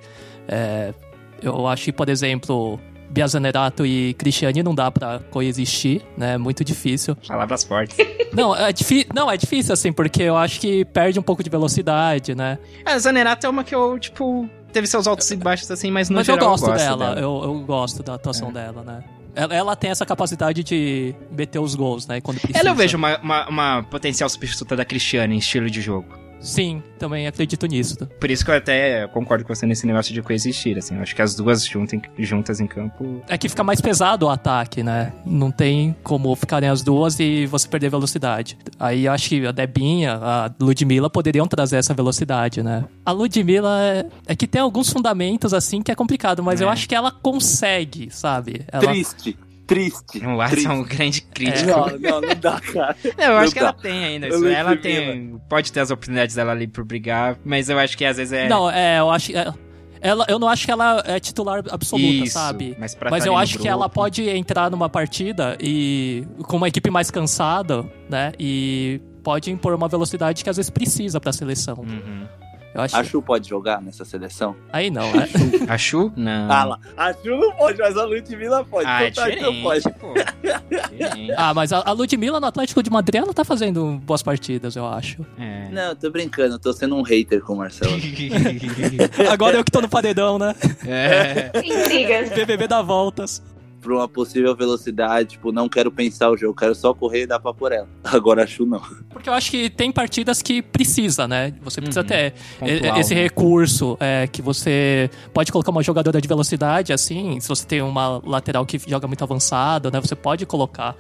É, 0.48 0.94
eu 1.42 1.68
acho 1.68 1.86
que, 1.86 1.92
por 1.92 2.08
exemplo, 2.08 2.80
Biazanerato 3.10 3.86
e 3.86 4.14
Cristiane 4.14 4.64
não 4.64 4.74
dá 4.74 4.90
pra 4.90 5.20
coexistir, 5.32 6.02
né? 6.18 6.36
É 6.36 6.38
muito 6.38 6.64
difícil. 6.64 7.16
Palavras 7.28 7.64
fortes. 7.64 7.98
Não, 8.32 8.56
é, 8.56 8.72
difi 8.72 9.08
não, 9.12 9.30
é 9.30 9.36
difícil, 9.36 9.74
assim, 9.74 9.92
porque 9.92 10.22
eu 10.22 10.38
acho 10.38 10.60
que 10.60 10.86
perde 10.86 11.20
um 11.20 11.24
pouco 11.24 11.44
de 11.44 11.50
velocidade, 11.50 12.36
né? 12.36 12.60
A 12.86 12.96
Zanerato 13.00 13.48
é 13.48 13.50
uma 13.50 13.64
que 13.64 13.74
eu, 13.74 13.98
tipo, 13.98 14.48
teve 14.72 14.86
seus 14.86 15.08
altos 15.08 15.32
e 15.32 15.36
baixos 15.36 15.72
assim, 15.72 15.90
mas 15.90 16.12
no 16.12 16.18
Mas 16.18 16.28
geral 16.28 16.40
eu 16.40 16.50
gosto, 16.52 16.68
gosto 16.68 16.78
dela, 16.78 17.16
dela. 17.16 17.20
Eu, 17.20 17.42
eu 17.44 17.60
gosto 17.62 18.04
da 18.04 18.14
atuação 18.14 18.54
dela, 18.54 18.84
né? 18.84 19.04
Ela, 19.36 19.56
ela 19.56 19.76
tem 19.76 19.90
essa 19.90 20.06
capacidade 20.06 20.64
de 20.64 21.16
meter 21.32 21.60
os 21.60 21.76
gols, 21.76 22.08
né? 22.08 22.20
Quando 22.20 22.40
precisa. 22.40 22.60
Ela 22.60 22.70
eu 22.70 22.76
vejo 22.76 22.98
uma, 22.98 23.18
uma, 23.20 23.50
uma 23.50 23.84
potencial 23.84 24.30
substituta 24.30 24.76
da 24.76 24.84
Cristiane 24.84 25.36
em 25.36 25.38
estilo 25.38 25.70
de 25.70 25.82
jogo. 25.82 26.19
Sim, 26.40 26.82
também 26.98 27.28
acredito 27.28 27.66
nisso. 27.68 27.98
tá? 27.98 28.06
Por 28.06 28.30
isso 28.32 28.46
que 28.46 28.52
eu 28.52 28.56
até 28.56 29.08
concordo 29.08 29.44
com 29.46 29.54
você 29.54 29.66
nesse 29.66 29.86
negócio 29.86 30.14
de 30.14 30.22
coexistir, 30.22 30.78
assim. 30.78 30.96
Eu 30.96 31.02
acho 31.02 31.16
que 31.16 31.22
as 31.22 31.36
duas 31.36 31.66
juntas, 31.66 32.00
juntas 32.18 32.60
em 32.60 32.68
campo. 32.68 33.22
É 33.28 33.38
que 33.38 33.50
fica 33.50 33.64
mais 33.64 33.82
pesado 33.82 34.26
o 34.26 34.30
ataque, 34.30 34.82
né? 34.84 35.12
Não 35.26 35.52
tem 35.52 35.96
como 36.04 36.34
ficarem 36.36 36.70
as 36.70 36.82
duas 36.82 37.20
e 37.20 37.46
você 37.46 37.68
perder 37.68 37.90
velocidade. 37.90 38.58
Aí 38.80 39.06
eu 39.06 39.12
acho 39.12 39.30
que 39.30 39.46
a 39.46 39.52
Debinha, 39.52 40.14
a 40.22 40.52
Ludmilla 40.62 41.10
poderiam 41.10 41.48
trazer 41.48 41.78
essa 41.78 41.94
velocidade, 41.94 42.64
né? 42.64 42.86
A 43.06 43.12
Ludmilla 43.12 43.82
é, 43.84 44.06
é 44.28 44.36
que 44.36 44.48
tem 44.48 44.62
alguns 44.62 44.90
fundamentos 44.90 45.54
assim 45.54 45.82
que 45.82 45.92
é 45.92 45.96
complicado, 45.96 46.42
mas 46.44 46.62
É. 46.62 46.64
eu 46.64 46.70
acho 46.70 46.88
que 46.88 46.96
ela 46.96 47.12
consegue, 47.12 48.10
sabe? 48.12 48.62
Ela... 48.72 48.88
Triste. 48.92 49.38
Triste. 49.70 50.26
O 50.26 50.36
Watson 50.38 50.70
é 50.70 50.74
um 50.74 50.84
grande 50.84 51.22
crítico. 51.22 51.70
Não, 51.70 51.88
não, 52.00 52.22
não 52.22 52.36
dá, 52.36 52.60
cara. 52.60 52.96
Não, 53.18 53.24
eu 53.26 53.32
Não 53.32 53.38
acho 53.38 53.54
que 53.54 53.60
dá. 53.60 53.66
ela 53.68 53.74
tem 53.74 54.04
ainda. 54.04 54.28
Isso. 54.28 54.46
Ela 54.48 54.76
tem. 54.76 55.40
Pode 55.48 55.72
ter 55.72 55.80
as 55.80 55.92
oportunidades 55.92 56.36
dela 56.36 56.52
ali 56.52 56.68
por 56.68 56.84
brigar, 56.84 57.38
mas 57.46 57.70
eu 57.70 57.80
acho 57.80 57.98
que 57.98 58.04
às 58.04 58.18
vezes 58.18 58.34
é. 58.34 58.50
Não, 58.50 58.70
é, 58.70 59.00
eu 59.00 59.10
acho. 59.10 59.32
é- 59.38 59.54
ela, 60.02 60.26
eu 60.30 60.40
não 60.40 60.48
acho 60.48 60.66
que 60.66 60.72
ela 60.72 61.04
é 61.06 61.20
titular 61.20 61.62
absoluta, 61.70 62.08
Isso, 62.08 62.34
sabe? 62.34 62.74
mas 62.80 62.96
pra 62.96 63.12
Mas 63.12 63.24
tá 63.26 63.30
eu 63.30 63.36
acho 63.38 63.60
que 63.60 63.68
ela 63.68 63.82
grupo. 63.82 63.96
pode 63.96 64.30
entrar 64.30 64.72
numa 64.72 64.88
partida 64.90 65.58
e 65.60 66.26
com 66.44 66.56
uma 66.56 66.70
equipe 66.70 66.90
mais 66.90 67.12
cansada, 67.12 67.86
né? 68.10 68.32
E 68.40 69.02
pode 69.22 69.52
impor 69.52 69.74
uma 69.74 69.90
velocidade 69.90 70.42
que 70.42 70.50
às 70.50 70.56
vezes 70.56 70.70
precisa 70.70 71.20
pra 71.20 71.34
seleção. 71.34 71.80
Uhum. 71.80 72.26
Eu 72.74 72.82
acho. 72.82 72.96
A 72.96 73.04
Chu 73.04 73.22
pode 73.22 73.50
jogar 73.50 73.82
nessa 73.82 74.06
seleção? 74.06 74.56
Aí 74.72 74.90
não, 74.92 75.12
né? 75.12 75.28
A 75.68 75.78
Chu? 75.78 76.12
Não. 76.18 76.52
Ah 76.52 76.64
lá. 76.64 76.80
A 76.96 77.14
Chu 77.14 77.36
não 77.36 77.52
pode, 77.54 77.80
mas 77.80 77.98
a 77.98 78.06
Ludmilla 78.06 78.64
pode. 78.64 78.88
Ah, 78.88 79.04
é 79.04 79.08
Então 79.08 79.24
tá, 79.24 79.32
então 79.32 79.52
diferente, 79.52 79.84
pode. 79.84 80.00
pô. 80.00 80.14
Diferente. 80.92 81.34
ah, 81.36 81.54
mas 81.54 81.74
a, 81.74 81.82
a 81.86 81.92
Ludmilla 81.92 82.40
no 82.40 82.46
Atlético 82.46 82.84
de 82.84 82.90
Madrid, 82.90 83.22
ela 83.22 83.34
tá 83.34 83.44
fazendo 83.44 84.00
boas 84.04 84.22
partidas, 84.22 84.76
eu 84.76 84.86
acho. 84.86 85.26
É. 85.40 85.70
Não, 85.72 85.90
eu 85.90 85.96
tô 85.96 86.10
brincando, 86.12 86.56
eu 86.56 86.60
tô 86.60 86.72
sendo 86.74 86.96
um 86.96 87.02
hater 87.02 87.42
com 87.42 87.54
o 87.54 87.58
Marcelo. 87.58 87.94
Agora 89.32 89.58
eu 89.58 89.64
que 89.64 89.72
tô 89.72 89.82
no 89.82 89.90
paredão, 89.90 90.38
né? 90.38 90.54
É. 90.86 91.52
Intrigas. 91.64 92.30
BBB 92.30 92.68
dá 92.68 92.82
voltas. 92.82 93.42
Pra 93.82 93.94
uma 93.96 94.08
possível 94.10 94.54
velocidade, 94.56 95.30
tipo, 95.32 95.52
não 95.52 95.70
quero 95.70 95.90
pensar 95.92 96.30
o 96.30 96.36
jogo, 96.38 96.54
quero 96.54 96.76
só 96.76 96.94
correr 96.94 97.22
e 97.24 97.28
dar 97.28 97.40
pra 97.40 97.54
por 97.54 97.72
ela. 97.72 97.88
Agora 98.04 98.44
a 98.44 98.48
Chu 98.48 98.66
não. 98.66 98.82
Porque 99.10 99.30
eu 99.30 99.34
acho 99.34 99.50
que 99.52 99.70
tem 99.70 99.92
partidas 99.92 100.42
que 100.42 100.62
precisa, 100.62 101.28
né? 101.28 101.54
Você 101.62 101.80
precisa 101.80 102.02
Uhum. 102.02 102.08
ter 102.08 102.34
Pontual, 102.60 103.00
esse 103.00 103.16
né? 103.16 103.22
recurso 103.24 103.98
é, 104.00 104.28
que 104.28 104.42
você 104.42 105.10
pode 105.34 105.52
colocar 105.52 105.72
uma 105.72 105.82
jogadora 105.84 106.20
de 106.20 106.28
velocidade, 106.28 106.92
assim, 106.92 107.40
se 107.40 107.48
você 107.48 107.66
tem 107.66 107.82
uma 107.82 108.22
lateral 108.26 108.66
que 108.66 108.78
joga 108.88 109.08
muito 109.08 109.24
avançado, 109.24 109.90
né? 109.92 110.00
Você 110.02 110.16
pode 110.16 110.46
colocar 110.46 110.96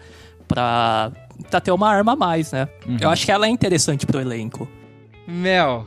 pra, 0.47 1.11
pra 1.49 1.59
ter 1.59 1.71
uma 1.71 1.89
arma 1.89 2.13
a 2.13 2.15
mais, 2.15 2.51
né? 2.51 2.67
Uhum. 2.88 2.97
Eu 3.01 3.09
acho 3.09 3.25
que 3.25 3.32
ela 3.32 3.45
é 3.45 3.49
interessante 3.49 4.05
pro 4.05 4.19
elenco. 4.21 4.67
Mel, 5.27 5.86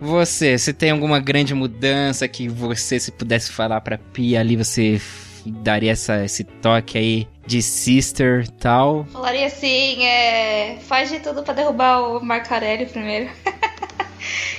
você, 0.00 0.56
você 0.58 0.72
tem 0.72 0.90
alguma 0.90 1.20
grande 1.20 1.54
mudança 1.54 2.26
que 2.26 2.48
você, 2.48 2.98
se 2.98 3.12
pudesse 3.12 3.52
falar 3.52 3.80
pra 3.82 3.98
Pia 3.98 4.40
ali, 4.40 4.56
você 4.56 5.00
daria 5.46 5.92
essa, 5.92 6.24
esse 6.24 6.44
toque 6.44 6.98
aí 6.98 7.28
de 7.46 7.62
sister 7.62 8.44
e 8.44 8.50
tal? 8.52 9.04
Falaria 9.06 9.46
assim, 9.46 10.04
é... 10.04 10.78
faz 10.82 11.08
de 11.08 11.20
tudo 11.20 11.42
pra 11.42 11.54
derrubar 11.54 12.00
o 12.00 12.24
Marcarelli 12.24 12.86
primeiro. 12.86 13.30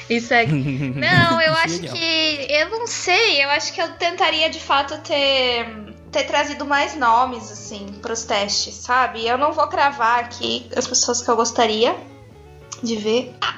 Isso 0.10 0.34
é. 0.34 0.46
Não, 0.46 1.42
eu 1.42 1.54
acho 1.54 1.76
Genial. 1.76 1.96
que. 1.96 2.48
Eu 2.50 2.70
não 2.70 2.86
sei, 2.86 3.44
eu 3.44 3.50
acho 3.50 3.72
que 3.74 3.82
eu 3.82 3.94
tentaria 3.94 4.50
de 4.50 4.60
fato 4.60 4.98
ter. 5.00 5.66
Ter 6.12 6.26
trazido 6.26 6.66
mais 6.66 6.94
nomes, 6.98 7.50
assim, 7.50 7.88
pros 8.02 8.26
testes, 8.26 8.74
sabe? 8.76 9.26
Eu 9.26 9.38
não 9.38 9.54
vou 9.54 9.66
cravar 9.70 10.20
aqui 10.20 10.70
as 10.76 10.86
pessoas 10.86 11.22
que 11.22 11.30
eu 11.30 11.38
gostaria 11.38 11.96
de 12.84 12.98
ver. 12.98 13.34
Ah, 13.40 13.58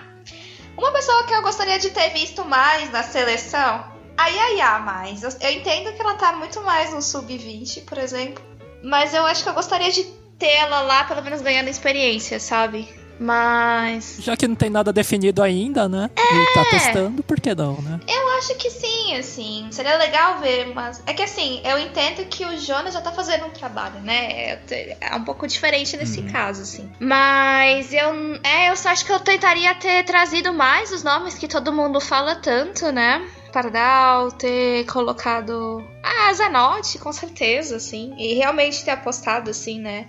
uma 0.77 0.91
pessoa 0.91 1.23
que 1.25 1.33
eu 1.33 1.41
gostaria 1.41 1.79
de 1.79 1.89
ter 1.89 2.09
visto 2.11 2.45
mais 2.45 2.91
na 2.91 3.01
seleção. 3.01 3.92
A 4.17 4.27
Yaya 4.27 4.79
mais. 4.79 5.23
Eu, 5.23 5.51
entendo 5.51 5.93
que 5.93 6.01
ela 6.01 6.15
tá 6.15 6.33
muito 6.33 6.61
mais 6.61 6.93
no 6.93 7.01
sub-20, 7.01 7.85
por 7.85 7.97
exemplo. 7.97 8.43
Mas 8.83 9.13
eu 9.13 9.25
acho 9.25 9.43
que 9.43 9.49
eu 9.49 9.53
gostaria 9.53 9.91
de 9.91 10.03
ter 10.37 10.51
ela 10.51 10.81
lá, 10.81 11.03
pelo 11.05 11.21
menos 11.21 11.41
ganhando 11.41 11.69
experiência, 11.69 12.39
sabe? 12.39 12.87
Mas. 13.19 14.17
Já 14.19 14.35
que 14.35 14.47
não 14.47 14.55
tem 14.55 14.69
nada 14.69 14.91
definido 14.91 15.41
ainda, 15.41 15.87
né? 15.87 16.09
E 16.17 16.53
tá 16.53 16.65
testando, 16.65 17.23
por 17.23 17.39
que 17.39 17.53
não, 17.53 17.81
né? 17.81 17.99
Eu 18.07 18.29
acho 18.37 18.55
que 18.55 18.69
sim, 18.69 19.15
assim. 19.15 19.67
Seria 19.71 19.97
legal 19.97 20.39
ver, 20.39 20.73
mas. 20.73 21.01
É 21.05 21.13
que 21.13 21.21
assim, 21.21 21.61
eu 21.63 21.77
entendo 21.77 22.25
que 22.25 22.43
o 22.45 22.57
Jonas 22.59 22.93
já 22.93 23.01
tá 23.01 23.11
fazendo 23.11 23.45
um 23.45 23.51
trabalho, 23.51 23.99
né? 24.01 24.59
É, 24.71 24.97
é 24.99 25.15
um 25.15 25.23
pouco 25.23 25.47
diferente 25.47 25.95
nesse 25.95 26.23
caso, 26.23 26.63
assim. 26.63 26.91
Mas 26.99 27.93
eu. 27.93 28.35
É, 28.43 28.69
eu 28.69 28.75
só 28.75 28.89
acho 28.89 29.05
que 29.05 29.11
eu 29.11 29.19
tentaria 29.19 29.73
ter 29.75 30.03
trazido 30.03 30.51
mais 30.51 30.91
os 30.91 31.03
nomes 31.03 31.35
que 31.35 31.47
todo 31.47 31.71
mundo 31.71 32.01
fala 32.01 32.35
tanto, 32.35 32.91
né? 32.91 33.25
Pardal, 33.53 34.31
ter 34.31 34.85
colocado. 34.87 35.87
Ah, 36.03 36.33
Zanotti, 36.33 36.97
com 36.97 37.13
certeza, 37.13 37.77
assim. 37.77 38.13
E 38.17 38.33
realmente 38.33 38.83
ter 38.83 38.91
apostado, 38.91 39.51
assim, 39.51 39.79
né? 39.79 40.07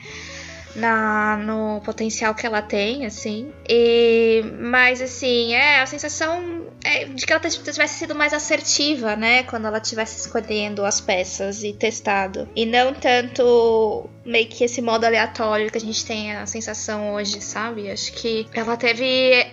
na, 0.75 1.37
no 1.37 1.81
potencial 1.83 2.35
que 2.35 2.47
ela 2.47 2.61
tem, 2.61 3.07
assim. 3.07 3.53
E, 3.69 4.43
mas, 4.61 5.01
assim, 5.01 5.55
é 5.55 5.81
a 5.81 5.87
sensação 5.87 6.65
é 6.85 7.07
de 7.07 7.25
que 7.25 7.33
ela 7.33 7.41
tivesse 7.41 7.99
sido 7.99 8.15
mais 8.15 8.33
assertiva, 8.33 9.17
né? 9.17 9.43
Quando 9.45 9.67
ela 9.67 9.79
estivesse 9.79 10.21
escolhendo 10.21 10.85
as 10.85 11.01
peças 11.01 11.63
e 11.63 11.73
testado. 11.73 12.49
E 12.55 12.67
não 12.67 12.93
tanto 12.93 14.11
meio 14.25 14.47
que 14.47 14.64
esse 14.64 14.81
modo 14.81 15.05
aleatório 15.05 15.70
que 15.70 15.79
a 15.79 15.81
gente 15.81 16.05
tem 16.05 16.35
a 16.35 16.47
sensação 16.47 17.14
hoje, 17.14 17.41
sabe? 17.41 17.91
Acho 17.91 18.12
que 18.12 18.47
ela 18.55 18.77
teve 18.77 19.05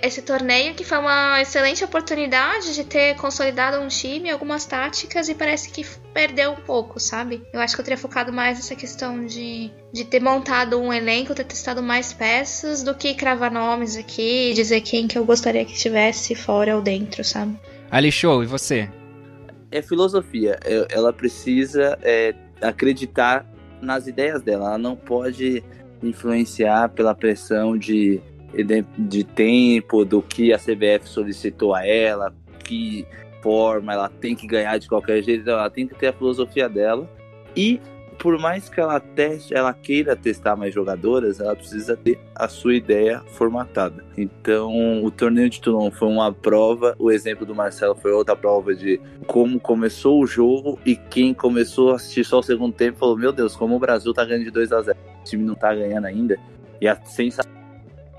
esse 0.02 0.22
torneio 0.22 0.74
que 0.74 0.84
foi 0.84 0.98
uma 0.98 1.42
excelente 1.42 1.84
oportunidade 1.84 2.74
de 2.74 2.84
ter 2.84 3.16
consolidado 3.16 3.80
um 3.80 3.88
time, 3.88 4.30
algumas 4.30 4.66
táticas 4.66 5.28
e 5.28 5.36
parece 5.36 5.70
que 5.70 5.86
perdeu 6.14 6.52
um 6.52 6.56
pouco, 6.56 7.00
sabe? 7.00 7.42
Eu 7.52 7.60
acho 7.60 7.76
que 7.76 7.82
eu 7.82 7.86
teria 7.86 7.98
focado 7.98 8.32
mais 8.32 8.58
nessa 8.58 8.76
questão 8.76 9.26
de, 9.26 9.72
de 9.92 10.06
ter 10.06 10.22
montado 10.22 10.80
um 10.80 10.94
elenco, 10.94 11.36
ter 11.36 11.44
testado 11.44 11.84
mais 11.84 12.14
peças 12.14 12.84
do 12.84 12.96
que 12.96 13.14
cravar 13.14 13.52
nomes 13.52 13.98
aqui, 13.98 14.54
dizer 14.54 14.82
quem 14.82 15.08
que 15.08 15.18
eu 15.18 15.26
gostaria 15.26 15.66
que 15.66 15.74
estivesse 15.74 16.34
fora 16.36 16.76
ou 16.76 16.82
dentro, 16.82 17.24
sabe? 17.24 17.60
Ali, 17.90 18.12
show, 18.12 18.42
e 18.42 18.46
você? 18.46 18.90
É 19.70 19.82
filosofia. 19.82 20.58
Ela 20.90 21.12
precisa 21.12 21.98
é, 22.02 22.34
acreditar 22.62 23.46
nas 23.82 24.08
ideias 24.08 24.42
dela. 24.42 24.68
Ela 24.68 24.78
não 24.78 24.96
pode 24.96 25.64
influenciar 26.04 26.90
pela 26.90 27.14
pressão 27.14 27.78
de, 27.78 28.22
de, 28.54 28.86
de 28.98 29.24
tempo, 29.24 30.04
do 30.04 30.22
que 30.22 30.54
a 30.54 30.58
CBF 30.58 31.08
solicitou 31.08 31.74
a 31.74 31.86
ela, 31.86 32.34
que 32.64 33.06
forma 33.42 33.94
ela 33.94 34.10
tem 34.10 34.36
que 34.36 34.48
ganhar 34.48 34.78
de 34.78 34.88
qualquer 34.88 35.22
jeito. 35.24 35.42
Então, 35.42 35.58
Ela 35.58 35.70
tem 35.70 35.88
que 35.88 35.96
ter 35.96 36.08
a 36.08 36.14
filosofia 36.14 36.70
dela. 36.70 37.10
E 37.56 37.82
por 38.22 38.38
mais 38.38 38.70
que 38.70 38.80
ela 38.80 39.00
teste, 39.00 39.52
ela 39.52 39.74
queira 39.74 40.16
testar 40.16 40.56
mais 40.56 40.72
jogadoras, 40.72 41.40
ela 41.40 41.56
precisa 41.56 41.98
ter 41.98 42.20
a 42.36 42.48
sua 42.48 42.76
ideia 42.76 43.20
formatada. 43.26 44.06
Então, 44.16 45.04
o 45.04 45.10
torneio 45.10 45.50
de 45.50 45.60
Toulon 45.60 45.90
foi 45.90 46.08
uma 46.08 46.32
prova, 46.32 46.96
o 47.00 47.10
exemplo 47.12 47.48
do 47.48 47.56
Marcelo 47.56 47.96
foi 47.96 48.12
outra 48.12 48.36
prova 48.36 48.76
de 48.76 49.02
como 49.26 49.60
começou 49.60 50.22
o 50.22 50.28
jogo 50.28 50.80
e 50.86 50.96
quem 50.96 51.34
começou 51.34 51.92
a 51.92 51.96
assistir 51.96 52.24
só 52.24 52.40
o 52.40 52.44
segundo 52.44 52.74
tempo 52.74 53.00
falou: 53.00 53.18
Meu 53.18 53.32
Deus, 53.32 53.56
como 53.56 53.76
o 53.76 53.80
Brasil 53.80 54.14
tá 54.14 54.24
ganhando 54.24 54.44
de 54.44 54.52
2 54.52 54.72
a 54.72 54.82
0 54.84 54.98
o 55.20 55.24
time 55.24 55.44
não 55.44 55.56
tá 55.56 55.74
ganhando 55.74 56.06
ainda. 56.06 56.38
E 56.80 56.88
a 56.88 56.96
sensação 57.04 57.50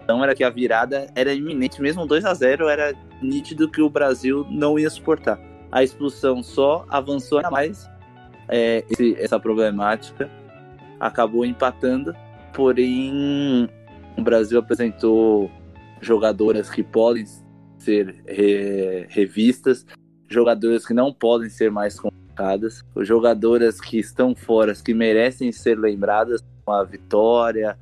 era 0.08 0.34
que 0.34 0.42
a 0.42 0.50
virada 0.50 1.06
era 1.14 1.32
iminente, 1.32 1.80
mesmo 1.80 2.06
2 2.06 2.24
a 2.24 2.34
0 2.34 2.68
era 2.68 2.92
nítido 3.22 3.70
que 3.70 3.80
o 3.80 3.88
Brasil 3.88 4.44
não 4.50 4.76
ia 4.76 4.90
suportar. 4.90 5.38
A 5.70 5.84
expulsão 5.84 6.42
só 6.42 6.84
avançou 6.90 7.38
ainda 7.38 7.50
mais 7.52 7.91
é, 8.52 8.84
esse- 8.90 9.16
essa 9.18 9.40
problemática, 9.40 10.28
acabou 11.00 11.44
empatando, 11.44 12.14
porém 12.52 13.68
o 14.16 14.22
Brasil 14.22 14.58
apresentou 14.58 15.50
jogadoras 16.00 16.68
que 16.68 16.82
podem 16.82 17.24
ser 17.78 18.14
re- 18.26 19.06
revistas, 19.08 19.86
jogadoras 20.28 20.86
que 20.86 20.92
não 20.92 21.12
podem 21.12 21.48
ser 21.48 21.70
mais 21.70 21.98
convocadas, 21.98 22.82
jogadoras 22.98 23.80
que 23.80 23.98
estão 23.98 24.34
fora, 24.34 24.74
que 24.74 24.92
merecem 24.92 25.50
ser 25.50 25.78
lembradas, 25.78 26.44
a 26.66 26.84
Vitória, 26.84 27.76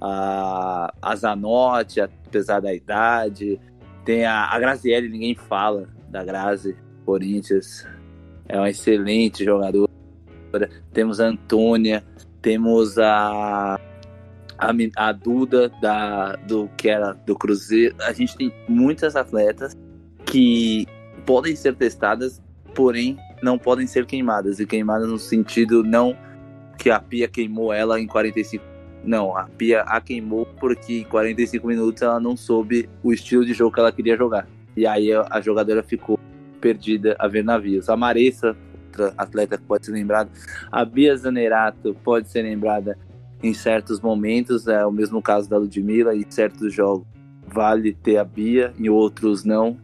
a, 0.00 0.92
a 1.00 1.16
Zanotti, 1.16 2.00
apesar 2.00 2.60
da 2.60 2.74
idade, 2.74 3.58
tem 4.04 4.24
a, 4.24 4.44
a 4.46 4.58
Grazielli, 4.58 5.08
ninguém 5.08 5.34
fala 5.34 5.88
da 6.08 6.24
Grazi, 6.24 6.76
Corinthians, 7.04 7.86
é 8.48 8.56
uma 8.58 8.68
excelente 8.70 9.44
jogadora. 10.48 10.70
Temos 10.92 11.20
a 11.20 11.26
Antônia, 11.26 12.04
temos 12.42 12.98
a, 12.98 13.78
a, 14.58 14.70
a 14.96 15.12
Duda 15.12 15.70
da, 15.80 16.36
do 16.36 16.68
que 16.76 16.88
era 16.88 17.12
do 17.12 17.36
Cruzeiro. 17.36 17.94
A 18.02 18.12
gente 18.12 18.36
tem 18.36 18.52
muitas 18.68 19.14
atletas 19.14 19.76
que 20.24 20.86
podem 21.24 21.54
ser 21.54 21.76
testadas, 21.76 22.42
porém 22.74 23.16
não 23.42 23.58
podem 23.58 23.86
ser 23.86 24.06
queimadas. 24.06 24.58
E 24.58 24.66
queimadas 24.66 25.08
no 25.08 25.18
sentido 25.18 25.84
não 25.84 26.16
que 26.76 26.90
a 26.90 27.00
Pia 27.00 27.28
queimou 27.28 27.72
ela 27.72 28.00
em 28.00 28.06
45. 28.06 28.64
Não, 29.04 29.36
a 29.36 29.44
Pia 29.44 29.82
a 29.82 30.00
queimou 30.00 30.46
porque 30.58 31.00
em 31.00 31.04
45 31.04 31.66
minutos 31.66 32.02
ela 32.02 32.18
não 32.18 32.36
soube 32.36 32.88
o 33.02 33.12
estilo 33.12 33.44
de 33.44 33.52
jogo 33.52 33.72
que 33.72 33.80
ela 33.80 33.92
queria 33.92 34.16
jogar. 34.16 34.48
E 34.76 34.86
aí 34.86 35.10
a 35.12 35.40
jogadora 35.40 35.82
ficou 35.82 36.18
perdida 36.60 37.16
a 37.18 37.26
ver 37.26 37.42
navios. 37.42 37.88
A 37.88 37.96
Maressa, 37.96 38.56
outra 38.88 39.14
atleta 39.16 39.56
que 39.56 39.64
pode 39.64 39.86
ser 39.86 39.92
lembrada. 39.92 40.30
A 40.72 40.84
Bia 40.84 41.16
Zanerato 41.16 41.94
pode 42.02 42.28
ser 42.28 42.42
lembrada 42.42 42.98
em 43.42 43.54
certos 43.54 44.00
momentos, 44.00 44.66
é 44.66 44.84
o 44.84 44.90
mesmo 44.90 45.22
caso 45.22 45.48
da 45.48 45.56
Ludmilla, 45.56 46.16
em 46.16 46.28
certos 46.28 46.72
jogos 46.74 47.06
vale 47.46 47.94
ter 47.94 48.18
a 48.18 48.24
Bia, 48.24 48.74
em 48.78 48.88
outros 48.88 49.44
não. 49.44 49.78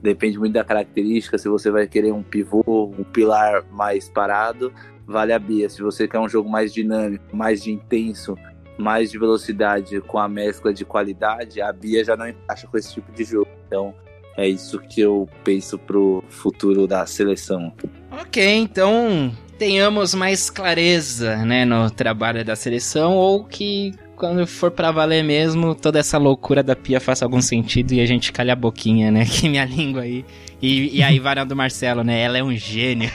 Depende 0.00 0.38
muito 0.38 0.54
da 0.54 0.64
característica. 0.64 1.38
Se 1.38 1.48
você 1.48 1.70
vai 1.70 1.86
querer 1.86 2.12
um 2.12 2.22
pivô, 2.22 2.62
um 2.98 3.04
pilar 3.04 3.64
mais 3.70 4.08
parado, 4.08 4.72
vale 5.06 5.32
a 5.32 5.38
Bia. 5.38 5.68
Se 5.68 5.82
você 5.82 6.08
quer 6.08 6.18
um 6.18 6.28
jogo 6.28 6.48
mais 6.48 6.72
dinâmico, 6.72 7.36
mais 7.36 7.62
de 7.62 7.70
intenso, 7.70 8.36
mais 8.78 9.10
de 9.10 9.18
velocidade, 9.18 10.00
com 10.00 10.18
a 10.18 10.28
mescla 10.28 10.72
de 10.72 10.84
qualidade, 10.84 11.60
a 11.60 11.72
Bia 11.72 12.02
já 12.02 12.16
não 12.16 12.28
encaixa 12.28 12.66
com 12.66 12.78
esse 12.78 12.94
tipo 12.94 13.12
de 13.12 13.24
jogo. 13.24 13.50
Então, 13.66 13.94
é 14.36 14.48
isso 14.48 14.78
que 14.78 15.00
eu 15.00 15.28
penso 15.44 15.78
pro 15.78 16.24
futuro 16.28 16.86
da 16.86 17.04
seleção. 17.04 17.72
Ok, 18.20 18.56
então 18.56 19.34
tenhamos 19.58 20.14
mais 20.14 20.50
clareza, 20.50 21.36
né, 21.36 21.64
no 21.64 21.90
trabalho 21.90 22.44
da 22.44 22.56
seleção 22.56 23.14
ou 23.14 23.44
que 23.44 23.94
quando 24.22 24.46
for 24.46 24.70
para 24.70 24.92
valer 24.92 25.24
mesmo, 25.24 25.74
toda 25.74 25.98
essa 25.98 26.16
loucura 26.16 26.62
da 26.62 26.76
pia 26.76 27.00
faça 27.00 27.24
algum 27.24 27.42
sentido 27.42 27.92
e 27.92 28.00
a 28.00 28.06
gente 28.06 28.30
calha 28.30 28.52
a 28.52 28.56
boquinha, 28.56 29.10
né? 29.10 29.24
Que 29.26 29.48
minha 29.48 29.64
língua 29.64 30.02
aí. 30.02 30.24
E, 30.60 30.98
e 30.98 31.02
aí, 31.02 31.18
Varão 31.18 31.44
do 31.44 31.56
Marcelo, 31.56 32.04
né? 32.04 32.20
Ela 32.20 32.38
é 32.38 32.42
um 32.42 32.54
gênio. 32.54 33.10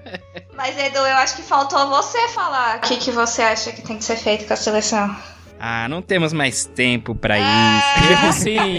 Mas, 0.56 0.78
Edu, 0.78 0.96
eu 0.96 1.16
acho 1.16 1.36
que 1.36 1.42
faltou 1.42 1.86
você 1.90 2.28
falar 2.28 2.78
o 2.78 2.80
que, 2.80 2.96
que 2.96 3.10
você 3.10 3.42
acha 3.42 3.70
que 3.70 3.82
tem 3.82 3.98
que 3.98 4.04
ser 4.04 4.16
feito 4.16 4.46
com 4.46 4.54
a 4.54 4.56
seleção. 4.56 5.14
Ah, 5.60 5.86
não 5.90 6.00
temos 6.00 6.32
mais 6.32 6.64
tempo 6.64 7.14
para 7.14 7.36
ah. 7.38 8.30
isso. 8.30 8.44
Sim. 8.44 8.78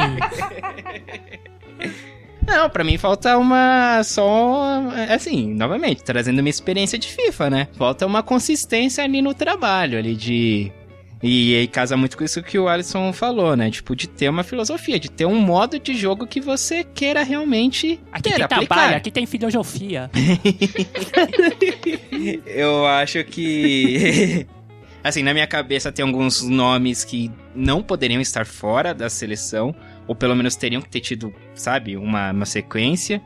Não, 2.48 2.70
para 2.70 2.84
mim 2.84 2.98
falta 2.98 3.38
uma 3.38 4.02
só 4.04 4.64
assim, 5.14 5.54
novamente, 5.54 6.04
trazendo 6.04 6.40
uma 6.40 6.50
experiência 6.50 6.98
de 6.98 7.08
FIFA, 7.08 7.50
né? 7.50 7.68
Falta 7.74 8.06
uma 8.06 8.24
consistência 8.24 9.04
ali 9.04 9.22
no 9.22 9.34
trabalho, 9.34 9.98
ali 9.98 10.16
de 10.16 10.72
e 11.22 11.56
aí 11.56 11.68
casa 11.68 11.98
muito 11.98 12.16
com 12.16 12.24
isso 12.24 12.44
que 12.44 12.60
o 12.60 12.68
Alisson 12.68 13.12
falou, 13.12 13.56
né? 13.56 13.72
Tipo, 13.72 13.96
de 13.96 14.08
ter 14.08 14.30
uma 14.30 14.44
filosofia, 14.44 15.00
de 15.00 15.10
ter 15.10 15.26
um 15.26 15.40
modo 15.40 15.80
de 15.80 15.96
jogo 15.96 16.28
que 16.28 16.40
você 16.40 16.84
queira 16.84 17.24
realmente 17.24 18.00
aqui 18.12 18.30
ter, 18.30 18.36
tem 18.36 18.44
aplicar. 18.44 18.68
trabalho, 18.68 18.98
aqui 18.98 19.10
tem 19.10 19.26
filosofia. 19.26 20.12
Eu 22.46 22.86
acho 22.86 23.24
que 23.24 24.46
assim, 25.04 25.24
na 25.24 25.34
minha 25.34 25.48
cabeça 25.48 25.92
tem 25.92 26.06
alguns 26.06 26.44
nomes 26.44 27.04
que 27.04 27.32
não 27.56 27.82
poderiam 27.82 28.22
estar 28.22 28.46
fora 28.46 28.94
da 28.94 29.10
seleção, 29.10 29.74
ou 30.08 30.16
pelo 30.16 30.36
menos 30.36 30.56
teriam 30.56 30.82
que 30.82 30.90
ter 30.90 31.02
tido, 31.02 31.34
sabe, 31.54 31.98
uma, 31.98 32.32
uma 32.32 32.46
sequência. 32.46 33.22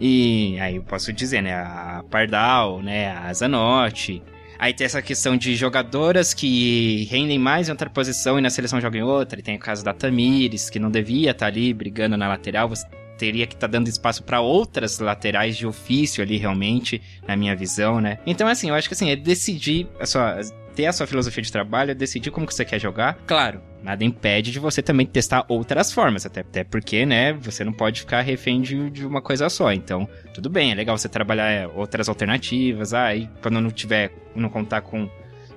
E 0.00 0.58
aí 0.60 0.76
eu 0.76 0.82
posso 0.82 1.12
dizer, 1.12 1.42
né, 1.42 1.54
a 1.54 2.04
Pardal, 2.10 2.80
né, 2.82 3.10
a 3.16 3.32
Zanotti, 3.32 4.22
Aí 4.62 4.72
tem 4.72 4.84
essa 4.84 5.02
questão 5.02 5.36
de 5.36 5.56
jogadoras 5.56 6.32
que 6.32 7.02
rendem 7.10 7.36
mais 7.36 7.66
em 7.66 7.72
outra 7.72 7.90
posição 7.90 8.38
e 8.38 8.40
na 8.40 8.48
seleção 8.48 8.80
jogam 8.80 9.00
em 9.00 9.02
outra. 9.02 9.40
E 9.40 9.42
tem 9.42 9.56
o 9.56 9.58
caso 9.58 9.84
da 9.84 9.92
Tamires, 9.92 10.70
que 10.70 10.78
não 10.78 10.88
devia 10.88 11.32
estar 11.32 11.46
tá 11.46 11.50
ali 11.50 11.74
brigando 11.74 12.16
na 12.16 12.28
lateral. 12.28 12.68
Você 12.68 12.86
teria 13.18 13.44
que 13.44 13.54
estar 13.54 13.66
tá 13.66 13.72
dando 13.72 13.88
espaço 13.88 14.22
para 14.22 14.40
outras 14.40 15.00
laterais 15.00 15.56
de 15.56 15.66
ofício 15.66 16.22
ali, 16.22 16.36
realmente, 16.36 17.02
na 17.26 17.34
minha 17.34 17.56
visão, 17.56 18.00
né? 18.00 18.18
Então, 18.24 18.46
assim, 18.46 18.68
eu 18.68 18.76
acho 18.76 18.86
que 18.86 18.94
assim, 18.94 19.10
é 19.10 19.16
decidir 19.16 19.88
a 19.98 20.06
sua, 20.06 20.38
ter 20.74 20.86
a 20.86 20.92
sua 20.92 21.06
filosofia 21.06 21.42
de 21.42 21.52
trabalho, 21.52 21.90
é 21.90 21.94
decidir 21.94 22.30
como 22.30 22.46
que 22.46 22.54
você 22.54 22.64
quer 22.64 22.78
jogar. 22.78 23.18
Claro, 23.26 23.60
nada 23.82 24.04
impede 24.04 24.50
de 24.50 24.58
você 24.58 24.82
também 24.82 25.06
testar 25.06 25.44
outras 25.48 25.92
formas, 25.92 26.24
até, 26.24 26.40
até 26.40 26.64
porque, 26.64 27.04
né, 27.04 27.32
você 27.32 27.64
não 27.64 27.72
pode 27.72 28.00
ficar 28.00 28.20
refém 28.20 28.60
de, 28.60 28.90
de 28.90 29.06
uma 29.06 29.20
coisa 29.20 29.48
só. 29.48 29.72
Então, 29.72 30.08
tudo 30.34 30.48
bem, 30.48 30.72
é 30.72 30.74
legal 30.74 30.96
você 30.96 31.08
trabalhar 31.08 31.50
é, 31.50 31.66
outras 31.66 32.08
alternativas, 32.08 32.94
aí 32.94 33.28
ah, 33.32 33.38
quando 33.42 33.60
não 33.60 33.70
tiver, 33.70 34.12
não 34.34 34.48
contar 34.48 34.80
com 34.82 35.08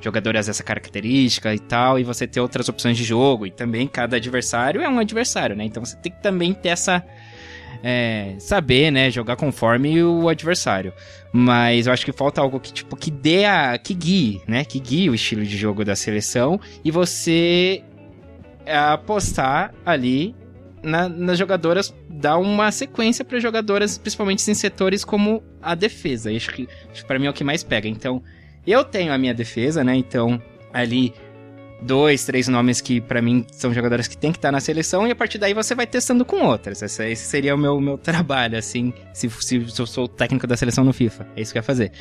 jogadores 0.02 0.46
dessa 0.46 0.64
característica 0.64 1.54
e 1.54 1.60
tal, 1.60 2.00
e 2.00 2.04
você 2.04 2.28
ter 2.28 2.40
outras 2.40 2.70
opções 2.70 2.98
de 2.98 3.04
jogo, 3.04 3.48
e 3.48 3.52
também 3.52 3.88
cada 3.88 4.18
adversário 4.18 4.82
é 4.82 4.90
um 4.90 5.00
adversário, 5.00 5.56
né? 5.56 5.64
Então 5.64 5.84
você 5.84 5.96
tem 5.98 6.12
que 6.12 6.22
também 6.22 6.54
ter 6.54 6.70
essa. 6.70 7.04
É, 7.84 8.36
saber, 8.40 8.92
né, 8.92 9.12
jogar 9.12 9.36
conforme 9.36 10.04
o 10.04 10.28
adversário. 10.28 10.94
Mas 11.32 11.88
eu 11.88 11.94
acho 11.94 12.06
que 12.06 12.12
falta 12.12 12.42
algo 12.42 12.60
que, 12.60 12.72
tipo, 12.72 12.96
que 12.96 13.12
dê 13.12 13.46
a. 13.46 13.78
que 13.78 13.94
guie, 13.94 14.42
né? 14.48 14.64
Que 14.64 14.80
guie 14.80 15.10
o 15.10 15.16
estilo 15.16 15.44
de 15.44 15.58
jogo 15.58 15.84
da 15.84 15.96
seleção 15.96 16.60
e 16.84 16.92
você 16.92 17.84
apostar 18.68 19.74
ali 19.86 20.36
na, 20.86 21.10
nas 21.10 21.38
jogadoras, 21.38 21.94
dar 22.10 22.38
uma 22.38 22.72
sequência 22.72 23.26
para 23.26 23.40
jogadoras, 23.40 23.98
principalmente 23.98 24.50
em 24.50 24.54
setores 24.54 25.04
como 25.04 25.44
a 25.62 25.76
defesa. 25.76 26.32
Acho 26.32 26.52
que, 26.52 26.70
acho 26.92 27.02
que 27.02 27.08
para 27.08 27.20
mim 27.20 27.26
é 27.26 27.30
o 27.30 27.34
que 27.34 27.44
mais 27.44 27.64
pega. 27.64 27.88
Então, 27.88 28.24
eu 28.66 28.84
tenho 28.84 29.12
a 29.12 29.18
minha 29.18 29.34
defesa, 29.34 29.84
né? 29.84 29.96
Então, 29.96 30.42
ali 30.72 31.14
dois, 31.82 32.26
três 32.26 32.48
nomes 32.48 32.82
que 32.82 33.02
para 33.02 33.22
mim 33.22 33.46
são 33.52 33.74
jogadoras 33.74 34.08
que 34.08 34.18
tem 34.18 34.32
que 34.32 34.38
estar 34.38 34.52
na 34.52 34.60
seleção 34.60 35.08
e 35.08 35.12
a 35.12 35.16
partir 35.16 35.38
daí 35.38 35.54
você 35.54 35.76
vai 35.76 35.86
testando 35.86 36.26
com 36.26 36.44
outras. 36.46 36.82
Esse, 36.82 37.16
seria 37.16 37.54
o 37.56 37.58
meu, 37.58 37.80
meu 37.80 37.98
trabalho, 38.00 38.58
assim, 38.58 38.94
se, 39.14 39.30
se, 39.30 39.70
se 39.70 39.82
eu 39.82 39.86
sou 39.86 40.06
o 40.06 40.08
técnico 40.08 40.48
da 40.48 40.58
seleção 40.58 40.84
no 40.84 40.94
FIFA. 40.94 41.28
É 41.36 41.42
isso 41.42 41.52
que 41.52 41.58
eu 41.58 41.62
ia 41.62 41.64
fazer. 41.64 41.92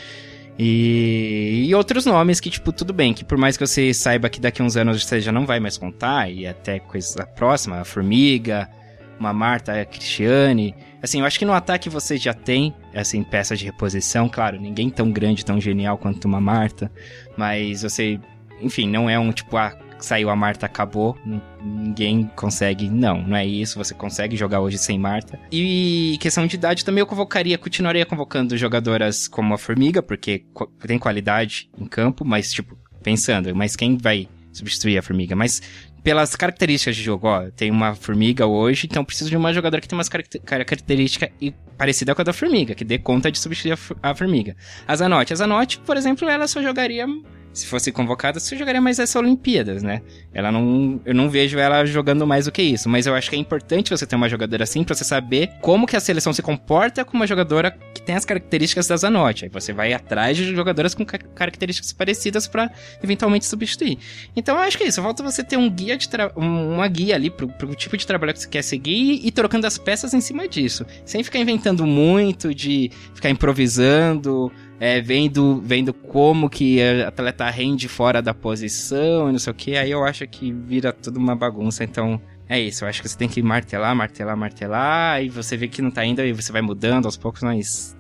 E, 0.59 1.65
e, 1.67 1.75
outros 1.75 2.07
nomes 2.07 2.39
que, 2.39 2.49
tipo, 2.49 2.73
tudo 2.73 2.93
bem, 2.93 3.13
que 3.13 3.25
por 3.25 3.37
mais 3.37 3.57
que 3.57 3.67
você 3.67 3.93
saiba 3.93 4.29
que 4.29 4.41
daqui 4.41 4.63
a 4.63 4.65
uns 4.65 4.77
anos 4.77 5.05
você 5.05 5.21
já 5.21 5.33
não 5.33 5.45
vai 5.45 5.59
mais 5.59 5.77
contar, 5.77 6.31
e 6.31 6.47
até 6.47 6.79
coisa 6.79 7.27
próxima, 7.27 7.81
a 7.81 7.85
Formiga, 7.85 8.71
uma 9.19 9.33
Marta, 9.33 9.81
a 9.81 9.85
Cristiane. 9.85 10.75
Assim, 11.03 11.21
eu 11.21 11.27
acho 11.27 11.39
que 11.39 11.45
no 11.45 11.53
ataque 11.53 11.89
você 11.89 12.17
já 12.17 12.33
tem, 12.33 12.75
assim, 12.95 13.23
peças 13.23 13.59
de 13.59 13.65
reposição, 13.65 14.29
claro, 14.29 14.61
ninguém 14.61 14.91
tão 14.91 15.11
grande, 15.11 15.45
tão 15.45 15.61
genial 15.61 15.99
quanto 15.99 16.27
uma 16.27 16.41
Marta, 16.41 16.91
mas 17.37 17.83
você, 17.83 18.21
enfim, 18.61 18.89
não 18.89 19.09
é 19.09 19.19
um 19.19 19.33
tipo, 19.33 19.57
ah, 19.57 19.77
saiu 19.99 20.31
a 20.31 20.37
Marta, 20.37 20.67
acabou. 20.67 21.17
Ninguém 21.63 22.31
consegue. 22.37 22.89
Não, 22.89 23.23
não 23.23 23.37
é 23.37 23.47
isso. 23.47 23.79
Você 23.79 23.95
consegue 23.95 24.37
jogar 24.37 24.61
hoje 24.61 24.79
sem 24.79 24.99
Marta. 24.99 25.39
E 25.51 26.17
questão 26.21 26.47
de 26.47 26.57
idade 26.57 26.85
também 26.85 27.01
eu 27.01 27.07
convocaria, 27.07 27.59
continuaria 27.59 28.07
convocando 28.07 28.57
jogadoras 28.57 29.27
como 29.27 29.55
a 29.55 29.59
Formiga, 29.59 30.03
porque 30.03 30.45
tem 30.87 30.99
qualidade 30.99 31.71
em 31.79 31.87
campo, 31.87 32.25
mas, 32.25 32.53
tipo, 32.53 32.79
pensando, 33.03 33.55
mas 33.55 33.77
quem 33.77 33.97
vai 33.97 34.29
substituir 34.53 34.99
a 34.99 35.03
Formiga? 35.03 35.35
Mas 35.35 35.61
pelas 36.03 36.37
características 36.37 36.95
de 36.97 37.03
jogo, 37.03 37.27
ó, 37.27 37.51
tem 37.51 37.71
uma 37.71 37.95
Formiga 37.95 38.47
hoje, 38.47 38.87
então 38.91 39.05
preciso 39.05 39.31
de 39.31 39.37
uma 39.37 39.53
jogadora 39.53 39.81
que 39.81 39.89
tem 39.89 39.99
umas 39.99 40.09
características 40.09 41.31
parecida 41.77 42.15
com 42.15 42.23
a 42.23 42.25
da 42.25 42.33
Formiga, 42.33 42.75
que 42.75 42.85
dê 42.85 42.99
conta 42.99 43.31
de 43.31 43.39
substituir 43.39 43.79
a 44.03 44.15
Formiga. 44.15 44.57
A 44.87 44.97
Zanotti. 44.97 45.33
A 45.33 45.37
Zanotti, 45.37 45.79
por 45.81 45.97
exemplo, 45.97 46.29
ela 46.29 46.47
só 46.47 46.63
jogaria 46.63 47.07
se 47.55 47.67
fosse 47.67 47.93
convocada, 47.93 48.41
você 48.41 48.57
jogaria 48.57 48.81
mais 48.81 48.99
essa 48.99 49.17
Olimpíadas, 49.17 49.83
né? 49.83 50.03
Ela 50.33 50.51
não. 50.51 51.01
Eu 51.05 51.15
não 51.15 51.31
vejo 51.31 51.57
ela 51.57 51.87
jogando 51.87 52.27
mais 52.27 52.47
do 52.47 52.53
que 52.53 52.61
isso. 52.61 52.89
Mas 52.89 53.07
eu 53.07 53.15
acho 53.15 53.31
que 53.31 53.37
é 53.37 53.39
importante 53.39 53.91
você 53.91 54.05
ter 54.05 54.17
uma 54.17 54.29
jogadora 54.29 54.65
assim 54.65 54.83
pra 54.83 54.95
você 54.95 55.05
saber 55.05 55.51
como 55.61 55.87
que 55.87 55.97
a 55.97 56.01
seleção 56.01 56.33
se 56.33 56.43
comporta 56.43 57.05
com 57.05 57.17
uma 57.17 57.29
jogadora 57.29 57.71
tem 58.05 58.15
as 58.15 58.25
características 58.25 58.87
da 58.87 58.97
Zanotti. 58.97 59.45
Aí 59.45 59.51
você 59.51 59.73
vai 59.73 59.93
atrás 59.93 60.37
de 60.37 60.55
jogadoras 60.55 60.95
com 60.95 61.05
características 61.05 61.93
parecidas 61.93 62.47
para 62.47 62.71
eventualmente 63.03 63.47
substituir. 63.47 63.99
Então 64.37 64.57
eu 64.57 64.63
acho 64.63 64.77
que 64.77 64.85
é 64.85 64.89
isso. 64.89 65.03
Falta 65.03 65.23
você 65.23 65.43
ter 65.43 65.57
um 65.57 65.71
guia 65.71 65.97
de 65.97 66.09
uma 66.37 66.87
guia 66.89 67.15
ali 67.15 67.31
pro, 67.31 67.49
pro 67.49 67.75
tipo 67.75 67.97
de 67.97 68.07
trabalho 68.07 68.33
que 68.33 68.41
você 68.41 68.49
quer 68.49 68.63
seguir 68.63 68.95
e, 68.95 69.29
e 69.29 69.31
trocando 69.33 69.67
as 69.67 69.79
peças 69.79 70.15
em 70.15 70.21
cima 70.21 70.47
disso. 70.47 70.85
Sem 71.05 71.23
ficar 71.23 71.39
inventando 71.39 71.87
muito, 71.87 72.55
de 72.55 72.91
ficar 73.15 73.31
improvisando 73.31 74.53
é, 74.79 75.01
vendo, 75.01 75.63
vendo 75.65 75.95
como 75.95 76.51
que 76.51 76.83
a 76.83 77.09
atleta 77.09 77.49
rende 77.49 77.89
fora 77.89 78.21
da 78.21 78.35
posição 78.35 79.29
e 79.29 79.33
não 79.33 79.39
sei 79.39 79.51
o 79.51 79.55
que, 79.55 79.77
aí 79.77 79.91
eu 79.91 80.05
acho 80.05 80.27
que 80.27 80.53
vira 80.53 80.93
tudo 80.93 81.19
uma 81.19 81.35
bagunça. 81.35 81.85
Então, 81.85 82.21
é 82.49 82.61
isso, 82.61 82.85
eu 82.85 82.89
acho 82.89 83.01
que 83.01 83.09
você 83.09 83.17
tem 83.17 83.29
que 83.29 83.43
martelar, 83.43 83.95
martelar, 83.95 84.37
martelar, 84.37 85.23
e 85.23 85.29
você 85.29 85.57
vê 85.57 85.69
que 85.69 85.81
não 85.81 85.91
tá 85.91 86.05
indo, 86.05 86.21
e 86.23 86.33
você 86.33 86.53
vai 86.53 86.63
mudando 86.63 87.07
aos 87.07 87.17
poucos, 87.17 87.43
mas 87.43 87.97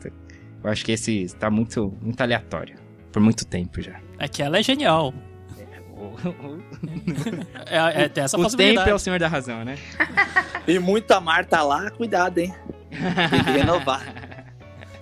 eu 0.62 0.71
acho 0.71 0.85
que 0.85 0.93
esse 0.93 1.27
tá 1.39 1.51
muito, 1.51 1.97
muito 2.01 2.21
aleatório. 2.21 2.77
Por 3.12 3.23
muito 3.23 3.47
tempo 3.47 3.81
já. 3.81 4.01
É 4.19 4.27
que 4.27 4.43
ela 4.43 4.59
é 4.59 4.62
genial. 4.62 5.15
é, 7.66 8.05
é, 8.05 8.09
tem 8.09 8.25
essa 8.25 8.37
o 8.37 8.43
possibilidade. 8.43 8.79
tempo 8.79 8.91
é 8.91 8.95
o 8.95 8.99
senhor 8.99 9.19
da 9.19 9.29
razão, 9.29 9.65
né? 9.65 9.79
E 10.66 10.79
muita 10.79 11.21
Marta 11.21 11.62
lá, 11.62 11.91
cuidado, 11.91 12.39
hein? 12.39 12.53
Tem 12.91 13.45
que 13.45 13.51
renovar. 13.51 14.03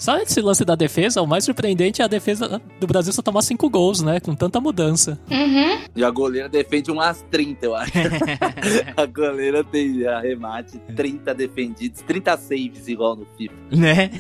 Só 0.03 0.19
esse 0.19 0.41
lance 0.41 0.65
da 0.65 0.75
defesa, 0.75 1.23
o 1.23 1.27
mais 1.29 1.45
surpreendente 1.45 2.03
é 2.03 2.05
a 2.05 2.09
defesa 2.09 2.61
do 2.81 2.89
Brasil 2.89 3.13
só 3.13 3.23
tomar 3.23 3.41
cinco 3.43 3.71
gols, 3.71 4.03
né? 4.03 4.19
Com 4.19 4.35
tanta 4.35 4.61
mudança. 4.61 5.17
Uhum. 5.31 5.81
E 5.95 6.03
a 6.03 6.11
goleira 6.11 6.49
defende 6.49 6.91
umas 6.91 7.25
30, 7.31 7.65
eu 7.65 7.77
acho. 7.77 7.93
a 8.97 9.07
goleira 9.07 9.63
tem 9.63 10.05
arremate, 10.05 10.81
30 10.97 11.33
defendidos, 11.35 12.01
30 12.01 12.37
saves 12.37 12.89
igual 12.89 13.15
no 13.15 13.25
FIFA. 13.39 13.55
Né? 13.71 14.11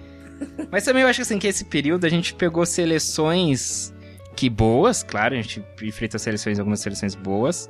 Mas 0.72 0.86
também 0.86 1.02
eu 1.02 1.08
acho 1.10 1.20
assim 1.20 1.38
que 1.38 1.46
esse 1.46 1.66
período 1.66 2.06
a 2.06 2.08
gente 2.08 2.34
pegou 2.34 2.64
seleções 2.64 3.92
que 4.34 4.48
boas, 4.48 5.02
claro, 5.02 5.34
a 5.34 5.42
gente 5.42 5.62
enfrentou 5.82 6.18
seleções, 6.18 6.58
algumas 6.58 6.80
seleções 6.80 7.14
boas, 7.14 7.68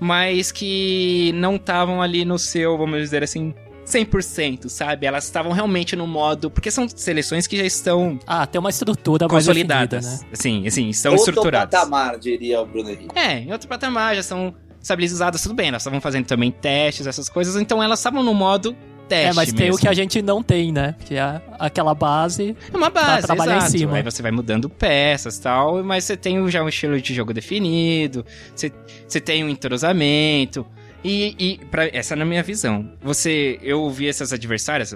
mas 0.00 0.50
que 0.50 1.30
não 1.34 1.54
estavam 1.54 2.00
ali 2.00 2.24
no 2.24 2.38
seu, 2.38 2.76
vamos 2.76 3.00
dizer 3.00 3.22
assim, 3.22 3.54
100%, 3.90 4.68
sabe? 4.68 5.06
Elas 5.06 5.24
estavam 5.24 5.52
realmente 5.52 5.94
no 5.96 6.06
modo. 6.06 6.50
Porque 6.50 6.70
são 6.70 6.88
seleções 6.88 7.46
que 7.46 7.56
já 7.56 7.64
estão 7.64 8.18
Ah, 8.26 8.46
tem 8.46 8.58
uma 8.58 8.70
estrutura 8.70 9.26
mais 9.28 9.44
consolidadas. 9.44 10.04
definida, 10.04 10.24
né? 10.26 10.30
Assim, 10.32 10.66
assim, 10.66 10.88
estão 10.88 11.12
Outro 11.12 11.30
estruturadas. 11.30 11.78
patamar, 11.78 12.18
diria 12.18 12.60
o 12.60 12.66
Bruno 12.66 12.90
Henrique. 12.90 13.18
É, 13.18 13.38
em 13.40 13.52
outro 13.52 13.68
patamar, 13.68 14.14
já 14.16 14.22
são 14.22 14.54
estabilizadas, 14.80 15.42
tudo 15.42 15.54
bem. 15.54 15.68
Elas 15.68 15.82
estavam 15.82 16.00
fazendo 16.00 16.26
também 16.26 16.50
testes, 16.50 17.06
essas 17.06 17.28
coisas, 17.28 17.56
então 17.56 17.82
elas 17.82 17.98
estavam 17.98 18.22
no 18.22 18.32
modo 18.34 18.74
teste. 19.08 19.30
É, 19.30 19.32
mas 19.34 19.52
tem 19.52 19.66
mesmo. 19.66 19.74
o 19.74 19.78
que 19.78 19.88
a 19.88 19.92
gente 19.92 20.22
não 20.22 20.40
tem, 20.42 20.70
né? 20.72 20.94
Que 21.04 21.16
é 21.16 21.42
aquela 21.58 21.94
base. 21.94 22.56
É 22.72 22.76
uma 22.76 22.88
base, 22.90 23.26
trabalhar 23.26 23.54
em 23.54 23.58
exato. 23.58 23.72
cima. 23.78 23.96
Aí 23.96 24.02
você 24.04 24.22
vai 24.22 24.30
mudando 24.30 24.70
peças 24.70 25.36
e 25.36 25.42
tal, 25.42 25.82
mas 25.82 26.04
você 26.04 26.16
tem 26.16 26.48
já 26.48 26.62
um 26.62 26.68
estilo 26.68 27.00
de 27.00 27.12
jogo 27.12 27.34
definido, 27.34 28.24
você, 28.54 28.72
você 29.06 29.20
tem 29.20 29.42
um 29.44 29.48
entrosamento. 29.48 30.64
E, 31.02 31.34
e 31.38 31.58
pra, 31.66 31.86
essa 31.88 32.14
é 32.14 32.16
na 32.16 32.24
minha 32.24 32.42
visão. 32.42 32.92
Você, 33.02 33.58
eu 33.62 33.88
vi 33.90 34.06
essas 34.08 34.32
adversárias, 34.32 34.94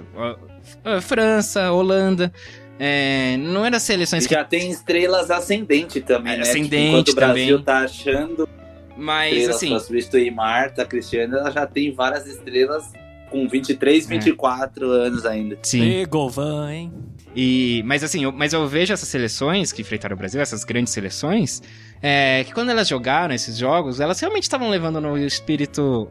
França, 1.01 1.71
Holanda, 1.71 2.31
é, 2.79 3.37
não 3.37 3.65
eram 3.65 3.79
seleções 3.79 4.25
E 4.25 4.27
que. 4.27 4.33
já 4.35 4.43
tem 4.43 4.69
estrelas 4.69 5.31
ascendente 5.31 6.01
também, 6.01 6.33
É, 6.33 6.37
né? 6.37 6.41
ascendente 6.43 6.69
Tipo, 6.75 6.87
enquanto 6.87 7.09
o 7.09 7.15
Brasil 7.15 7.47
também. 7.59 7.63
tá 7.63 7.77
achando 7.79 8.49
Mas 8.97 9.31
estrelas 9.33 9.55
assim, 9.55 9.69
pra 9.69 9.79
substituir 9.79 10.31
Marta, 10.31 10.85
Cristiano, 10.85 11.37
ela 11.37 11.51
já 11.51 11.65
tem 11.65 11.93
várias 11.93 12.27
estrelas 12.27 12.91
com 13.31 13.47
23, 13.47 14.05
24 14.07 14.89
anos 14.91 15.25
ainda. 15.25 15.57
sim. 15.63 15.81
E 15.81 16.05
Govan, 16.05 16.71
hein? 16.71 16.93
E, 17.35 17.81
mas 17.85 18.03
assim, 18.03 18.23
eu, 18.23 18.31
mas 18.31 18.53
eu 18.53 18.65
vejo 18.67 18.93
essas 18.93 19.09
seleções 19.09 19.71
que 19.71 19.81
enfrentaram 19.81 20.13
o 20.15 20.17
Brasil, 20.17 20.39
essas 20.39 20.63
grandes 20.63 20.93
seleções, 20.93 21.61
é, 22.01 22.43
que 22.45 22.53
quando 22.53 22.69
elas 22.69 22.87
jogaram 22.87 23.33
esses 23.33 23.57
jogos, 23.57 23.99
elas 23.99 24.19
realmente 24.19 24.43
estavam 24.43 24.69
levando 24.69 24.99
no 25.01 25.17
espírito 25.17 26.09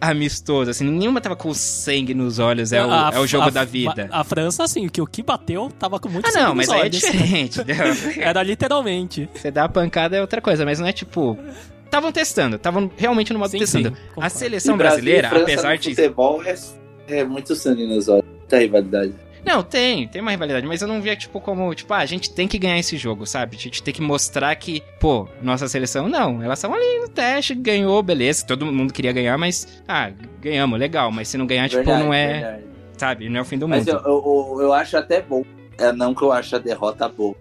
amistoso, 0.00 0.68
assim, 0.70 0.84
nenhuma 0.90 1.20
tava 1.20 1.36
com 1.36 1.54
sangue 1.54 2.12
nos 2.12 2.40
olhos, 2.40 2.72
é 2.72 2.84
o, 2.84 2.90
A- 2.90 3.12
é 3.14 3.18
o 3.20 3.26
jogo 3.26 3.46
a- 3.46 3.50
da 3.50 3.64
vida. 3.64 4.08
A, 4.10 4.24
França, 4.24 4.64
assim, 4.64 4.88
que 4.88 5.00
o 5.00 5.06
que 5.06 5.22
bateu 5.22 5.70
tava 5.78 6.00
com 6.00 6.08
muito 6.08 6.26
ah, 6.26 6.30
sangue 6.32 6.44
não, 6.44 6.54
nos 6.54 6.66
mas 6.66 6.70
aí 6.70 6.78
é 6.80 6.82
olhos. 6.82 6.96
diferente, 7.00 7.60
entendeu? 7.62 7.86
Era 8.20 8.42
literalmente. 8.42 9.28
Você 9.32 9.50
dá 9.52 9.64
a 9.64 9.68
pancada 9.68 10.16
é 10.16 10.20
outra 10.20 10.40
coisa, 10.40 10.64
mas 10.64 10.80
não 10.80 10.86
é 10.88 10.92
tipo... 10.92 11.38
Estavam 11.84 12.10
testando, 12.10 12.56
estavam 12.56 12.90
realmente 12.96 13.32
no 13.34 13.38
modo 13.38 13.50
Sim, 13.50 13.58
testando. 13.58 13.90
sim, 13.90 13.96
a 14.18 14.28
seleção 14.30 14.74
E 14.74 14.78
Brasil 14.78 14.96
brasileira, 15.04 15.28
França 15.28 15.42
apesar 15.44 15.76
de... 15.78 15.90
futebol 15.94 16.42
é, 16.42 16.54
é 17.06 17.22
muito 17.24 17.54
sangue 17.54 17.86
nos 17.86 18.08
olhos. 18.08 18.24
Muita 18.38 18.58
rivalidade. 18.58 19.12
Não, 19.44 19.62
tem, 19.62 20.06
tem 20.06 20.22
uma 20.22 20.30
rivalidade, 20.30 20.66
mas 20.66 20.80
eu 20.82 20.88
não 20.88 21.00
via, 21.00 21.16
tipo, 21.16 21.40
como, 21.40 21.74
tipo, 21.74 21.92
ah, 21.92 21.98
a 21.98 22.06
gente 22.06 22.32
tem 22.32 22.46
que 22.46 22.58
ganhar 22.58 22.78
esse 22.78 22.96
jogo, 22.96 23.26
sabe? 23.26 23.56
A 23.56 23.60
gente 23.60 23.82
tem 23.82 23.92
que 23.92 24.00
mostrar 24.00 24.54
que, 24.54 24.82
pô, 25.00 25.28
nossa 25.42 25.66
seleção, 25.66 26.08
não, 26.08 26.40
elas 26.42 26.58
estavam 26.58 26.76
ali 26.76 27.00
no 27.00 27.08
teste, 27.08 27.54
ganhou, 27.54 28.00
beleza, 28.02 28.46
todo 28.46 28.64
mundo 28.66 28.92
queria 28.92 29.12
ganhar, 29.12 29.36
mas, 29.36 29.82
ah, 29.88 30.10
ganhamos, 30.40 30.78
legal, 30.78 31.10
mas 31.10 31.26
se 31.28 31.36
não 31.36 31.46
ganhar, 31.46 31.68
tipo, 31.68 31.82
Verdade, 31.82 32.04
não 32.04 32.14
é, 32.14 32.32
verdade. 32.40 32.64
sabe, 32.96 33.28
não 33.28 33.38
é 33.38 33.42
o 33.42 33.44
fim 33.44 33.58
do 33.58 33.66
Mas 33.68 33.84
mundo. 33.84 34.00
eu, 34.04 34.54
eu, 34.56 34.62
eu 34.62 34.72
acho 34.72 34.96
até 34.96 35.20
bom. 35.20 35.44
É, 35.76 35.90
não 35.92 36.14
que 36.14 36.22
eu 36.22 36.30
acho 36.30 36.54
a 36.54 36.58
derrota 36.60 37.08
boa. 37.08 37.34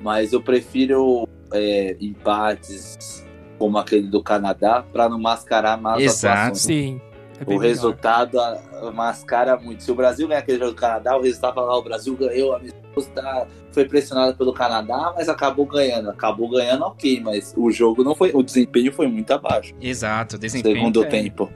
Mas 0.00 0.32
eu 0.32 0.40
prefiro 0.42 1.28
é, 1.52 1.96
empates 2.00 3.24
como 3.58 3.78
aquele 3.78 4.08
do 4.08 4.22
Canadá 4.22 4.84
pra 4.92 5.08
não 5.08 5.18
mascarar 5.20 5.80
mais 5.80 6.02
Exato. 6.02 6.34
atuações. 6.36 6.58
Sim. 6.62 7.00
É 7.40 7.54
O 7.54 7.58
resultado 7.58 8.38
a- 8.40 8.58
a 8.82 8.90
mascara 8.90 9.56
muito. 9.56 9.82
Se 9.82 9.90
o 9.90 9.94
Brasil 9.94 10.26
ganhar 10.28 10.40
aquele 10.40 10.58
jogo 10.58 10.72
do 10.72 10.76
Canadá, 10.76 11.16
o 11.16 11.22
resultado 11.22 11.54
fala, 11.54 11.72
ah, 11.72 11.78
o 11.78 11.82
Brasil 11.82 12.16
ganhou, 12.16 12.52
a 12.54 12.56
amistoso 12.56 13.10
tá, 13.14 13.46
foi 13.72 13.84
pressionado 13.84 14.36
pelo 14.36 14.52
Canadá, 14.52 15.12
mas 15.16 15.28
acabou 15.28 15.66
ganhando. 15.66 16.08
Acabou 16.10 16.48
ganhando, 16.48 16.84
ok, 16.84 17.20
mas 17.20 17.52
o 17.56 17.70
jogo 17.70 18.02
não 18.02 18.14
foi. 18.14 18.30
O 18.34 18.42
desempenho 18.42 18.92
foi 18.92 19.06
muito 19.06 19.30
abaixo. 19.32 19.74
Exato, 19.80 20.36
o 20.36 20.38
desempenho. 20.38 20.76
Segundo 20.76 21.02
é- 21.04 21.06
tempo. 21.06 21.50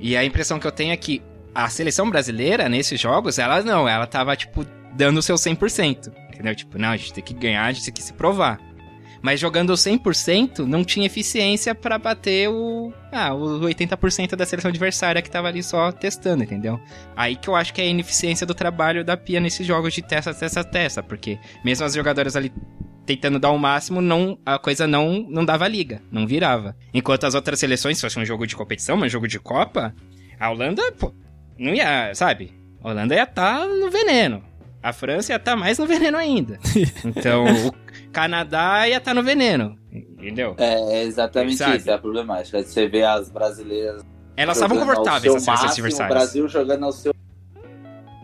E 0.00 0.16
a 0.16 0.24
impressão 0.24 0.58
que 0.58 0.66
eu 0.66 0.72
tenho 0.72 0.92
é 0.92 0.96
que 0.96 1.22
a 1.54 1.68
seleção 1.68 2.08
brasileira, 2.08 2.68
nesses 2.68 3.00
jogos, 3.00 3.38
ela 3.38 3.62
não, 3.62 3.88
ela 3.88 4.06
tava, 4.06 4.36
tipo, 4.36 4.64
dando 4.94 5.18
o 5.18 5.22
seu 5.22 5.36
100%. 5.36 6.12
Entendeu? 6.28 6.54
Tipo, 6.54 6.78
não, 6.78 6.90
a 6.90 6.96
gente 6.96 7.12
tem 7.12 7.24
que 7.24 7.34
ganhar, 7.34 7.64
a 7.64 7.72
gente 7.72 7.84
tem 7.86 7.94
que 7.94 8.02
se 8.02 8.12
provar. 8.12 8.60
Mas 9.22 9.40
jogando 9.40 9.70
o 9.70 9.74
100%, 9.74 10.60
não 10.60 10.84
tinha 10.84 11.06
eficiência 11.06 11.74
pra 11.74 11.98
bater 11.98 12.48
o. 12.48 12.92
Ah, 13.10 13.34
o 13.34 13.60
80% 13.60 14.36
da 14.36 14.46
seleção 14.46 14.68
adversária 14.68 15.22
que 15.22 15.30
tava 15.30 15.48
ali 15.48 15.62
só 15.62 15.90
testando, 15.90 16.44
entendeu? 16.44 16.80
Aí 17.16 17.36
que 17.36 17.48
eu 17.48 17.56
acho 17.56 17.72
que 17.74 17.80
é 17.80 17.84
a 17.84 17.88
ineficiência 17.88 18.46
do 18.46 18.54
trabalho 18.54 19.04
da 19.04 19.16
Pia 19.16 19.40
nesses 19.40 19.66
jogos 19.66 19.92
de 19.92 20.02
testa, 20.02 20.32
testa, 20.32 20.62
testa. 20.62 21.02
Porque 21.02 21.38
mesmo 21.64 21.84
as 21.84 21.94
jogadoras 21.94 22.36
ali 22.36 22.52
tentando 23.04 23.38
dar 23.38 23.50
o 23.50 23.58
máximo, 23.58 24.02
não, 24.02 24.38
a 24.44 24.58
coisa 24.58 24.86
não, 24.86 25.26
não 25.28 25.42
dava 25.42 25.66
liga, 25.66 26.02
não 26.12 26.26
virava. 26.26 26.76
Enquanto 26.92 27.24
as 27.24 27.34
outras 27.34 27.58
seleções, 27.58 27.96
se 27.96 28.02
fosse 28.02 28.18
um 28.18 28.24
jogo 28.24 28.46
de 28.46 28.54
competição, 28.54 28.98
um 28.98 29.08
jogo 29.08 29.26
de 29.26 29.40
Copa, 29.40 29.94
a 30.38 30.50
Holanda, 30.50 30.92
pô, 30.92 31.14
não 31.58 31.74
ia, 31.74 32.14
sabe? 32.14 32.52
A 32.82 32.90
Holanda 32.90 33.14
ia 33.14 33.22
estar 33.22 33.66
no 33.66 33.90
veneno. 33.90 34.44
A 34.82 34.92
França 34.92 35.32
ia 35.32 35.36
estar 35.36 35.56
mais 35.56 35.78
no 35.78 35.86
veneno 35.86 36.18
ainda. 36.18 36.58
Então, 37.04 37.46
Canadá 38.20 38.88
ia 38.88 38.96
estar 38.98 39.14
no 39.14 39.22
veneno. 39.22 39.78
Entendeu? 39.92 40.54
É, 40.58 40.98
é 40.98 41.02
exatamente 41.04 41.56
Sabe? 41.56 41.76
isso, 41.76 41.88
é 41.90 41.94
a 41.94 41.98
problemática. 41.98 42.62
Você 42.62 42.88
vê 42.88 43.04
as 43.04 43.30
brasileiras. 43.30 44.02
Elas 44.36 44.56
estavam 44.56 44.78
confortáveis, 44.78 45.22
seu 45.22 45.36
as 45.36 45.42
seleções 45.42 45.46
máximo, 45.46 45.68
O 45.68 45.72
adversárias. 45.86 46.16
Brasil 46.18 46.48
jogando 46.48 46.84
ao 46.84 46.92
seu. 46.92 47.14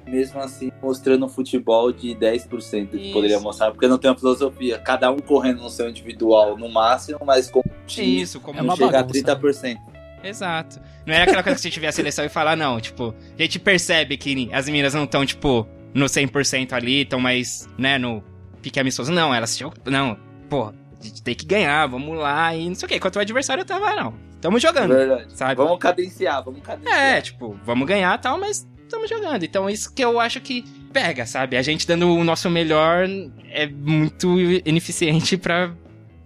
Mesmo 0.06 0.40
assim, 0.40 0.70
mostrando 0.82 1.24
um 1.24 1.28
futebol 1.28 1.90
de 1.90 2.14
10% 2.14 2.88
que 2.90 2.96
Isso. 2.96 3.12
poderia 3.12 3.40
mostrar, 3.40 3.70
porque 3.72 3.88
não 3.88 3.98
tem 3.98 4.10
uma 4.10 4.16
filosofia. 4.16 4.78
Cada 4.78 5.10
um 5.10 5.18
correndo 5.18 5.62
no 5.62 5.70
seu 5.70 5.88
individual 5.88 6.56
no 6.58 6.68
máximo, 6.68 7.18
mas 7.24 7.50
com 7.50 7.62
time 7.86 8.20
Isso, 8.20 8.38
como 8.40 8.58
É 8.60 8.62
não 8.62 8.76
chega 8.76 9.02
bagunça. 9.02 9.32
a 9.32 9.36
30%. 9.36 9.76
Exato. 10.22 10.80
Não 11.06 11.14
era 11.14 11.24
aquela 11.24 11.42
coisa 11.42 11.56
que 11.56 11.62
você 11.62 11.70
tiver 11.70 11.88
a 11.88 11.92
seleção 11.92 12.24
e 12.24 12.28
falar, 12.28 12.56
não, 12.56 12.80
tipo, 12.80 13.14
a 13.38 13.42
gente 13.42 13.58
percebe 13.58 14.16
que 14.16 14.48
as 14.52 14.66
meninas 14.66 14.94
não 14.94 15.04
estão, 15.04 15.24
tipo, 15.26 15.66
no 15.92 16.06
100% 16.06 16.72
ali, 16.72 17.02
estão 17.02 17.18
mais, 17.20 17.68
né, 17.78 17.98
no 17.98 18.22
pique 18.65 18.81
amistoso. 18.81 19.12
Não, 19.12 19.35
elas 19.35 19.55
tinham, 19.57 19.70
não, 19.85 20.16
pô, 20.49 20.65
a 20.69 21.05
gente 21.05 21.23
tem 21.23 21.35
que 21.35 21.45
ganhar, 21.45 21.86
vamos 21.86 22.16
lá, 22.19 22.57
e 22.57 22.66
não 22.66 22.74
sei 22.74 22.86
o 22.86 22.89
quê. 22.89 22.97
Enquanto 22.97 23.16
o 23.16 23.20
adversário 23.20 23.62
tava, 23.65 23.91
"Ah, 23.91 23.97
não, 23.97 24.15
tamo 24.41 24.59
jogando, 24.59 24.95
Verdade. 24.95 25.27
sabe? 25.36 25.55
Vamos 25.57 25.78
cadenciar, 25.78 26.43
vamos 26.43 26.62
cadenciar. 26.62 26.99
É, 26.99 27.20
tipo, 27.20 27.59
vamos 27.65 27.86
ganhar 27.86 28.19
e 28.19 28.23
tal, 28.23 28.41
mas 28.41 28.66
estamos 28.82 29.09
jogando. 29.11 29.45
Então 29.45 29.69
isso 29.69 29.93
que 29.93 30.03
eu 30.03 30.19
acho 30.19 30.41
que 30.41 30.65
pega, 30.93 31.27
sabe? 31.27 31.57
A 31.57 31.62
gente 31.62 31.86
dando 31.86 32.09
o 32.09 32.24
nosso 32.24 32.49
melhor 32.49 33.07
é 33.51 33.66
muito 33.66 34.41
ineficiente 34.65 35.36
pra 35.36 35.73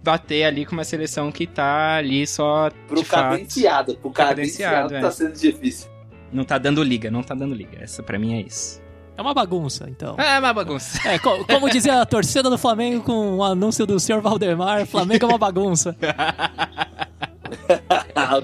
bater 0.03 0.45
ali 0.45 0.65
com 0.65 0.71
uma 0.73 0.83
seleção 0.85 1.31
que 1.31 1.45
tá 1.45 1.95
ali 1.97 2.25
só 2.25 2.69
Pro 2.87 2.99
de 3.01 3.05
fato, 3.05 3.31
cadenciado, 3.31 3.97
pro 3.97 4.11
Cadenciado, 4.11 4.73
cadenciado, 4.89 4.95
é. 4.95 5.01
tá 5.01 5.11
sendo 5.11 5.33
difícil. 5.37 5.89
não 6.31 6.43
tá 6.45 6.57
dando 6.57 6.81
liga, 6.83 7.11
não 7.11 7.21
tá 7.21 7.35
dando 7.35 7.53
liga. 7.53 7.79
Essa 7.81 8.01
pra 8.01 8.17
mim 8.17 8.35
é 8.35 8.41
isso. 8.41 8.81
É 9.19 9.21
uma 9.21 9.33
bagunça, 9.33 9.85
então. 9.89 10.15
É 10.17 10.39
uma 10.39 10.53
bagunça. 10.53 10.97
É, 11.05 11.19
co- 11.19 11.43
como 11.45 11.69
dizia 11.69 12.01
a 12.01 12.05
torcida 12.05 12.49
do 12.49 12.57
Flamengo 12.57 13.03
com 13.03 13.35
o 13.35 13.43
anúncio 13.43 13.85
do 13.85 13.99
senhor 13.99 14.21
Valdemar, 14.21 14.85
Flamengo 14.85 15.25
é 15.25 15.27
uma 15.27 15.37
bagunça. 15.37 15.93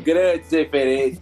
Grandes 0.04 0.52
referências, 0.52 1.22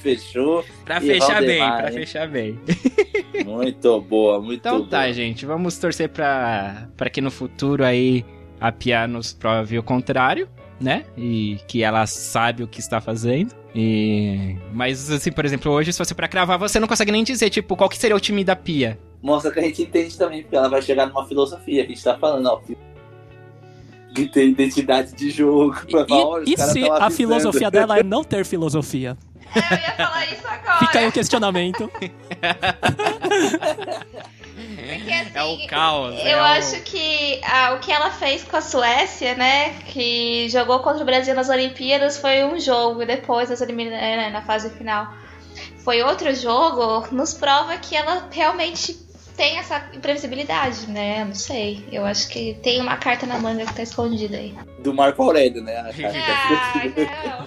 fechou. 0.00 0.64
Pra 0.84 1.00
fechar 1.00 1.40
Valdemar, 1.40 1.72
bem, 1.72 1.76
pra 1.82 1.88
hein? 1.88 1.92
fechar 1.98 2.28
bem. 2.28 2.60
Muito 3.44 4.00
boa, 4.02 4.40
muito 4.40 4.60
Então 4.60 4.78
boa. 4.78 4.88
tá, 4.88 5.10
gente, 5.12 5.44
vamos 5.44 5.76
torcer 5.76 6.08
pra, 6.08 6.86
pra 6.96 7.10
que 7.10 7.20
no 7.20 7.30
futuro 7.32 7.84
aí 7.84 8.24
a 8.60 8.70
Pia 8.70 9.08
nos 9.08 9.32
prove 9.32 9.76
o 9.78 9.82
contrário, 9.82 10.48
né? 10.80 11.04
E 11.16 11.58
que 11.68 11.82
ela 11.82 12.06
sabe 12.06 12.62
o 12.62 12.68
que 12.68 12.80
está 12.80 13.00
fazendo. 13.00 13.54
E... 13.74 14.56
Mas, 14.72 15.10
assim, 15.10 15.32
por 15.32 15.44
exemplo, 15.44 15.72
hoje, 15.72 15.92
se 15.92 15.98
fosse 15.98 16.14
pra 16.14 16.28
cravar, 16.28 16.58
você 16.58 16.78
não 16.78 16.86
consegue 16.88 17.10
nem 17.12 17.24
dizer, 17.24 17.50
tipo, 17.50 17.76
qual 17.76 17.88
que 17.88 17.96
seria 17.98 18.16
o 18.16 18.20
time 18.20 18.44
da 18.44 18.54
Pia. 18.54 18.98
Mostra 19.22 19.50
que 19.50 19.58
a 19.60 19.62
gente 19.62 19.82
entende 19.82 20.16
também, 20.18 20.42
porque 20.42 20.54
ela 20.56 20.68
vai 20.68 20.82
chegar 20.82 21.06
numa 21.06 21.26
filosofia. 21.26 21.82
A 21.84 21.86
gente 21.86 22.02
tá 22.02 22.16
falando, 22.18 22.46
ó. 22.46 22.60
De 24.12 24.26
ter 24.28 24.46
identidade 24.46 25.12
de 25.14 25.30
jogo. 25.30 25.76
E, 25.88 25.92
Vai 25.92 26.06
falar, 26.06 26.26
"Olha, 26.26 26.44
os 26.44 26.50
e 26.50 26.54
caras 26.54 26.72
se 26.72 26.78
a 26.84 26.94
avisando." 26.94 27.10
filosofia 27.16 27.70
dela 27.70 27.98
é 27.98 28.02
não 28.02 28.22
ter 28.22 28.44
filosofia? 28.44 29.16
É, 29.56 29.58
eu 29.58 29.76
ia 29.76 29.92
falar 29.96 30.32
isso 30.32 30.46
agora. 30.46 30.78
Fica 30.78 30.98
aí 31.00 31.08
o 31.08 31.12
questionamento. 31.12 31.90
Porque, 34.66 35.12
assim, 35.12 35.30
É 35.34 35.42
o 35.44 35.66
caos. 35.66 36.14
Eu 36.20 36.26
é 36.26 36.36
o- 36.36 36.44
acho 36.44 36.80
que 36.82 37.40
ah, 37.44 37.74
o 37.74 37.78
que 37.80 37.92
ela 37.92 38.10
fez 38.10 38.42
com 38.44 38.56
a 38.56 38.60
Suécia, 38.60 39.34
né? 39.34 39.70
Que 39.86 40.48
jogou 40.48 40.80
contra 40.80 41.02
o 41.02 41.06
Brasil 41.06 41.34
nas 41.34 41.48
Olimpíadas 41.48 42.18
foi 42.18 42.44
um 42.44 42.58
jogo 42.58 43.02
e 43.02 43.06
depois 43.06 43.48
das 43.48 43.60
elimina- 43.60 43.96
eh, 43.96 44.30
na 44.30 44.42
fase 44.42 44.70
final 44.70 45.12
foi 45.78 46.02
outro 46.02 46.34
jogo, 46.34 47.06
nos 47.14 47.34
prova 47.34 47.76
que 47.76 47.94
ela 47.94 48.28
realmente 48.32 48.94
tem 49.36 49.58
essa 49.58 49.84
imprevisibilidade, 49.92 50.86
né? 50.88 51.24
Não 51.24 51.34
sei. 51.34 51.84
Eu 51.92 52.04
acho 52.06 52.28
que 52.28 52.54
tem 52.62 52.80
uma 52.80 52.96
carta 52.96 53.26
na 53.26 53.38
manga 53.38 53.66
que 53.66 53.74
tá 53.74 53.82
escondida 53.82 54.36
aí. 54.36 54.54
Do 54.78 54.94
Marco 54.94 55.22
Aurélio, 55.22 55.62
né? 55.62 55.76
A 55.78 55.92
carta. 55.92 56.18
Ah, 56.18 56.82
não. 57.28 57.44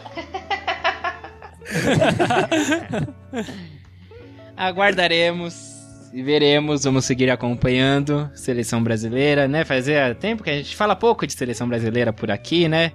Aguardaremos 4.57 5.76
e 6.13 6.21
veremos, 6.23 6.83
vamos 6.83 7.05
seguir 7.05 7.29
acompanhando 7.29 8.29
seleção 8.33 8.81
brasileira, 8.83 9.47
né? 9.47 9.63
Fazia 9.65 10.15
tempo 10.15 10.43
que 10.43 10.49
a 10.49 10.53
gente 10.57 10.75
fala 10.75 10.95
pouco 10.95 11.25
de 11.27 11.33
seleção 11.33 11.67
brasileira 11.67 12.11
por 12.13 12.31
aqui, 12.31 12.67
né? 12.67 12.91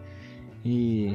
E 0.64 1.12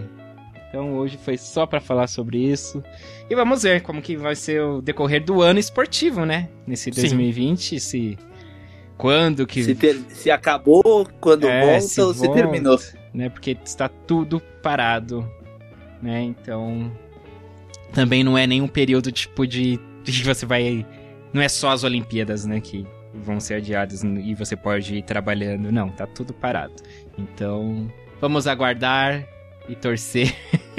então 0.69 0.97
hoje 0.97 1.17
foi 1.23 1.37
só 1.37 1.65
pra 1.65 1.79
falar 1.79 2.07
sobre 2.07 2.37
isso. 2.37 2.83
E 3.29 3.35
vamos 3.35 3.63
ver 3.63 3.81
como 3.81 4.01
que 4.01 4.15
vai 4.17 4.35
ser 4.35 4.61
o 4.61 4.81
decorrer 4.81 5.23
do 5.23 5.41
ano 5.41 5.59
esportivo, 5.59 6.25
né? 6.25 6.49
Nesse 6.65 6.91
Sim. 6.93 7.01
2020, 7.01 7.79
se 7.79 8.17
quando 8.97 9.45
que, 9.45 9.63
Se, 9.63 9.75
ter- 9.75 9.99
se 10.09 10.29
acabou, 10.31 11.07
quando 11.21 11.47
É, 11.47 11.61
volta 11.65 11.81
se 11.81 12.01
ou 12.01 12.13
se 12.13 12.25
volta. 12.25 12.33
terminou. 12.41 12.79
né? 13.13 13.29
Porque 13.29 13.55
está 13.63 13.87
tudo 13.87 14.39
parado, 14.61 15.29
né? 16.01 16.21
Então 16.23 16.91
também 17.93 18.23
não 18.23 18.37
é 18.37 18.45
nenhum 18.45 18.67
período 18.67 19.11
tipo 19.11 19.45
de 19.47 19.79
de 20.03 20.11
que 20.11 20.23
você 20.23 20.45
vai 20.45 20.85
não 21.33 21.41
é 21.41 21.49
só 21.49 21.71
as 21.71 21.83
Olimpíadas, 21.83 22.45
né, 22.45 22.59
que 22.59 22.85
vão 23.13 23.39
ser 23.39 23.55
adiadas 23.55 24.03
e 24.03 24.33
você 24.35 24.55
pode 24.55 24.95
ir 24.97 25.03
trabalhando. 25.03 25.71
Não, 25.71 25.89
tá 25.89 26.05
tudo 26.05 26.33
parado. 26.33 26.73
Então, 27.17 27.91
vamos 28.21 28.47
aguardar 28.47 29.23
e 29.67 29.75
torcer 29.75 30.33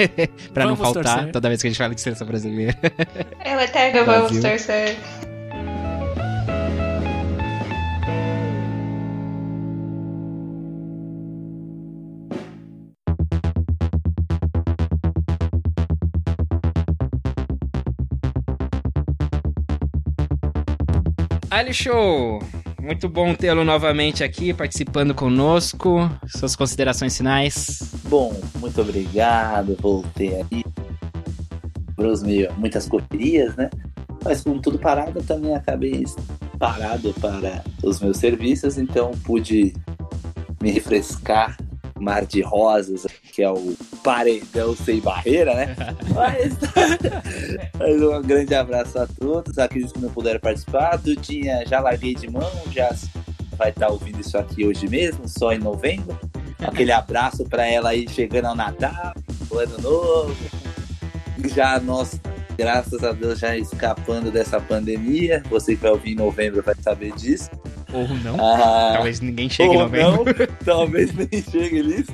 pra 0.55 0.65
não 0.65 0.75
Vamos 0.77 0.95
faltar 0.95 1.17
torcer. 1.17 1.33
toda 1.33 1.49
vez 1.49 1.61
que 1.61 1.69
a 1.69 1.71
gente 1.71 1.79
fala 1.79 1.95
de 1.95 2.01
seleção 2.01 2.27
brasileira. 2.27 2.75
Ela 3.41 3.65
eterna, 3.65 4.05
vamos 4.05 4.33
Brasil. 4.33 4.43
torcer. 4.43 4.97
Ali 21.59 21.75
Show! 21.75 22.41
Muito 22.81 23.09
bom 23.09 23.35
tê-lo 23.35 23.65
novamente 23.65 24.23
aqui 24.23 24.55
participando 24.55 25.13
conosco. 25.13 26.09
Suas 26.29 26.55
considerações 26.55 27.17
finais. 27.17 27.81
Bom, 28.05 28.33
muito 28.61 28.81
obrigado. 28.81 29.77
Voltei 29.81 30.37
aí. 30.37 30.65
Meio, 32.23 32.55
muitas 32.55 32.87
correrias, 32.87 33.57
né? 33.57 33.71
Mas 34.25 34.43
com 34.43 34.57
tudo 34.61 34.79
parado, 34.79 35.19
eu 35.19 35.25
também 35.25 35.53
acabei 35.53 36.05
parado 36.61 37.13
para 37.15 37.65
os 37.83 37.99
meus 38.01 38.19
serviços, 38.19 38.79
então 38.79 39.11
pude 39.25 39.75
me 40.63 40.71
refrescar. 40.71 41.57
Mar 41.99 42.25
de 42.25 42.41
Rosas, 42.41 43.05
que 43.33 43.43
é 43.43 43.51
o 43.51 43.77
paredão 44.05 44.77
sem 44.77 45.01
barreira, 45.01 45.55
né? 45.55 45.77
Mas 46.15 46.57
um 47.81 48.23
grande 48.23 48.55
abraço 48.55 48.99
a 48.99 49.07
todos, 49.07 49.59
aqueles 49.59 49.93
que 49.93 50.01
não 50.01 50.11
puderam 50.11 50.41
participar. 50.41 50.97
Dudinha, 50.97 51.65
já 51.67 51.81
larguei 51.81 52.15
de 52.15 52.29
mão, 52.29 52.51
já 52.71 52.95
vai 53.57 53.71
estar 53.71 53.89
ouvindo 53.89 54.21
isso 54.21 54.37
aqui 54.37 54.67
hoje 54.67 54.89
mesmo, 54.89 55.29
só 55.29 55.53
em 55.53 55.59
novembro. 55.59 56.19
Aquele 56.61 56.93
abraço 56.93 57.45
para 57.45 57.67
ela 57.67 57.91
aí 57.91 58.09
chegando 58.09 58.47
ao 58.47 58.57
Natal, 58.57 59.15
o 59.51 59.59
ano 59.59 59.79
novo. 59.81 60.37
Já 61.55 61.79
nós, 61.79 62.21
graças 62.57 63.05
a 63.05 63.13
Deus, 63.13 63.39
já 63.39 63.57
escapando 63.57 64.31
dessa 64.31 64.61
pandemia. 64.61 65.43
Você 65.49 65.77
que 65.77 65.83
vai 65.83 65.93
ouvir 65.93 66.13
em 66.13 66.17
novembro 66.17 66.63
vai 66.63 66.75
saber 66.81 67.13
disso. 67.13 67.49
Ou 67.93 68.07
não. 68.23 68.37
Ah, 68.39 68.93
Talvez 68.95 69.21
ninguém 69.21 69.49
chegue 69.49 69.73
em 69.73 69.77
ou 69.77 69.83
novembro. 69.85 70.25
não, 70.25 70.47
talvez 70.65 71.13
nem 71.15 71.29
chegue 71.43 71.83
nisso. 71.83 72.13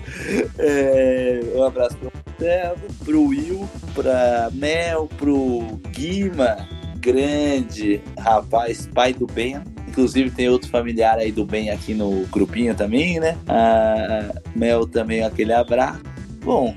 É, 0.58 1.40
um 1.54 1.62
abraço 1.64 1.96
pro 1.96 2.12
Marcelo, 2.26 2.78
pro 3.04 3.22
Will, 3.24 3.68
pra 3.94 4.50
Mel, 4.52 5.08
pro 5.18 5.80
Guima, 5.90 6.68
grande 6.98 8.00
rapaz, 8.18 8.88
pai 8.94 9.12
do 9.12 9.26
Ben. 9.26 9.60
Inclusive 9.88 10.30
tem 10.30 10.48
outro 10.48 10.68
familiar 10.70 11.18
aí 11.18 11.30
do 11.30 11.44
bem 11.44 11.70
aqui 11.70 11.94
no 11.94 12.24
grupinho 12.26 12.74
também, 12.74 13.20
né? 13.20 13.36
A 13.48 14.32
Mel 14.54 14.86
também 14.86 15.22
aquele 15.22 15.52
abraço. 15.52 16.00
Bom, 16.44 16.74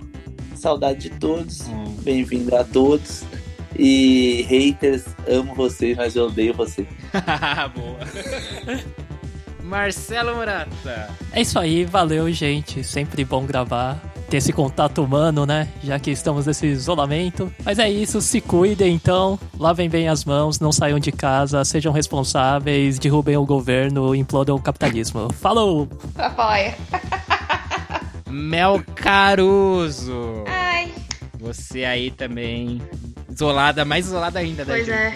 saudade 0.56 0.99
de 0.99 1.10
todos. 1.11 1.68
Hum. 1.68 1.95
Bem-vindo 2.03 2.56
a 2.56 2.64
todos. 2.64 3.24
E 3.78 4.45
haters, 4.49 5.06
amo 5.28 5.54
vocês, 5.54 5.95
mas 5.95 6.16
eu 6.16 6.26
odeio 6.26 6.54
vocês. 6.54 6.88
Boa. 7.76 7.99
Marcelo 9.64 10.36
Murata. 10.36 11.10
É 11.34 11.41
isso 11.41 11.60
aí, 11.60 11.84
valeu, 11.84 12.32
gente. 12.32 12.84
Sempre 12.84 13.26
bom 13.26 13.45
gravar. 13.45 14.02
Ter 14.30 14.38
esse 14.38 14.52
contato 14.52 15.04
humano, 15.04 15.45
né? 15.45 15.68
Já 15.84 15.99
que 15.99 16.10
estamos 16.12 16.45
nesse 16.45 16.68
isolamento. 16.68 17.52
Mas 17.64 17.78
é 17.80 17.90
isso, 17.90 18.20
se 18.22 18.41
cuidem 18.41 18.95
então. 18.95 19.40
Lavem 19.60 19.90
bem 19.90 20.08
as 20.10 20.26
mãos, 20.26 20.60
não 20.60 20.72
saiam 20.72 20.99
de 20.99 21.12
casa, 21.12 21.64
sejam 21.64 21.94
responsáveis, 21.94 22.98
derrubem 22.99 23.38
o 23.38 23.45
governo, 23.45 24.16
implodam 24.16 24.56
o 24.56 24.62
capitalismo. 24.62 25.32
Falou! 25.40 25.88
Apoia. 26.16 26.76
Mel 28.30 28.82
Caruso. 28.95 30.44
Ai, 30.48 30.91
Você 31.40 31.86
aí 31.86 32.12
também. 32.12 32.82
Isolada, 33.38 33.86
mais 33.86 34.08
isolada 34.08 34.40
ainda, 34.40 34.66
né? 34.66 34.74
pois 34.74 34.90
é. 34.90 35.14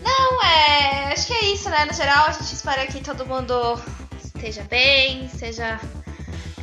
Não, 0.00 0.42
é. 0.44 1.12
Acho 1.12 1.26
que 1.26 1.32
é 1.32 1.44
isso, 1.52 1.68
né? 1.68 1.84
No 1.84 1.92
geral, 1.92 2.26
a 2.28 2.32
gente 2.32 2.52
espera 2.54 2.86
que 2.86 3.00
todo 3.02 3.26
mundo 3.26 3.80
esteja 4.24 4.62
bem, 4.70 5.28
seja. 5.28 5.80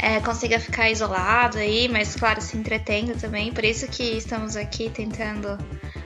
é, 0.01 0.21
consiga 0.21 0.57
ficar 0.57 0.89
isolado 0.89 1.57
aí, 1.57 1.89
mas 1.89 2.15
claro, 2.15 2.39
se 2.41 2.55
entretendo 2.55 3.19
também. 3.19 3.51
Por 3.51 3.65
isso 3.65 3.87
que 3.89 4.03
estamos 4.17 4.55
aqui 4.55 4.89
tentando 4.89 5.57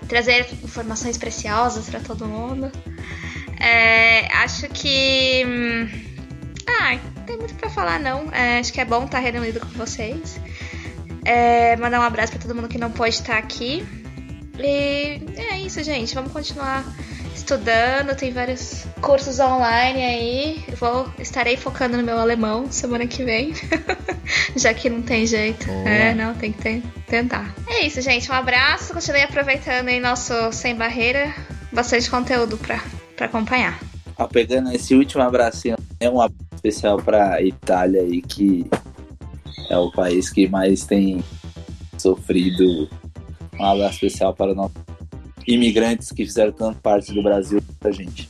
trazer 0.09 0.47
informações 0.63 1.17
preciosas 1.19 1.87
para 1.87 1.99
todo 1.99 2.25
mundo. 2.27 2.71
É, 3.59 4.25
acho 4.37 4.67
que. 4.69 5.43
hum, 5.45 5.87
Ah, 6.67 6.95
não 7.15 7.23
tem 7.25 7.37
muito 7.37 7.53
pra 7.55 7.69
falar, 7.69 7.99
não. 7.99 8.27
É, 8.31 8.57
acho 8.59 8.73
que 8.73 8.81
é 8.81 8.85
bom 8.85 9.05
estar 9.05 9.19
reunido 9.19 9.59
com 9.59 9.67
vocês. 9.77 10.39
É, 11.23 11.75
mandar 11.77 11.99
um 11.99 12.03
abraço 12.03 12.31
pra 12.33 12.41
todo 12.41 12.55
mundo 12.55 12.67
que 12.67 12.79
não 12.79 12.91
pôde 12.91 13.11
estar 13.15 13.37
aqui. 13.37 13.85
E 14.59 15.19
é 15.37 15.59
isso, 15.59 15.81
gente. 15.83 16.13
Vamos 16.15 16.31
continuar 16.31 16.85
estudando. 17.35 18.15
Tem 18.15 18.31
vários 18.31 18.85
cursos 19.01 19.39
online 19.39 20.01
aí. 20.01 20.63
Eu 20.67 20.77
vou 20.77 21.07
estarei 21.19 21.57
focando 21.57 21.97
no 21.97 22.03
meu 22.03 22.17
alemão 22.17 22.71
semana 22.71 23.07
que 23.07 23.23
vem. 23.23 23.53
Já 24.55 24.73
que 24.73 24.89
não 24.89 25.01
tem 25.01 25.25
jeito. 25.25 25.65
Boa. 25.65 25.89
É, 25.89 26.13
não, 26.13 26.33
tem 26.35 26.51
que 26.51 26.61
ten- 26.61 26.83
tentar. 27.07 27.53
É 27.67 27.85
isso, 27.85 28.01
gente. 28.01 28.29
Um 28.31 28.35
abraço. 28.35 28.93
Continue 28.93 29.21
aproveitando 29.23 29.87
aí 29.89 29.99
nosso 29.99 30.33
Sem 30.51 30.75
Barreira. 30.75 31.33
Bastante 31.71 32.09
conteúdo 32.09 32.57
pra, 32.57 32.83
pra 33.15 33.25
acompanhar. 33.25 33.79
Ó, 34.17 34.27
pegando 34.27 34.71
esse 34.71 34.93
último 34.93 35.23
abracinho, 35.23 35.75
é 35.99 36.07
um 36.07 36.21
abraço 36.21 36.43
especial 36.53 36.97
para 37.01 37.41
Itália 37.41 38.01
aí, 38.03 38.21
que 38.21 38.63
é 39.69 39.77
o 39.77 39.91
país 39.91 40.29
que 40.29 40.47
mais 40.47 40.85
tem 40.85 41.23
sofrido. 41.97 42.87
Um 43.59 43.65
abraço 43.65 43.95
especial 43.95 44.33
para 44.33 44.51
os 44.51 44.55
nossos 44.57 44.75
imigrantes 45.47 46.11
que 46.11 46.25
fizeram 46.25 46.51
tanto 46.51 46.79
parte 46.79 47.13
do 47.13 47.21
Brasil 47.21 47.61
pra 47.79 47.91
gente. 47.91 48.29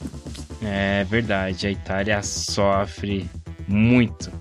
É 0.61 1.03
verdade, 1.03 1.67
a 1.67 1.71
Itália 1.71 2.21
sofre 2.23 3.29
muito 3.67 4.31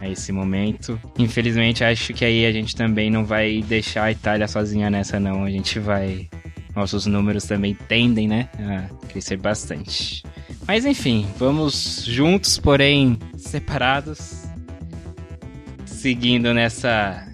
a 0.00 0.08
esse 0.08 0.32
momento. 0.32 1.00
Infelizmente, 1.18 1.84
acho 1.84 2.12
que 2.12 2.24
aí 2.24 2.44
a 2.44 2.52
gente 2.52 2.74
também 2.74 3.10
não 3.10 3.24
vai 3.24 3.62
deixar 3.62 4.04
a 4.04 4.12
Itália 4.12 4.48
sozinha 4.48 4.90
nessa, 4.90 5.20
não. 5.20 5.44
A 5.44 5.50
gente 5.50 5.78
vai. 5.78 6.28
Nossos 6.74 7.06
números 7.06 7.44
também 7.44 7.74
tendem, 7.74 8.26
né? 8.26 8.48
A 8.58 9.06
crescer 9.06 9.36
bastante. 9.36 10.22
Mas 10.66 10.84
enfim, 10.84 11.26
vamos 11.36 12.04
juntos, 12.06 12.58
porém 12.58 13.18
separados. 13.36 14.42
Seguindo 15.84 16.52
nessa 16.52 17.31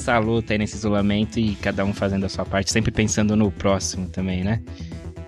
essa 0.00 0.18
luta 0.18 0.52
aí 0.52 0.58
nesse 0.58 0.76
isolamento 0.76 1.38
e 1.38 1.54
cada 1.56 1.84
um 1.84 1.94
fazendo 1.94 2.26
a 2.26 2.28
sua 2.28 2.44
parte, 2.44 2.70
sempre 2.70 2.90
pensando 2.90 3.36
no 3.36 3.50
próximo 3.50 4.08
também, 4.08 4.44
né? 4.44 4.60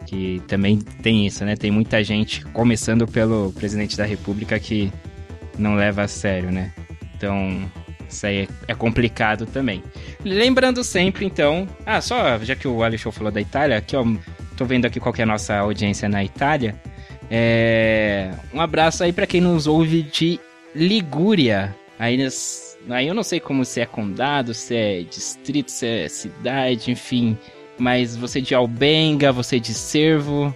Que 0.06 0.43
também 0.47 0.78
tem 0.78 1.26
isso, 1.26 1.44
né? 1.44 1.56
Tem 1.56 1.70
muita 1.70 2.02
gente, 2.05 2.44
começando 2.47 3.06
pelo 3.06 3.52
presidente 3.52 3.97
da 3.97 4.05
república, 4.05 4.59
que 4.59 4.93
não 5.59 5.74
leva 5.74 6.02
a 6.02 6.09
sério, 6.09 6.52
né? 6.52 6.72
Então, 7.16 7.66
Isso 8.09 8.26
aí 8.26 8.48
é 8.66 8.74
complicado 8.74 9.47
também. 9.47 9.82
Lembrando 10.24 10.82
sempre, 10.84 11.24
então. 11.24 11.68
Ah, 11.84 12.01
só, 12.01 12.38
já 12.38 12.55
que 12.55 12.68
o 12.68 12.82
Alexandre 12.82 13.16
falou 13.16 13.32
da 13.32 13.40
Itália, 13.40 13.76
aqui, 13.76 13.97
ó. 13.97 14.05
Tô 14.56 14.64
vendo 14.64 14.86
aqui 14.86 14.98
qual 14.98 15.14
é 15.18 15.22
a 15.22 15.26
nossa 15.26 15.56
audiência 15.59 16.09
na 16.09 16.24
Itália. 16.24 16.74
É... 17.30 18.30
Um 18.55 18.60
abraço 18.60 19.05
aí 19.05 19.12
para 19.12 19.26
quem 19.26 19.40
nos 19.40 19.66
ouve 19.66 20.02
de 20.02 20.40
Ligúria. 20.74 21.76
Aí, 21.98 22.16
nas... 22.16 22.65
aí 22.88 23.06
eu 23.06 23.14
não 23.14 23.22
sei 23.22 23.40
como 23.40 23.64
se 23.64 23.80
é 23.80 23.86
condado, 23.86 24.54
se 24.54 24.74
é 24.74 25.02
distrito, 25.02 25.70
se 25.70 25.86
é 25.86 26.08
cidade, 26.08 26.90
enfim. 26.90 27.36
Mas 27.78 28.16
você 28.16 28.40
de 28.40 28.54
Albenga, 28.54 29.32
você 29.32 29.60
de 29.60 29.74
Cervo. 29.74 30.54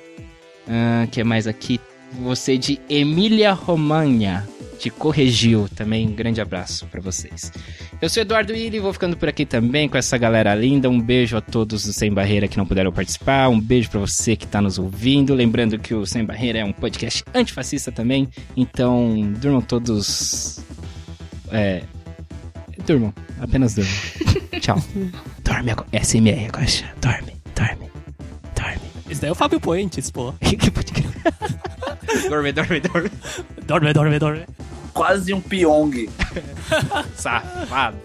Uh, 0.66 1.08
que 1.10 1.20
é 1.20 1.24
mais 1.24 1.46
aqui? 1.46 1.80
Você 2.22 2.56
de 2.56 2.80
Emília 2.88 3.52
Romagna 3.52 4.48
te 4.80 4.88
corrigiu 4.88 5.68
também. 5.68 6.08
Um 6.08 6.14
grande 6.14 6.40
abraço 6.40 6.86
para 6.86 7.00
vocês. 7.00 7.52
Eu 8.00 8.08
sou 8.08 8.22
Eduardo 8.22 8.52
Willi, 8.52 8.80
vou 8.80 8.92
ficando 8.92 9.16
por 9.16 9.28
aqui 9.28 9.44
também 9.44 9.88
com 9.88 9.98
essa 9.98 10.16
galera 10.16 10.54
linda. 10.54 10.88
Um 10.88 11.00
beijo 11.00 11.36
a 11.36 11.40
todos 11.40 11.84
do 11.84 11.92
Sem 11.92 12.10
Barreira 12.10 12.48
que 12.48 12.56
não 12.56 12.66
puderam 12.66 12.90
participar. 12.90 13.48
Um 13.48 13.60
beijo 13.60 13.90
para 13.90 14.00
você 14.00 14.34
que 14.34 14.46
tá 14.46 14.60
nos 14.60 14.78
ouvindo. 14.78 15.34
Lembrando 15.34 15.78
que 15.78 15.94
o 15.94 16.06
Sem 16.06 16.24
Barreira 16.24 16.60
é 16.60 16.64
um 16.64 16.72
podcast 16.72 17.22
antifascista 17.34 17.92
também. 17.92 18.26
Então, 18.56 19.20
durmam 19.38 19.60
todos. 19.60 20.60
É. 21.52 21.82
Durmam. 22.86 23.12
Apenas 23.40 23.74
durmam. 23.74 23.92
Tchau. 24.60 24.82
Dorme 25.42 25.70
agora. 25.70 25.88
SMR 25.92 26.48
agora. 26.48 26.66
Dorme, 27.00 27.36
dorme, 27.54 27.90
dorme. 28.54 28.80
Isso 29.08 29.20
daí 29.20 29.28
é 29.28 29.32
o 29.32 29.34
Fábio 29.34 29.60
Puentes, 29.60 30.10
pô. 30.10 30.34
dorme, 32.28 32.52
dorme, 32.52 32.80
dorme. 32.80 33.10
Dorme, 33.66 33.92
dorme, 33.92 34.18
dorme 34.18 34.46
quase 34.92 35.32
um 35.32 35.40
Pyong. 35.40 36.08
Safado. 37.16 37.96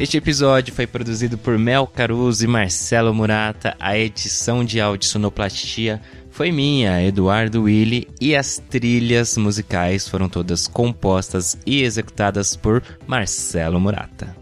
Este 0.00 0.16
episódio 0.16 0.72
foi 0.72 0.86
produzido 0.86 1.36
por 1.36 1.58
Mel 1.58 1.86
Caruso 1.86 2.42
e 2.42 2.48
Marcelo 2.48 3.12
Murata. 3.12 3.76
A 3.78 3.98
edição 3.98 4.64
de 4.64 4.80
áudio 4.80 5.06
sonoplastia 5.06 6.00
foi 6.30 6.50
minha, 6.50 7.06
Eduardo 7.06 7.64
Willi, 7.64 8.08
e 8.18 8.34
as 8.34 8.56
trilhas 8.70 9.36
musicais 9.36 10.08
foram 10.08 10.26
todas 10.26 10.66
compostas 10.66 11.58
e 11.66 11.82
executadas 11.82 12.56
por 12.56 12.82
Marcelo 13.06 13.78
Murata. 13.78 14.34